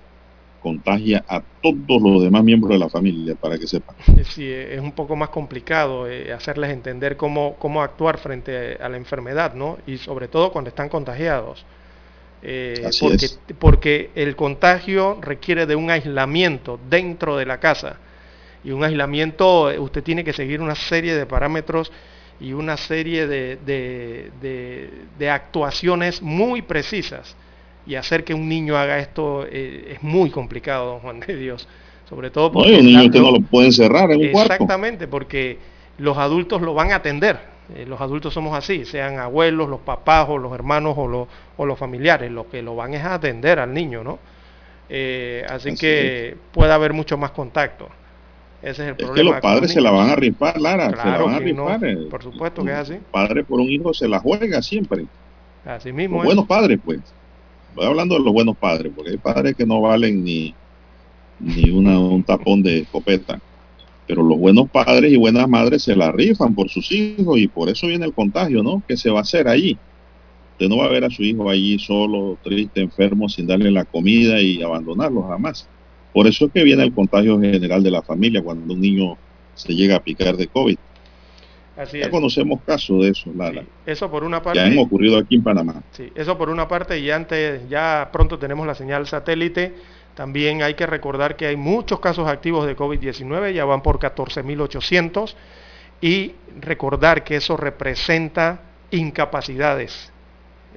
contagia 0.60 1.24
a 1.28 1.42
todos 1.62 2.02
los 2.02 2.24
demás 2.24 2.44
miembros 2.44 2.72
de 2.74 2.80
la 2.80 2.90
familia, 2.90 3.36
para 3.36 3.58
que 3.58 3.68
sepan. 3.68 3.96
Sí, 4.24 4.50
es 4.50 4.80
un 4.80 4.92
poco 4.92 5.16
más 5.16 5.30
complicado 5.30 6.08
eh, 6.08 6.32
hacerles 6.32 6.72
entender 6.72 7.18
cómo, 7.18 7.56
cómo 7.60 7.82
actuar 7.82 8.18
frente 8.18 8.78
a 8.82 8.90
la 8.90 8.98
enfermedad, 8.98 9.54
¿no? 9.54 9.78
Y 9.88 9.98
sobre 9.98 10.28
todo 10.28 10.52
cuando 10.52 10.70
están 10.70 10.90
contagiados. 10.90 11.66
Eh, 12.42 12.90
porque, 13.00 13.28
porque 13.58 14.10
el 14.16 14.36
contagio 14.36 15.18
requiere 15.22 15.66
de 15.66 15.76
un 15.76 15.90
aislamiento 15.92 16.80
dentro 16.90 17.38
de 17.38 17.46
la 17.46 17.60
casa. 17.60 17.98
Y 18.64 18.72
un 18.72 18.84
aislamiento, 18.84 19.72
eh, 19.72 19.80
usted 19.80 20.04
tiene 20.04 20.24
que 20.24 20.34
seguir 20.34 20.62
una 20.62 20.76
serie 20.76 21.16
de 21.16 21.26
parámetros 21.26 21.92
y 22.40 22.54
una 22.54 22.78
serie 22.78 23.28
de, 23.28 23.58
de, 25.18 25.30
actuaciones 25.30 26.22
muy 26.22 26.62
precisas. 26.62 27.36
Y 27.90 27.96
hacer 27.96 28.24
que 28.24 28.34
un 28.34 28.48
niño 28.48 28.78
haga 28.78 29.00
esto 29.00 29.46
eh, 29.50 29.94
es 29.96 30.04
muy 30.04 30.30
complicado, 30.30 30.86
don 30.92 31.00
Juan 31.00 31.20
de 31.20 31.36
Dios. 31.36 31.68
Sobre 32.08 32.30
todo 32.30 32.52
porque... 32.52 32.72
No, 32.72 32.80
un 32.80 32.86
niño 32.86 33.06
usted 33.06 33.20
no 33.20 33.32
lo 33.32 33.42
puede 33.42 33.68
encerrar 33.68 34.12
en 34.12 34.22
un 34.22 34.32
cuarto. 34.32 34.54
Exactamente, 34.54 35.08
porque 35.08 35.58
los 35.98 36.18
adultos 36.18 36.62
lo 36.62 36.74
van 36.74 36.92
a 36.92 36.96
atender 36.98 37.40
eh, 37.76 37.86
los 37.88 38.02
adultos 38.02 38.34
somos 38.34 38.58
así, 38.58 38.84
sean 38.86 39.20
abuelos, 39.20 39.70
los 39.70 39.82
papás 39.82 40.28
o 40.30 40.38
los 40.38 40.52
hermanos 40.54 40.96
o 40.98 41.08
los, 41.08 41.28
o 41.58 41.66
los 41.66 41.78
familiares, 41.78 42.32
lo 42.32 42.50
que 42.50 42.64
lo 42.64 42.76
van 42.76 42.96
es 42.96 43.04
a 43.04 43.14
atender 43.14 43.60
al 43.60 43.74
niño, 43.74 44.04
¿no? 44.04 44.18
Eh, 44.90 45.46
así, 45.48 45.76
que 45.76 46.36
puede 46.52 46.74
haber 46.74 46.94
mucho 46.94 47.16
más 47.18 47.30
contacto. 47.32 47.88
Ese 48.64 48.84
es 48.84 48.90
el 48.90 48.96
problema. 48.96 49.16
que 49.16 49.24
los 49.24 49.42
padres 49.42 49.72
se 49.72 49.82
la 49.82 49.92
van 49.92 50.10
a 50.10 50.16
rifar, 50.16 50.60
Lara, 50.60 50.90
se 50.90 50.96
la 50.96 51.18
van 51.20 51.36
a 51.36 51.40
rifar. 51.40 51.86
Eh. 51.86 52.08
por 52.10 52.24
supuesto 52.24 52.66
que 52.66 52.72
es 52.72 52.78
así. 52.78 52.98
Padre 53.12 53.44
por 53.44 53.60
un 53.60 53.70
hijo 53.70 53.94
se 53.94 54.08
la 54.08 54.20
juega 54.20 54.62
siempre. 54.64 55.06
Así 55.64 55.94
mismo. 55.94 56.18
Los 56.18 56.26
buenos 56.26 56.48
padres, 56.48 56.80
pues. 56.84 57.00
Voy 57.80 57.88
hablando 57.88 58.16
de 58.16 58.26
los 58.26 58.34
buenos 58.34 58.58
padres, 58.58 58.92
porque 58.94 59.12
hay 59.12 59.18
padres 59.18 59.56
que 59.56 59.66
no 59.66 59.80
valen 59.80 60.22
ni, 60.22 60.54
ni 61.40 61.70
un 61.72 62.22
tapón 62.24 62.62
de 62.62 62.80
escopeta. 62.80 63.40
Pero 64.06 64.22
los 64.22 64.38
buenos 64.38 64.70
padres 64.70 65.10
y 65.14 65.16
buenas 65.16 65.48
madres 65.48 65.84
se 65.84 65.96
la 65.96 66.12
rifan 66.12 66.54
por 66.54 66.68
sus 66.68 66.92
hijos 66.92 67.40
y 67.40 67.48
por 67.48 67.70
eso 67.70 67.88
viene 67.88 68.06
el 68.06 68.14
contagio, 68.14 68.64
¿no? 68.64 68.84
¿Qué 68.86 68.98
se 68.98 69.10
va 69.10 69.20
a 69.20 69.22
hacer 69.22 69.48
allí? 69.48 69.78
Usted 70.52 70.68
no 70.68 70.76
va 70.76 70.88
a 70.88 70.90
ver 70.90 71.06
a 71.06 71.10
su 71.10 71.24
hijo 71.24 71.50
allí 71.50 71.80
solo, 71.80 72.38
triste, 72.44 72.82
enfermo, 72.82 73.30
sin 73.30 73.48
darle 73.48 73.72
la 73.72 73.86
comida 73.86 74.42
y 74.42 74.62
abandonarlo 74.62 75.22
jamás. 75.22 75.66
Por 76.12 76.28
eso 76.28 76.48
es 76.48 76.52
que 76.52 76.66
viene 76.66 76.84
el 76.84 76.94
contagio 76.94 77.40
general 77.40 77.82
de 77.82 77.92
la 77.92 78.02
familia 78.02 78.44
cuando 78.44 78.74
un 78.74 78.82
niño 78.82 79.16
se 79.56 79.74
llega 79.74 79.96
a 79.96 80.04
picar 80.04 80.36
de 80.36 80.48
COVID. 80.48 80.78
Así 81.80 82.00
ya 82.00 82.10
conocemos 82.10 82.60
casos 82.66 83.02
de 83.02 83.10
eso, 83.10 83.32
Lara. 83.36 83.64
eso 83.86 84.12
por 84.12 84.24
una 84.24 84.44
parte. 84.44 84.60
Ya 84.60 84.66
han 84.66 84.78
ocurrido 84.78 85.18
aquí 85.18 85.36
en 85.36 85.44
Panamá. 85.44 85.82
Sí, 85.92 86.12
eso 86.14 86.38
por 86.38 86.50
una 86.50 86.68
parte 86.68 87.00
y 87.00 87.10
antes 87.10 87.68
ya 87.70 88.10
pronto 88.12 88.38
tenemos 88.38 88.68
la 88.68 88.76
señal 88.76 89.08
satélite 89.08 89.74
también 90.20 90.62
hay 90.64 90.74
que 90.74 90.86
recordar 90.86 91.38
que 91.38 91.48
hay 91.48 91.56
muchos 91.56 92.02
casos 92.02 92.28
activos 92.28 92.66
de 92.66 92.76
COVID-19, 92.76 93.54
ya 93.54 93.64
van 93.64 93.82
por 93.82 94.00
14.800, 94.00 95.34
y 96.02 96.34
recordar 96.60 97.24
que 97.24 97.38
eso 97.38 97.56
representa 97.56 98.60
incapacidades. 98.92 100.12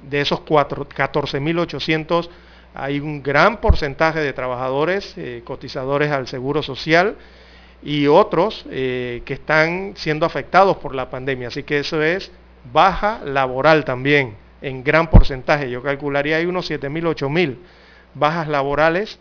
De 0.01 0.21
esos 0.21 0.45
14.800 0.45 2.29
hay 2.73 3.01
un 3.01 3.21
gran 3.21 3.59
porcentaje 3.59 4.21
de 4.21 4.31
trabajadores 4.31 5.13
eh, 5.17 5.41
cotizadores 5.43 6.09
al 6.09 6.27
Seguro 6.29 6.63
Social 6.63 7.17
y 7.83 8.07
otros 8.07 8.65
eh, 8.69 9.21
que 9.25 9.33
están 9.33 9.93
siendo 9.95 10.25
afectados 10.25 10.77
por 10.77 10.95
la 10.95 11.09
pandemia. 11.09 11.49
Así 11.49 11.63
que 11.63 11.79
eso 11.79 12.01
es 12.01 12.31
baja 12.71 13.21
laboral 13.25 13.83
también, 13.83 14.35
en 14.61 14.83
gran 14.83 15.09
porcentaje. 15.09 15.69
Yo 15.69 15.83
calcularía 15.83 16.37
hay 16.37 16.45
unos 16.45 16.69
7.000, 16.69 17.15
8.000 17.15 17.57
bajas 18.13 18.47
laborales 18.47 19.19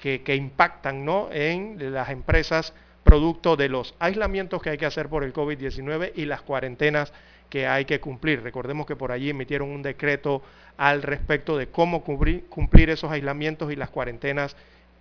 que, 0.00 0.34
impactan 0.34 1.04
¿no? 1.04 1.28
en 1.32 1.92
las 1.92 2.10
empresas 2.10 2.74
producto 3.02 3.56
de 3.56 3.68
los 3.68 3.94
aislamientos 3.98 4.62
que 4.62 4.70
hay 4.70 4.78
que 4.78 4.86
hacer 4.86 5.08
por 5.08 5.24
el 5.24 5.32
COVID-19 5.32 6.12
y 6.14 6.26
las 6.26 6.42
cuarentenas 6.42 7.12
que 7.48 7.66
hay 7.66 7.84
que 7.84 8.00
cumplir. 8.00 8.42
Recordemos 8.42 8.86
que 8.86 8.96
por 8.96 9.10
allí 9.10 9.30
emitieron 9.30 9.70
un 9.70 9.82
decreto 9.82 10.42
al 10.76 11.02
respecto 11.02 11.56
de 11.56 11.68
cómo 11.68 12.02
cumplir 12.02 12.90
esos 12.90 13.10
aislamientos 13.10 13.72
y 13.72 13.76
las 13.76 13.90
cuarentenas 13.90 14.56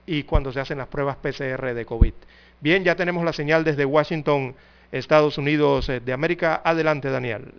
y 0.06 0.24
cuando 0.24 0.52
se 0.52 0.60
hacen 0.60 0.80
las 0.80 0.88
pruebas 0.88 1.18
PCR 1.18 1.74
de 1.74 1.86
COVID. 1.86 2.14
Bien, 2.62 2.84
ya 2.84 2.96
tenemos 2.96 3.24
la 3.24 3.32
señal 3.32 3.64
desde 3.64 3.86
Washington, 3.86 4.56
Estados 4.92 5.38
Unidos 5.38 5.88
eh, 5.88 6.02
de 6.02 6.12
América. 6.12 6.62
Adelante, 6.64 7.10
Daniel. 7.10 7.54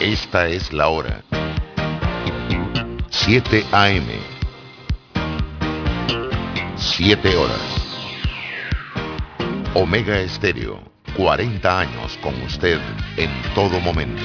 Esta 0.00 0.48
es 0.48 0.72
la 0.72 0.88
hora. 0.88 1.22
7 3.10 3.64
AM. 3.70 4.06
7 6.76 7.36
horas. 7.36 7.80
Omega 9.74 10.18
Estéreo, 10.18 10.80
40 11.16 11.80
años 11.80 12.18
con 12.22 12.34
usted 12.42 12.80
en 13.16 13.30
todo 13.54 13.78
momento. 13.78 14.24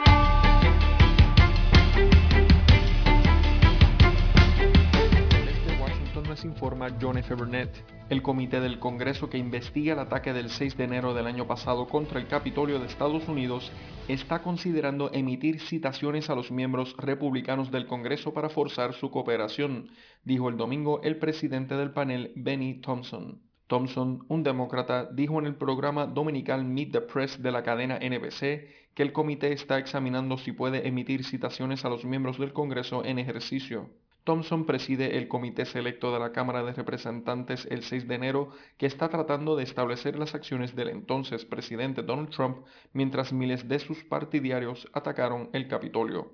Informa 6.61 6.95
John 7.01 7.17
F. 7.17 7.33
Burnett. 7.33 7.71
El 8.09 8.21
comité 8.21 8.59
del 8.59 8.77
Congreso 8.77 9.31
que 9.31 9.39
investiga 9.39 9.93
el 9.93 9.99
ataque 9.99 10.31
del 10.31 10.51
6 10.51 10.77
de 10.77 10.83
enero 10.83 11.15
del 11.15 11.25
año 11.25 11.47
pasado 11.47 11.87
contra 11.87 12.19
el 12.19 12.27
Capitolio 12.27 12.77
de 12.77 12.85
Estados 12.85 13.27
Unidos 13.27 13.71
está 14.07 14.43
considerando 14.43 15.09
emitir 15.11 15.59
citaciones 15.59 16.29
a 16.29 16.35
los 16.35 16.51
miembros 16.51 16.95
republicanos 16.97 17.71
del 17.71 17.87
Congreso 17.87 18.35
para 18.35 18.49
forzar 18.49 18.93
su 18.93 19.09
cooperación, 19.09 19.89
dijo 20.23 20.49
el 20.49 20.57
domingo 20.57 21.01
el 21.01 21.17
presidente 21.17 21.73
del 21.73 21.93
panel, 21.93 22.31
Benny 22.35 22.75
Thompson. 22.75 23.41
Thompson, 23.65 24.23
un 24.27 24.43
demócrata, 24.43 25.05
dijo 25.11 25.39
en 25.39 25.47
el 25.47 25.55
programa 25.55 26.05
dominical 26.05 26.63
Meet 26.63 26.91
the 26.91 27.01
Press 27.01 27.41
de 27.41 27.51
la 27.51 27.63
cadena 27.63 27.97
NBC 27.97 28.93
que 28.93 29.01
el 29.01 29.13
comité 29.13 29.51
está 29.51 29.79
examinando 29.79 30.37
si 30.37 30.51
puede 30.51 30.87
emitir 30.87 31.23
citaciones 31.23 31.85
a 31.85 31.89
los 31.89 32.05
miembros 32.05 32.37
del 32.37 32.53
Congreso 32.53 33.03
en 33.03 33.17
ejercicio. 33.17 33.89
Thompson 34.23 34.65
preside 34.65 35.17
el 35.17 35.27
comité 35.27 35.65
selecto 35.65 36.13
de 36.13 36.19
la 36.19 36.31
Cámara 36.31 36.63
de 36.63 36.73
Representantes 36.73 37.67
el 37.71 37.83
6 37.83 38.07
de 38.07 38.15
enero 38.15 38.49
que 38.77 38.85
está 38.85 39.09
tratando 39.09 39.55
de 39.55 39.63
establecer 39.63 40.17
las 40.17 40.35
acciones 40.35 40.75
del 40.75 40.89
entonces 40.89 41.45
presidente 41.45 42.03
Donald 42.03 42.29
Trump 42.29 42.65
mientras 42.93 43.33
miles 43.33 43.67
de 43.67 43.79
sus 43.79 44.03
partidarios 44.03 44.87
atacaron 44.93 45.49
el 45.53 45.67
Capitolio. 45.67 46.33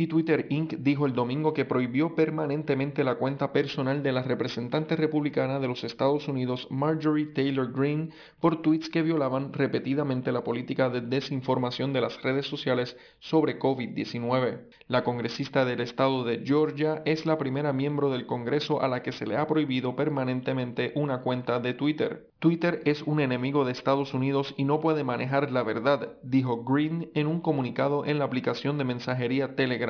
Y 0.00 0.06
Twitter 0.06 0.46
Inc. 0.48 0.74
dijo 0.74 1.06
el 1.06 1.12
domingo 1.12 1.52
que 1.52 1.64
prohibió 1.64 2.14
permanentemente 2.14 3.02
la 3.02 3.16
cuenta 3.16 3.52
personal 3.52 4.00
de 4.04 4.12
la 4.12 4.22
representante 4.22 4.94
republicana 4.94 5.58
de 5.58 5.66
los 5.66 5.82
Estados 5.82 6.28
Unidos 6.28 6.68
Marjorie 6.70 7.26
Taylor 7.26 7.72
Greene 7.72 8.10
por 8.38 8.62
tweets 8.62 8.88
que 8.90 9.02
violaban 9.02 9.52
repetidamente 9.52 10.30
la 10.30 10.44
política 10.44 10.88
de 10.88 11.00
desinformación 11.00 11.92
de 11.92 12.00
las 12.00 12.22
redes 12.22 12.46
sociales 12.46 12.96
sobre 13.18 13.58
COVID-19. 13.58 14.60
La 14.86 15.02
congresista 15.02 15.64
del 15.64 15.80
estado 15.80 16.22
de 16.22 16.44
Georgia 16.46 17.02
es 17.04 17.26
la 17.26 17.36
primera 17.36 17.72
miembro 17.72 18.08
del 18.08 18.26
Congreso 18.26 18.80
a 18.80 18.86
la 18.86 19.02
que 19.02 19.10
se 19.10 19.26
le 19.26 19.36
ha 19.36 19.48
prohibido 19.48 19.96
permanentemente 19.96 20.92
una 20.94 21.22
cuenta 21.22 21.58
de 21.58 21.74
Twitter. 21.74 22.28
Twitter 22.38 22.82
es 22.84 23.02
un 23.02 23.18
enemigo 23.18 23.64
de 23.64 23.72
Estados 23.72 24.14
Unidos 24.14 24.54
y 24.56 24.62
no 24.62 24.78
puede 24.78 25.02
manejar 25.02 25.50
la 25.50 25.64
verdad, 25.64 26.18
dijo 26.22 26.62
Green 26.62 27.10
en 27.14 27.26
un 27.26 27.40
comunicado 27.40 28.06
en 28.06 28.20
la 28.20 28.26
aplicación 28.26 28.78
de 28.78 28.84
mensajería 28.84 29.56
Telegram, 29.56 29.87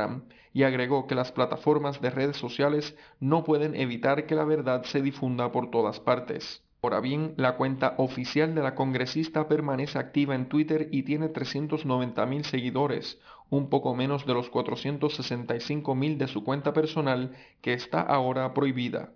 y 0.52 0.62
agregó 0.62 1.06
que 1.06 1.14
las 1.14 1.32
plataformas 1.32 2.00
de 2.00 2.10
redes 2.10 2.36
sociales 2.36 2.96
no 3.20 3.44
pueden 3.44 3.74
evitar 3.74 4.26
que 4.26 4.34
la 4.34 4.44
verdad 4.44 4.84
se 4.84 5.02
difunda 5.02 5.52
por 5.52 5.70
todas 5.70 6.00
partes. 6.00 6.62
Ahora 6.80 7.00
bien, 7.00 7.34
la 7.36 7.56
cuenta 7.56 7.94
oficial 7.98 8.54
de 8.54 8.62
la 8.62 8.76
congresista 8.76 9.48
permanece 9.48 9.98
activa 9.98 10.36
en 10.36 10.48
Twitter 10.48 10.88
y 10.92 11.02
tiene 11.02 11.32
390.000 11.32 12.44
seguidores, 12.44 13.20
un 13.50 13.68
poco 13.68 13.96
menos 13.96 14.26
de 14.26 14.34
los 14.34 14.50
465.000 14.52 16.16
de 16.16 16.28
su 16.28 16.44
cuenta 16.44 16.72
personal 16.72 17.32
que 17.62 17.72
está 17.72 18.00
ahora 18.00 18.54
prohibida. 18.54 19.12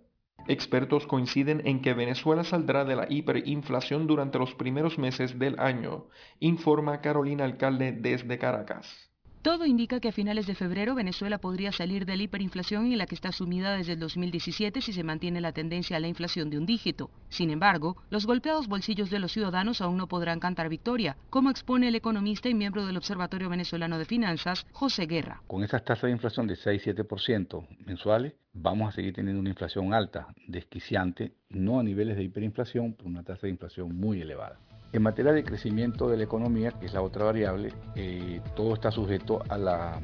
Expertos 0.49 1.07
coinciden 1.07 1.63
en 1.65 1.83
que 1.83 1.95
Venezuela 1.95 2.43
saldrá 2.43 2.85
de 2.85 2.97
la 2.97 3.07
hiperinflación 3.09 4.09
durante 4.09 4.41
los 4.41 4.55
primeros 4.55 4.99
meses 4.99 5.39
del 5.39 5.57
año, 5.61 6.07
informa 6.41 7.01
Carolina 7.01 7.45
Alcalde 7.45 7.93
desde 7.93 8.39
Caracas. 8.39 9.12
Todo 9.43 9.67
indica 9.67 9.99
que 9.99 10.09
a 10.09 10.13
finales 10.13 10.47
de 10.47 10.55
febrero 10.55 10.95
Venezuela 10.95 11.39
podría 11.39 11.73
salir 11.73 12.07
de 12.07 12.17
la 12.17 12.23
hiperinflación 12.23 12.93
en 12.93 12.99
la 12.99 13.07
que 13.07 13.17
está 13.17 13.33
sumida 13.33 13.77
desde 13.77 13.95
el 13.95 13.99
2017 13.99 14.81
si 14.81 14.93
se 14.93 15.03
mantiene 15.03 15.41
la 15.41 15.51
tendencia 15.51 15.97
a 15.97 16.01
la 16.01 16.07
inflación 16.07 16.49
de 16.49 16.59
un 16.59 16.65
dígito. 16.65 17.11
Sin 17.29 17.51
embargo, 17.51 17.97
los 18.09 18.25
golpeados 18.25 18.69
bolsillos 18.69 19.11
de 19.11 19.19
los 19.19 19.33
ciudadanos 19.33 19.81
aún 19.81 19.97
no 19.97 20.07
podrán 20.07 20.39
cantar 20.39 20.69
victoria, 20.69 21.17
como 21.29 21.51
expone 21.51 21.89
el 21.89 21.97
economista 21.97 22.49
y 22.49 22.55
miembro 22.55 22.87
del 22.87 22.97
Observatorio 22.97 23.49
Venezolano 23.49 23.99
de 23.99 24.05
Finanzas, 24.05 24.65
José 24.71 25.07
Guerra. 25.07 25.43
Con 25.49 25.65
esas 25.65 25.85
tasas 25.85 26.05
de 26.05 26.13
inflación 26.13 26.47
de 26.47 26.55
6-7% 26.55 27.67
mensuales, 27.85 28.35
vamos 28.53 28.91
a 28.91 28.93
seguir 28.93 29.13
teniendo 29.13 29.41
una 29.41 29.51
inflación 29.51 29.93
alta, 29.93 30.29
desquiciante, 30.47 31.33
no 31.49 31.81
a 31.81 31.83
niveles 31.83 32.17
de 32.17 32.23
hiperinflación, 32.23 32.93
pero 32.93 33.09
una 33.09 33.25
tasa 33.25 33.49
de 33.49 33.51
inflación 33.51 33.93
muy 33.97 34.21
elevada. 34.21 34.61
En 34.93 35.03
materia 35.03 35.33
de 35.33 35.43
crecimiento 35.43 36.09
de 36.09 36.19
la 36.19 36.25
economía, 36.25 36.71
que 36.73 36.87
es 36.87 36.93
la 36.93 37.01
otra 37.01 37.25
variable, 37.25 37.73
eh, 37.97 38.41
todo 38.55 38.75
está 38.75 38.91
sujeto 38.91 39.43
a 39.49 39.57
la 39.57 40.01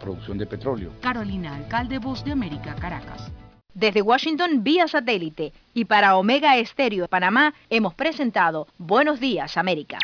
producción 0.00 0.38
de 0.38 0.46
petróleo. 0.46 0.92
Carolina, 1.02 1.54
alcalde 1.54 1.98
Voz 1.98 2.24
de 2.24 2.32
América, 2.32 2.74
Caracas. 2.74 3.30
Desde 3.74 4.02
Washington 4.02 4.62
vía 4.62 4.86
satélite 4.86 5.52
y 5.74 5.84
para 5.84 6.16
Omega 6.16 6.56
Estéreo 6.56 7.02
de 7.02 7.08
Panamá 7.08 7.54
hemos 7.68 7.92
presentado 7.94 8.68
Buenos 8.78 9.20
Días 9.20 9.56
América. 9.56 9.98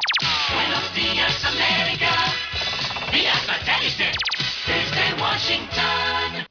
Buenos 0.53 0.95
días 0.95 1.45
América, 1.45 2.11
vía 3.13 3.35
satélite 3.47 4.11
desde 4.67 5.23
Washington. 5.23 6.51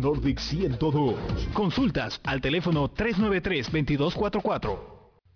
Nordic 0.00 0.38
102. 0.40 1.14
Consultas 1.52 2.20
al 2.24 2.40
teléfono 2.40 2.90
393-2244. 2.92 4.78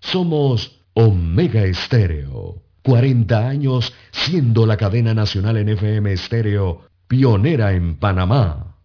Somos 0.00 0.84
Omega 0.94 1.64
Estéreo. 1.64 2.62
40 2.82 3.48
años 3.48 3.94
siendo 4.10 4.66
la 4.66 4.76
cadena 4.76 5.14
nacional 5.14 5.56
en 5.58 5.68
FM 5.68 6.12
Estéreo, 6.12 6.82
pionera 7.06 7.72
en 7.72 7.96
Panamá. 7.96 8.76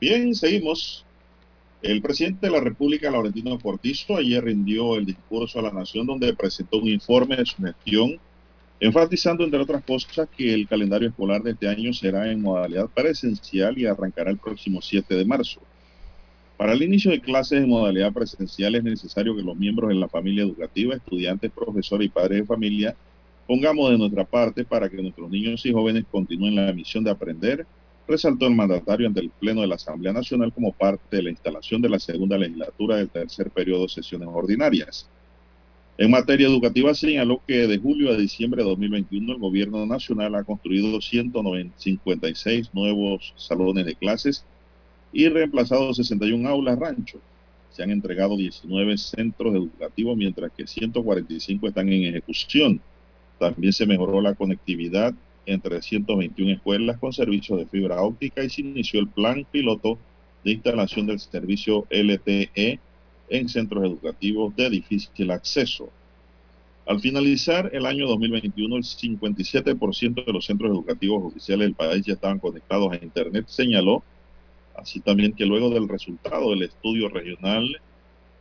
Bien, 0.00 0.34
seguimos. 0.34 1.04
El 1.82 2.00
presidente 2.00 2.46
de 2.46 2.52
la 2.52 2.60
República, 2.60 3.10
Laurentino 3.10 3.58
Cortizo, 3.58 4.16
ayer 4.16 4.44
rindió 4.44 4.94
el 4.94 5.04
discurso 5.04 5.58
a 5.58 5.62
la 5.62 5.72
nación 5.72 6.06
donde 6.06 6.32
presentó 6.32 6.78
un 6.78 6.86
informe 6.86 7.36
de 7.36 7.44
su 7.44 7.60
gestión, 7.60 8.20
enfatizando, 8.78 9.42
entre 9.42 9.58
otras 9.58 9.82
cosas, 9.82 10.28
que 10.36 10.54
el 10.54 10.68
calendario 10.68 11.08
escolar 11.08 11.42
de 11.42 11.50
este 11.50 11.66
año 11.66 11.92
será 11.92 12.30
en 12.30 12.40
modalidad 12.40 12.88
presencial 12.88 13.76
y 13.76 13.86
arrancará 13.86 14.30
el 14.30 14.38
próximo 14.38 14.80
7 14.80 15.12
de 15.12 15.24
marzo. 15.24 15.60
Para 16.56 16.74
el 16.74 16.82
inicio 16.84 17.10
de 17.10 17.20
clases 17.20 17.60
en 17.60 17.68
modalidad 17.68 18.12
presencial 18.12 18.76
es 18.76 18.84
necesario 18.84 19.34
que 19.34 19.42
los 19.42 19.56
miembros 19.56 19.88
de 19.88 19.96
la 19.96 20.08
familia 20.08 20.44
educativa, 20.44 20.94
estudiantes, 20.94 21.50
profesores 21.50 22.06
y 22.06 22.10
padres 22.10 22.42
de 22.42 22.46
familia, 22.46 22.96
pongamos 23.48 23.90
de 23.90 23.98
nuestra 23.98 24.24
parte 24.24 24.64
para 24.64 24.88
que 24.88 25.02
nuestros 25.02 25.28
niños 25.28 25.66
y 25.66 25.72
jóvenes 25.72 26.04
continúen 26.12 26.54
la 26.54 26.72
misión 26.72 27.02
de 27.02 27.10
aprender, 27.10 27.66
resaltó 28.06 28.46
el 28.46 28.54
mandatario 28.54 29.06
ante 29.06 29.20
el 29.20 29.30
Pleno 29.30 29.60
de 29.60 29.66
la 29.66 29.76
Asamblea 29.76 30.12
Nacional 30.12 30.52
como 30.52 30.72
parte 30.72 31.16
de 31.16 31.22
la 31.22 31.30
instalación 31.30 31.80
de 31.80 31.88
la 31.88 31.98
segunda 31.98 32.38
legislatura 32.38 32.96
del 32.96 33.08
tercer 33.08 33.50
periodo 33.50 33.82
de 33.82 33.88
sesiones 33.88 34.28
ordinarias. 34.30 35.08
En 35.98 36.10
materia 36.10 36.46
educativa 36.46 36.94
señaló 36.94 37.40
que 37.46 37.66
de 37.66 37.78
julio 37.78 38.10
a 38.10 38.16
diciembre 38.16 38.62
de 38.62 38.68
2021 38.68 39.34
el 39.34 39.38
gobierno 39.38 39.84
nacional 39.86 40.34
ha 40.34 40.44
construido 40.44 41.00
156 41.00 42.70
nuevos 42.72 43.34
salones 43.36 43.84
de 43.84 43.94
clases 43.94 44.44
y 45.12 45.28
reemplazado 45.28 45.92
61 45.92 46.48
aulas 46.48 46.78
rancho. 46.78 47.18
Se 47.70 47.82
han 47.82 47.90
entregado 47.90 48.36
19 48.36 48.98
centros 48.98 49.54
educativos, 49.54 50.16
mientras 50.16 50.50
que 50.52 50.66
145 50.66 51.68
están 51.68 51.88
en 51.90 52.04
ejecución. 52.04 52.80
También 53.38 53.72
se 53.72 53.86
mejoró 53.86 54.20
la 54.20 54.34
conectividad 54.34 55.14
entre 55.46 55.82
121 55.82 56.52
escuelas 56.52 56.98
con 56.98 57.12
servicios 57.12 57.58
de 57.58 57.66
fibra 57.66 58.00
óptica 58.02 58.44
y 58.44 58.50
se 58.50 58.60
inició 58.60 59.00
el 59.00 59.08
plan 59.08 59.46
piloto 59.50 59.98
de 60.44 60.52
instalación 60.52 61.06
del 61.06 61.20
servicio 61.20 61.86
LTE 61.90 62.80
en 63.28 63.48
centros 63.48 63.84
educativos 63.84 64.54
de 64.56 64.70
difícil 64.70 65.30
acceso. 65.30 65.88
Al 66.86 67.00
finalizar 67.00 67.70
el 67.72 67.86
año 67.86 68.08
2021, 68.08 68.76
el 68.76 68.82
57% 68.82 70.24
de 70.24 70.32
los 70.32 70.44
centros 70.44 70.70
educativos 70.70 71.22
oficiales 71.24 71.66
del 71.66 71.74
país 71.74 72.04
ya 72.04 72.14
estaban 72.14 72.40
conectados 72.40 72.92
a 72.92 73.02
Internet, 73.02 73.46
señaló, 73.48 74.02
así 74.74 75.00
también 75.00 75.32
que 75.32 75.46
luego 75.46 75.70
del 75.70 75.88
resultado 75.88 76.50
del 76.50 76.62
estudio 76.62 77.08
regional 77.08 77.80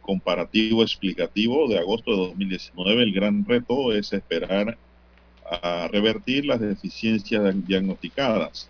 comparativo 0.01 0.81
explicativo 0.81 1.67
de 1.67 1.77
agosto 1.77 2.11
de 2.11 2.17
2019, 2.17 3.03
el 3.03 3.13
gran 3.13 3.45
reto 3.45 3.93
es 3.93 4.11
esperar 4.11 4.77
a 5.51 5.89
revertir 5.89 6.45
las 6.45 6.61
deficiencias 6.61 7.53
diagnosticadas. 7.67 8.69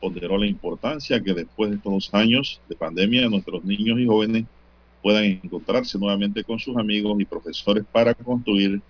Ponderó 0.00 0.38
la 0.38 0.46
importancia 0.46 1.22
que 1.22 1.34
después 1.34 1.70
de 1.70 1.76
estos 1.76 1.92
dos 1.92 2.10
años 2.14 2.60
de 2.68 2.74
pandemia 2.74 3.28
nuestros 3.28 3.62
niños 3.64 4.00
y 4.00 4.06
jóvenes 4.06 4.44
puedan 5.02 5.24
encontrarse 5.24 5.98
nuevamente 5.98 6.42
con 6.42 6.58
sus 6.58 6.76
amigos 6.76 7.20
y 7.20 7.26
profesores 7.26 7.84
para 7.92 8.14
construir 8.14 8.80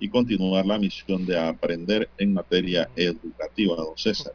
y 0.00 0.08
continuar 0.08 0.64
la 0.64 0.78
misión 0.78 1.24
de 1.26 1.38
aprender 1.38 2.08
en 2.18 2.32
materia 2.32 2.88
educativa, 2.96 3.76
don 3.76 3.96
César. 3.96 4.32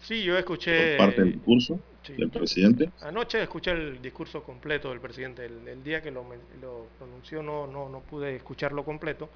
Sí, 0.00 0.22
yo 0.22 0.36
escuché... 0.36 0.96
Por 0.96 1.06
parte 1.06 1.22
del 1.22 1.32
discurso 1.34 1.80
sí, 2.02 2.12
del 2.14 2.30
presidente. 2.30 2.90
Anoche 3.00 3.42
escuché 3.42 3.72
el 3.72 4.00
discurso 4.00 4.42
completo 4.42 4.90
del 4.90 5.00
presidente. 5.00 5.44
El, 5.44 5.66
el 5.68 5.84
día 5.84 6.02
que 6.02 6.10
lo, 6.10 6.24
lo, 6.60 6.86
pronunció 6.98 7.42
no, 7.42 7.66
no, 7.66 7.88
no 7.88 8.00
pude 8.00 8.36
escucharlo 8.36 8.84
completo, 8.84 9.28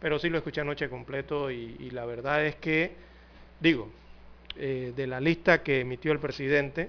pero 0.00 0.18
sí 0.18 0.28
lo 0.28 0.38
escuché 0.38 0.60
anoche 0.60 0.88
completo 0.88 1.50
y, 1.50 1.76
y 1.78 1.90
la 1.90 2.04
verdad 2.04 2.44
es 2.44 2.56
que, 2.56 2.92
digo, 3.60 3.90
eh, 4.56 4.92
de 4.96 5.06
la 5.06 5.20
lista 5.20 5.62
que 5.62 5.80
emitió 5.80 6.10
el 6.10 6.18
presidente, 6.18 6.88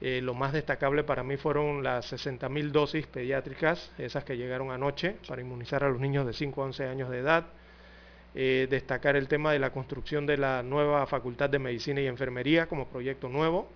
eh, 0.00 0.20
lo 0.22 0.34
más 0.34 0.52
destacable 0.52 1.04
para 1.04 1.22
mí 1.22 1.36
fueron 1.36 1.82
las 1.82 2.12
60.000 2.12 2.70
dosis 2.70 3.06
pediátricas, 3.06 3.92
esas 3.98 4.24
que 4.24 4.36
llegaron 4.36 4.70
anoche 4.70 5.16
para 5.28 5.42
inmunizar 5.42 5.84
a 5.84 5.90
los 5.90 6.00
niños 6.00 6.26
de 6.26 6.32
5 6.32 6.62
a 6.62 6.64
11 6.64 6.86
años 6.86 7.10
de 7.10 7.18
edad. 7.18 7.46
Eh, 8.34 8.66
destacar 8.70 9.16
el 9.16 9.28
tema 9.28 9.52
de 9.52 9.58
la 9.58 9.70
construcción 9.70 10.24
de 10.24 10.38
la 10.38 10.62
nueva 10.62 11.06
Facultad 11.06 11.50
de 11.50 11.58
Medicina 11.58 12.00
y 12.00 12.06
Enfermería 12.06 12.66
como 12.66 12.88
proyecto 12.88 13.28
nuevo. 13.28 13.70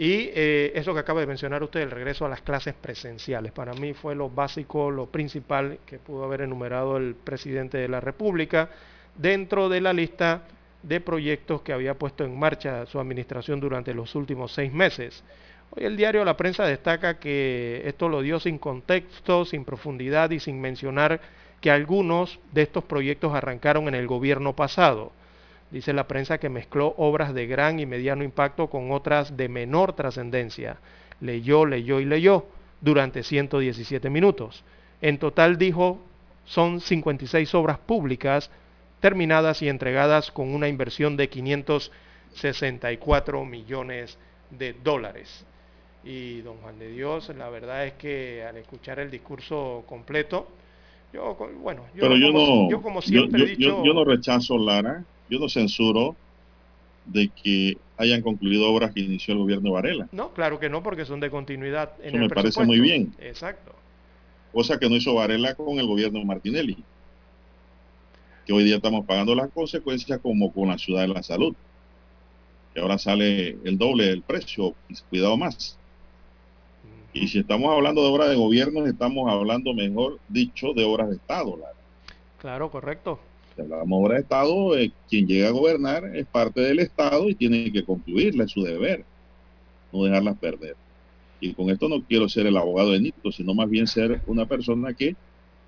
Y 0.00 0.30
eh, 0.32 0.70
eso 0.76 0.94
que 0.94 1.00
acaba 1.00 1.18
de 1.18 1.26
mencionar 1.26 1.60
usted, 1.64 1.80
el 1.80 1.90
regreso 1.90 2.24
a 2.24 2.28
las 2.28 2.40
clases 2.40 2.72
presenciales. 2.72 3.50
Para 3.50 3.72
mí 3.74 3.94
fue 3.94 4.14
lo 4.14 4.30
básico, 4.30 4.92
lo 4.92 5.06
principal 5.06 5.80
que 5.84 5.98
pudo 5.98 6.22
haber 6.22 6.42
enumerado 6.42 6.98
el 6.98 7.16
presidente 7.16 7.78
de 7.78 7.88
la 7.88 7.98
República 7.98 8.70
dentro 9.16 9.68
de 9.68 9.80
la 9.80 9.92
lista 9.92 10.42
de 10.84 11.00
proyectos 11.00 11.62
que 11.62 11.72
había 11.72 11.94
puesto 11.94 12.24
en 12.24 12.38
marcha 12.38 12.86
su 12.86 13.00
administración 13.00 13.58
durante 13.58 13.92
los 13.92 14.14
últimos 14.14 14.52
seis 14.52 14.72
meses. 14.72 15.24
Hoy 15.70 15.84
el 15.84 15.96
diario 15.96 16.24
La 16.24 16.36
Prensa 16.36 16.64
destaca 16.64 17.18
que 17.18 17.82
esto 17.84 18.08
lo 18.08 18.22
dio 18.22 18.38
sin 18.38 18.58
contexto, 18.58 19.44
sin 19.44 19.64
profundidad 19.64 20.30
y 20.30 20.38
sin 20.38 20.60
mencionar 20.60 21.20
que 21.60 21.72
algunos 21.72 22.38
de 22.52 22.62
estos 22.62 22.84
proyectos 22.84 23.34
arrancaron 23.34 23.88
en 23.88 23.96
el 23.96 24.06
gobierno 24.06 24.54
pasado. 24.54 25.10
Dice 25.70 25.92
la 25.92 26.08
prensa 26.08 26.38
que 26.38 26.48
mezcló 26.48 26.94
obras 26.96 27.34
de 27.34 27.46
gran 27.46 27.78
y 27.78 27.86
mediano 27.86 28.24
impacto 28.24 28.68
con 28.68 28.90
otras 28.90 29.36
de 29.36 29.48
menor 29.48 29.92
trascendencia. 29.92 30.78
Leyó, 31.20 31.66
leyó 31.66 32.00
y 32.00 32.06
leyó 32.06 32.46
durante 32.80 33.22
117 33.22 34.08
minutos. 34.08 34.64
En 35.00 35.18
total 35.18 35.58
dijo 35.58 36.00
son 36.48 36.80
56 36.80 37.54
obras 37.54 37.78
públicas 37.78 38.50
terminadas 39.00 39.62
y 39.62 39.68
entregadas 39.68 40.32
con 40.32 40.52
una 40.54 40.68
inversión 40.68 41.16
de 41.16 41.28
564 41.28 43.44
millones 43.44 44.18
de 44.50 44.72
dólares. 44.72 45.44
Y 46.04 46.40
don 46.40 46.56
Juan 46.58 46.78
de 46.78 46.90
Dios, 46.90 47.28
la 47.36 47.48
verdad 47.50 47.86
es 47.86 47.94
que 47.94 48.44
al 48.44 48.56
escuchar 48.56 48.98
el 48.98 49.10
discurso 49.10 49.84
completo, 49.86 50.48
yo, 51.12 51.36
bueno, 51.60 51.82
yo, 51.94 52.00
Pero 52.00 52.16
yo, 52.16 52.32
como, 52.32 52.64
no, 52.64 52.70
yo 52.70 52.82
como 52.82 53.02
siempre 53.02 53.40
yo, 53.40 53.46
he 53.46 53.50
dicho... 53.50 53.84
yo 53.84 53.92
no 53.92 54.04
rechazo, 54.04 54.56
Lara, 54.58 55.04
yo 55.28 55.38
no 55.38 55.48
censuro 55.48 56.16
de 57.06 57.28
que 57.28 57.78
hayan 57.96 58.22
concluido 58.22 58.70
obras 58.70 58.92
que 58.92 59.00
inició 59.00 59.34
el 59.34 59.40
gobierno 59.40 59.68
de 59.68 59.74
Varela. 59.74 60.08
No, 60.12 60.32
claro 60.32 60.58
que 60.58 60.68
no, 60.68 60.82
porque 60.82 61.04
son 61.04 61.20
de 61.20 61.30
continuidad 61.30 61.92
en 62.00 62.08
Eso 62.08 62.16
el 62.16 62.22
me 62.22 62.28
parece 62.28 62.64
muy 62.64 62.80
bien. 62.80 63.14
Exacto. 63.18 63.72
Cosa 64.52 64.78
que 64.78 64.88
no 64.88 64.96
hizo 64.96 65.14
Varela 65.14 65.54
con 65.54 65.78
el 65.78 65.86
gobierno 65.86 66.18
de 66.20 66.24
Martinelli. 66.24 66.76
Que 68.46 68.52
hoy 68.52 68.64
día 68.64 68.76
estamos 68.76 69.04
pagando 69.04 69.34
las 69.34 69.50
consecuencias 69.50 70.20
como 70.20 70.52
con 70.52 70.68
la 70.68 70.78
ciudad 70.78 71.02
de 71.02 71.08
la 71.08 71.22
salud. 71.22 71.54
Que 72.72 72.80
ahora 72.80 72.98
sale 72.98 73.58
el 73.64 73.76
doble 73.76 74.06
del 74.06 74.22
precio, 74.22 74.74
y 74.88 74.94
cuidado 75.10 75.36
más. 75.36 75.78
Y 77.12 77.28
si 77.28 77.40
estamos 77.40 77.74
hablando 77.74 78.02
de 78.02 78.08
obras 78.08 78.28
de 78.28 78.36
gobierno, 78.36 78.86
estamos 78.86 79.30
hablando, 79.30 79.74
mejor 79.74 80.18
dicho, 80.28 80.72
de 80.74 80.84
obras 80.84 81.08
de 81.08 81.16
Estado. 81.16 81.56
Lara. 81.56 81.74
Claro, 82.38 82.70
correcto. 82.70 83.18
Si 83.58 83.62
hablamos 83.62 84.08
de 84.08 84.18
Estado, 84.18 84.78
eh, 84.78 84.92
quien 85.10 85.26
llega 85.26 85.48
a 85.48 85.50
gobernar 85.50 86.14
es 86.14 86.26
parte 86.26 86.60
del 86.60 86.78
Estado 86.78 87.28
y 87.28 87.34
tiene 87.34 87.72
que 87.72 87.84
concluirla, 87.84 88.44
es 88.44 88.52
su 88.52 88.62
deber, 88.62 89.04
no 89.92 90.04
dejarlas 90.04 90.38
perder. 90.38 90.76
Y 91.40 91.54
con 91.54 91.68
esto 91.68 91.88
no 91.88 92.04
quiero 92.04 92.28
ser 92.28 92.46
el 92.46 92.56
abogado 92.56 92.92
de 92.92 93.00
Nito, 93.00 93.32
sino 93.32 93.54
más 93.54 93.68
bien 93.68 93.88
ser 93.88 94.22
una 94.28 94.46
persona 94.46 94.94
que 94.94 95.16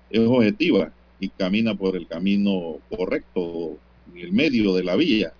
es 0.09 0.19
objetiva 0.21 0.93
y 1.19 1.27
camina 1.27 1.75
por 1.75 1.97
el 1.97 2.07
camino 2.07 2.77
correcto, 2.89 3.77
en 4.13 4.21
el 4.21 4.31
medio 4.31 4.73
de 4.73 4.85
la 4.85 4.95
vía. 4.95 5.33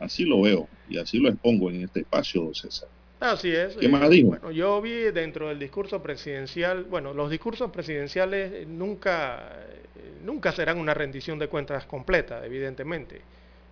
Así 0.00 0.24
lo 0.24 0.42
veo 0.42 0.66
y 0.88 0.98
así 0.98 1.18
lo 1.18 1.28
expongo 1.28 1.70
en 1.70 1.84
este 1.84 2.00
espacio, 2.00 2.52
César. 2.52 2.88
Así 3.22 3.54
es. 3.54 3.76
¿Qué 3.76 3.86
eh, 3.86 3.88
más 3.88 4.10
dijo? 4.10 4.30
Bueno, 4.30 4.50
yo 4.50 4.82
vi 4.82 5.12
dentro 5.12 5.48
del 5.48 5.58
discurso 5.58 6.02
presidencial, 6.02 6.84
bueno, 6.84 7.14
los 7.14 7.30
discursos 7.30 7.70
presidenciales 7.70 8.66
nunca, 8.66 9.64
eh, 9.96 10.18
nunca 10.24 10.50
serán 10.50 10.78
una 10.78 10.92
rendición 10.92 11.38
de 11.38 11.46
cuentas 11.46 11.86
completa, 11.86 12.44
evidentemente. 12.44 13.20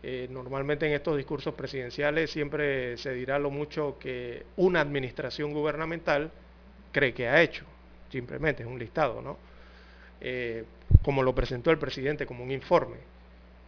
Eh, 0.04 0.28
normalmente 0.30 0.86
en 0.86 0.92
estos 0.92 1.16
discursos 1.16 1.52
presidenciales 1.54 2.30
siempre 2.30 2.96
se 2.96 3.12
dirá 3.12 3.40
lo 3.40 3.50
mucho 3.50 3.98
que 3.98 4.44
una 4.56 4.80
administración 4.80 5.52
gubernamental 5.52 6.30
cree 6.92 7.12
que 7.12 7.26
ha 7.26 7.42
hecho. 7.42 7.64
Simplemente 8.08 8.62
es 8.62 8.68
un 8.68 8.78
listado, 8.78 9.20
¿no? 9.20 9.36
Eh, 10.20 10.64
como 11.02 11.24
lo 11.24 11.34
presentó 11.34 11.72
el 11.72 11.78
presidente 11.78 12.24
como 12.24 12.44
un 12.44 12.52
informe. 12.52 12.98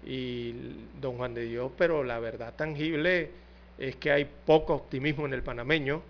Y 0.07 0.55
don 1.01 1.17
Juan 1.17 1.35
de 1.35 1.43
Dios, 1.45 1.73
pero 1.77 2.05
la 2.05 2.21
verdad 2.21 2.55
tangible 2.55 3.31
es 3.89 3.97
que 3.97 4.13
hay 4.13 4.27
poco 4.47 4.75
optimismo 4.75 5.27
en 5.27 5.35
el 5.35 5.43
panameño 5.43 6.03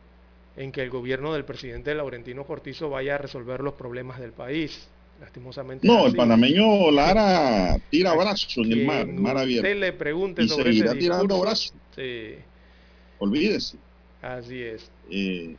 en 0.56 0.70
que 0.70 0.82
el 0.82 0.90
gobierno 0.90 1.32
del 1.32 1.44
presidente 1.44 1.94
Laurentino 1.94 2.44
Cortizo 2.44 2.90
vaya 2.90 3.14
a 3.14 3.18
resolver 3.18 3.60
los 3.60 3.74
problemas 3.74 4.20
del 4.20 4.32
país. 4.32 4.88
Lastimosamente. 5.20 5.86
No, 5.86 6.06
el 6.06 6.16
panameño 6.16 6.90
Lara 6.90 7.78
tira 7.90 8.10
A 8.10 8.16
brazos 8.16 8.56
en 8.58 8.72
el 8.72 8.84
mar, 8.84 9.06
mar 9.06 9.38
abierto. 9.38 9.66
Usted 9.68 9.78
le 9.80 9.92
pregunte 9.92 10.42
Y 10.42 10.48
sobre 10.48 10.70
ese 10.70 10.80
seguirá 10.80 10.98
tirando 10.98 11.40
brazos. 11.40 11.72
Sí, 11.94 12.34
Olvídese. 13.18 13.76
así 14.20 14.60
es. 14.60 14.90
Eh, 15.10 15.54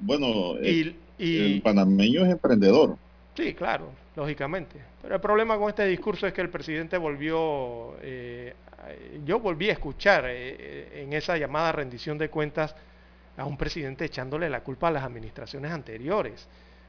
bueno, 0.00 0.54
Y- 0.62 0.80
el, 0.80 0.96
y- 1.18 1.54
el 1.54 1.62
panameño 1.62 2.24
es 2.24 2.30
emprendedor. 2.32 2.96
Sí, 3.36 3.54
claro, 3.54 3.90
lógicamente. 4.14 4.76
Pero 5.02 5.16
el 5.16 5.20
problema 5.20 5.58
con 5.58 5.68
este 5.68 5.84
discurso 5.86 6.26
es 6.26 6.32
que 6.32 6.40
el 6.40 6.48
presidente 6.50 6.96
volvió, 6.96 7.96
eh, 8.02 8.54
yo 9.24 9.40
volví 9.40 9.68
a 9.68 9.72
escuchar 9.72 10.24
eh, 10.26 11.02
en 11.02 11.12
esa 11.12 11.36
llamada 11.36 11.72
rendición 11.72 12.18
de 12.18 12.28
cuentas 12.28 12.74
a 13.36 13.44
un 13.44 13.56
presidente 13.56 14.04
echándole 14.04 14.48
la 14.48 14.60
culpa 14.62 14.88
a 14.88 14.90
las 14.90 15.04
administraciones 15.04 15.70
anteriores. 15.72 16.48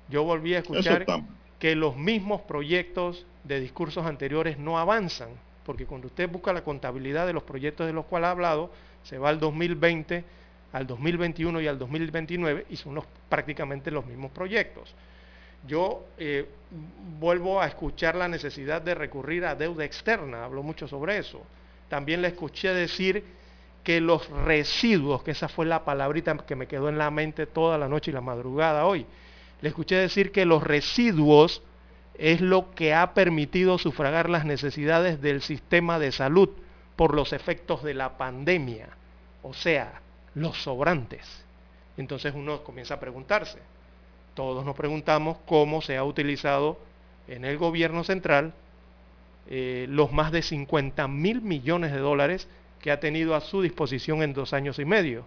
Yo 0.10 0.24
volví 0.24 0.54
a 0.56 0.60
escuchar 0.60 1.06
que 1.60 1.76
los 1.76 1.98
mismos 1.98 2.42
proyectos 2.42 3.26
de 3.44 3.60
discursos 3.60 4.06
anteriores 4.06 4.58
no 4.58 4.78
avanzan, 4.78 5.30
porque 5.66 5.86
cuando 5.86 6.08
usted 6.08 6.30
busca 6.30 6.54
la 6.54 6.64
contabilidad 6.64 7.28
de 7.28 7.34
los 7.34 7.44
proyectos 7.44 7.88
de 7.88 7.94
los 7.94 8.06
cuales 8.06 8.28
ha 8.28 8.32
hablado, 8.32 8.72
se 9.04 9.18
va 9.18 9.30
al 9.30 9.40
2020, 9.40 10.24
al 10.72 10.88
2021 10.88 11.62
y 11.62 11.68
al 11.68 11.80
2029 11.80 12.68
y 12.70 12.76
son 12.76 12.96
los, 12.96 13.06
prácticamente 13.28 13.92
los 13.92 14.06
mismos 14.06 14.32
proyectos. 14.32 14.94
Yo 15.66 16.06
eh, 16.18 16.48
vuelvo 17.20 17.62
a 17.62 17.68
escuchar 17.68 18.16
la 18.16 18.28
necesidad 18.28 18.82
de 18.82 18.96
recurrir 18.96 19.44
a 19.46 19.56
deuda 19.56 19.84
externa, 19.84 20.46
hablo 20.46 20.64
mucho 20.64 20.88
sobre 20.88 21.18
eso. 21.18 21.42
También 21.90 22.22
le 22.22 22.30
escuché 22.30 22.74
decir 22.74 23.24
que 23.84 24.02
los 24.02 24.30
residuos, 24.30 25.24
que 25.24 25.32
esa 25.32 25.48
fue 25.48 25.66
la 25.66 25.86
palabrita 25.86 26.36
que 26.38 26.56
me 26.56 26.68
quedó 26.68 26.90
en 26.90 26.98
la 26.98 27.10
mente 27.10 27.46
toda 27.46 27.78
la 27.78 27.88
noche 27.88 28.12
y 28.12 28.14
la 28.14 28.22
madrugada 28.22 28.86
hoy, 28.86 29.06
le 29.62 29.70
escuché 29.70 29.96
decir 29.96 30.32
que 30.32 30.46
los 30.46 30.64
residuos 30.64 31.62
es 32.18 32.42
lo 32.42 32.72
que 32.72 32.94
ha 32.94 33.14
permitido 33.14 33.78
sufragar 33.78 34.30
las 34.30 34.44
necesidades 34.44 35.22
del 35.22 35.42
sistema 35.42 36.00
de 36.00 36.12
salud 36.12 36.50
por 36.96 37.14
los 37.14 37.32
efectos 37.32 37.84
de 37.84 37.94
la 37.94 38.18
pandemia, 38.18 38.90
o 39.44 39.54
sea, 39.54 40.02
los 40.34 40.62
sobrantes. 40.62 41.46
Entonces 41.96 42.34
uno 42.36 42.64
comienza 42.64 42.96
a 42.96 43.00
preguntarse. 43.00 43.60
Todos 44.34 44.66
nos 44.66 44.76
preguntamos 44.76 45.38
cómo 45.46 45.82
se 45.82 45.98
ha 45.98 46.04
utilizado 46.04 46.78
en 47.28 47.46
el 47.46 47.58
gobierno 47.58 48.04
central 48.04 48.54
eh, 49.50 49.86
los 49.90 50.12
más 50.12 50.32
de 50.32 50.42
50 50.42 51.08
mil 51.08 51.42
millones 51.42 51.92
de 51.92 52.00
dólares 52.00 52.48
que 52.82 52.92
ha 52.92 53.00
tenido 53.00 53.36
a 53.36 53.42
su 53.42 53.62
disposición 53.62 54.22
en 54.22 54.34
dos 54.34 54.54
años 54.54 54.80
y 54.80 54.86
medio. 54.86 55.26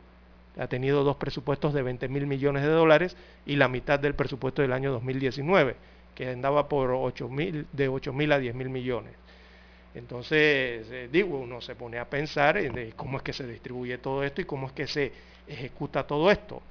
Ha 0.58 0.66
tenido 0.66 1.04
dos 1.04 1.16
presupuestos 1.16 1.72
de 1.72 1.82
20 1.82 2.08
mil 2.08 2.26
millones 2.26 2.62
de 2.62 2.68
dólares 2.68 3.16
y 3.46 3.56
la 3.56 3.68
mitad 3.68 3.98
del 3.98 4.14
presupuesto 4.14 4.62
del 4.62 4.72
año 4.72 4.92
2019, 4.92 5.76
que 6.14 6.28
andaba 6.28 6.68
por 6.68 6.90
8 6.90 7.28
mil, 7.28 7.66
de 7.72 7.88
8 7.88 8.12
mil 8.12 8.32
a 8.32 8.38
10 8.38 8.54
mil 8.54 8.68
millones. 8.68 9.14
Entonces, 9.94 10.86
eh, 10.90 11.08
digo, 11.10 11.38
uno 11.38 11.60
se 11.60 11.74
pone 11.74 11.98
a 11.98 12.08
pensar 12.08 12.58
en 12.58 12.92
cómo 12.92 13.16
es 13.16 13.22
que 13.22 13.32
se 13.32 13.46
distribuye 13.46 13.98
todo 13.98 14.22
esto 14.22 14.40
y 14.40 14.44
cómo 14.44 14.68
es 14.68 14.72
que 14.72 14.86
se 14.86 15.12
ejecuta 15.48 16.06
todo 16.06 16.30
esto. 16.30 16.62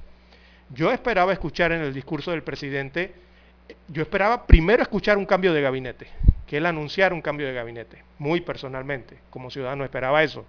Yo 0.73 0.91
esperaba 0.91 1.33
escuchar 1.33 1.71
en 1.71 1.81
el 1.81 1.93
discurso 1.93 2.31
del 2.31 2.43
presidente, 2.43 3.11
yo 3.87 4.03
esperaba 4.03 4.45
primero 4.45 4.83
escuchar 4.83 5.17
un 5.17 5.25
cambio 5.25 5.51
de 5.51 5.61
gabinete, 5.61 6.07
que 6.49 6.57
él 6.57 6.65
anunciara 6.65 7.13
un 7.13 7.21
cambio 7.21 7.45
de 7.45 7.53
gabinete, 7.53 8.03
muy 8.17 8.41
personalmente, 8.41 9.19
como 9.29 9.51
ciudadano 9.51 9.83
esperaba 9.83 10.23
eso. 10.23 10.47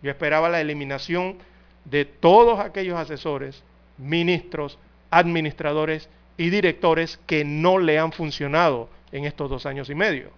Yo 0.00 0.08
esperaba 0.08 0.48
la 0.48 0.60
eliminación 0.60 1.38
de 1.84 2.04
todos 2.04 2.60
aquellos 2.60 2.96
asesores, 2.96 3.64
ministros, 3.98 4.78
administradores 5.10 6.08
y 6.36 6.50
directores 6.50 7.18
que 7.26 7.44
no 7.44 7.78
le 7.78 7.98
han 7.98 8.12
funcionado 8.12 8.88
en 9.10 9.24
estos 9.24 9.50
dos 9.50 9.66
años 9.66 9.90
y 9.90 9.96
medio. 9.96 10.30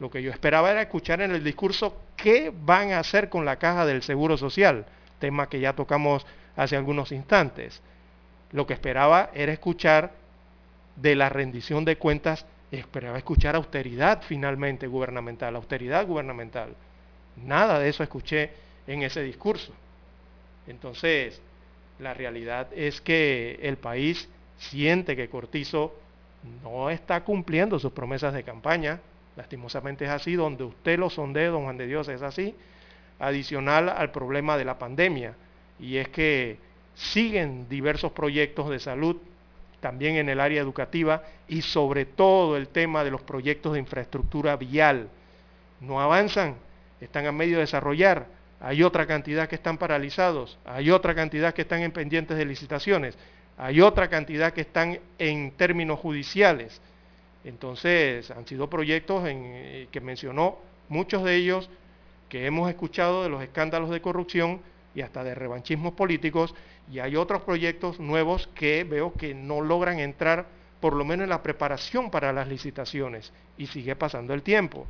Lo 0.00 0.10
que 0.10 0.20
yo 0.20 0.32
esperaba 0.32 0.72
era 0.72 0.82
escuchar 0.82 1.20
en 1.20 1.30
el 1.30 1.44
discurso 1.44 1.96
qué 2.16 2.52
van 2.52 2.90
a 2.90 2.98
hacer 2.98 3.28
con 3.28 3.44
la 3.44 3.54
caja 3.54 3.86
del 3.86 4.02
Seguro 4.02 4.36
Social, 4.36 4.84
tema 5.20 5.48
que 5.48 5.60
ya 5.60 5.74
tocamos 5.74 6.26
hace 6.56 6.76
algunos 6.76 7.12
instantes. 7.12 7.82
Lo 8.50 8.66
que 8.66 8.74
esperaba 8.74 9.30
era 9.32 9.52
escuchar 9.52 10.10
de 10.96 11.14
la 11.14 11.28
rendición 11.28 11.84
de 11.84 11.94
cuentas, 11.94 12.46
esperaba 12.78 13.18
escuchar 13.18 13.56
austeridad 13.56 14.22
finalmente 14.22 14.86
gubernamental, 14.86 15.56
austeridad 15.56 16.06
gubernamental. 16.06 16.74
Nada 17.36 17.78
de 17.78 17.88
eso 17.88 18.02
escuché 18.02 18.50
en 18.86 19.02
ese 19.02 19.22
discurso. 19.22 19.72
Entonces, 20.66 21.40
la 21.98 22.14
realidad 22.14 22.68
es 22.74 23.00
que 23.00 23.58
el 23.62 23.76
país 23.76 24.28
siente 24.58 25.16
que 25.16 25.28
Cortizo 25.28 25.94
no 26.62 26.90
está 26.90 27.22
cumpliendo 27.24 27.78
sus 27.78 27.92
promesas 27.92 28.32
de 28.34 28.42
campaña. 28.42 29.00
Lastimosamente 29.36 30.04
es 30.04 30.10
así, 30.10 30.34
donde 30.34 30.64
usted 30.64 30.98
lo 30.98 31.10
sondee, 31.10 31.46
don 31.46 31.64
Juan 31.64 31.76
de 31.76 31.86
Dios, 31.86 32.08
es 32.08 32.22
así. 32.22 32.54
Adicional 33.18 33.88
al 33.88 34.10
problema 34.10 34.56
de 34.56 34.64
la 34.64 34.78
pandemia. 34.78 35.34
Y 35.78 35.96
es 35.96 36.08
que 36.08 36.58
siguen 36.94 37.68
diversos 37.68 38.12
proyectos 38.12 38.70
de 38.70 38.78
salud, 38.78 39.16
también 39.80 40.16
en 40.16 40.28
el 40.28 40.40
área 40.40 40.60
educativa 40.60 41.22
y 41.48 41.62
sobre 41.62 42.04
todo 42.04 42.56
el 42.56 42.68
tema 42.68 43.04
de 43.04 43.10
los 43.10 43.22
proyectos 43.22 43.72
de 43.72 43.78
infraestructura 43.80 44.56
vial. 44.56 45.08
No 45.80 46.00
avanzan, 46.00 46.56
están 47.00 47.26
a 47.26 47.32
medio 47.32 47.56
de 47.56 47.62
desarrollar 47.62 48.26
hay 48.60 48.82
otra 48.82 49.06
cantidad 49.06 49.48
que 49.48 49.54
están 49.54 49.78
paralizados, 49.78 50.58
hay 50.66 50.90
otra 50.90 51.14
cantidad 51.14 51.54
que 51.54 51.62
están 51.62 51.80
en 51.80 51.92
pendientes 51.92 52.36
de 52.36 52.44
licitaciones, 52.44 53.16
hay 53.56 53.80
otra 53.80 54.08
cantidad 54.08 54.52
que 54.52 54.60
están 54.60 55.00
en 55.18 55.52
términos 55.52 55.98
judiciales. 55.98 56.80
Entonces, 57.42 58.30
han 58.30 58.46
sido 58.46 58.68
proyectos 58.68 59.26
en, 59.26 59.42
eh, 59.46 59.88
que 59.90 60.02
mencionó, 60.02 60.58
muchos 60.90 61.24
de 61.24 61.36
ellos 61.36 61.70
que 62.28 62.44
hemos 62.44 62.68
escuchado 62.68 63.22
de 63.22 63.30
los 63.30 63.42
escándalos 63.42 63.88
de 63.88 64.02
corrupción 64.02 64.60
y 64.94 65.02
hasta 65.02 65.22
de 65.24 65.34
revanchismos 65.34 65.94
políticos, 65.94 66.54
y 66.90 66.98
hay 66.98 67.16
otros 67.16 67.42
proyectos 67.42 68.00
nuevos 68.00 68.48
que 68.54 68.84
veo 68.84 69.12
que 69.14 69.34
no 69.34 69.60
logran 69.60 69.98
entrar 69.98 70.46
por 70.80 70.94
lo 70.94 71.04
menos 71.04 71.24
en 71.24 71.30
la 71.30 71.42
preparación 71.42 72.10
para 72.10 72.32
las 72.32 72.48
licitaciones, 72.48 73.32
y 73.58 73.66
sigue 73.66 73.96
pasando 73.96 74.34
el 74.34 74.42
tiempo. 74.42 74.86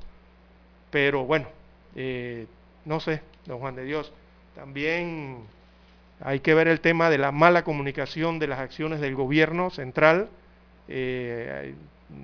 Pero 0.90 1.24
bueno, 1.24 1.48
eh, 1.96 2.46
no 2.84 3.00
sé, 3.00 3.22
don 3.46 3.58
Juan 3.58 3.74
de 3.74 3.84
Dios. 3.84 4.12
También 4.54 5.38
hay 6.20 6.40
que 6.40 6.54
ver 6.54 6.68
el 6.68 6.80
tema 6.80 7.10
de 7.10 7.18
la 7.18 7.32
mala 7.32 7.64
comunicación 7.64 8.38
de 8.38 8.46
las 8.46 8.60
acciones 8.60 9.00
del 9.00 9.14
gobierno 9.14 9.70
central. 9.70 10.28
Eh, 10.88 11.74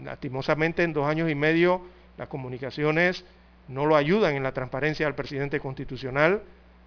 lastimosamente 0.04 0.82
en 0.82 0.92
dos 0.92 1.06
años 1.06 1.30
y 1.30 1.34
medio 1.34 1.82
las 2.18 2.28
comunicaciones 2.28 3.24
no 3.68 3.86
lo 3.86 3.96
ayudan 3.96 4.34
en 4.34 4.42
la 4.42 4.52
transparencia 4.52 5.06
del 5.06 5.14
presidente 5.14 5.60
constitucional, 5.60 6.42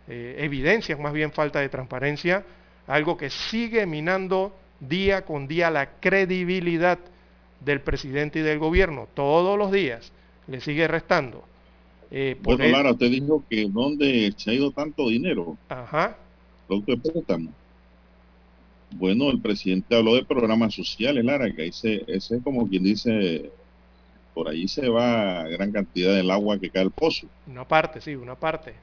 eh, 0.09 0.37
evidencian 0.39 1.01
más 1.01 1.13
bien 1.13 1.31
falta 1.31 1.59
de 1.59 1.69
transparencia, 1.69 2.43
algo 2.87 3.15
que 3.15 3.29
sigue 3.29 3.85
minando 3.85 4.55
día 4.79 5.23
con 5.23 5.47
día 5.47 5.69
la 5.69 5.99
credibilidad 5.99 6.97
del 7.59 7.81
presidente 7.81 8.39
y 8.39 8.41
del 8.41 8.57
gobierno, 8.57 9.07
todos 9.13 9.57
los 9.57 9.71
días 9.71 10.11
le 10.47 10.61
sigue 10.61 10.87
restando. 10.87 11.43
Eh, 12.09 12.35
bueno, 12.41 12.65
Lara, 12.65 12.91
usted 12.91 13.11
dijo 13.11 13.43
que 13.47 13.67
dónde 13.69 14.33
se 14.35 14.49
ha 14.49 14.53
ido 14.53 14.71
tanto 14.71 15.09
dinero. 15.09 15.57
Ajá. 15.69 16.17
Producto 16.67 16.93
de 16.93 16.97
préstamo. 16.97 17.51
Bueno, 18.91 19.29
el 19.29 19.39
presidente 19.39 19.95
habló 19.95 20.15
de 20.15 20.25
programas 20.25 20.73
sociales, 20.73 21.23
Lara, 21.23 21.53
que 21.53 21.67
ese, 21.67 22.03
ese 22.07 22.37
es 22.37 22.43
como 22.43 22.67
quien 22.67 22.83
dice, 22.83 23.51
por 24.33 24.49
ahí 24.49 24.67
se 24.67 24.89
va 24.89 25.47
gran 25.47 25.71
cantidad 25.71 26.15
del 26.15 26.31
agua 26.31 26.57
que 26.57 26.71
cae 26.71 26.81
al 26.81 26.91
pozo. 26.91 27.27
Una 27.45 27.67
parte, 27.67 28.01
sí, 28.01 28.15
una 28.15 28.33
parte. 28.33 28.73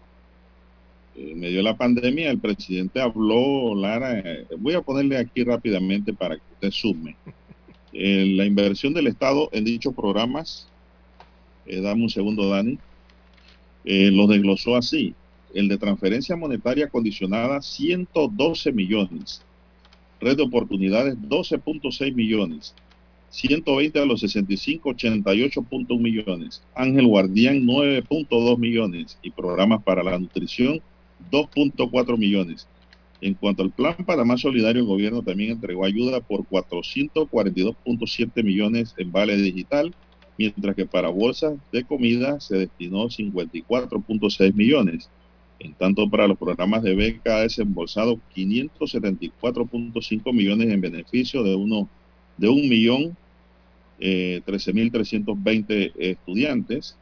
En 1.16 1.40
medio 1.40 1.58
de 1.58 1.62
la 1.62 1.76
pandemia, 1.76 2.30
el 2.30 2.38
presidente 2.38 3.00
habló, 3.00 3.74
Lara, 3.74 4.18
eh, 4.18 4.46
voy 4.58 4.74
a 4.74 4.82
ponerle 4.82 5.16
aquí 5.16 5.44
rápidamente 5.44 6.12
para 6.12 6.36
que 6.36 6.42
usted 6.52 6.70
sume. 6.70 7.16
la 7.92 8.44
inversión 8.44 8.92
del 8.92 9.06
Estado 9.06 9.48
en 9.52 9.64
dichos 9.64 9.94
programas, 9.94 10.68
eh, 11.66 11.80
dame 11.80 12.02
un 12.02 12.10
segundo, 12.10 12.48
Dani, 12.50 12.78
eh, 13.84 14.10
lo 14.10 14.26
desglosó 14.26 14.76
así. 14.76 15.14
El 15.54 15.68
de 15.68 15.78
transferencia 15.78 16.36
monetaria 16.36 16.88
condicionada, 16.88 17.62
112 17.62 18.72
millones. 18.72 19.42
Red 20.20 20.36
de 20.36 20.42
oportunidades, 20.42 21.16
12.6 21.16 22.14
millones. 22.14 22.74
120 23.30 23.98
a 23.98 24.04
los 24.04 24.20
65, 24.20 24.90
88.1 24.90 25.98
millones. 25.98 26.62
Ángel 26.74 27.06
Guardián, 27.06 27.64
9.2 27.64 28.58
millones. 28.58 29.18
Y 29.22 29.30
programas 29.30 29.82
para 29.82 30.02
la 30.02 30.18
nutrición, 30.18 30.80
2.4 31.30 32.16
millones. 32.18 32.66
En 33.20 33.34
cuanto 33.34 33.62
al 33.62 33.70
plan 33.70 33.96
para 34.04 34.24
más 34.24 34.40
solidario, 34.42 34.82
el 34.82 34.88
gobierno 34.88 35.22
también 35.22 35.52
entregó 35.52 35.84
ayuda 35.84 36.20
por 36.20 36.46
442.7 36.46 38.42
millones 38.42 38.94
en 38.98 39.10
vale 39.10 39.36
digital 39.36 39.94
mientras 40.38 40.76
que 40.76 40.86
para 40.86 41.08
bolsas 41.08 41.54
de 41.72 41.84
comida 41.84 42.38
se 42.40 42.58
destinó 42.58 43.04
54.6 43.08 44.54
millones. 44.54 45.08
En 45.58 45.72
tanto, 45.72 46.10
para 46.10 46.28
los 46.28 46.36
programas 46.36 46.82
de 46.82 46.94
beca 46.94 47.38
ha 47.38 47.40
desembolsado 47.40 48.20
574.5 48.34 50.32
millones 50.32 50.70
en 50.70 50.80
beneficio 50.80 51.42
de 51.42 51.54
uno 51.54 51.88
de 52.36 52.48
un 52.48 52.68
millón 52.68 53.16
eh, 53.98 54.42
13.320 54.46 55.92
estudiantes. 55.96 56.98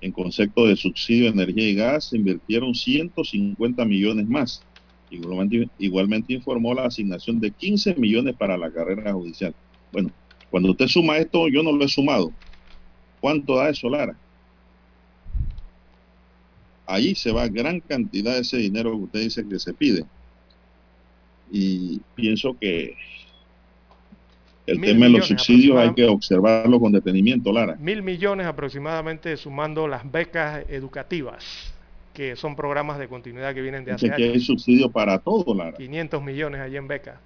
En 0.00 0.12
concepto 0.12 0.66
de 0.66 0.76
subsidio 0.76 1.24
de 1.24 1.42
energía 1.42 1.68
y 1.68 1.74
gas 1.74 2.06
se 2.06 2.16
invirtieron 2.16 2.74
150 2.74 3.84
millones 3.84 4.28
más. 4.28 4.62
Igualmente, 5.10 5.68
igualmente 5.78 6.32
informó 6.34 6.74
la 6.74 6.84
asignación 6.84 7.40
de 7.40 7.50
15 7.50 7.94
millones 7.94 8.34
para 8.36 8.58
la 8.58 8.70
carrera 8.70 9.12
judicial. 9.12 9.54
Bueno, 9.92 10.10
cuando 10.50 10.70
usted 10.70 10.88
suma 10.88 11.18
esto, 11.18 11.48
yo 11.48 11.62
no 11.62 11.72
lo 11.72 11.84
he 11.84 11.88
sumado. 11.88 12.32
¿Cuánto 13.20 13.56
da 13.56 13.70
eso, 13.70 13.88
Lara? 13.88 14.16
Ahí 16.86 17.14
se 17.14 17.32
va 17.32 17.48
gran 17.48 17.80
cantidad 17.80 18.34
de 18.34 18.40
ese 18.40 18.58
dinero 18.58 18.92
que 18.92 19.04
usted 19.04 19.20
dice 19.20 19.48
que 19.48 19.58
se 19.58 19.74
pide. 19.74 20.04
Y 21.50 22.00
pienso 22.14 22.56
que 22.58 22.94
el 24.66 24.80
tema 24.80 25.06
de 25.06 25.12
los 25.12 25.26
subsidios 25.26 25.78
hay 25.78 25.94
que 25.94 26.04
observarlo 26.04 26.80
con 26.80 26.92
detenimiento, 26.92 27.52
Lara. 27.52 27.76
Mil 27.76 28.02
millones 28.02 28.46
aproximadamente 28.46 29.36
sumando 29.36 29.86
las 29.86 30.10
becas 30.10 30.64
educativas, 30.68 31.72
que 32.12 32.34
son 32.34 32.56
programas 32.56 32.98
de 32.98 33.08
continuidad 33.08 33.54
que 33.54 33.62
vienen 33.62 33.84
de 33.84 33.92
hace 33.92 34.06
años. 34.06 34.16
que 34.16 34.24
hay 34.24 34.40
subsidio 34.40 34.90
para 34.90 35.18
todo, 35.18 35.54
Lara. 35.54 35.76
500 35.76 36.22
millones 36.22 36.60
allí 36.60 36.76
en 36.76 36.88
becas. 36.88 37.18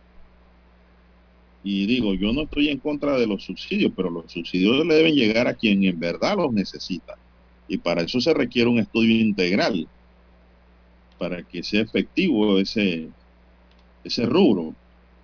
Y 1.62 1.86
digo, 1.86 2.14
yo 2.14 2.32
no 2.32 2.42
estoy 2.42 2.68
en 2.68 2.78
contra 2.78 3.18
de 3.18 3.26
los 3.26 3.44
subsidios, 3.44 3.92
pero 3.94 4.10
los 4.10 4.30
subsidios 4.30 4.84
le 4.86 4.94
deben 4.94 5.14
llegar 5.14 5.46
a 5.46 5.54
quien 5.54 5.84
en 5.84 5.98
verdad 5.98 6.36
los 6.36 6.52
necesita. 6.52 7.16
Y 7.68 7.78
para 7.78 8.02
eso 8.02 8.20
se 8.20 8.34
requiere 8.34 8.68
un 8.68 8.78
estudio 8.78 9.14
integral, 9.14 9.86
para 11.18 11.42
que 11.42 11.62
sea 11.62 11.82
efectivo 11.82 12.58
ese, 12.58 13.08
ese 14.04 14.26
rubro 14.26 14.74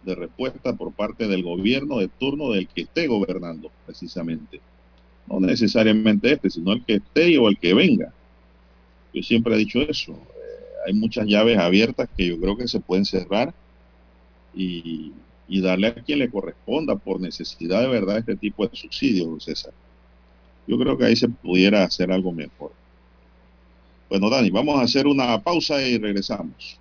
de 0.07 0.15
respuesta 0.15 0.73
por 0.75 0.93
parte 0.93 1.27
del 1.27 1.43
gobierno 1.43 1.99
de 1.99 2.09
turno 2.09 2.53
del 2.53 2.69
que 2.69 2.83
esté 2.83 3.09
gobernando, 3.09 3.71
precisamente. 3.85 4.61
No 5.27 5.41
necesariamente 5.41 6.33
este, 6.33 6.49
sino 6.49 6.73
el 6.73 6.85
que 6.85 6.95
esté 6.95 7.37
o 7.39 7.49
el 7.49 7.59
que 7.59 7.75
venga. 7.75 8.13
Yo 9.13 9.23
siempre 9.23 9.55
he 9.55 9.59
dicho 9.59 9.81
eso. 9.83 10.13
Eh, 10.13 10.87
hay 10.87 10.95
muchas 10.95 11.27
llaves 11.27 11.59
abiertas 11.59 12.09
que 12.17 12.29
yo 12.29 12.41
creo 12.41 12.57
que 12.57 12.69
se 12.69 12.81
pueden 12.81 13.05
cerrar 13.05 13.53
y, 14.55 15.13
y 15.49 15.61
darle 15.61 15.89
a 15.89 15.95
quien 15.95 16.21
le 16.21 16.31
corresponda 16.31 16.97
por 16.97 17.21
necesidad 17.21 17.83
de 17.83 17.89
verdad 17.89 18.19
este 18.19 18.37
tipo 18.37 18.67
de 18.67 18.77
subsidios, 18.77 19.45
César. 19.45 19.75
Yo 20.67 20.79
creo 20.79 20.97
que 20.97 21.05
ahí 21.05 21.17
se 21.17 21.29
pudiera 21.29 21.85
hacer 21.85 22.13
algo 22.13 22.33
mejor. 22.33 22.73
Bueno, 24.09 24.31
Dani, 24.31 24.51
vamos 24.51 24.79
a 24.79 24.83
hacer 24.85 25.07
una 25.07 25.43
pausa 25.43 25.83
y 25.83 25.99
regresamos. 25.99 26.81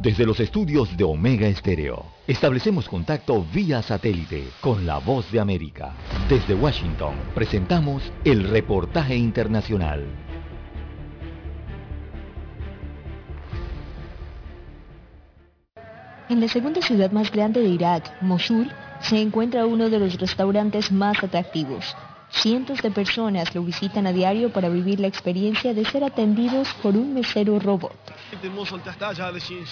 Desde 0.00 0.24
los 0.24 0.38
estudios 0.38 0.96
de 0.96 1.02
Omega 1.02 1.48
Estéreo, 1.48 2.04
establecemos 2.28 2.88
contacto 2.88 3.44
vía 3.52 3.82
satélite 3.82 4.44
con 4.60 4.86
la 4.86 4.98
voz 4.98 5.28
de 5.32 5.40
América. 5.40 5.92
Desde 6.28 6.54
Washington, 6.54 7.14
presentamos 7.34 8.04
el 8.24 8.48
reportaje 8.48 9.16
internacional. 9.16 10.06
En 16.28 16.40
la 16.40 16.46
segunda 16.46 16.80
ciudad 16.80 17.10
más 17.10 17.32
grande 17.32 17.60
de 17.60 17.68
Irak, 17.68 18.22
Mosul, 18.22 18.70
se 19.00 19.20
encuentra 19.20 19.66
uno 19.66 19.90
de 19.90 19.98
los 19.98 20.16
restaurantes 20.20 20.92
más 20.92 21.24
atractivos. 21.24 21.96
Cientos 22.30 22.82
de 22.82 22.90
personas 22.90 23.54
lo 23.54 23.62
visitan 23.62 24.06
a 24.06 24.12
diario 24.12 24.52
para 24.52 24.68
vivir 24.68 25.00
la 25.00 25.08
experiencia 25.08 25.74
de 25.74 25.84
ser 25.84 26.04
atendidos 26.04 26.68
por 26.82 26.96
un 26.96 27.14
mesero 27.14 27.58
robot. 27.58 27.96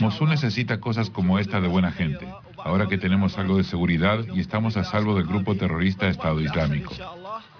Mosul 0.00 0.28
necesita 0.28 0.80
cosas 0.80 1.10
como 1.10 1.38
esta 1.38 1.60
de 1.60 1.68
buena 1.68 1.92
gente. 1.92 2.26
Ahora 2.56 2.88
que 2.88 2.98
tenemos 2.98 3.38
algo 3.38 3.58
de 3.58 3.64
seguridad 3.64 4.24
y 4.34 4.40
estamos 4.40 4.76
a 4.76 4.84
salvo 4.84 5.14
del 5.14 5.26
grupo 5.26 5.54
terrorista 5.54 6.08
Estado 6.08 6.40
Islámico. 6.40 6.92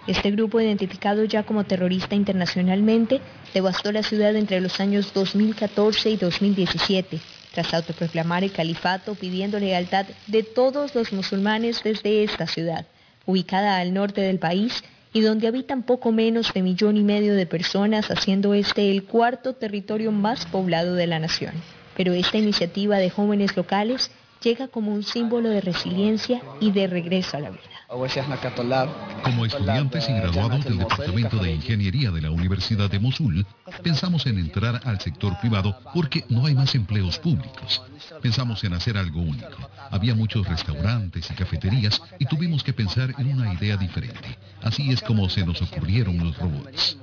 Este 0.07 0.31
grupo, 0.31 0.61
identificado 0.61 1.25
ya 1.25 1.43
como 1.43 1.65
terrorista 1.65 2.15
internacionalmente, 2.15 3.21
devastó 3.53 3.91
la 3.91 4.05
ciudad 4.05 4.37
entre 4.37 4.61
los 4.61 4.79
años 4.81 5.13
2014 5.13 6.11
y 6.11 6.17
2017, 6.17 7.21
tras 7.53 7.75
autoproclamar 7.75 8.45
el 8.45 8.53
califato 8.53 9.17
pidiendo 9.17 9.59
lealtad 9.59 10.07
de 10.29 10.45
todos 10.45 10.95
los 10.95 11.13
musulmanes 11.13 11.83
desde 11.83 12.23
esta 12.23 12.47
ciudad, 12.47 12.87
ubicada 13.27 13.79
al 13.79 13.93
norte 13.93 14.21
del 14.21 14.39
país 14.39 14.83
y 15.13 15.21
donde 15.21 15.49
habitan 15.49 15.83
poco 15.83 16.13
menos 16.13 16.53
de 16.53 16.63
millón 16.63 16.97
y 16.97 17.03
medio 17.03 17.35
de 17.35 17.47
personas, 17.47 18.11
haciendo 18.11 18.55
este 18.55 18.91
el 18.91 19.05
cuarto 19.05 19.55
territorio 19.55 20.13
más 20.13 20.47
poblado 20.47 20.95
de 20.95 21.07
la 21.07 21.19
nación. 21.19 21.53
Pero 21.97 22.13
esta 22.13 22.39
iniciativa 22.39 22.99
de 22.99 23.11
jóvenes 23.11 23.57
locales 23.57 24.11
llega 24.43 24.69
como 24.69 24.93
un 24.93 25.03
símbolo 25.03 25.49
de 25.49 25.61
resiliencia 25.61 26.43
y 26.61 26.71
de 26.71 26.87
regreso 26.87 27.37
a 27.37 27.41
la 27.41 27.51
vida. 27.51 27.76
Como 27.89 29.47
estudiantes 29.47 30.09
y 30.09 30.13
graduados 30.13 30.65
del 30.65 30.79
Departamento 30.79 31.37
de 31.39 31.53
Ingeniería 31.53 32.11
de 32.11 32.21
la 32.21 32.33
Universidad 32.33 32.91
de 32.91 32.99
Mosul, 32.99 33.47
pensamos 33.83 34.27
en 34.27 34.39
entrar 34.39 34.81
al 34.85 35.01
sector 35.01 35.39
privado 35.39 35.79
porque 35.95 36.25
no 36.29 36.47
hay 36.47 36.55
más 36.55 36.75
empleos 36.75 37.19
públicos. 37.19 37.83
Pensamos 38.21 38.65
en 38.65 38.73
hacer 38.73 38.99
algo 38.99 39.21
único. 39.21 39.71
Había 39.91 40.17
muchos 40.17 40.49
restaurantes 40.49 41.31
y 41.31 41.35
cafeterías 41.35 42.03
y 42.19 42.27
tuvimos 42.27 42.65
que 42.65 42.73
pensar 42.73 43.15
en 43.19 43.33
una 43.33 43.55
idea 43.55 43.77
diferente. 43.77 44.37
Así 44.63 44.91
es 44.91 45.01
como 45.01 45.29
se 45.29 45.47
nos 45.47 45.63
ocurrieron 45.63 46.19
los 46.19 46.37
robots. 46.39 46.99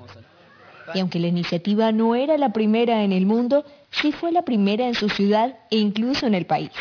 Y 0.94 1.00
aunque 1.00 1.20
la 1.20 1.28
iniciativa 1.28 1.94
no 1.94 2.14
era 2.14 2.38
la 2.38 2.52
primera 2.52 3.04
en 3.04 3.14
el 3.14 3.26
mundo, 3.26 3.66
sí 3.90 4.12
fue 4.12 4.34
la 4.34 4.42
primera 4.42 4.86
en 4.86 4.96
su 4.96 5.08
ciudad 5.08 5.56
e 5.72 5.78
incluso 5.78 6.28
en 6.28 6.36
el 6.36 6.46
país. 6.46 6.72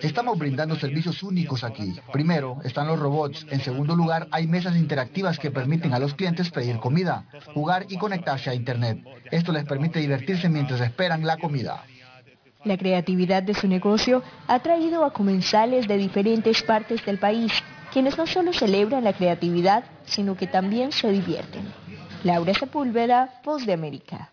Estamos 0.00 0.38
brindando 0.38 0.76
servicios 0.76 1.22
únicos 1.22 1.64
aquí. 1.64 1.94
Primero, 2.12 2.58
están 2.64 2.86
los 2.86 2.98
robots. 2.98 3.46
En 3.50 3.60
segundo 3.60 3.94
lugar, 3.94 4.28
hay 4.30 4.46
mesas 4.46 4.76
interactivas 4.76 5.38
que 5.38 5.50
permiten 5.50 5.92
a 5.92 5.98
los 5.98 6.14
clientes 6.14 6.50
pedir 6.50 6.78
comida, 6.78 7.24
jugar 7.54 7.86
y 7.88 7.96
conectarse 7.96 8.50
a 8.50 8.54
Internet. 8.54 8.98
Esto 9.30 9.52
les 9.52 9.64
permite 9.64 10.00
divertirse 10.00 10.48
mientras 10.48 10.80
esperan 10.80 11.26
la 11.26 11.36
comida. 11.36 11.84
La 12.64 12.76
creatividad 12.76 13.42
de 13.42 13.54
su 13.54 13.68
negocio 13.68 14.22
ha 14.48 14.58
traído 14.58 15.04
a 15.04 15.12
comensales 15.12 15.86
de 15.86 15.96
diferentes 15.96 16.62
partes 16.62 17.04
del 17.04 17.18
país, 17.18 17.52
quienes 17.92 18.18
no 18.18 18.26
solo 18.26 18.52
celebran 18.52 19.04
la 19.04 19.12
creatividad, 19.12 19.84
sino 20.04 20.36
que 20.36 20.46
también 20.46 20.90
se 20.90 21.10
divierten. 21.10 21.72
Laura 22.24 22.54
Sepúlveda, 22.54 23.40
Voz 23.44 23.64
de 23.66 23.72
América. 23.72 24.32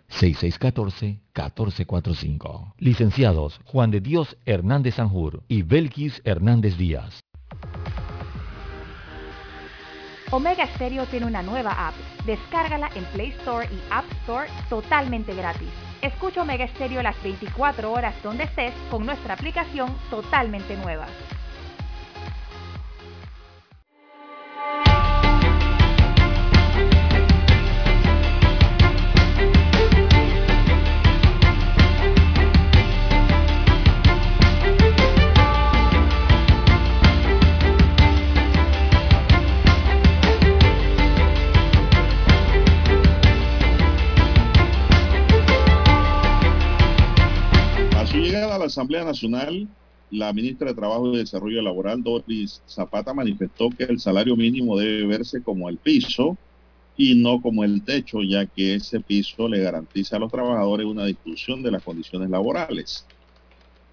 6614-1445. 0.11 2.73
Licenciados 2.77 3.59
Juan 3.65 3.91
de 3.91 4.01
Dios 4.01 4.37
Hernández 4.45 4.95
Sanjur 4.95 5.43
y 5.47 5.61
Belkis 5.63 6.21
Hernández 6.23 6.77
Díaz. 6.77 7.21
Omega 10.33 10.65
Stereo 10.75 11.05
tiene 11.07 11.25
una 11.25 11.43
nueva 11.43 11.89
app. 11.89 11.93
Descárgala 12.25 12.89
en 12.95 13.03
Play 13.05 13.31
Store 13.39 13.67
y 13.69 13.81
App 13.89 14.05
Store 14.21 14.47
totalmente 14.69 15.35
gratis. 15.35 15.67
Escucha 16.01 16.41
Omega 16.41 16.65
Stereo 16.69 17.03
las 17.03 17.21
24 17.21 17.91
horas 17.91 18.15
donde 18.23 18.45
estés 18.45 18.73
con 18.89 19.05
nuestra 19.05 19.33
aplicación 19.33 19.93
totalmente 20.09 20.77
nueva. 20.77 21.07
Asamblea 48.71 49.03
Nacional, 49.05 49.69
la 50.09 50.31
ministra 50.33 50.69
de 50.69 50.75
Trabajo 50.75 51.13
y 51.13 51.17
Desarrollo 51.17 51.61
Laboral, 51.61 52.01
Doris 52.03 52.63
Zapata, 52.67 53.13
manifestó 53.13 53.69
que 53.77 53.83
el 53.85 53.99
salario 53.99 54.35
mínimo 54.37 54.77
debe 54.79 55.05
verse 55.07 55.43
como 55.43 55.69
el 55.69 55.79
piso 55.79 56.39
y 56.95 57.15
no 57.15 57.41
como 57.41 57.63
el 57.65 57.83
techo, 57.85 58.19
ya 58.23 58.45
que 58.47 58.75
ese 58.75 59.01
piso 59.01 59.47
le 59.49 59.59
garantiza 59.61 60.15
a 60.17 60.19
los 60.19 60.31
trabajadores 60.31 60.85
una 60.87 61.05
discusión 61.05 61.61
de 61.63 61.71
las 61.71 61.83
condiciones 61.83 62.29
laborales. 62.29 63.09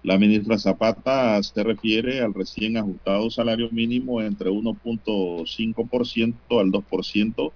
La 0.03 0.17
ministra 0.19 0.57
Zapata 0.59 1.41
se 1.43 1.63
refiere 1.63 2.21
al 2.21 2.33
recién 2.33 2.77
ajustado 2.77 3.29
salario 3.29 3.69
mínimo 3.71 4.21
entre 4.21 4.49
1.5% 4.49 6.59
al 6.61 6.71
2% 6.71 7.55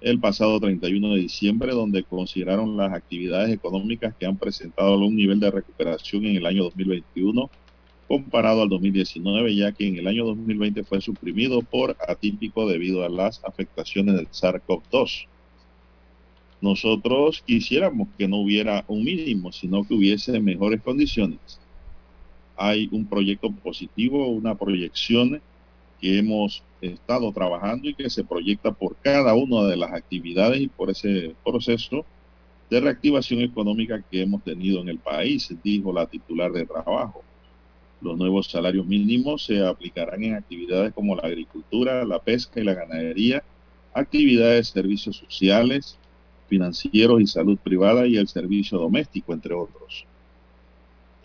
el 0.00 0.20
pasado 0.20 0.60
31 0.60 1.14
de 1.14 1.20
diciembre, 1.20 1.72
donde 1.72 2.04
consideraron 2.04 2.76
las 2.76 2.92
actividades 2.92 3.50
económicas 3.50 4.14
que 4.14 4.26
han 4.26 4.36
presentado 4.36 4.98
un 4.98 5.16
nivel 5.16 5.40
de 5.40 5.50
recuperación 5.50 6.26
en 6.26 6.36
el 6.36 6.46
año 6.46 6.64
2021 6.64 7.50
comparado 8.06 8.62
al 8.62 8.68
2019, 8.68 9.56
ya 9.56 9.72
que 9.72 9.86
en 9.86 9.96
el 9.96 10.06
año 10.06 10.24
2020 10.26 10.84
fue 10.84 11.00
suprimido 11.00 11.62
por 11.62 11.96
atípico 12.06 12.68
debido 12.68 13.04
a 13.04 13.08
las 13.08 13.42
afectaciones 13.44 14.14
del 14.14 14.28
SARS-CoV-2. 14.28 15.26
nosotros 16.60 17.42
quisiéramos 17.46 18.08
que 18.16 18.28
no 18.28 18.36
hubiera 18.36 18.84
un 18.88 19.04
mínimo, 19.04 19.52
sino 19.52 19.84
que 19.84 19.94
hubiese 19.94 20.38
mejores 20.40 20.80
condiciones. 20.82 21.60
Hay 22.56 22.88
un 22.92 23.06
proyecto 23.06 23.50
positivo, 23.50 24.28
una 24.28 24.54
proyección 24.54 25.42
que 26.00 26.18
hemos 26.18 26.62
estado 26.80 27.32
trabajando 27.32 27.88
y 27.88 27.94
que 27.94 28.10
se 28.10 28.24
proyecta 28.24 28.72
por 28.72 28.96
cada 28.96 29.34
una 29.34 29.64
de 29.64 29.76
las 29.76 29.92
actividades 29.92 30.60
y 30.60 30.68
por 30.68 30.90
ese 30.90 31.34
proceso 31.44 32.04
de 32.70 32.80
reactivación 32.80 33.40
económica 33.40 34.02
que 34.10 34.22
hemos 34.22 34.42
tenido 34.42 34.80
en 34.80 34.88
el 34.88 34.98
país, 34.98 35.54
dijo 35.62 35.92
la 35.92 36.06
titular 36.06 36.52
de 36.52 36.66
trabajo. 36.66 37.22
Los 38.00 38.18
nuevos 38.18 38.50
salarios 38.50 38.86
mínimos 38.86 39.44
se 39.44 39.64
aplicarán 39.64 40.22
en 40.22 40.34
actividades 40.34 40.92
como 40.92 41.16
la 41.16 41.22
agricultura, 41.22 42.04
la 42.04 42.18
pesca 42.18 42.60
y 42.60 42.64
la 42.64 42.74
ganadería, 42.74 43.42
actividades 43.94 44.72
de 44.74 44.80
servicios 44.82 45.16
sociales, 45.16 45.98
financieros 46.48 47.20
y 47.20 47.26
salud 47.26 47.58
privada 47.58 48.06
y 48.06 48.16
el 48.16 48.28
servicio 48.28 48.78
doméstico, 48.78 49.32
entre 49.32 49.54
otros. 49.54 50.06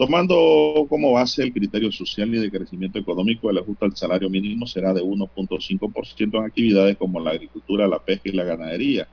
Tomando 0.01 0.87
como 0.89 1.11
base 1.11 1.43
el 1.43 1.53
criterio 1.53 1.91
social 1.91 2.33
y 2.33 2.39
de 2.39 2.49
crecimiento 2.49 2.97
económico, 2.97 3.51
el 3.51 3.59
ajuste 3.59 3.85
al 3.85 3.95
salario 3.95 4.31
mínimo 4.31 4.65
será 4.65 4.95
de 4.95 5.03
1.5% 5.03 6.39
en 6.39 6.43
actividades 6.43 6.97
como 6.97 7.19
la 7.19 7.29
agricultura, 7.29 7.87
la 7.87 7.99
pesca 7.99 8.29
y 8.29 8.31
la 8.31 8.43
ganadería, 8.43 9.07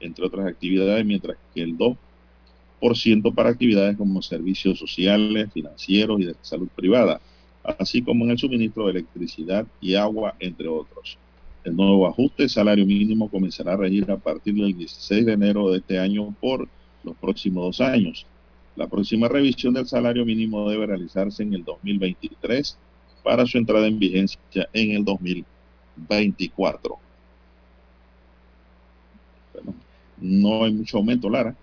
entre 0.00 0.26
otras 0.26 0.48
actividades, 0.48 1.06
mientras 1.06 1.36
que 1.54 1.62
el 1.62 1.78
2% 1.78 3.32
para 3.32 3.50
actividades 3.50 3.96
como 3.96 4.20
servicios 4.22 4.76
sociales, 4.76 5.52
financieros 5.52 6.20
y 6.20 6.24
de 6.24 6.34
salud 6.42 6.66
privada, 6.74 7.20
así 7.62 8.02
como 8.02 8.24
en 8.24 8.32
el 8.32 8.38
suministro 8.38 8.86
de 8.86 8.90
electricidad 8.90 9.68
y 9.80 9.94
agua, 9.94 10.34
entre 10.40 10.66
otros. 10.66 11.16
El 11.62 11.76
nuevo 11.76 12.08
ajuste 12.08 12.48
salario 12.48 12.84
mínimo 12.84 13.30
comenzará 13.30 13.74
a 13.74 13.76
regir 13.76 14.10
a 14.10 14.16
partir 14.16 14.54
del 14.54 14.76
16 14.76 15.26
de 15.26 15.32
enero 15.32 15.70
de 15.70 15.78
este 15.78 15.96
año 15.96 16.34
por 16.40 16.68
los 17.04 17.14
próximos 17.18 17.78
dos 17.78 17.80
años. 17.80 18.26
La 18.76 18.86
próxima 18.88 19.28
revisión 19.28 19.74
del 19.74 19.86
salario 19.86 20.24
mínimo 20.24 20.68
debe 20.68 20.86
realizarse 20.86 21.42
en 21.42 21.54
el 21.54 21.64
2023 21.64 22.76
para 23.22 23.46
su 23.46 23.58
entrada 23.58 23.86
en 23.86 23.98
vigencia 23.98 24.68
en 24.72 24.90
el 24.92 25.04
2024. 25.04 26.98
Bueno, 29.52 29.74
no 30.18 30.64
hay 30.64 30.72
mucho 30.72 30.98
aumento, 30.98 31.30
Lara. 31.30 31.54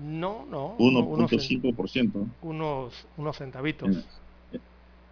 No, 0.00 0.46
no. 0.46 0.76
1.5%. 0.78 2.26
Unos, 2.42 3.06
unos 3.16 3.36
centavitos. 3.36 3.88
En, 3.88 4.60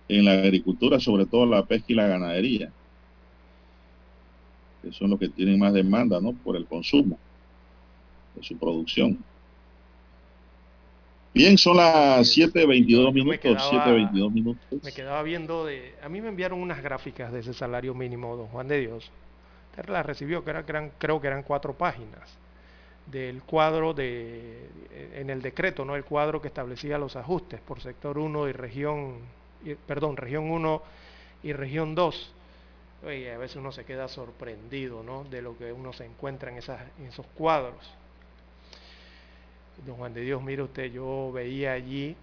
en 0.09 0.25
la 0.25 0.33
agricultura, 0.35 1.01
sobre 1.01 1.27
todo 1.27 1.45
la 1.47 1.65
pesca 1.65 1.87
y 1.89 1.95
la 1.95 2.07
ganadería 2.07 2.73
que 4.87 4.93
son 4.93 5.11
los 5.11 5.19
que 5.19 5.29
tienen 5.29 5.59
más 5.59 5.73
demanda 5.73 6.21
¿no? 6.21 6.33
por 6.33 6.57
el 6.57 6.67
consumo 6.67 7.19
de 8.35 8.43
su 8.43 8.57
producción. 8.57 9.19
Bien, 11.37 11.59
son 11.59 11.77
las 11.77 12.35
7.22 12.35 13.13
minutos, 13.13 13.71
7.22 13.71 14.33
minutos. 14.33 14.83
Me 14.83 14.93
quedaba 14.93 15.23
viendo 15.23 15.67
de... 15.67 15.95
A 16.03 16.09
mí 16.09 16.23
me 16.23 16.29
enviaron 16.29 16.61
unas 16.61 16.83
gráficas 16.83 17.31
de 17.31 17.41
ese 17.41 17.53
salario 17.53 17.95
mínimo, 17.95 18.35
don 18.37 18.47
Juan 18.47 18.67
de 18.69 18.81
Dios. 18.81 19.11
Usted 19.71 19.87
las 19.91 20.07
recibió, 20.07 20.43
que, 20.43 20.51
eran, 20.51 20.93
creo 20.97 21.21
que 21.21 21.27
eran 21.27 21.43
cuatro 21.43 21.75
páginas 21.75 22.39
del 23.07 23.43
cuadro 23.43 23.93
de, 23.93 24.67
en 25.15 25.29
el 25.29 25.43
decreto, 25.43 25.85
¿no? 25.85 25.95
El 25.95 26.05
cuadro 26.05 26.41
que 26.41 26.49
establecía 26.49 26.97
los 26.97 27.17
ajustes 27.17 27.61
por 27.61 27.81
sector 27.81 28.17
1 28.17 28.49
y 28.49 28.53
región, 28.53 29.19
y, 29.63 29.75
perdón, 29.75 30.17
región 30.17 30.51
1 30.51 30.83
y 31.43 31.53
región 31.53 31.95
2 31.95 32.33
Oye, 33.05 33.33
a 33.33 33.39
veces 33.39 33.57
uno 33.57 33.73
se 33.73 33.85
queda 33.85 34.09
sorprendido 34.09 35.03
¿no? 35.03 35.25
de 35.25 35.43
lo 35.43 35.57
que 35.57 35.73
uno 35.73 35.93
se 35.93 36.07
encuentra 36.07 36.51
en, 36.51 36.59
esas, 36.59 36.81
en 36.99 37.07
esos 37.07 37.27
cuadros. 37.35 37.77
Don 39.85 39.97
Juan 39.97 40.15
de 40.15 40.23
Dios, 40.23 40.43
mire 40.43 40.63
usted, 40.63 40.91
yo 40.93 41.31
veía 41.33 41.73
allí 41.73 42.17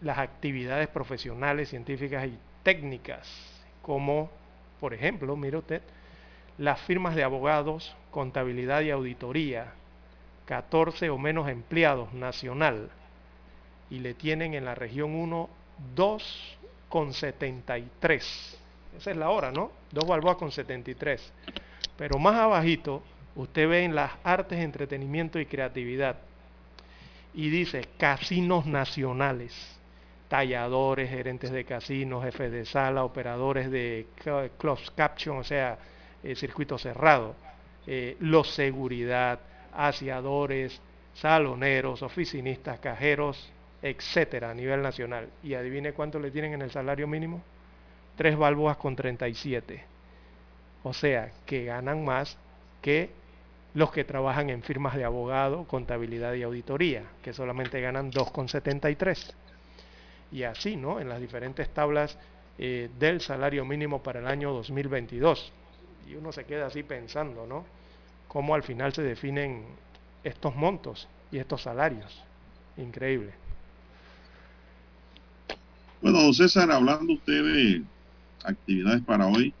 las 0.00 0.18
actividades 0.18 0.88
profesionales, 0.88 1.68
científicas 1.68 2.26
y 2.26 2.36
técnicas, 2.62 3.28
como, 3.82 4.30
por 4.80 4.92
ejemplo, 4.92 5.36
mire 5.36 5.58
usted, 5.58 5.82
las 6.58 6.80
firmas 6.80 7.14
de 7.14 7.22
abogados, 7.22 7.94
contabilidad 8.10 8.80
y 8.80 8.90
auditoría, 8.90 9.74
14 10.46 11.10
o 11.10 11.18
menos 11.18 11.48
empleados 11.48 12.12
nacional, 12.12 12.90
y 13.90 14.00
le 14.00 14.14
tienen 14.14 14.54
en 14.54 14.64
la 14.64 14.74
región 14.74 15.14
1 15.14 15.48
2,73 15.94 18.56
esa 18.96 19.10
es 19.10 19.16
la 19.16 19.30
hora, 19.30 19.52
¿no? 19.52 19.70
Dos 19.90 20.06
balboas 20.06 20.36
con 20.36 20.50
73. 20.50 21.32
Pero 21.98 22.18
más 22.18 22.36
abajito, 22.36 23.02
usted 23.34 23.68
ve 23.68 23.84
en 23.84 23.94
las 23.94 24.12
artes, 24.24 24.58
entretenimiento 24.58 25.38
y 25.38 25.46
creatividad. 25.46 26.16
Y 27.36 27.50
dice 27.50 27.86
casinos 27.98 28.64
nacionales. 28.64 29.54
Talladores, 30.28 31.10
gerentes 31.10 31.52
de 31.52 31.64
casinos, 31.66 32.24
jefes 32.24 32.50
de 32.50 32.64
sala, 32.64 33.04
operadores 33.04 33.70
de 33.70 34.06
closed 34.58 34.94
caption, 34.96 35.38
o 35.38 35.44
sea, 35.44 35.78
eh, 36.24 36.34
circuito 36.34 36.78
cerrado. 36.78 37.36
Eh, 37.86 38.16
los 38.20 38.50
seguridad, 38.50 39.38
aseadores, 39.72 40.80
saloneros, 41.12 42.02
oficinistas, 42.02 42.80
cajeros, 42.80 43.52
etcétera, 43.82 44.50
a 44.50 44.54
nivel 44.54 44.80
nacional. 44.80 45.28
Y 45.42 45.52
adivine 45.54 45.92
cuánto 45.92 46.18
le 46.18 46.30
tienen 46.30 46.54
en 46.54 46.62
el 46.62 46.70
salario 46.70 47.06
mínimo. 47.06 47.42
3 48.16 48.36
balboas 48.38 48.78
con 48.78 48.96
37. 48.96 49.84
O 50.82 50.94
sea, 50.94 51.32
que 51.44 51.66
ganan 51.66 52.02
más 52.02 52.38
que 52.80 53.10
los 53.76 53.92
que 53.92 54.04
trabajan 54.04 54.48
en 54.48 54.62
firmas 54.62 54.96
de 54.96 55.04
abogado, 55.04 55.64
contabilidad 55.64 56.32
y 56.32 56.42
auditoría, 56.42 57.02
que 57.22 57.34
solamente 57.34 57.78
ganan 57.82 58.10
2,73. 58.10 59.34
Y 60.32 60.44
así, 60.44 60.76
¿no? 60.76 60.98
En 60.98 61.10
las 61.10 61.20
diferentes 61.20 61.68
tablas 61.74 62.18
eh, 62.56 62.88
del 62.98 63.20
salario 63.20 63.66
mínimo 63.66 64.02
para 64.02 64.20
el 64.20 64.28
año 64.28 64.50
2022. 64.54 65.52
Y 66.08 66.14
uno 66.14 66.32
se 66.32 66.44
queda 66.44 66.68
así 66.68 66.84
pensando, 66.84 67.46
¿no? 67.46 67.66
Cómo 68.28 68.54
al 68.54 68.62
final 68.62 68.94
se 68.94 69.02
definen 69.02 69.66
estos 70.24 70.56
montos 70.56 71.06
y 71.30 71.36
estos 71.36 71.60
salarios. 71.60 72.24
Increíble. 72.78 73.34
Bueno, 76.00 76.32
César, 76.32 76.70
hablando 76.70 77.12
usted 77.12 77.44
de 77.44 77.82
actividades 78.42 79.02
para 79.02 79.26
hoy. 79.26 79.52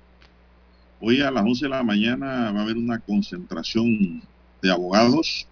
Hoy 1.00 1.20
a 1.20 1.30
las 1.30 1.44
11 1.44 1.66
de 1.66 1.68
la 1.68 1.82
mañana 1.82 2.52
va 2.52 2.60
a 2.60 2.62
haber 2.62 2.76
una 2.76 2.98
concentración 2.98 4.22
de 4.62 4.72
abogados 4.72 5.46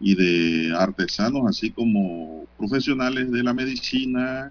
y 0.00 0.16
de 0.16 0.74
artesanos, 0.76 1.48
así 1.48 1.70
como 1.70 2.44
profesionales 2.58 3.30
de 3.30 3.42
la 3.44 3.54
medicina, 3.54 4.50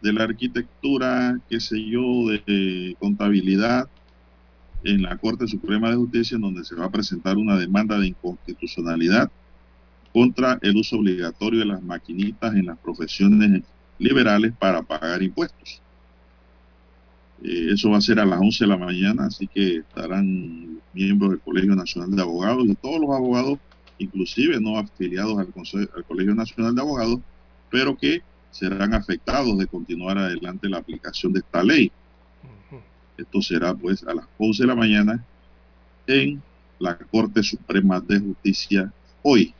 de 0.00 0.12
la 0.12 0.24
arquitectura, 0.24 1.38
qué 1.48 1.60
sé 1.60 1.76
yo, 1.84 2.28
de 2.28 2.96
contabilidad, 2.98 3.88
en 4.82 5.02
la 5.02 5.16
Corte 5.16 5.46
Suprema 5.46 5.90
de 5.90 5.96
Justicia, 5.96 6.36
en 6.36 6.42
donde 6.42 6.64
se 6.64 6.74
va 6.74 6.86
a 6.86 6.90
presentar 6.90 7.36
una 7.36 7.56
demanda 7.56 7.98
de 7.98 8.08
inconstitucionalidad 8.08 9.30
contra 10.12 10.58
el 10.62 10.76
uso 10.76 10.96
obligatorio 10.96 11.60
de 11.60 11.66
las 11.66 11.82
maquinitas 11.82 12.54
en 12.54 12.66
las 12.66 12.78
profesiones 12.78 13.62
liberales 13.98 14.52
para 14.58 14.82
pagar 14.82 15.22
impuestos. 15.22 15.83
Eh, 17.42 17.68
eso 17.72 17.90
va 17.90 17.98
a 17.98 18.00
ser 18.00 18.20
a 18.20 18.24
las 18.24 18.40
11 18.40 18.64
de 18.64 18.68
la 18.68 18.76
mañana, 18.76 19.26
así 19.26 19.46
que 19.46 19.78
estarán 19.78 20.80
miembros 20.92 21.30
del 21.30 21.40
Colegio 21.40 21.74
Nacional 21.74 22.14
de 22.14 22.22
Abogados 22.22 22.64
y 22.66 22.74
todos 22.74 23.00
los 23.00 23.10
abogados, 23.10 23.58
inclusive 23.98 24.60
no 24.60 24.78
afiliados 24.78 25.38
al, 25.38 25.48
al 25.96 26.04
Colegio 26.04 26.34
Nacional 26.34 26.74
de 26.74 26.80
Abogados, 26.80 27.20
pero 27.70 27.96
que 27.96 28.22
serán 28.50 28.94
afectados 28.94 29.58
de 29.58 29.66
continuar 29.66 30.16
adelante 30.16 30.68
la 30.68 30.78
aplicación 30.78 31.32
de 31.32 31.40
esta 31.40 31.62
ley. 31.62 31.90
Esto 33.16 33.42
será 33.42 33.74
pues 33.74 34.04
a 34.04 34.14
las 34.14 34.26
11 34.38 34.62
de 34.62 34.66
la 34.66 34.74
mañana 34.74 35.24
en 36.06 36.42
la 36.78 36.96
Corte 36.96 37.42
Suprema 37.42 38.00
de 38.00 38.20
Justicia 38.20 38.92
hoy. 39.22 39.54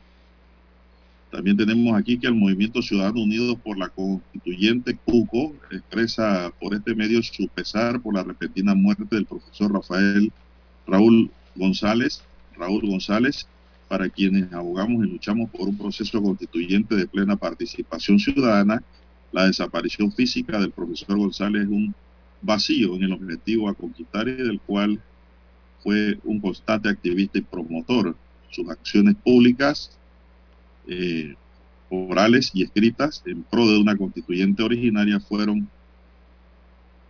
También 1.35 1.57
tenemos 1.57 1.99
aquí 1.99 2.17
que 2.17 2.27
el 2.27 2.33
Movimiento 2.33 2.81
Ciudadano 2.81 3.21
Unido 3.21 3.57
por 3.57 3.77
la 3.77 3.89
Constituyente 3.89 4.95
CUCO 5.03 5.53
expresa 5.69 6.49
por 6.61 6.73
este 6.73 6.95
medio 6.95 7.21
su 7.23 7.49
pesar 7.49 7.99
por 7.99 8.13
la 8.13 8.23
repentina 8.23 8.73
muerte 8.73 9.03
del 9.11 9.25
profesor 9.25 9.73
Rafael 9.73 10.31
Raúl 10.87 11.29
González, 11.55 12.23
Raúl 12.55 12.87
González, 12.87 13.49
para 13.89 14.07
quienes 14.07 14.53
abogamos 14.53 15.05
y 15.05 15.09
luchamos 15.09 15.49
por 15.49 15.67
un 15.67 15.77
proceso 15.77 16.23
constituyente 16.23 16.95
de 16.95 17.05
plena 17.05 17.35
participación 17.35 18.17
ciudadana. 18.17 18.81
La 19.33 19.47
desaparición 19.47 20.13
física 20.13 20.57
del 20.57 20.71
profesor 20.71 21.17
González 21.17 21.63
es 21.63 21.69
un 21.69 21.93
vacío 22.41 22.95
en 22.95 23.03
el 23.03 23.11
objetivo 23.11 23.67
a 23.67 23.73
conquistar 23.73 24.29
y 24.29 24.35
del 24.35 24.61
cual 24.61 25.01
fue 25.83 26.17
un 26.23 26.39
constante 26.39 26.87
activista 26.87 27.39
y 27.39 27.41
promotor. 27.41 28.15
Sus 28.51 28.69
acciones 28.69 29.15
públicas 29.15 29.91
eh, 30.87 31.35
orales 31.89 32.51
y 32.53 32.63
escritas 32.63 33.23
en 33.25 33.43
pro 33.43 33.67
de 33.67 33.77
una 33.77 33.95
constituyente 33.95 34.63
originaria 34.63 35.19
fueron 35.19 35.69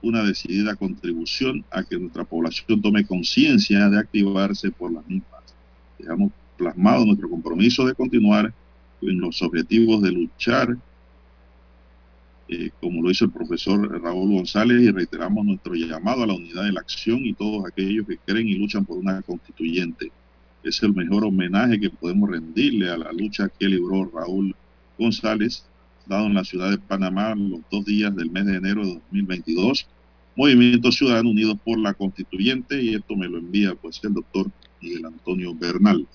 una 0.01 0.23
decidida 0.23 0.75
contribución 0.75 1.65
a 1.71 1.83
que 1.83 1.97
nuestra 1.97 2.23
población 2.23 2.81
tome 2.81 3.05
conciencia 3.05 3.89
de 3.89 3.99
activarse 3.99 4.71
por 4.71 4.91
las 4.91 5.05
mismas. 5.07 5.41
Digamos, 5.97 6.31
plasmado 6.57 7.05
nuestro 7.05 7.29
compromiso 7.29 7.85
de 7.85 7.95
continuar 7.95 8.53
en 9.01 9.19
los 9.19 9.41
objetivos 9.41 10.01
de 10.01 10.11
luchar, 10.11 10.77
eh, 12.47 12.69
como 12.79 13.01
lo 13.01 13.09
hizo 13.09 13.25
el 13.25 13.31
profesor 13.31 14.01
Raúl 14.01 14.33
González, 14.33 14.81
y 14.81 14.91
reiteramos 14.91 15.45
nuestro 15.45 15.73
llamado 15.73 16.23
a 16.23 16.27
la 16.27 16.35
unidad 16.35 16.63
de 16.63 16.71
la 16.71 16.81
acción 16.81 17.25
y 17.25 17.33
todos 17.33 17.65
aquellos 17.65 18.05
que 18.05 18.17
creen 18.17 18.47
y 18.47 18.55
luchan 18.55 18.85
por 18.85 18.97
una 18.97 19.21
constituyente. 19.23 20.11
Es 20.65 20.81
el 20.81 20.95
mejor 20.95 21.23
homenaje 21.25 21.79
que 21.79 21.91
podemos 21.91 22.27
rendirle 22.27 22.89
a 22.89 22.97
la 22.97 23.11
lucha 23.11 23.47
que 23.59 23.67
libró 23.69 24.09
Raúl 24.11 24.55
González, 24.97 25.63
dado 26.07 26.25
en 26.25 26.33
la 26.33 26.43
ciudad 26.43 26.71
de 26.71 26.79
Panamá 26.79 27.35
los 27.35 27.59
dos 27.71 27.85
días 27.85 28.15
del 28.15 28.31
mes 28.31 28.47
de 28.47 28.55
enero 28.55 28.83
de 28.83 28.95
2022. 28.95 29.85
Movimiento 30.35 30.91
Ciudadano 30.91 31.29
Unidos 31.29 31.57
por 31.63 31.77
la 31.77 31.93
Constituyente, 31.93 32.81
y 32.81 32.95
esto 32.95 33.15
me 33.15 33.27
lo 33.27 33.37
envía 33.37 33.75
pues 33.75 34.03
el 34.03 34.15
doctor 34.15 34.47
Miguel 34.81 35.05
Antonio 35.05 35.53
Bernal. 35.53 36.05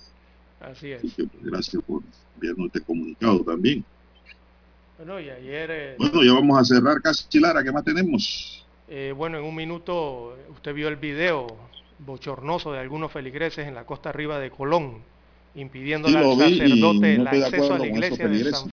Así 0.60 0.90
es. 0.90 0.98
Así 0.98 1.10
que, 1.16 1.24
pues, 1.24 1.44
gracias 1.44 1.82
por 1.84 2.02
enviarnos 2.34 2.66
este 2.66 2.80
comunicado 2.80 3.40
también. 3.44 3.84
Bueno, 4.98 5.20
y 5.20 5.30
ayer, 5.30 5.70
eh, 5.72 5.94
Bueno, 5.96 6.24
ya 6.24 6.32
vamos 6.34 6.58
a 6.58 6.64
cerrar 6.64 7.00
casi, 7.00 7.38
Lara, 7.38 7.62
¿qué 7.62 7.70
más 7.72 7.84
tenemos? 7.84 8.66
eh, 8.88 9.14
bueno, 9.16 9.38
en 9.38 9.44
un 9.44 9.54
minuto 9.54 10.36
usted 10.52 10.74
vio 10.74 10.88
el 10.88 10.96
video 10.96 11.46
bochornoso 12.04 12.72
de 12.72 12.80
algunos 12.80 13.12
feligreses 13.12 13.66
en 13.66 13.74
la 13.74 13.84
costa 13.84 14.08
arriba 14.10 14.38
de 14.38 14.50
Colón, 14.50 14.98
impidiendo 15.54 16.08
Sí, 16.08 16.16
al 16.16 16.24
vi 16.36 16.58
sacerdote 16.58 17.18
no 17.18 17.30
el 17.30 17.44
acceso 17.44 17.74
a 17.74 17.78
la 17.78 17.86
iglesia 17.86 18.28
de. 18.28 18.50
San 18.50 18.68